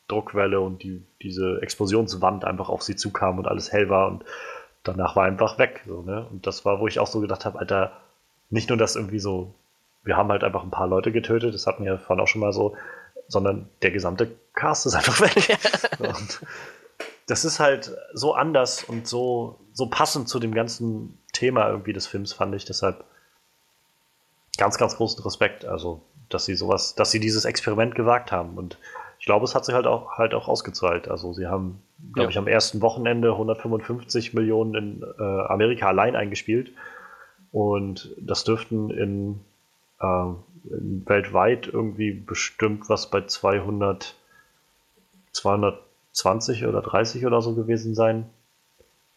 [0.07, 4.23] Zerstörungsdruckwelle und die, diese Explosionswand einfach auf sie zukam und alles hell war und
[4.83, 5.81] danach war einfach weg.
[5.87, 6.27] So, ne?
[6.29, 7.91] Und das war, wo ich auch so gedacht habe, Alter,
[8.49, 9.53] nicht nur das irgendwie so,
[10.03, 12.53] wir haben halt einfach ein paar Leute getötet, das hatten wir vorhin auch schon mal
[12.53, 12.75] so,
[13.27, 15.57] sondern der gesamte Cast ist einfach weg.
[15.99, 16.41] und
[17.27, 22.05] das ist halt so anders und so, so passend zu dem ganzen Thema irgendwie des
[22.05, 22.65] Films, fand ich.
[22.65, 23.03] Deshalb
[24.57, 25.65] ganz, ganz großen Respekt.
[25.65, 28.57] Also, dass sie sowas, dass sie dieses Experiment gewagt haben.
[28.57, 28.77] Und
[29.25, 31.07] ich glaube, es hat sich halt auch, halt auch ausgezahlt.
[31.07, 31.81] Also, sie haben,
[32.13, 32.29] glaube ja.
[32.29, 36.71] ich, am ersten Wochenende 155 Millionen in äh, Amerika allein eingespielt.
[37.51, 39.39] Und das dürften in
[39.99, 40.25] äh,
[40.63, 44.13] weltweit irgendwie bestimmt was bei 200,
[45.31, 48.29] 220 oder 30 oder so gewesen sein.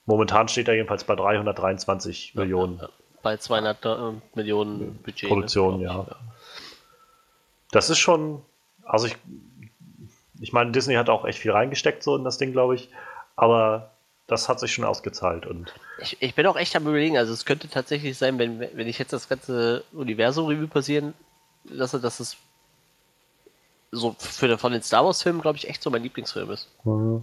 [0.06, 2.78] Momentan steht er jedenfalls bei 323 ja, Millionen.
[2.78, 2.89] Ja,
[3.22, 3.89] bei 200 äh,
[4.35, 5.24] Millionen Budget.
[5.24, 6.06] Ne, Produktion, ne, ja.
[7.72, 8.40] Das ist schon,
[8.86, 9.18] also ich,
[10.40, 12.90] ich meine, Disney hat auch echt viel reingesteckt so in das Ding, glaube ich.
[13.36, 13.93] Aber
[14.27, 15.47] das hat sich schon ausgezahlt.
[15.47, 18.86] Und ich, ich bin auch echt am überlegen, also es könnte tatsächlich sein, wenn, wenn
[18.86, 21.15] ich jetzt das ganze Universum Revue passieren
[21.65, 22.36] lasse, dass es
[23.90, 26.69] so für, von den Star Wars-Filmen, glaube ich, echt so mein Lieblingsfilm ist.
[26.85, 27.23] Mhm.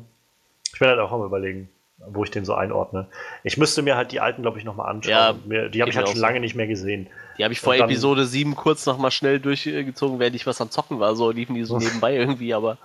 [0.74, 1.70] Ich werde halt auch am überlegen,
[2.08, 3.08] wo ich den so einordne.
[3.44, 5.12] Ich müsste mir halt die alten, glaube ich, nochmal anschauen.
[5.12, 6.22] Ja, mir, die habe ich halt schon so.
[6.22, 7.08] lange nicht mehr gesehen.
[7.38, 10.72] Die habe ich vor dann, Episode 7 kurz nochmal schnell durchgezogen, während ich was am
[10.72, 11.16] Zocken war.
[11.16, 12.78] So liefen die so nebenbei irgendwie, aber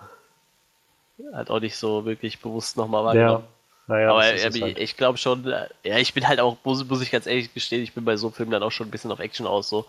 [1.33, 3.45] halt auch nicht so wirklich bewusst nochmal wahrgenommen.
[3.45, 3.61] Ja.
[3.91, 4.79] Naja, aber äh, halt.
[4.79, 7.83] ich glaube schon, äh, ja, ich bin halt auch, muss, muss ich ganz ehrlich gestehen,
[7.83, 9.85] ich bin bei so einem Film dann auch schon ein bisschen auf Action aus, so.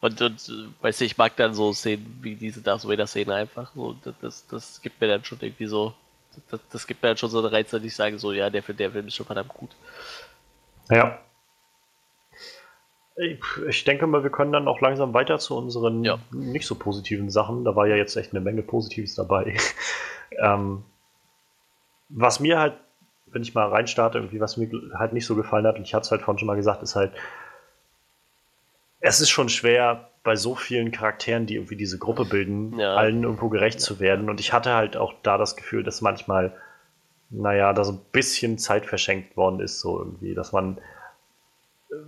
[0.00, 3.72] Und, und äh, weißt du, ich mag dann so Szenen wie diese Darth Vader-Szene einfach.
[3.74, 5.92] So, das, das gibt mir dann schon irgendwie so,
[6.50, 8.62] das, das gibt mir dann schon so einen Reiz, dass ich sage, so, ja, der,
[8.62, 9.70] der Film ist schon verdammt gut.
[10.88, 11.18] Ja.
[13.68, 16.18] Ich denke mal, wir können dann auch langsam weiter zu unseren ja.
[16.30, 17.64] nicht so positiven Sachen.
[17.64, 19.56] Da war ja jetzt echt eine Menge Positives dabei.
[20.38, 20.84] Ähm,
[22.08, 22.74] was mir halt
[23.32, 26.04] wenn ich mal reinstarte, irgendwie, was mir halt nicht so gefallen hat, und ich hatte
[26.04, 27.12] es halt vorhin schon mal gesagt, ist halt,
[29.00, 32.94] es ist schon schwer, bei so vielen Charakteren, die irgendwie diese Gruppe bilden, ja.
[32.94, 34.28] allen irgendwo gerecht zu werden.
[34.28, 36.54] Und ich hatte halt auch da das Gefühl, dass manchmal,
[37.30, 40.76] naja, da so ein bisschen Zeit verschenkt worden ist, so irgendwie, dass man,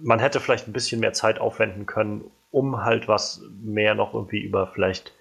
[0.03, 4.41] man hätte vielleicht ein bisschen mehr Zeit aufwenden können, um halt was mehr noch irgendwie
[4.41, 5.15] über vielleicht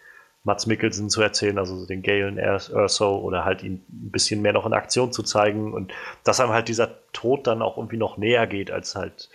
[0.43, 4.65] Mats Mikkelsen zu erzählen, also den Galen Erso oder halt ihn ein bisschen mehr noch
[4.65, 5.93] in Aktion zu zeigen und
[6.23, 9.29] dass einem halt dieser Tod dann auch irgendwie noch näher geht, als halt,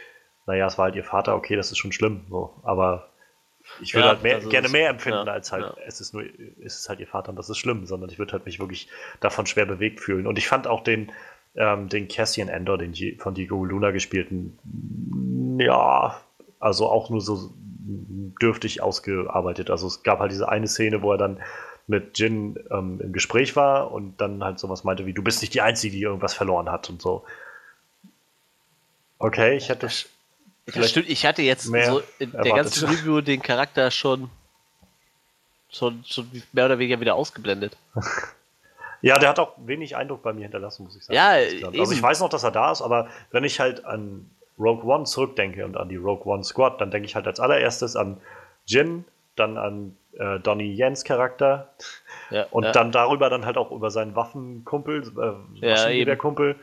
[0.46, 3.08] naja, es war halt ihr Vater, okay, das ist schon schlimm, so, aber
[3.80, 5.74] ich würde ja, halt mehr, gerne mehr empfinden, ja, als halt, ja.
[5.86, 6.24] es ist nur,
[6.64, 8.88] es ist halt ihr Vater und das ist schlimm, sondern ich würde halt mich wirklich
[9.20, 10.26] davon schwer bewegt fühlen.
[10.26, 11.12] Und ich fand auch den,
[11.56, 16.20] ähm, den Cassian Endor, den von Diego Luna gespielten, ja,
[16.60, 17.50] also auch nur so
[18.40, 19.70] dürftig ausgearbeitet.
[19.70, 21.40] Also es gab halt diese eine Szene, wo er dann
[21.86, 25.54] mit Jin ähm, im Gespräch war und dann halt sowas meinte wie, du bist nicht
[25.54, 27.24] die Einzige, die irgendwas verloren hat und so.
[29.18, 29.88] Okay, ich hätte.
[30.66, 34.30] Das stimmt, ich hatte jetzt so in der ganzen Review den Charakter schon,
[35.70, 37.76] schon, schon mehr oder weniger wieder ausgeblendet.
[39.00, 41.14] ja, der hat auch wenig Eindruck bei mir hinterlassen, muss ich sagen.
[41.14, 41.28] Ja,
[41.80, 45.04] also ich weiß noch, dass er da ist, aber wenn ich halt an Rogue One
[45.04, 48.20] zurückdenke und an die Rogue One Squad, dann denke ich halt als allererstes an
[48.64, 49.04] Jin,
[49.36, 51.74] dann an äh, Donnie Jens Charakter
[52.30, 52.72] ja, und ja.
[52.72, 56.56] dann darüber dann halt auch über seinen Waffenkumpel, äh, Maschinengewehrkumpel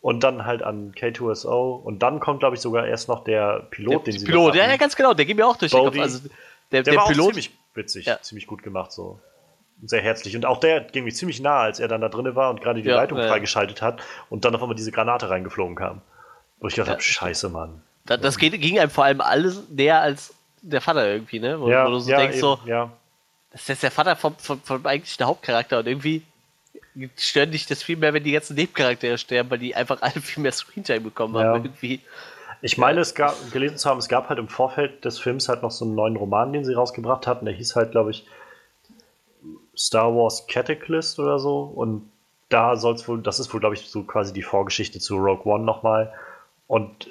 [0.00, 4.06] und dann halt an K2SO und dann kommt glaube ich sogar erst noch der Pilot,
[4.06, 5.98] der, den sie Pilot, ja, ja, ganz genau, der geht mir auch durch den Kopf.
[5.98, 6.28] Also
[6.72, 8.20] der, der, der war Pilot, auch ziemlich witzig, ja.
[8.20, 9.20] ziemlich gut gemacht so.
[9.84, 10.34] Sehr herzlich.
[10.34, 12.82] Und auch der ging mir ziemlich nah, als er dann da drin war und gerade
[12.82, 16.02] die Leitung freigeschaltet hat und dann auf einmal diese Granate reingeflogen kam.
[16.60, 17.82] Wo ich gedacht habe, scheiße, Mann.
[18.06, 21.60] Das, das ging einem vor allem alles näher als der Vater irgendwie, ne?
[21.60, 22.90] Wo, ja, wo du so ja, denkst, eben, so, ja.
[23.52, 26.22] das ist jetzt der Vater vom, vom, vom eigentlichen Hauptcharakter und irgendwie
[27.16, 30.42] stören dich das viel mehr, wenn die ganzen Nebencharaktere sterben, weil die einfach alle viel
[30.42, 31.64] mehr Screentime bekommen haben.
[31.64, 32.00] Irgendwie.
[32.60, 35.62] Ich meine, es gab, gelesen zu haben, es gab halt im Vorfeld des Films halt
[35.62, 37.44] noch so einen neuen Roman, den sie rausgebracht hatten.
[37.44, 38.26] Der hieß halt, glaube ich,
[39.76, 41.60] Star Wars Cataclysm oder so.
[41.60, 42.10] Und
[42.48, 45.44] da soll es wohl, das ist wohl, glaube ich, so quasi die Vorgeschichte zu Rogue
[45.44, 46.12] One nochmal.
[46.68, 47.08] Und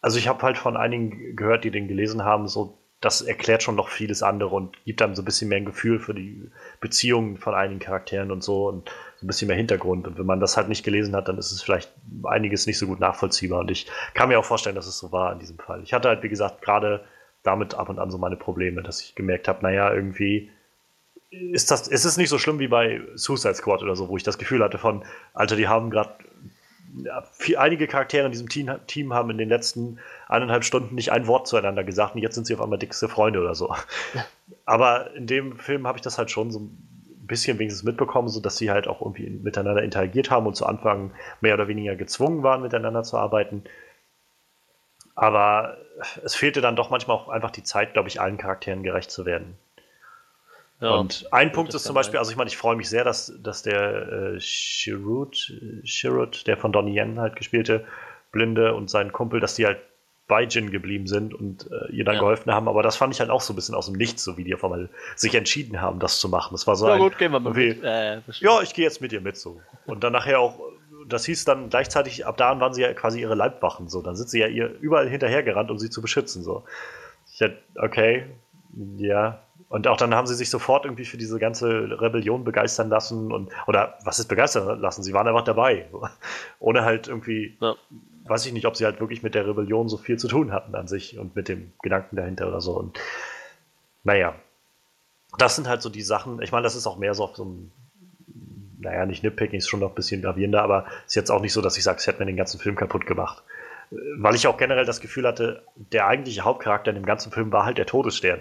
[0.00, 3.76] also ich habe halt von einigen gehört, die den gelesen haben, so das erklärt schon
[3.76, 6.50] noch vieles andere und gibt einem so ein bisschen mehr ein Gefühl für die
[6.80, 10.06] Beziehungen von einigen Charakteren und so und so ein bisschen mehr Hintergrund.
[10.06, 11.92] Und wenn man das halt nicht gelesen hat, dann ist es vielleicht
[12.24, 13.60] einiges nicht so gut nachvollziehbar.
[13.60, 15.82] Und ich kann mir auch vorstellen, dass es so war in diesem Fall.
[15.82, 17.04] Ich hatte halt, wie gesagt, gerade
[17.42, 20.50] damit ab und an so meine Probleme, dass ich gemerkt habe, naja, irgendwie
[21.30, 24.22] ist das, ist es nicht so schlimm wie bei Suicide Squad oder so, wo ich
[24.22, 25.04] das Gefühl hatte von,
[25.34, 26.14] Alter, die haben gerade
[26.96, 27.24] ja,
[27.56, 29.98] einige Charaktere in diesem Team, Team, haben in den letzten
[30.28, 33.40] eineinhalb Stunden nicht ein Wort zueinander gesagt und jetzt sind sie auf einmal dickste Freunde
[33.40, 33.74] oder so.
[34.64, 38.40] Aber in dem Film habe ich das halt schon so ein bisschen wenigstens mitbekommen, so
[38.40, 42.42] dass sie halt auch irgendwie miteinander interagiert haben und zu Anfang mehr oder weniger gezwungen
[42.42, 43.64] waren, miteinander zu arbeiten.
[45.16, 45.78] Aber
[46.22, 49.24] es fehlte dann doch manchmal auch einfach die Zeit, glaube ich, allen Charakteren gerecht zu
[49.24, 49.56] werden.
[50.84, 53.32] Ja, und ein Punkt ist zum Beispiel, also ich meine, ich freue mich sehr, dass,
[53.42, 55.52] dass der äh, Chirrut,
[55.84, 57.84] Chirrut, der von Donnie Yen halt gespielte,
[58.32, 59.78] Blinde und sein Kumpel, dass die halt
[60.26, 62.20] bei Jin geblieben sind und äh, ihr dann ja.
[62.20, 62.68] geholfen haben.
[62.68, 64.54] Aber das fand ich halt auch so ein bisschen aus dem Nichts, so wie die
[64.54, 66.50] auf einmal sich entschieden haben, das zu machen.
[66.52, 67.82] Das war so ja, ein, gut, gehen wir mal mit.
[67.82, 69.60] Äh, ja, ich gehe jetzt mit ihr mit so.
[69.86, 70.58] Und dann nachher auch,
[71.06, 74.00] das hieß dann gleichzeitig, ab da waren sie ja quasi ihre Leibwachen so.
[74.00, 76.64] Dann sind sie ja ihr überall hinterhergerannt, um sie zu beschützen so.
[77.32, 78.24] Ich hätte, okay,
[78.96, 79.40] ja,
[79.74, 83.50] und auch dann haben sie sich sofort irgendwie für diese ganze Rebellion begeistern lassen und
[83.66, 85.02] oder was ist begeistern lassen?
[85.02, 85.88] Sie waren einfach dabei.
[86.60, 87.74] Ohne halt irgendwie, ja.
[88.22, 90.76] weiß ich nicht, ob sie halt wirklich mit der Rebellion so viel zu tun hatten
[90.76, 92.78] an sich und mit dem Gedanken dahinter oder so.
[92.78, 93.00] Und
[94.04, 94.36] naja,
[95.38, 96.40] das sind halt so die Sachen.
[96.40, 97.72] Ich meine, das ist auch mehr so auf so einem,
[98.78, 101.60] naja, nicht Nitpicking, ist schon noch ein bisschen gravierender, aber ist jetzt auch nicht so,
[101.60, 103.42] dass ich sage, es hätte mir den ganzen Film kaputt gemacht.
[104.18, 107.64] Weil ich auch generell das Gefühl hatte, der eigentliche Hauptcharakter in dem ganzen Film war
[107.64, 108.38] halt der Todesstern.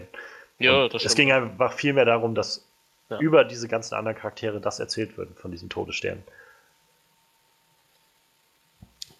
[0.59, 2.65] Ja, das es ging einfach viel mehr darum, dass
[3.09, 3.19] ja.
[3.19, 6.23] über diese ganzen anderen Charaktere das erzählt wird von diesen Todessternen.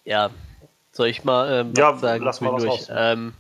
[0.06, 0.30] Ja,
[0.92, 2.24] soll ich mal ähm, ja, sagen?
[2.24, 2.88] Lass mal was durch.
[2.90, 3.34] Ähm,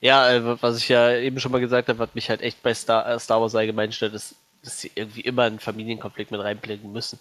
[0.00, 2.74] ja, äh, was ich ja eben schon mal gesagt habe, was mich halt echt bei
[2.74, 6.92] Star, äh, Star Wars allgemein stört, ist, dass sie irgendwie immer einen Familienkonflikt mit reinblicken
[6.92, 7.18] müssen.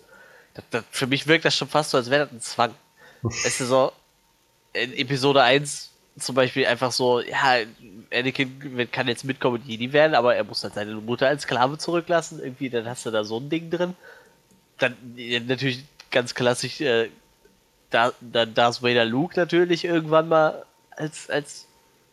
[0.54, 2.76] Das, das, für mich wirkt das schon fast so, als wäre das ein Zwang.
[3.24, 3.92] es ist so,
[4.74, 7.58] in Episode 1 zum Beispiel einfach so, ja,
[8.14, 11.78] Anakin kann jetzt mitkommen und Jedi werden, aber er muss dann seine Mutter als Sklave
[11.78, 12.40] zurücklassen.
[12.40, 13.96] Irgendwie, dann hast du da so ein Ding drin.
[14.78, 14.96] Dann
[15.46, 17.10] natürlich ganz klassisch, äh,
[17.90, 21.68] da, dann Darth Vader Luke natürlich irgendwann mal als, als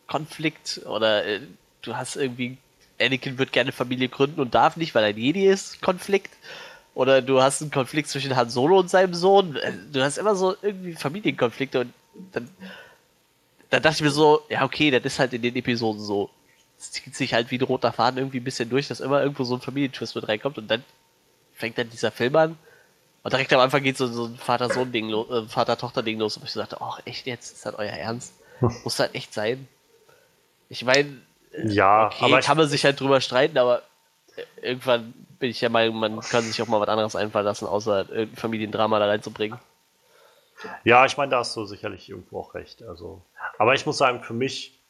[0.08, 0.80] Konflikt.
[0.86, 1.40] Oder äh,
[1.82, 2.58] du hast irgendwie,
[3.00, 6.32] Anakin wird gerne Familie gründen und darf nicht, weil er ein Jedi ist, Konflikt.
[6.94, 9.54] Oder du hast einen Konflikt zwischen Han Solo und seinem Sohn.
[9.56, 11.92] Äh, du hast immer so irgendwie Familienkonflikte und
[12.32, 12.48] dann
[13.72, 16.28] da dachte ich mir so, ja, okay, das ist halt in den Episoden so.
[16.78, 19.44] Es zieht sich halt wie ein roter Faden irgendwie ein bisschen durch, dass immer irgendwo
[19.44, 20.84] so ein Familientwist mit reinkommt und dann
[21.54, 22.58] fängt dann dieser Film an.
[23.22, 26.52] Und direkt am Anfang geht so, so ein Vater-Sohn-Ding los, äh, Vater-Tochter-Ding los, und ich
[26.52, 27.52] dachte, ach, echt jetzt?
[27.52, 28.34] Ist das euer Ernst?
[28.60, 29.66] Muss das echt sein?
[30.68, 31.16] Ich meine,
[31.64, 33.82] ja, okay, aber kann man sich halt drüber streiten, aber
[34.60, 38.10] irgendwann bin ich ja Meinung, man kann sich auch mal was anderes einfallen lassen, außer
[38.10, 39.58] irgendein Familiendrama da reinzubringen.
[40.84, 42.82] Ja, ich meine, da hast du sicherlich irgendwo auch recht.
[42.82, 43.22] Also,
[43.58, 44.80] aber ich muss sagen, für mich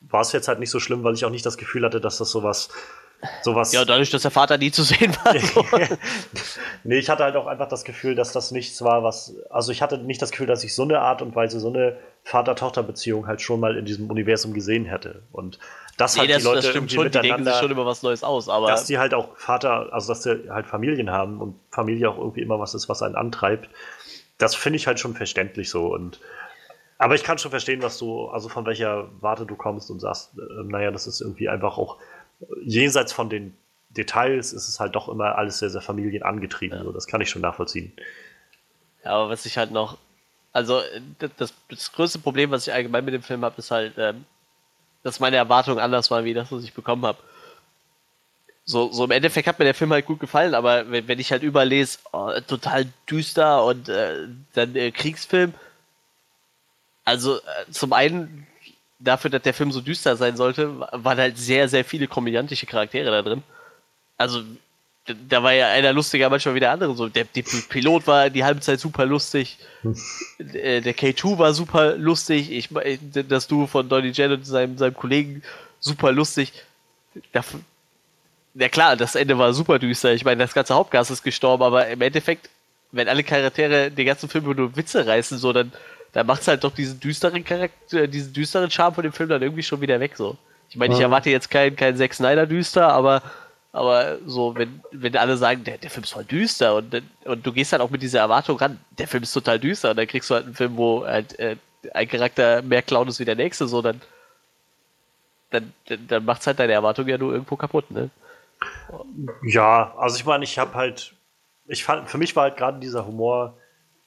[0.00, 2.18] war es jetzt halt nicht so schlimm, weil ich auch nicht das Gefühl hatte, dass
[2.18, 2.70] das sowas
[3.42, 3.72] sowas.
[3.72, 5.38] Ja, dadurch, dass der Vater nie zu sehen war.
[5.38, 5.64] So.
[6.84, 9.34] nee, ich hatte halt auch einfach das Gefühl, dass das nichts war, was.
[9.50, 11.96] Also ich hatte nicht das Gefühl, dass ich so eine Art und Weise, so eine
[12.24, 15.22] Vater-Tochter-Beziehung halt schon mal in diesem Universum gesehen hätte.
[15.32, 15.58] Und
[15.96, 18.02] das nee, halt das, die Leute das stimmt schon, die denken sich schon über was
[18.02, 18.68] Neues aus, aber.
[18.68, 22.40] Dass die halt auch Vater, also dass die halt Familien haben und Familie auch irgendwie
[22.40, 23.68] immer was ist, was einen antreibt
[24.42, 25.86] das finde ich halt schon verständlich so.
[25.86, 26.18] Und
[26.98, 30.32] aber ich kann schon verstehen, was du, also von welcher Warte du kommst und sagst,
[30.36, 31.98] äh, naja, das ist irgendwie einfach auch
[32.64, 33.56] jenseits von den
[33.90, 36.78] Details ist es halt doch immer alles sehr, sehr familienangetrieben.
[36.78, 36.84] Ja.
[36.84, 37.92] So, das kann ich schon nachvollziehen.
[39.04, 39.98] Ja, aber was ich halt noch,
[40.52, 40.80] also
[41.36, 44.24] das, das größte Problem, was ich allgemein mit dem Film habe, ist halt, ähm,
[45.02, 47.18] dass meine Erwartungen anders waren, wie das, was ich bekommen habe.
[48.64, 51.32] So, so im Endeffekt hat mir der Film halt gut gefallen, aber wenn, wenn ich
[51.32, 55.52] halt überlese, oh, total düster und äh, dann äh, Kriegsfilm,
[57.04, 58.46] also äh, zum einen
[59.00, 63.10] dafür, dass der Film so düster sein sollte, waren halt sehr, sehr viele komödiantische Charaktere
[63.10, 63.42] da drin.
[64.16, 64.42] Also
[65.28, 66.94] da war ja einer lustiger, manchmal wie der andere.
[66.94, 69.58] So, der, der Pilot war die halbe Zeit super lustig.
[70.38, 72.52] Äh, der K2 war super lustig.
[72.52, 72.68] Ich,
[73.28, 75.42] das Duo von Donny Jen und seinem, seinem Kollegen
[75.80, 76.52] super lustig.
[77.32, 77.42] Da,
[78.54, 80.12] ja klar, das Ende war super düster.
[80.12, 82.50] Ich meine, das ganze Hauptgas ist gestorben, aber im Endeffekt,
[82.90, 85.72] wenn alle Charaktere den ganzen Film nur Witze reißen, so, dann,
[86.12, 89.42] dann macht es halt doch diesen düsteren Charakter, diesen düsteren Charme von dem Film dann
[89.42, 90.36] irgendwie schon wieder weg, so.
[90.68, 93.22] Ich meine, ich erwarte jetzt keinen kein Zack Snyder düster, aber
[93.72, 97.52] aber so, wenn, wenn alle sagen, der, der Film ist voll düster und, und du
[97.52, 100.28] gehst halt auch mit dieser Erwartung ran, der Film ist total düster und dann kriegst
[100.28, 101.56] du halt einen Film, wo halt äh,
[101.94, 104.02] ein Charakter mehr Clown ist wie der nächste, so, dann,
[105.50, 108.10] dann, dann, dann macht's halt deine Erwartung ja nur irgendwo kaputt, ne?
[109.42, 111.14] Ja, also ich meine, ich habe halt,
[111.66, 113.56] ich fand, für mich war halt gerade dieser Humor,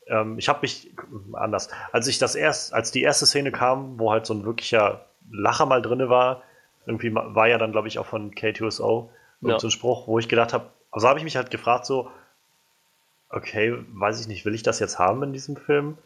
[0.08, 0.92] ähm, ich habe mich
[1.34, 5.06] anders, als ich das erst, als die erste Szene kam, wo halt so ein wirklicher
[5.32, 6.44] Lacher mal drinne war,
[6.86, 9.10] irgendwie war ja dann, glaube ich, auch von K2SO,
[9.42, 9.60] ja.
[9.60, 12.10] so ein Spruch, wo ich gedacht habe, also habe ich mich halt gefragt, so,
[13.30, 15.98] okay, weiß ich nicht, will ich das jetzt haben in diesem Film?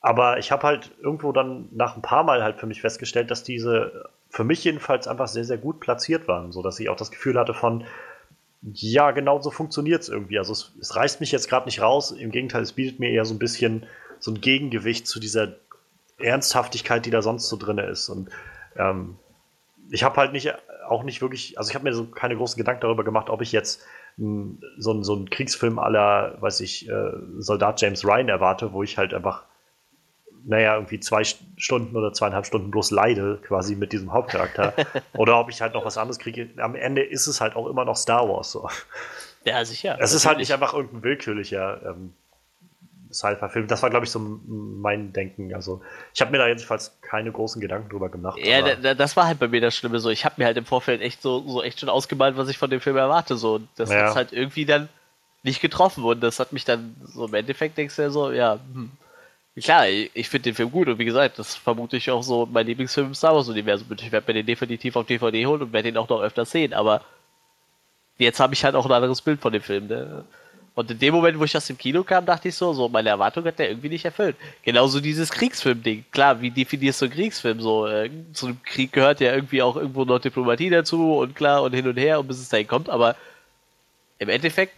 [0.00, 3.42] Aber ich habe halt irgendwo dann nach ein paar Mal halt für mich festgestellt, dass
[3.42, 7.10] diese für mich jedenfalls einfach sehr, sehr gut platziert waren, so dass ich auch das
[7.10, 7.84] Gefühl hatte von,
[8.60, 10.38] ja, genau so funktioniert es irgendwie.
[10.38, 13.24] Also es, es reißt mich jetzt gerade nicht raus, im Gegenteil, es bietet mir eher
[13.24, 13.86] so ein bisschen
[14.18, 15.56] so ein Gegengewicht zu dieser
[16.18, 18.10] Ernsthaftigkeit, die da sonst so drin ist.
[18.10, 18.28] Und
[18.76, 19.16] ähm,
[19.88, 20.52] ich habe halt nicht
[20.86, 23.52] auch nicht wirklich, also ich habe mir so keine großen Gedanken darüber gemacht, ob ich
[23.52, 23.86] jetzt
[24.18, 28.98] m, so, so einen Kriegsfilm aller, weiß ich, äh, Soldat James Ryan erwarte, wo ich
[28.98, 29.44] halt einfach,
[30.46, 34.74] naja, irgendwie zwei Stunden oder zweieinhalb Stunden bloß leide, quasi mit diesem Hauptcharakter.
[35.14, 36.48] oder ob ich halt noch was anderes kriege.
[36.58, 38.52] Am Ende ist es halt auch immer noch Star Wars.
[38.52, 38.68] So.
[39.44, 39.98] Ja, sicher.
[40.00, 42.14] Es ist halt nicht einfach irgendein willkürlicher ähm,
[43.12, 43.66] Sci-Fi-Film.
[43.66, 45.52] Das war, glaube ich, so mein Denken.
[45.52, 45.82] Also,
[46.14, 48.38] ich habe mir da jedenfalls keine großen Gedanken drüber gemacht.
[48.38, 49.98] Ja, da, das war halt bei mir das Schlimme.
[49.98, 52.58] So, ich habe mir halt im Vorfeld echt so, so echt schon ausgemalt, was ich
[52.58, 53.36] von dem Film erwarte.
[53.36, 54.08] So, das ja.
[54.08, 54.88] hat halt irgendwie dann
[55.42, 58.60] nicht getroffen und das hat mich dann so im Endeffekt denkst du ja so, ja,
[58.72, 58.92] hm.
[59.58, 62.66] Klar, ich, finde den Film gut und wie gesagt, das vermute ich auch so mein
[62.66, 63.86] Lieblingsfilm im Star Wars Universum.
[63.98, 66.74] Ich werde mir den definitiv auf DVD holen und werde ihn auch noch öfter sehen,
[66.74, 67.00] aber
[68.18, 69.86] jetzt habe ich halt auch ein anderes Bild von dem Film.
[69.86, 70.24] Ne?
[70.74, 73.08] Und in dem Moment, wo ich aus dem Kino kam, dachte ich so, so meine
[73.08, 74.36] Erwartung hat der irgendwie nicht erfüllt.
[74.62, 76.04] Genauso dieses Kriegsfilm-Ding.
[76.10, 77.62] Klar, wie definierst du einen Kriegsfilm?
[77.62, 81.62] So, äh, zu einem Krieg gehört ja irgendwie auch irgendwo noch Diplomatie dazu und klar
[81.62, 83.16] und hin und her und bis es dahin kommt, aber
[84.18, 84.74] im Endeffekt,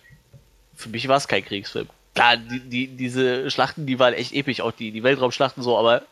[0.77, 1.89] für mich war es kein Kriegsfilm.
[2.19, 6.03] Klar, die, die, diese Schlachten, die waren echt episch, auch die, die Weltraumschlachten so, aber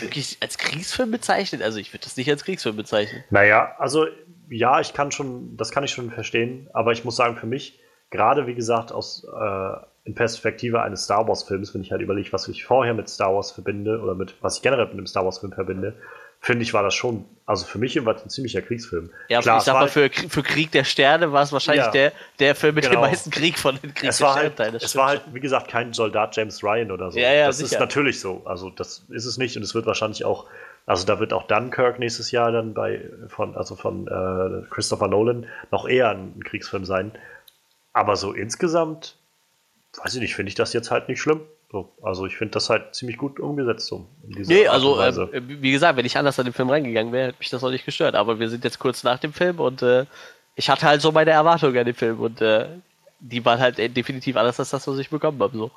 [0.00, 1.62] wirklich als Kriegsfilm bezeichnet?
[1.62, 3.24] Also ich würde das nicht als Kriegsfilm bezeichnen.
[3.30, 4.06] Naja, also
[4.48, 7.80] ja, ich kann schon, das kann ich schon verstehen, aber ich muss sagen, für mich
[8.10, 12.32] gerade wie gesagt aus äh, in Perspektive eines Star Wars Films, wenn ich halt überlege,
[12.32, 15.24] was ich vorher mit Star Wars verbinde oder mit was ich generell mit einem Star
[15.24, 15.96] Wars Film verbinde,
[16.44, 19.10] finde ich, war das schon, also für mich jedenfalls ein ziemlicher Kriegsfilm.
[19.30, 22.12] Ja, Klar, ich sag mal, für, für Krieg der Sterne war es wahrscheinlich ja, der,
[22.38, 23.00] der Film mit genau.
[23.00, 24.34] dem meisten Krieg von den Krieg es war.
[24.34, 27.18] Halt, es war halt, wie gesagt, kein Soldat James Ryan oder so.
[27.18, 27.72] Ja, ja, das sicher.
[27.72, 28.42] ist natürlich so.
[28.44, 30.44] Also das ist es nicht und es wird wahrscheinlich auch,
[30.84, 35.46] also da wird auch Dunkirk nächstes Jahr dann bei von, also von äh, Christopher Nolan
[35.70, 37.12] noch eher ein Kriegsfilm sein.
[37.94, 39.16] Aber so insgesamt,
[39.96, 41.40] weiß ich nicht, finde ich das jetzt halt nicht schlimm.
[41.74, 43.88] So, also ich finde das halt ziemlich gut umgesetzt.
[43.88, 47.38] So, nee, also äh, wie gesagt, wenn ich anders an den Film reingegangen wäre, hätte
[47.40, 48.14] mich das auch nicht gestört.
[48.14, 50.06] Aber wir sind jetzt kurz nach dem Film und äh,
[50.54, 52.68] ich hatte halt so meine Erwartungen an den Film und äh,
[53.18, 55.58] die waren halt definitiv anders als das, was ich bekommen habe.
[55.58, 55.72] So.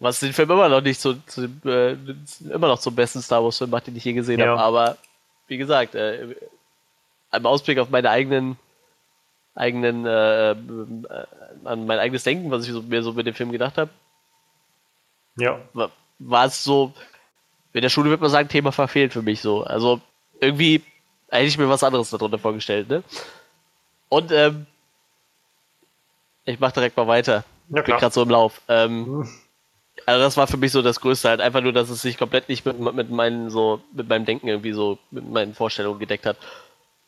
[0.00, 1.92] Was den Film immer noch nicht so, zu, äh,
[2.52, 4.46] immer noch zum besten Star Wars Film macht, den ich je gesehen ja.
[4.48, 4.60] habe.
[4.60, 4.96] Aber
[5.46, 6.34] wie gesagt, äh,
[7.32, 8.56] im Ausblick auf meine eigenen
[9.54, 10.56] eigenen, äh, äh,
[11.64, 13.90] an mein eigenes Denken, was ich so, mir so mit dem Film gedacht habe.
[15.38, 15.60] Ja.
[16.18, 16.92] War, es so,
[17.72, 19.62] in der Schule würde man sagen, Thema verfehlt für mich so.
[19.62, 20.00] Also
[20.40, 20.82] irgendwie
[21.28, 23.02] hätte ich mir was anderes darunter vorgestellt, ne?
[24.08, 24.66] Und ähm,
[26.44, 27.44] ich mach direkt mal weiter.
[27.68, 28.62] Ja, Bin gerade so im Lauf.
[28.68, 29.28] Ähm, hm.
[30.06, 31.40] Also das war für mich so das Größte halt.
[31.40, 34.72] Einfach nur, dass es sich komplett nicht mit, mit meinen so, mit meinem Denken irgendwie
[34.72, 36.38] so, mit meinen Vorstellungen gedeckt hat.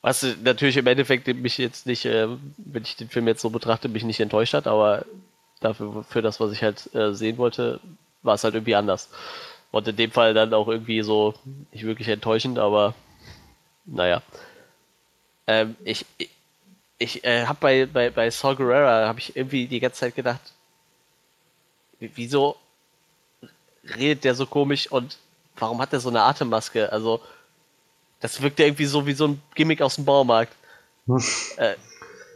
[0.02, 2.28] Was natürlich im Endeffekt mich jetzt nicht, äh,
[2.59, 5.05] wenn ich den Film jetzt so betrachte, mich nicht enttäuscht hat, aber
[5.60, 7.81] dafür, für das, was ich halt äh, sehen wollte,
[8.23, 9.08] war es halt irgendwie anders.
[9.70, 11.34] Und in dem Fall dann auch irgendwie so,
[11.73, 12.94] nicht wirklich enttäuschend, aber
[13.84, 14.23] naja.
[15.47, 16.31] Ähm, ich ich,
[16.99, 20.40] ich äh, habe bei, bei, bei Saul Guerrera, habe ich irgendwie die ganze Zeit gedacht,
[22.00, 22.57] wieso
[23.97, 25.18] redet der so komisch und
[25.57, 26.90] warum hat er so eine Atemmaske?
[26.92, 27.20] Also,
[28.20, 30.55] Das wirkt ja irgendwie so wie so ein Gimmick aus dem Baumarkt.
[31.57, 31.76] äh,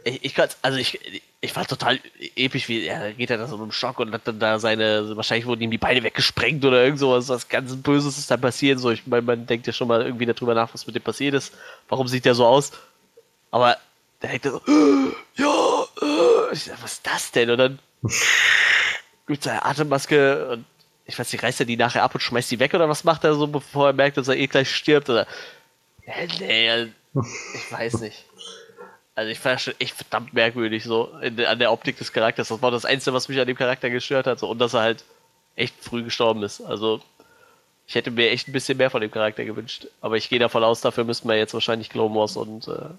[0.03, 0.99] ich, ich kann, also ich,
[1.45, 1.99] ich war total
[2.35, 5.45] episch, wie er geht ja da so einem Schock und hat dann da seine, wahrscheinlich
[5.45, 8.79] wurden ihm die Beine weggesprengt oder irgend sowas, was ganz Böses ist da passiert.
[8.79, 11.35] So, ich meine, man denkt ja schon mal irgendwie darüber nach, was mit dem passiert
[11.35, 11.53] ist.
[11.87, 12.71] Warum sieht der so aus?
[13.51, 13.77] Aber
[14.21, 14.61] der denkt so,
[15.35, 16.53] ja, äh.
[16.53, 17.49] ich sag, was ist das denn?
[17.49, 17.79] Und dann
[19.27, 20.65] mit seiner Atemmaske und
[21.05, 23.23] ich weiß nicht, reißt er die nachher ab und schmeißt die weg oder was macht
[23.23, 25.09] er so, bevor er merkt, dass er eh gleich stirbt?
[25.09, 25.27] Oder.
[26.39, 28.25] Nee, ich weiß nicht.
[29.15, 32.49] Also ich fand das schon echt verdammt merkwürdig so in, an der Optik des Charakters.
[32.49, 34.39] Das war das Einzige, was mich an dem Charakter gestört hat.
[34.39, 35.05] So, und dass er halt
[35.55, 36.61] echt früh gestorben ist.
[36.61, 36.99] Also
[37.87, 39.87] ich hätte mir echt ein bisschen mehr von dem Charakter gewünscht.
[40.01, 42.89] Aber ich gehe davon aus, dafür müssten wir jetzt wahrscheinlich Clone Wars und äh,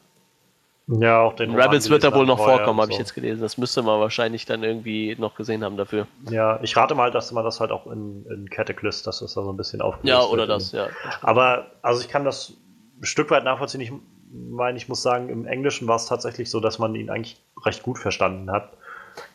[0.89, 2.93] ja, auch den Rebels wird da wohl noch vorkommen, habe so.
[2.93, 3.41] ich jetzt gelesen.
[3.41, 6.07] Das müsste man wahrscheinlich dann irgendwie noch gesehen haben dafür.
[6.31, 9.43] Ja, ich rate mal, dass man das halt auch in, in Cataclysm, dass das da
[9.43, 10.87] so ein bisschen aufgelöst Ja, oder das, ja.
[11.23, 12.53] Aber, also ich kann das
[13.01, 13.81] ein Stück weit nachvollziehen.
[13.81, 13.93] Ich
[14.33, 17.83] meine, ich muss sagen, im Englischen war es tatsächlich so, dass man ihn eigentlich recht
[17.83, 18.73] gut verstanden hat.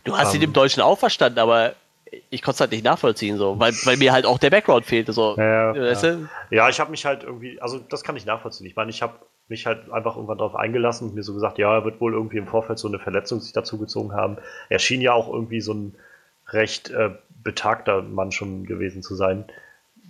[0.03, 1.73] Du hast ähm, ihn im Deutschen auch verstanden, aber
[2.29, 5.13] ich konnte es halt nicht nachvollziehen, so, weil, weil mir halt auch der Background fehlte.
[5.13, 5.35] So.
[5.37, 6.17] Ja, weißt ja.
[6.49, 8.67] ja ich habe mich halt irgendwie, also das kann ich nachvollziehen.
[8.67, 9.13] Ich meine, ich habe
[9.47, 12.37] mich halt einfach irgendwann darauf eingelassen und mir so gesagt, ja, er wird wohl irgendwie
[12.37, 14.37] im Vorfeld so eine Verletzung sich dazu gezogen haben.
[14.69, 15.95] Er schien ja auch irgendwie so ein
[16.47, 17.11] recht äh,
[17.43, 19.45] betagter Mann schon gewesen zu sein,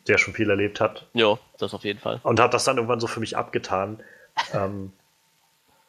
[0.08, 1.08] der schon viel erlebt hat.
[1.14, 2.20] Ja, das auf jeden Fall.
[2.24, 4.00] Und hat das dann irgendwann so für mich abgetan.
[4.54, 4.92] Ähm,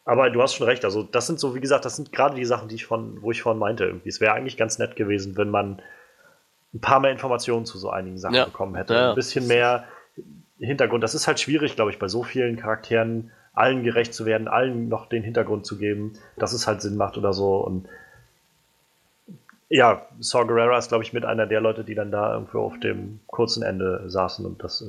[0.05, 2.45] aber du hast schon recht, also das sind so, wie gesagt, das sind gerade die
[2.45, 4.09] Sachen, die ich von, wo ich vorhin meinte, irgendwie.
[4.09, 5.81] Es wäre eigentlich ganz nett gewesen, wenn man
[6.73, 8.45] ein paar mehr Informationen zu so einigen Sachen ja.
[8.45, 8.93] bekommen hätte.
[8.93, 9.09] Ja.
[9.09, 9.85] Ein bisschen mehr
[10.59, 11.03] Hintergrund.
[11.03, 14.89] Das ist halt schwierig, glaube ich, bei so vielen Charakteren allen gerecht zu werden, allen
[14.89, 17.57] noch den Hintergrund zu geben, dass es halt Sinn macht oder so.
[17.57, 17.87] Und
[19.69, 22.79] ja, Saw Gerrera ist, glaube ich, mit einer der Leute, die dann da irgendwo auf
[22.79, 24.83] dem kurzen Ende saßen und das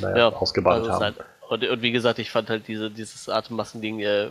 [0.00, 1.02] naja, ja, ausgebadet also haben.
[1.02, 1.16] Halt,
[1.48, 4.30] und, und, wie gesagt, ich fand halt diese, dieses Atemmassending, äh,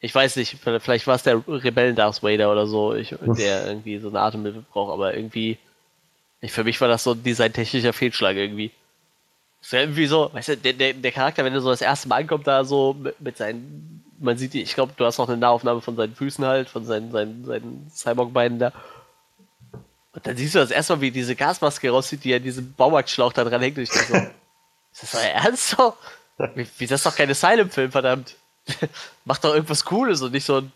[0.00, 3.98] ich weiß nicht, vielleicht war es der Rebellen Darth Vader oder so, ich, der irgendwie
[3.98, 5.58] so eine Atemhilfe braucht, aber irgendwie,
[6.40, 8.70] ich, für mich war das so ein designtechnischer Fehlschlag irgendwie.
[9.60, 12.08] Ist ja irgendwie so, weißt du, der, der, der Charakter, wenn er so das erste
[12.08, 15.36] Mal ankommt, da so mit, mit seinen, man sieht, ich glaube, du hast noch eine
[15.36, 18.72] Nahaufnahme von seinen Füßen halt, von seinen, seinen, seinen Cyborg-Beinen da.
[20.12, 23.44] Und dann siehst du das erstmal, wie diese Gasmaske raussieht, die an diesem Baumarktschlauch da
[23.44, 23.76] dran hängt.
[23.76, 24.14] Und ich so,
[25.00, 25.94] das euer Ernst so?
[26.54, 28.36] Wie, wie das ist doch kein Asylum-Film, verdammt.
[29.24, 30.72] Macht doch irgendwas Cooles und nicht so ein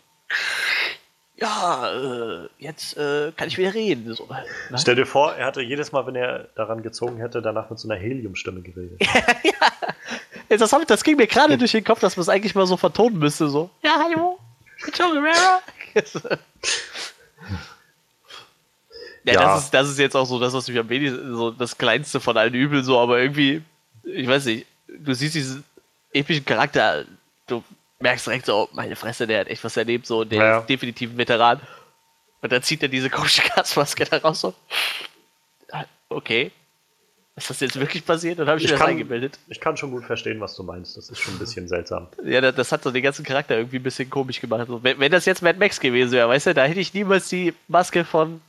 [1.37, 4.13] ja, äh, jetzt äh, kann ich wieder reden.
[4.13, 4.77] So, ne?
[4.77, 7.89] Stell dir vor, er hatte jedes Mal, wenn er daran gezogen hätte, danach mit so
[7.89, 9.01] einer Heliumstimme geredet.
[9.43, 12.65] ja, das, hab, das ging mir gerade durch den Kopf, dass man es eigentlich mal
[12.65, 13.49] so vertonen müsste.
[13.49, 14.39] So, ja, hallo,
[14.87, 15.61] ich Joe Guerrero.
[19.25, 19.43] ja, ja.
[19.43, 22.21] Das, ist, das ist jetzt auch so das, was mich am wenigsten, so das kleinste
[22.21, 23.61] von allen Übeln, so, aber irgendwie,
[24.05, 25.63] ich weiß nicht, du siehst diesen
[26.13, 27.05] epischen Charakter,
[27.47, 27.63] du
[27.99, 30.59] merkst direkt so, oh, meine Fresse, der hat echt was erlebt, so, der ja.
[30.59, 31.61] ist definitiv ein Veteran.
[32.41, 34.53] Und dann zieht er diese komische Gasmaske da raus so.
[36.09, 36.51] Okay.
[37.37, 38.39] Ist das jetzt wirklich passiert?
[38.39, 39.37] Dann habe ich, ich mir das eingebildet.
[39.49, 40.95] Ich kann schon gut verstehen, was du meinst.
[40.95, 42.07] Das ist schon ein bisschen seltsam.
[42.23, 44.67] Ja, das, das hat so den ganzen Charakter irgendwie ein bisschen komisch gemacht.
[44.69, 47.53] wenn, wenn, das jetzt Mad Max gewesen wäre, weißt du, da hätte ich niemals die
[47.67, 48.39] Maske von,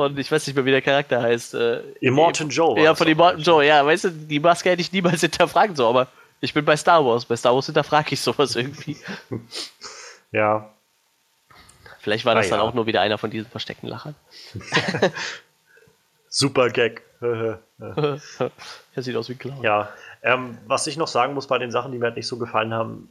[0.00, 1.54] von ich weiß nicht mehr, wie der Charakter heißt.
[1.54, 2.80] Äh, Immortan Joe.
[2.80, 6.08] Ja, von Immortan Joe, ja, weißt du, die Maske hätte ich niemals hinterfragen so, aber
[6.40, 7.26] ich bin bei Star Wars.
[7.26, 8.96] Bei Star Wars hinterfrage ich sowas irgendwie.
[10.32, 10.70] Ja.
[11.98, 12.64] Vielleicht war das ah, dann ja.
[12.64, 14.14] auch nur wieder einer von diesen versteckten Lachern.
[16.28, 17.02] Super Gag.
[17.20, 17.58] er
[18.94, 19.58] sieht aus wie klar.
[19.60, 19.88] Ja.
[20.22, 22.72] Ähm, was ich noch sagen muss bei den Sachen, die mir halt nicht so gefallen
[22.72, 23.08] haben,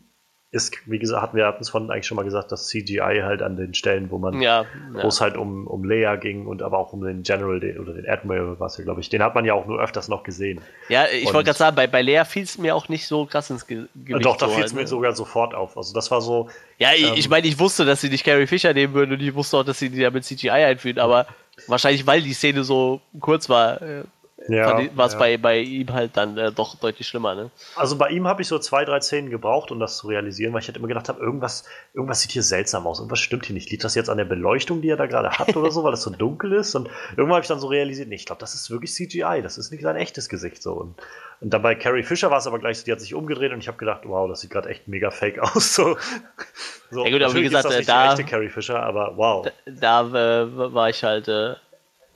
[0.52, 3.44] ist, wie gesagt, hatten wir hatten es von eigentlich schon mal gesagt, das CGI halt
[3.44, 6.80] an den Stellen, wo man, ja, wo es halt um, um Leia ging und aber
[6.80, 9.45] auch um den General den, oder den Admiral, was ja, glaube ich, den hat man
[9.45, 10.60] ja auch nur öfters noch gesehen.
[10.88, 13.52] Ja, ich wollte gerade sagen, bei, bei Leia fiel es mir auch nicht so krass
[13.52, 14.26] ins Ge Gewicht.
[14.26, 14.88] Doch, da so fiel es halt, mir ne?
[14.88, 15.78] sogar sofort auf.
[15.78, 16.50] Also das war so.
[16.80, 19.36] Ja, ähm, ich meine, ich wusste, dass sie nicht Carrie Fisher nehmen würden und ich
[19.36, 21.28] wusste auch, dass sie die ja mit CGI einführen, aber
[21.68, 24.03] wahrscheinlich, weil die Szene so kurz war, äh,
[24.48, 25.19] ja, war es ja.
[25.19, 27.51] bei, bei ihm halt dann äh, doch deutlich schlimmer, ne?
[27.76, 30.61] Also bei ihm habe ich so zwei, drei Szenen gebraucht, um das zu realisieren, weil
[30.61, 33.69] ich halt immer gedacht habe, irgendwas, irgendwas sieht hier seltsam aus, irgendwas stimmt hier nicht.
[33.69, 36.01] Liegt das jetzt an der Beleuchtung, die er da gerade hat oder so, weil es
[36.01, 36.74] so dunkel ist?
[36.76, 39.58] Und irgendwann habe ich dann so realisiert, nee, ich glaube, das ist wirklich CGI, das
[39.58, 40.74] ist nicht sein echtes Gesicht so.
[40.74, 40.95] Und,
[41.42, 43.59] und dann bei Carrie Fisher war es aber gleich so, die hat sich umgedreht und
[43.59, 45.76] ich habe gedacht, wow, das sieht gerade echt mega fake aus.
[45.76, 45.98] So,
[46.92, 49.18] so ja gut, aber wie gesagt, ist das nicht da, die echte Carrie Fisher, aber
[49.18, 49.45] wow.
[49.66, 51.56] Da, da äh, war ich halt äh,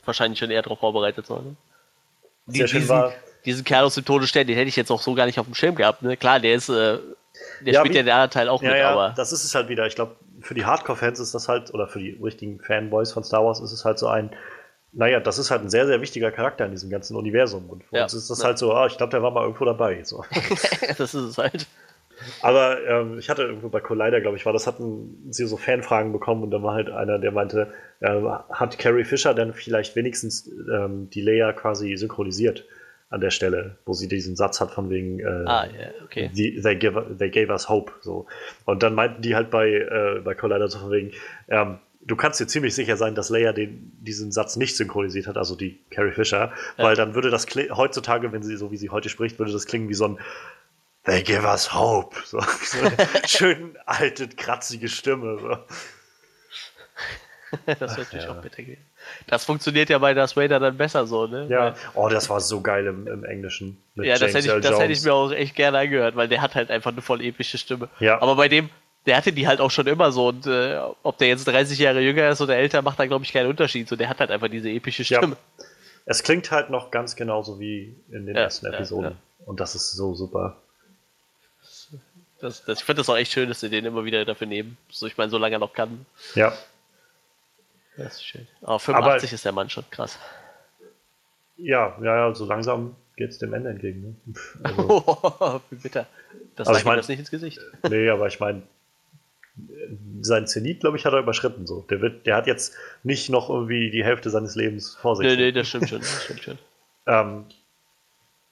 [0.05, 1.25] wahrscheinlich schon eher darauf vorbereitet.
[1.25, 1.55] So, ne?
[2.45, 3.13] Die, diesen, war.
[3.45, 5.55] diesen Kerl aus dem Todesstern, den hätte ich jetzt auch so gar nicht auf dem
[5.55, 6.01] Schirm gehabt.
[6.01, 6.17] Ne?
[6.17, 6.99] Klar, der ist, äh,
[7.61, 9.13] der ja, spielt wie, ja den anderen Teil auch ja, mit, ja, aber.
[9.15, 9.87] Das ist es halt wieder.
[9.87, 13.45] Ich glaube, für die Hardcore-Fans ist das halt, oder für die richtigen Fanboys von Star
[13.45, 14.31] Wars ist es halt so ein,
[14.91, 17.69] naja, das ist halt ein sehr, sehr wichtiger Charakter in diesem ganzen Universum.
[17.69, 18.45] Und für ja, uns ist das ja.
[18.45, 20.03] halt so, ah, ich glaube, der war mal irgendwo dabei.
[20.03, 20.23] So.
[20.97, 21.65] das ist es halt.
[22.41, 26.11] Aber ähm, ich hatte irgendwo bei Collider, glaube ich, war das, hatten sie so Fanfragen
[26.11, 28.21] bekommen und da war halt einer, der meinte, äh,
[28.51, 32.65] hat Carrie Fisher dann vielleicht wenigstens ähm, die Leia quasi synchronisiert
[33.09, 36.31] an der Stelle, wo sie diesen Satz hat von wegen äh, ah, yeah, okay.
[36.33, 37.91] die, they, give, they gave us hope.
[38.01, 38.25] So.
[38.65, 41.11] Und dann meinten die halt bei, äh, bei Collider so von wegen,
[41.47, 45.37] ähm, du kannst dir ziemlich sicher sein, dass Leia den, diesen Satz nicht synchronisiert hat,
[45.37, 46.83] also die Carrie Fisher, ja.
[46.83, 49.89] weil dann würde das heutzutage, wenn sie so wie sie heute spricht, würde das klingen
[49.89, 50.17] wie so ein
[51.05, 52.15] They give us hope.
[52.25, 55.37] So, so eine schön alte, kratzige Stimme.
[55.39, 55.57] So.
[57.65, 58.31] das wird natürlich ja.
[58.31, 58.83] auch bitter gehen.
[59.27, 61.47] Das funktioniert ja bei Darth Vader dann besser so, ne?
[61.49, 63.77] Ja, oh, das war so geil im, im Englischen.
[63.95, 66.55] ja, das hätte, ich, das hätte ich mir auch echt gerne angehört, weil der hat
[66.55, 67.89] halt einfach eine voll epische Stimme.
[67.99, 68.21] Ja.
[68.21, 68.69] Aber bei dem,
[69.05, 71.99] der hatte die halt auch schon immer so und äh, ob der jetzt 30 Jahre
[71.99, 73.87] jünger ist oder älter, macht da glaube ich keinen Unterschied.
[73.87, 75.35] So, der hat halt einfach diese epische Stimme.
[75.59, 75.65] Ja.
[76.05, 79.11] Es klingt halt noch ganz genauso wie in den ja, ersten Episoden.
[79.11, 80.62] Ja, und das ist so super.
[82.43, 84.77] Das, das, ich finde das auch echt schön, dass sie den immer wieder dafür nehmen.
[84.89, 86.05] So, ich meine, so lange er noch kann.
[86.35, 86.51] Ja.
[87.95, 88.45] Das ist schön.
[88.61, 90.19] Aber 85 Aber, ist der Mann schon krass.
[91.55, 94.19] Ja, ja, ja, so langsam geht es dem Ende entgegen.
[94.25, 94.33] Ne?
[94.61, 96.05] Also, Wie bitter.
[96.57, 97.61] Das also ich mein, das nicht ins Gesicht.
[97.89, 98.63] Nee, aber ich meine,
[100.19, 101.65] sein Zenit, glaube ich, hat er überschritten.
[101.65, 101.85] So.
[101.89, 105.27] Der, wird, der hat jetzt nicht noch irgendwie die Hälfte seines Lebens vor sich.
[105.27, 105.99] Nee, nee, das stimmt schon.
[105.99, 106.59] Das stimmt schon.
[107.07, 107.45] ähm,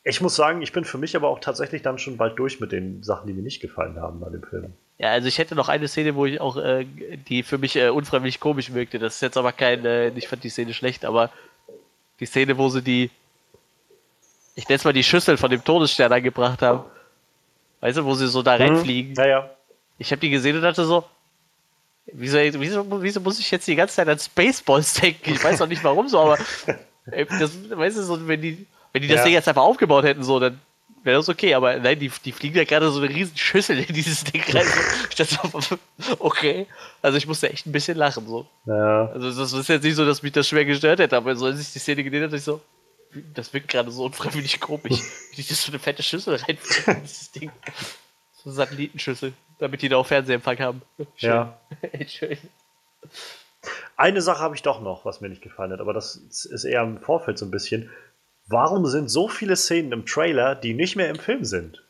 [0.03, 2.71] ich muss sagen, ich bin für mich aber auch tatsächlich dann schon bald durch mit
[2.71, 4.73] den Sachen, die mir nicht gefallen haben bei dem Film.
[4.97, 6.85] Ja, also ich hätte noch eine Szene, wo ich auch, äh,
[7.27, 8.99] die für mich äh, unfreiwillig komisch wirkte.
[8.99, 11.29] Das ist jetzt aber kein, äh, ich fand die Szene schlecht, aber
[12.19, 13.11] die Szene, wo sie die,
[14.55, 16.83] ich nenne es mal die Schüssel von dem Todesstern angebracht haben.
[17.79, 18.61] Weißt du, wo sie so da mhm.
[18.61, 19.15] reinfliegen?
[19.15, 19.49] Ja, ja.
[19.97, 21.03] Ich habe die gesehen und dachte so,
[22.11, 25.31] wieso, wieso, wieso muss ich jetzt die ganze Zeit an Spaceballs denken?
[25.31, 26.37] Ich weiß noch nicht warum so, aber
[27.11, 29.23] ey, das, weißt du, so, wenn die, wenn die das ja.
[29.25, 30.59] Ding jetzt einfach aufgebaut hätten, so, dann
[31.03, 33.93] wäre das okay, aber nein, die, die fliegen ja gerade so eine riesen Schüssel in
[33.93, 34.65] dieses Ding rein.
[35.15, 35.77] So,
[36.19, 36.67] okay.
[37.01, 38.47] Also ich musste echt ein bisschen lachen, so.
[38.65, 39.07] Ja.
[39.07, 41.59] Also das ist jetzt nicht so, dass mich das schwer gestört hätte, aber so als
[41.59, 42.61] ich die Szene gesehen habe, ich so,
[43.33, 45.01] das wirkt gerade so unfreiwillig komisch.
[45.35, 47.51] Wie das so eine fette Schüssel reinfliegt in dieses Ding.
[48.33, 50.81] So eine Satellitenschüssel, damit die da auch Fernsehempfang haben.
[51.15, 51.29] Schön.
[51.29, 51.59] Ja.
[52.07, 52.37] Schön.
[53.95, 56.81] Eine Sache habe ich doch noch, was mir nicht gefallen hat, aber das ist eher
[56.81, 57.89] im Vorfeld so ein bisschen.
[58.51, 61.83] Warum sind so viele Szenen im Trailer, die nicht mehr im Film sind?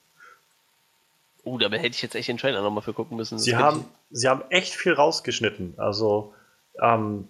[1.43, 3.39] Uh, da hätte ich jetzt echt den Trailer nochmal für gucken müssen.
[3.39, 5.73] sie haben, sie haben echt viel rausgeschnitten.
[5.77, 6.33] Also,
[6.79, 7.27] ähm,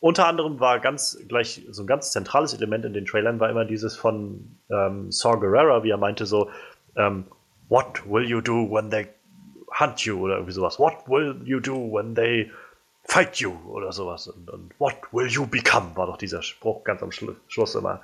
[0.00, 3.66] unter anderem war ganz gleich so ein ganz zentrales Element in den Trailern war immer
[3.66, 6.50] dieses von ähm, Saw Gerrera, wie er meinte so,
[6.96, 7.24] ähm,
[7.68, 9.06] What will you do when they
[9.78, 10.78] hunt you oder irgendwie sowas?
[10.78, 12.50] What will you do when they
[13.04, 14.26] fight you oder sowas?
[14.26, 18.00] Und, und What will you become war doch dieser Spruch ganz am Schluss immer.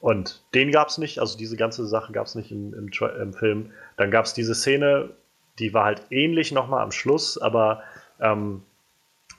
[0.00, 3.34] Und den gab es nicht, also diese ganze Sache gab es nicht im, im, im,
[3.34, 3.70] Film.
[3.96, 5.10] Dann gab es diese Szene,
[5.58, 7.82] die war halt ähnlich nochmal am Schluss, aber
[8.18, 8.62] ähm,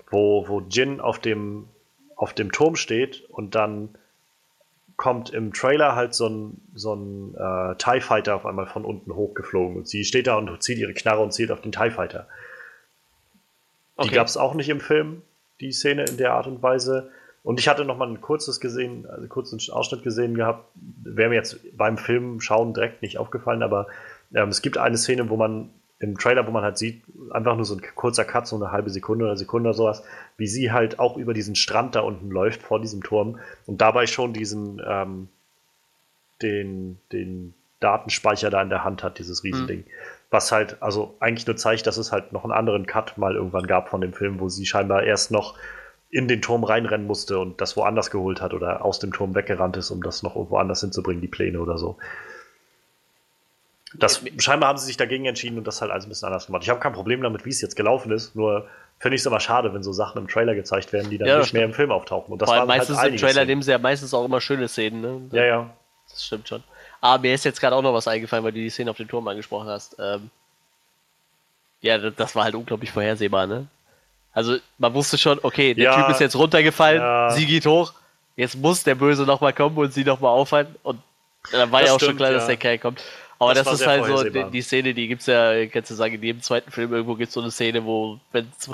[0.10, 1.68] wo, wo Jin auf dem,
[2.16, 3.90] auf dem Turm steht und dann
[4.98, 9.16] kommt im Trailer halt so ein, so ein äh, TIE Fighter auf einmal von unten
[9.16, 12.28] hochgeflogen und sie steht da und zieht ihre Knarre und zielt auf den TIE Fighter.
[13.98, 14.16] Die okay.
[14.16, 15.24] gab es auch nicht im Film,
[15.60, 17.10] die Szene in der Art und Weise.
[17.44, 20.70] Und ich hatte noch mal ein kurzes gesehen, also kurzen Ausschnitt gesehen gehabt.
[20.76, 23.88] Wäre mir jetzt beim Film schauen direkt nicht aufgefallen, aber
[24.34, 27.66] ähm, es gibt eine Szene, wo man im Trailer, wo man halt sieht, einfach nur
[27.66, 30.04] so ein kurzer Cut, so eine halbe Sekunde oder Sekunde oder sowas,
[30.38, 34.08] wie sie halt auch über diesen Strand da unten läuft, vor diesem Turm und dabei
[34.08, 35.28] schon diesen, ähm,
[36.42, 39.80] den, den Datenspeicher da in der Hand hat, dieses Riesending.
[39.80, 39.86] Mhm.
[40.32, 43.68] Was halt, also eigentlich nur zeigt, dass es halt noch einen anderen Cut mal irgendwann
[43.68, 45.56] gab von dem Film, wo sie scheinbar erst noch
[46.12, 49.78] in den Turm reinrennen musste und das woanders geholt hat oder aus dem Turm weggerannt
[49.78, 51.98] ist, um das noch irgendwo anders hinzubringen, die Pläne oder so.
[53.94, 56.64] Das, scheinbar haben sie sich dagegen entschieden und das halt alles ein bisschen anders gemacht.
[56.64, 58.68] Ich habe kein Problem damit, wie es jetzt gelaufen ist, nur
[59.00, 61.40] finde ich es immer schade, wenn so Sachen im Trailer gezeigt werden, die dann ja,
[61.40, 62.32] nicht mehr im Film auftauchen.
[62.32, 63.48] Und das allem halt meistens halt im Trailer Szenen.
[63.48, 65.02] nehmen sie ja meistens auch immer schöne Szenen.
[65.02, 65.22] Ne?
[65.32, 65.70] Ja, ja.
[66.10, 66.64] Das stimmt schon.
[67.02, 69.08] Aber mir ist jetzt gerade auch noch was eingefallen, weil du die Szene auf dem
[69.08, 69.96] Turm angesprochen hast.
[70.00, 70.30] Ähm,
[71.82, 73.68] ja, das war halt unglaublich vorhersehbar, ne?
[74.34, 77.32] Also man wusste schon, okay, der ja, Typ ist jetzt runtergefallen, ja.
[77.32, 77.94] sie geht hoch,
[78.36, 80.76] jetzt muss der Böse nochmal kommen und sie nochmal aufhalten.
[80.84, 81.02] Und
[81.52, 82.38] dann war das ja auch stimmt, schon klar, ja.
[82.38, 83.04] dass der Kerl kommt.
[83.40, 86.14] Aber das, das ist halt so, die, die, Szene, die gibt's ja, kannst du sagen,
[86.14, 88.20] in jedem zweiten Film irgendwo gibt's so eine Szene, wo,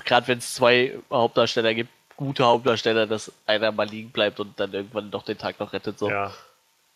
[0.03, 4.73] gerade wenn es zwei Hauptdarsteller gibt, gute Hauptdarsteller, dass einer mal liegen bleibt und dann
[4.73, 5.97] irgendwann doch den Tag noch rettet.
[5.97, 6.09] So.
[6.09, 6.33] Ja.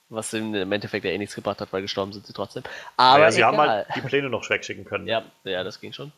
[0.09, 2.63] Was im Endeffekt ja eh nichts gebracht hat, weil gestorben sind sie trotzdem.
[2.97, 3.51] Aber ja, sie egal.
[3.51, 5.07] haben halt die Pläne noch wegschicken können.
[5.07, 6.11] Ja, ja, das ging schon.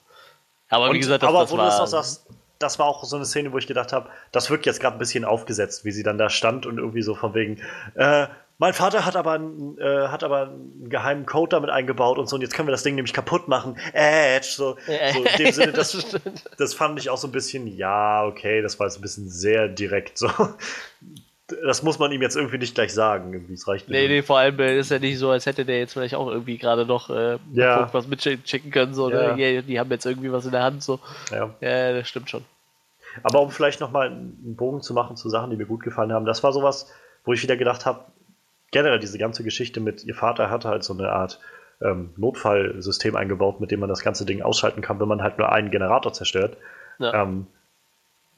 [0.73, 2.25] Aber und, wie gesagt, das, aber das wo war, du das sagst,
[2.59, 4.99] das war auch so eine Szene, wo ich gedacht habe, das wirkt jetzt gerade ein
[4.99, 7.61] bisschen aufgesetzt, wie sie dann da stand und irgendwie so von wegen,
[7.95, 8.27] äh,
[8.59, 12.35] mein Vater hat aber, einen, äh, hat aber einen geheimen Code damit eingebaut und so,
[12.35, 13.77] und jetzt können wir das Ding nämlich kaputt machen.
[13.93, 15.97] Edge, so, so in dem Sinne, das,
[16.57, 19.67] das fand ich auch so ein bisschen, ja, okay, das war jetzt ein bisschen sehr
[19.67, 20.29] direkt so.
[21.65, 24.37] Das muss man ihm jetzt irgendwie nicht gleich sagen, irgendwie, es reicht Nee, nee, vor
[24.37, 27.09] allem äh, ist ja nicht so, als hätte der jetzt vielleicht auch irgendwie gerade noch
[27.09, 27.89] äh, ja.
[27.91, 29.35] was mitschicken können, so, ja.
[29.35, 29.63] ne?
[29.63, 30.99] die haben jetzt irgendwie was in der Hand, so.
[31.31, 32.45] Ja, ja das stimmt schon.
[33.21, 36.25] Aber um vielleicht nochmal einen Bogen zu machen zu Sachen, die mir gut gefallen haben,
[36.25, 36.91] das war sowas,
[37.25, 38.05] wo ich wieder gedacht habe,
[38.71, 41.39] generell diese ganze Geschichte mit, ihr Vater hatte halt so eine Art
[41.81, 45.51] ähm, Notfallsystem eingebaut, mit dem man das ganze Ding ausschalten kann, wenn man halt nur
[45.51, 46.57] einen Generator zerstört.
[46.99, 47.23] Ja.
[47.23, 47.47] Ähm,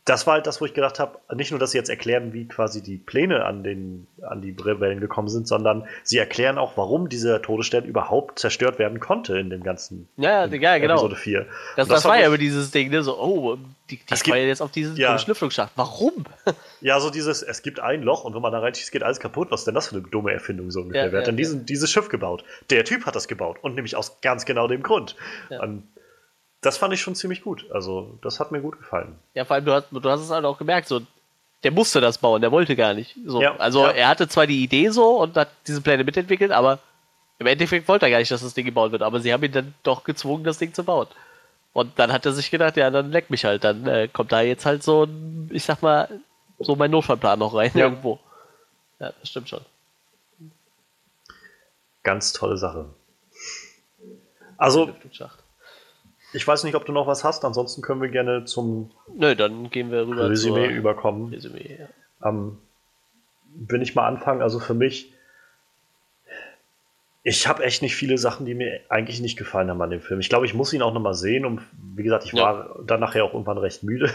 [0.05, 2.47] das war halt das, wo ich gedacht habe, nicht nur, dass sie jetzt erklären, wie
[2.47, 7.09] quasi die Pläne an, den, an die Rebellen gekommen sind, sondern sie erklären auch, warum
[7.09, 10.93] dieser Todesstern überhaupt zerstört werden konnte in dem ganzen ja, ja, genau.
[10.93, 11.39] Episode 4.
[11.75, 13.01] Das, das, das war ja über dieses Ding, ne?
[13.01, 13.57] So, oh,
[13.89, 15.17] die, die gibt, jetzt auf diesen ja.
[15.17, 15.71] Schlüpflungsschacht.
[15.75, 16.25] Warum?
[16.81, 19.49] Ja, so dieses, es gibt ein Loch und wenn man da reinschießt, geht alles kaputt.
[19.49, 21.05] Was ist denn das für eine dumme Erfindung so ungefähr?
[21.05, 22.43] Ja, Wer hat denn diesen, dieses Schiff gebaut?
[22.69, 25.15] Der Typ hat das gebaut und nämlich aus ganz genau dem Grund.
[25.49, 25.63] Ja.
[25.63, 25.83] Und
[26.65, 27.65] das fand ich schon ziemlich gut.
[27.71, 29.19] Also, das hat mir gut gefallen.
[29.33, 31.01] Ja, vor allem, du hast, du hast es halt auch gemerkt, so,
[31.63, 33.15] der musste das bauen, der wollte gar nicht.
[33.25, 33.91] So, ja, also, ja.
[33.91, 36.79] er hatte zwar die Idee so und hat diese Pläne mitentwickelt, aber
[37.37, 39.03] im Endeffekt wollte er gar nicht, dass das Ding gebaut wird.
[39.03, 41.07] Aber sie haben ihn dann doch gezwungen, das Ding zu bauen.
[41.73, 43.63] Und dann hat er sich gedacht, ja, dann leck mich halt.
[43.63, 46.07] Dann äh, kommt da jetzt halt so ein, ich sag mal,
[46.59, 47.85] so mein Notfallplan noch rein ja.
[47.85, 48.19] irgendwo.
[48.99, 49.61] Ja, das stimmt schon.
[52.03, 52.85] Ganz tolle Sache.
[54.57, 54.93] Also,
[56.35, 59.69] ich weiß nicht, ob du noch was hast, ansonsten können wir gerne zum Nö, dann
[59.69, 61.33] gehen wir rüber Resümee überkommen.
[61.33, 62.29] Resümee, ja.
[62.29, 62.57] ähm,
[63.55, 65.13] wenn ich mal anfangen, also für mich,
[67.23, 70.19] ich habe echt nicht viele Sachen, die mir eigentlich nicht gefallen haben an dem Film.
[70.19, 71.59] Ich glaube, ich muss ihn auch noch mal sehen, um,
[71.95, 72.43] wie gesagt, ich ja.
[72.43, 74.11] war dann nachher auch irgendwann recht müde.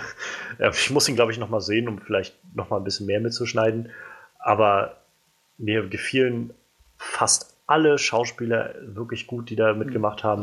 [0.73, 3.21] ich muss ihn, glaube ich, noch mal sehen, um vielleicht noch mal ein bisschen mehr
[3.21, 3.91] mitzuschneiden.
[4.39, 4.99] Aber
[5.59, 6.55] mir gefielen
[6.99, 10.43] fast alle Schauspieler wirklich gut, die da mitgemacht haben.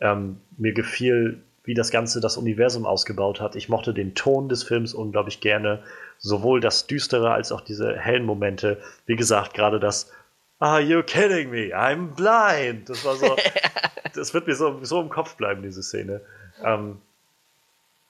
[0.00, 3.54] Ähm, mir gefiel, wie das Ganze das Universum ausgebaut hat.
[3.54, 5.82] Ich mochte den Ton des Films unglaublich gerne.
[6.18, 8.80] Sowohl das Düstere als auch diese hellen Momente.
[9.06, 10.10] Wie gesagt, gerade das
[10.58, 11.74] Are you kidding me?
[11.74, 12.88] I'm blind.
[12.88, 13.34] Das war so.
[14.14, 16.20] das wird mir so, so im Kopf bleiben, diese Szene.
[16.62, 16.98] Ähm,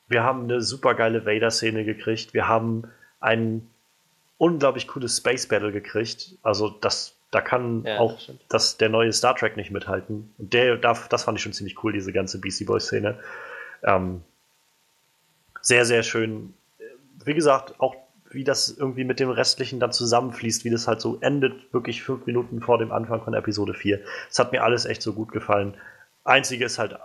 [0.09, 2.35] wir haben eine super geile Vader-Szene gekriegt.
[2.35, 3.69] Wir haben ein
[4.39, 6.35] unglaublich cooles Space Battle gekriegt.
[6.43, 10.33] Also das da kann ja, auch das, das, der neue Star Trek nicht mithalten.
[10.39, 13.19] Und der, das fand ich schon ziemlich cool, diese ganze BC Boy-Szene.
[13.83, 14.23] Ähm,
[15.61, 16.55] sehr, sehr schön.
[17.25, 17.95] Wie gesagt, auch
[18.31, 22.27] wie das irgendwie mit dem Restlichen dann zusammenfließt, wie das halt so endet, wirklich fünf
[22.27, 24.01] Minuten vor dem Anfang von Episode 4.
[24.29, 25.77] Das hat mir alles echt so gut gefallen.
[26.25, 26.97] Einzige ist halt,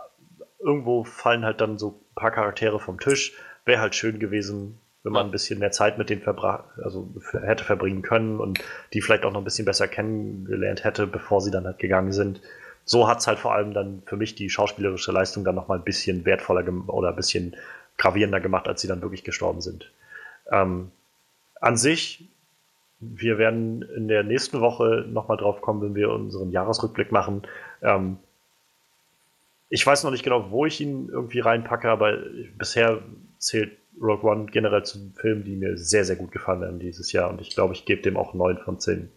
[0.59, 3.33] irgendwo fallen halt dann so ein paar Charaktere vom Tisch.
[3.65, 8.01] Wäre halt schön gewesen, wenn man ein bisschen mehr Zeit mit denen also hätte verbringen
[8.01, 8.59] können und
[8.91, 12.41] die vielleicht auch noch ein bisschen besser kennengelernt hätte, bevor sie dann halt gegangen sind.
[12.85, 15.77] So hat es halt vor allem dann für mich die schauspielerische Leistung dann noch mal
[15.77, 17.55] ein bisschen wertvoller oder ein bisschen
[17.97, 19.91] gravierender gemacht, als sie dann wirklich gestorben sind.
[20.51, 20.91] Ähm,
[21.61, 22.27] an sich,
[22.99, 27.43] wir werden in der nächsten Woche nochmal drauf kommen, wenn wir unseren Jahresrückblick machen.
[27.83, 28.17] Ähm,
[29.69, 32.17] ich weiß noch nicht genau, wo ich ihn irgendwie reinpacke, aber
[32.57, 33.03] bisher
[33.37, 37.29] zählt Rogue One generell zu Filmen, die mir sehr, sehr gut gefallen haben dieses Jahr.
[37.29, 39.11] Und ich glaube, ich gebe dem auch 9 von 10,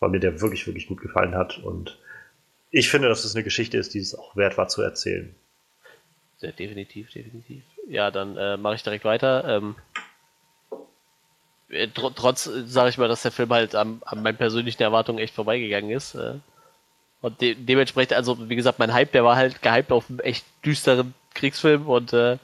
[0.00, 1.58] weil mir der wirklich, wirklich gut gefallen hat.
[1.58, 1.98] Und
[2.70, 5.34] ich finde, dass es eine Geschichte ist, die es auch wert war zu erzählen.
[6.38, 7.62] Sehr definitiv, definitiv.
[7.88, 9.44] Ja, dann äh, mache ich direkt weiter.
[9.56, 9.74] Ähm,
[11.68, 15.18] äh, tr trotz, sage ich mal, dass der Film halt an, an meinen persönlichen Erwartungen
[15.18, 16.14] echt vorbeigegangen ist.
[16.14, 16.34] Äh,
[17.22, 20.44] und de dementsprechend, also wie gesagt, mein Hype, der war halt gehypt auf einen echt
[20.64, 22.38] düsteren Kriegsfilm und äh,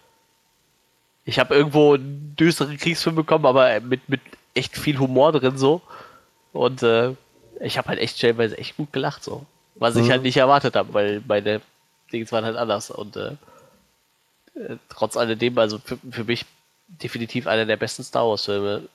[1.25, 4.20] ich habe irgendwo einen düsteren Kriegsfilm bekommen, aber mit, mit
[4.55, 5.81] echt viel Humor drin so.
[6.52, 7.15] Und äh,
[7.60, 9.47] ich habe halt echt stellenweise echt gut gelacht so.
[9.76, 10.05] Was mhm.
[10.05, 11.60] ich halt nicht erwartet habe, weil meine
[12.12, 12.91] Dings waren halt anders.
[12.91, 13.33] Und äh,
[14.55, 16.44] äh, trotz alledem, also für, für mich
[16.89, 18.89] definitiv einer der besten Star Wars Filme.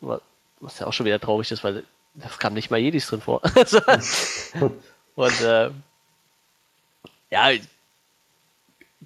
[0.59, 1.83] Was ja auch schon wieder traurig ist, weil
[2.13, 3.41] das kam nicht mal Jedis drin vor.
[5.15, 5.69] und äh,
[7.29, 7.49] ja,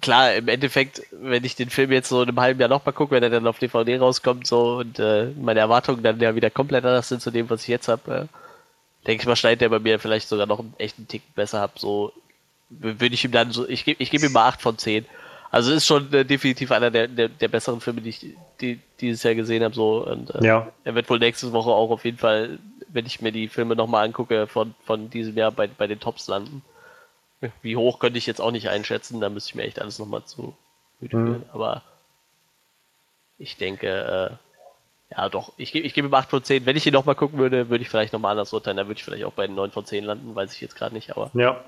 [0.00, 3.12] klar, im Endeffekt, wenn ich den Film jetzt so in einem halben Jahr nochmal gucke,
[3.12, 6.84] wenn er dann auf DVD rauskommt, so und äh, meine Erwartungen dann ja wieder komplett
[6.84, 9.78] anders sind zu dem, was ich jetzt habe, äh, denke ich mal, schneidet der bei
[9.78, 11.78] mir vielleicht sogar noch einen echten Tick besser ab.
[11.78, 12.12] So
[12.70, 15.04] würde ich ihm dann so, ich gebe ich geb ihm mal 8 von 10.
[15.50, 18.26] Also ist schon äh, definitiv einer der, der, der besseren Filme, die ich
[18.60, 19.74] die, dieses Jahr gesehen habe.
[19.74, 20.06] So.
[20.06, 20.72] Und äh, ja.
[20.84, 24.06] er wird wohl nächste Woche auch auf jeden Fall, wenn ich mir die Filme nochmal
[24.06, 26.62] angucke, von, von diesem Jahr bei, bei den Tops landen.
[27.62, 30.24] Wie hoch könnte ich jetzt auch nicht einschätzen, da müsste ich mir echt alles nochmal
[30.24, 30.56] zu
[31.00, 31.44] mhm.
[31.52, 31.82] Aber
[33.38, 33.88] ich denke,
[34.30, 34.36] äh,
[35.16, 36.64] ja doch, ich, ich gebe ihm 8 von 10.
[36.64, 38.76] Wenn ich ihn nochmal gucken würde, würde ich vielleicht nochmal anders urteilen.
[38.76, 41.10] Dann würde ich vielleicht auch bei 9 von 10 landen, weiß ich jetzt gerade nicht,
[41.10, 41.30] aber.
[41.34, 41.62] Ja.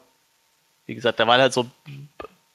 [0.86, 1.66] Wie gesagt, da waren halt so,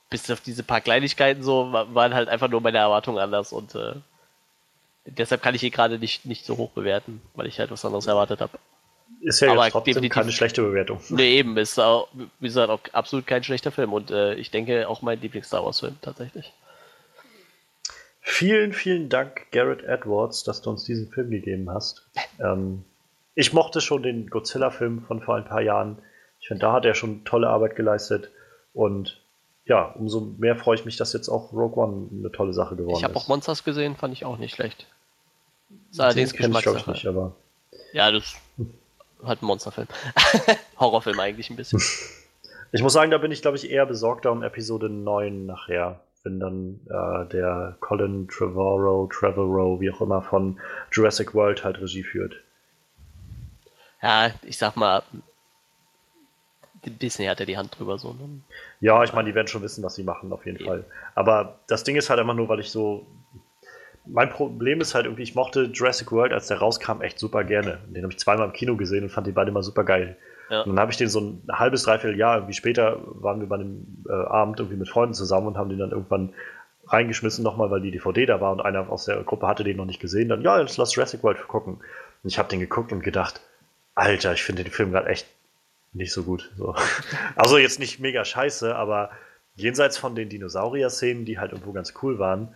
[0.09, 3.95] bis auf diese paar Kleinigkeiten so, waren halt einfach nur meine Erwartungen anders und äh,
[5.06, 8.06] deshalb kann ich ihn gerade nicht, nicht so hoch bewerten, weil ich halt was anderes
[8.06, 8.59] erwartet habe.
[9.22, 11.02] Ist ja aber jetzt trotzdem keine schlechte Bewertung.
[11.10, 14.88] Nee, eben, ist auch, wie gesagt, auch absolut kein schlechter Film und äh, ich denke
[14.88, 16.54] auch mein Lieblings-Star Wars-Film tatsächlich.
[18.22, 22.08] Vielen, vielen Dank, Garrett Edwards, dass du uns diesen Film gegeben hast.
[22.40, 22.84] Ähm,
[23.36, 25.98] ich mochte schon den Godzilla-Film von vor ein paar Jahren.
[26.40, 28.30] Ich finde, da hat er schon tolle Arbeit geleistet.
[28.74, 29.22] Und
[29.66, 32.94] ja, umso mehr freue ich mich, dass jetzt auch Rogue One eine tolle Sache geworden
[32.94, 33.00] ist.
[33.00, 34.88] Ich habe auch Monsters gesehen, fand ich auch nicht schlecht.
[35.92, 36.78] Ist allerdings Geschmackssache.
[36.80, 37.36] Ich, nicht, aber
[37.94, 38.36] ja, das
[39.23, 39.88] halt ein Monsterfilm.
[40.80, 41.81] Horrorfilm eigentlich ein bisschen.
[42.72, 46.01] Ich muss sagen, da bin ich, glaube ich, eher besorgter um Episode 9 nachher.
[46.22, 50.59] Wenn dann äh, der Colin Trevorrow, Trevorrow, wie auch immer, von
[50.91, 52.35] Jurassic World halt Regie führt.
[54.03, 55.01] Ja, ich sag mal,
[56.85, 58.14] Disney hat ja die Hand drüber so.
[58.14, 58.41] Ne?
[58.80, 60.65] Ja, ich meine, die werden schon wissen, was sie machen, auf jeden ja.
[60.65, 60.85] Fall.
[61.15, 63.06] Aber das Ding ist halt immer nur, weil ich so.
[64.06, 67.80] Mein Problem ist halt irgendwie, ich mochte Jurassic World, als der rauskam, echt super gerne.
[67.88, 70.18] Den habe ich zweimal im Kino gesehen und fand die beide immer super geil.
[70.50, 70.61] Ja.
[70.61, 73.56] Und dann habe ich den so ein halbes, dreiviertel Jahr, irgendwie später waren wir bei
[73.56, 76.34] einem äh, Abend irgendwie mit Freunden zusammen und haben den dann irgendwann
[76.88, 79.86] reingeschmissen nochmal, weil die DVD da war und einer aus der Gruppe hatte den noch
[79.86, 80.30] nicht gesehen.
[80.30, 81.76] Dann, ja, jetzt lass Jurassic World gucken.
[81.76, 83.42] Und ich habe den geguckt und gedacht,
[83.95, 85.28] Alter, ich finde den Film gerade echt
[85.94, 86.52] nicht so gut.
[86.58, 86.76] So.
[87.36, 89.11] Also jetzt nicht mega scheiße, aber
[89.56, 92.56] jenseits von den Dinosaurier-Szenen, die halt irgendwo ganz cool waren,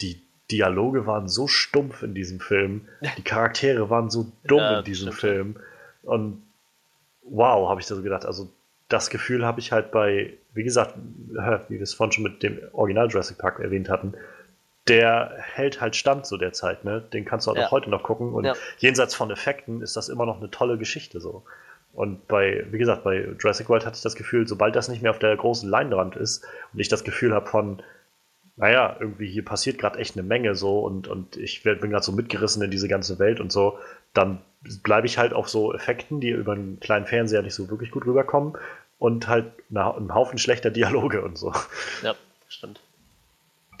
[0.00, 4.84] die Dialoge waren so stumpf in diesem Film, die Charaktere waren so dumm ja, in
[4.84, 5.56] diesem Film.
[6.02, 6.42] Und
[7.22, 8.26] wow, habe ich da so gedacht.
[8.26, 8.50] Also
[8.88, 12.58] das Gefühl habe ich halt bei, wie gesagt, wie wir es vorhin schon mit dem
[12.72, 14.14] Original Jurassic Park erwähnt hatten,
[14.86, 17.00] der hält halt stand zu der Zeit, ne?
[17.00, 17.66] Den kannst du halt ja.
[17.66, 18.34] auch heute noch gucken.
[18.34, 18.54] Und ja.
[18.78, 21.42] jenseits von Effekten ist das immer noch eine tolle Geschichte so.
[21.94, 25.12] Und bei, wie gesagt, bei Jurassic World hatte ich das Gefühl, sobald das nicht mehr
[25.12, 27.82] auf der großen Leinwand ist und ich das Gefühl habe von,
[28.56, 32.12] naja, irgendwie hier passiert gerade echt eine Menge so und, und ich bin gerade so
[32.12, 33.78] mitgerissen in diese ganze Welt und so,
[34.12, 34.40] dann
[34.82, 38.06] bleibe ich halt auf so Effekten, die über einen kleinen Fernseher nicht so wirklich gut
[38.06, 38.56] rüberkommen
[38.98, 41.52] und halt einen Haufen schlechter Dialoge und so.
[42.02, 42.14] Ja,
[42.48, 42.80] stimmt.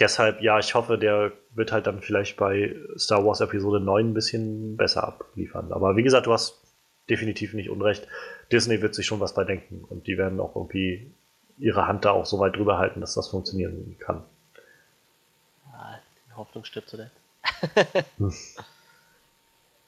[0.00, 4.14] Deshalb, ja, ich hoffe, der wird halt dann vielleicht bei Star Wars Episode 9 ein
[4.14, 5.72] bisschen besser abliefern.
[5.72, 6.60] Aber wie gesagt, du hast
[7.08, 8.08] definitiv nicht unrecht.
[8.50, 11.12] Disney wird sich schon was bei denken und die werden auch irgendwie
[11.58, 14.24] ihre Hand da auch so weit drüber halten, dass das funktionieren kann.
[16.36, 17.14] Hoffnung stirbt zuletzt.
[18.18, 18.32] hm.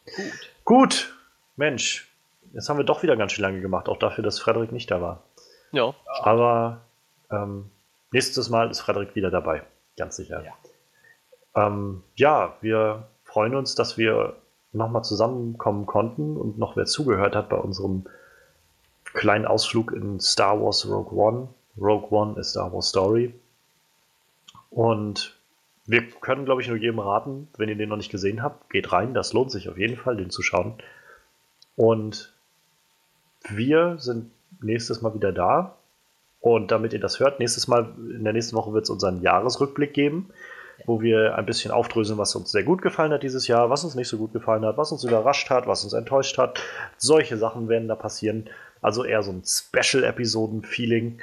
[0.05, 0.50] Gut.
[0.65, 1.12] Gut.
[1.57, 2.12] Mensch,
[2.52, 5.00] jetzt haben wir doch wieder ganz schön lange gemacht, auch dafür, dass Frederik nicht da
[5.00, 5.23] war.
[5.73, 5.94] Ja.
[6.20, 6.83] Aber
[7.31, 7.70] ähm,
[8.12, 9.62] nächstes Mal ist Frederik wieder dabei.
[9.97, 10.44] Ganz sicher.
[10.44, 14.36] Ja, ähm, ja wir freuen uns, dass wir
[14.73, 18.07] nochmal zusammenkommen konnten und noch wer zugehört hat bei unserem
[19.05, 21.49] kleinen Ausflug in Star Wars Rogue One.
[21.78, 23.34] Rogue One ist Star Wars Story.
[24.70, 25.35] Und
[25.86, 28.92] wir können, glaube ich, nur jedem raten, wenn ihr den noch nicht gesehen habt, geht
[28.92, 29.15] rein.
[29.15, 30.74] Das lohnt sich auf jeden Fall, den zu schauen.
[31.76, 32.34] Und
[33.48, 35.76] wir sind nächstes Mal wieder da.
[36.40, 39.94] Und damit ihr das hört, nächstes Mal, in der nächsten Woche wird es unseren Jahresrückblick
[39.94, 40.31] geben
[40.84, 43.94] wo wir ein bisschen aufdröseln, was uns sehr gut gefallen hat dieses Jahr, was uns
[43.94, 46.60] nicht so gut gefallen hat, was uns überrascht hat, was uns enttäuscht hat.
[46.98, 48.50] Solche Sachen werden da passieren.
[48.82, 51.23] Also eher so ein Special-Episoden-Feeling.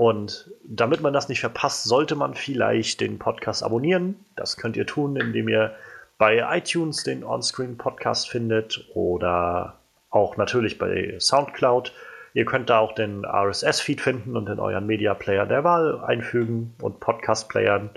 [0.00, 4.16] Und damit man das nicht verpasst, sollte man vielleicht den Podcast abonnieren.
[4.34, 5.74] Das könnt ihr tun, indem ihr
[6.16, 11.92] bei iTunes den Onscreen Podcast findet oder auch natürlich bei Soundcloud.
[12.32, 16.72] Ihr könnt da auch den RSS-Feed finden und in euren Media Player der Wahl einfügen
[16.80, 17.90] und Podcast-Playern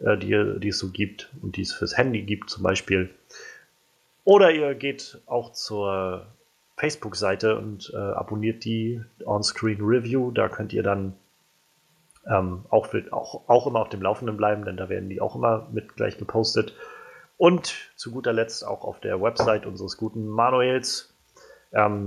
[0.00, 3.08] äh, die, die es so gibt und die es fürs Handy gibt zum Beispiel.
[4.24, 6.26] Oder ihr geht auch zur
[6.76, 10.32] Facebook-Seite und äh, abonniert die On-Screen Review.
[10.32, 11.14] Da könnt ihr dann
[12.30, 15.68] ähm, auch, auch, auch immer auf dem Laufenden bleiben, denn da werden die auch immer
[15.72, 16.74] mit gleich gepostet.
[17.36, 21.14] Und zu guter Letzt auch auf der Website unseres guten Manuels,
[21.72, 22.06] ähm,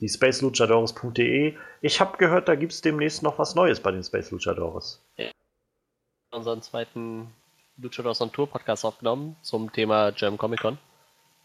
[0.00, 1.54] die spaceluchadores.de.
[1.80, 5.02] Ich habe gehört, da gibt es demnächst noch was Neues bei den Space Luchadores.
[5.16, 5.30] Ja
[6.36, 7.32] unseren zweiten
[7.78, 10.78] Luchadors on Tour Podcast aufgenommen zum Thema German Comic Con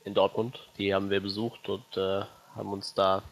[0.03, 0.59] in Dortmund.
[0.77, 2.24] Die haben wir besucht und äh,
[2.56, 3.24] haben uns da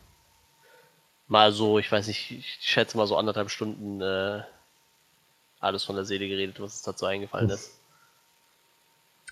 [1.27, 4.43] mal so, ich weiß nicht, ich schätze mal so anderthalb Stunden äh,
[5.59, 7.79] alles von der Seele geredet, was uns dazu eingefallen ist.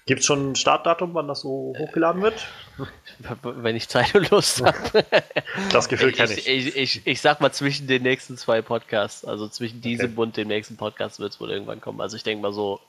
[0.07, 2.47] Gibt es schon ein Startdatum, wann das so hochgeladen wird?
[3.43, 5.05] Wenn ich Zeit und Lust habe.
[5.71, 6.47] Das Gefühl kenne ich.
[6.47, 7.07] Ich, ich.
[7.07, 10.21] ich, sag mal zwischen den nächsten zwei Podcasts, also zwischen diesem okay.
[10.21, 11.99] und dem nächsten Podcast wird es wohl irgendwann kommen.
[11.99, 12.79] Also ich denke mal so,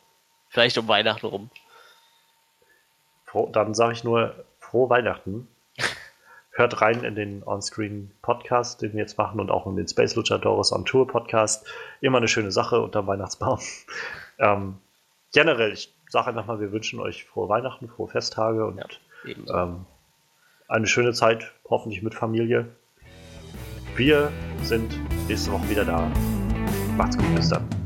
[0.49, 1.51] vielleicht um Weihnachten rum.
[3.53, 5.49] dann sage ich nur frohe Weihnachten.
[6.59, 10.73] Hört rein in den On-Screen-Podcast, den wir jetzt machen und auch in den Space Luchadores
[10.73, 11.65] on Tour Podcast.
[12.01, 13.61] Immer eine schöne Sache unter Weihnachtsbaum.
[14.41, 14.75] ähm,
[15.33, 19.87] generell, ich sage einfach mal, wir wünschen euch frohe Weihnachten, frohe Festtage und ja, ähm,
[20.67, 22.67] eine schöne Zeit, hoffentlich mit Familie.
[23.95, 24.33] Wir
[24.65, 26.11] sind nächste Woche wieder da.
[26.97, 27.78] Macht's gut, bis dann.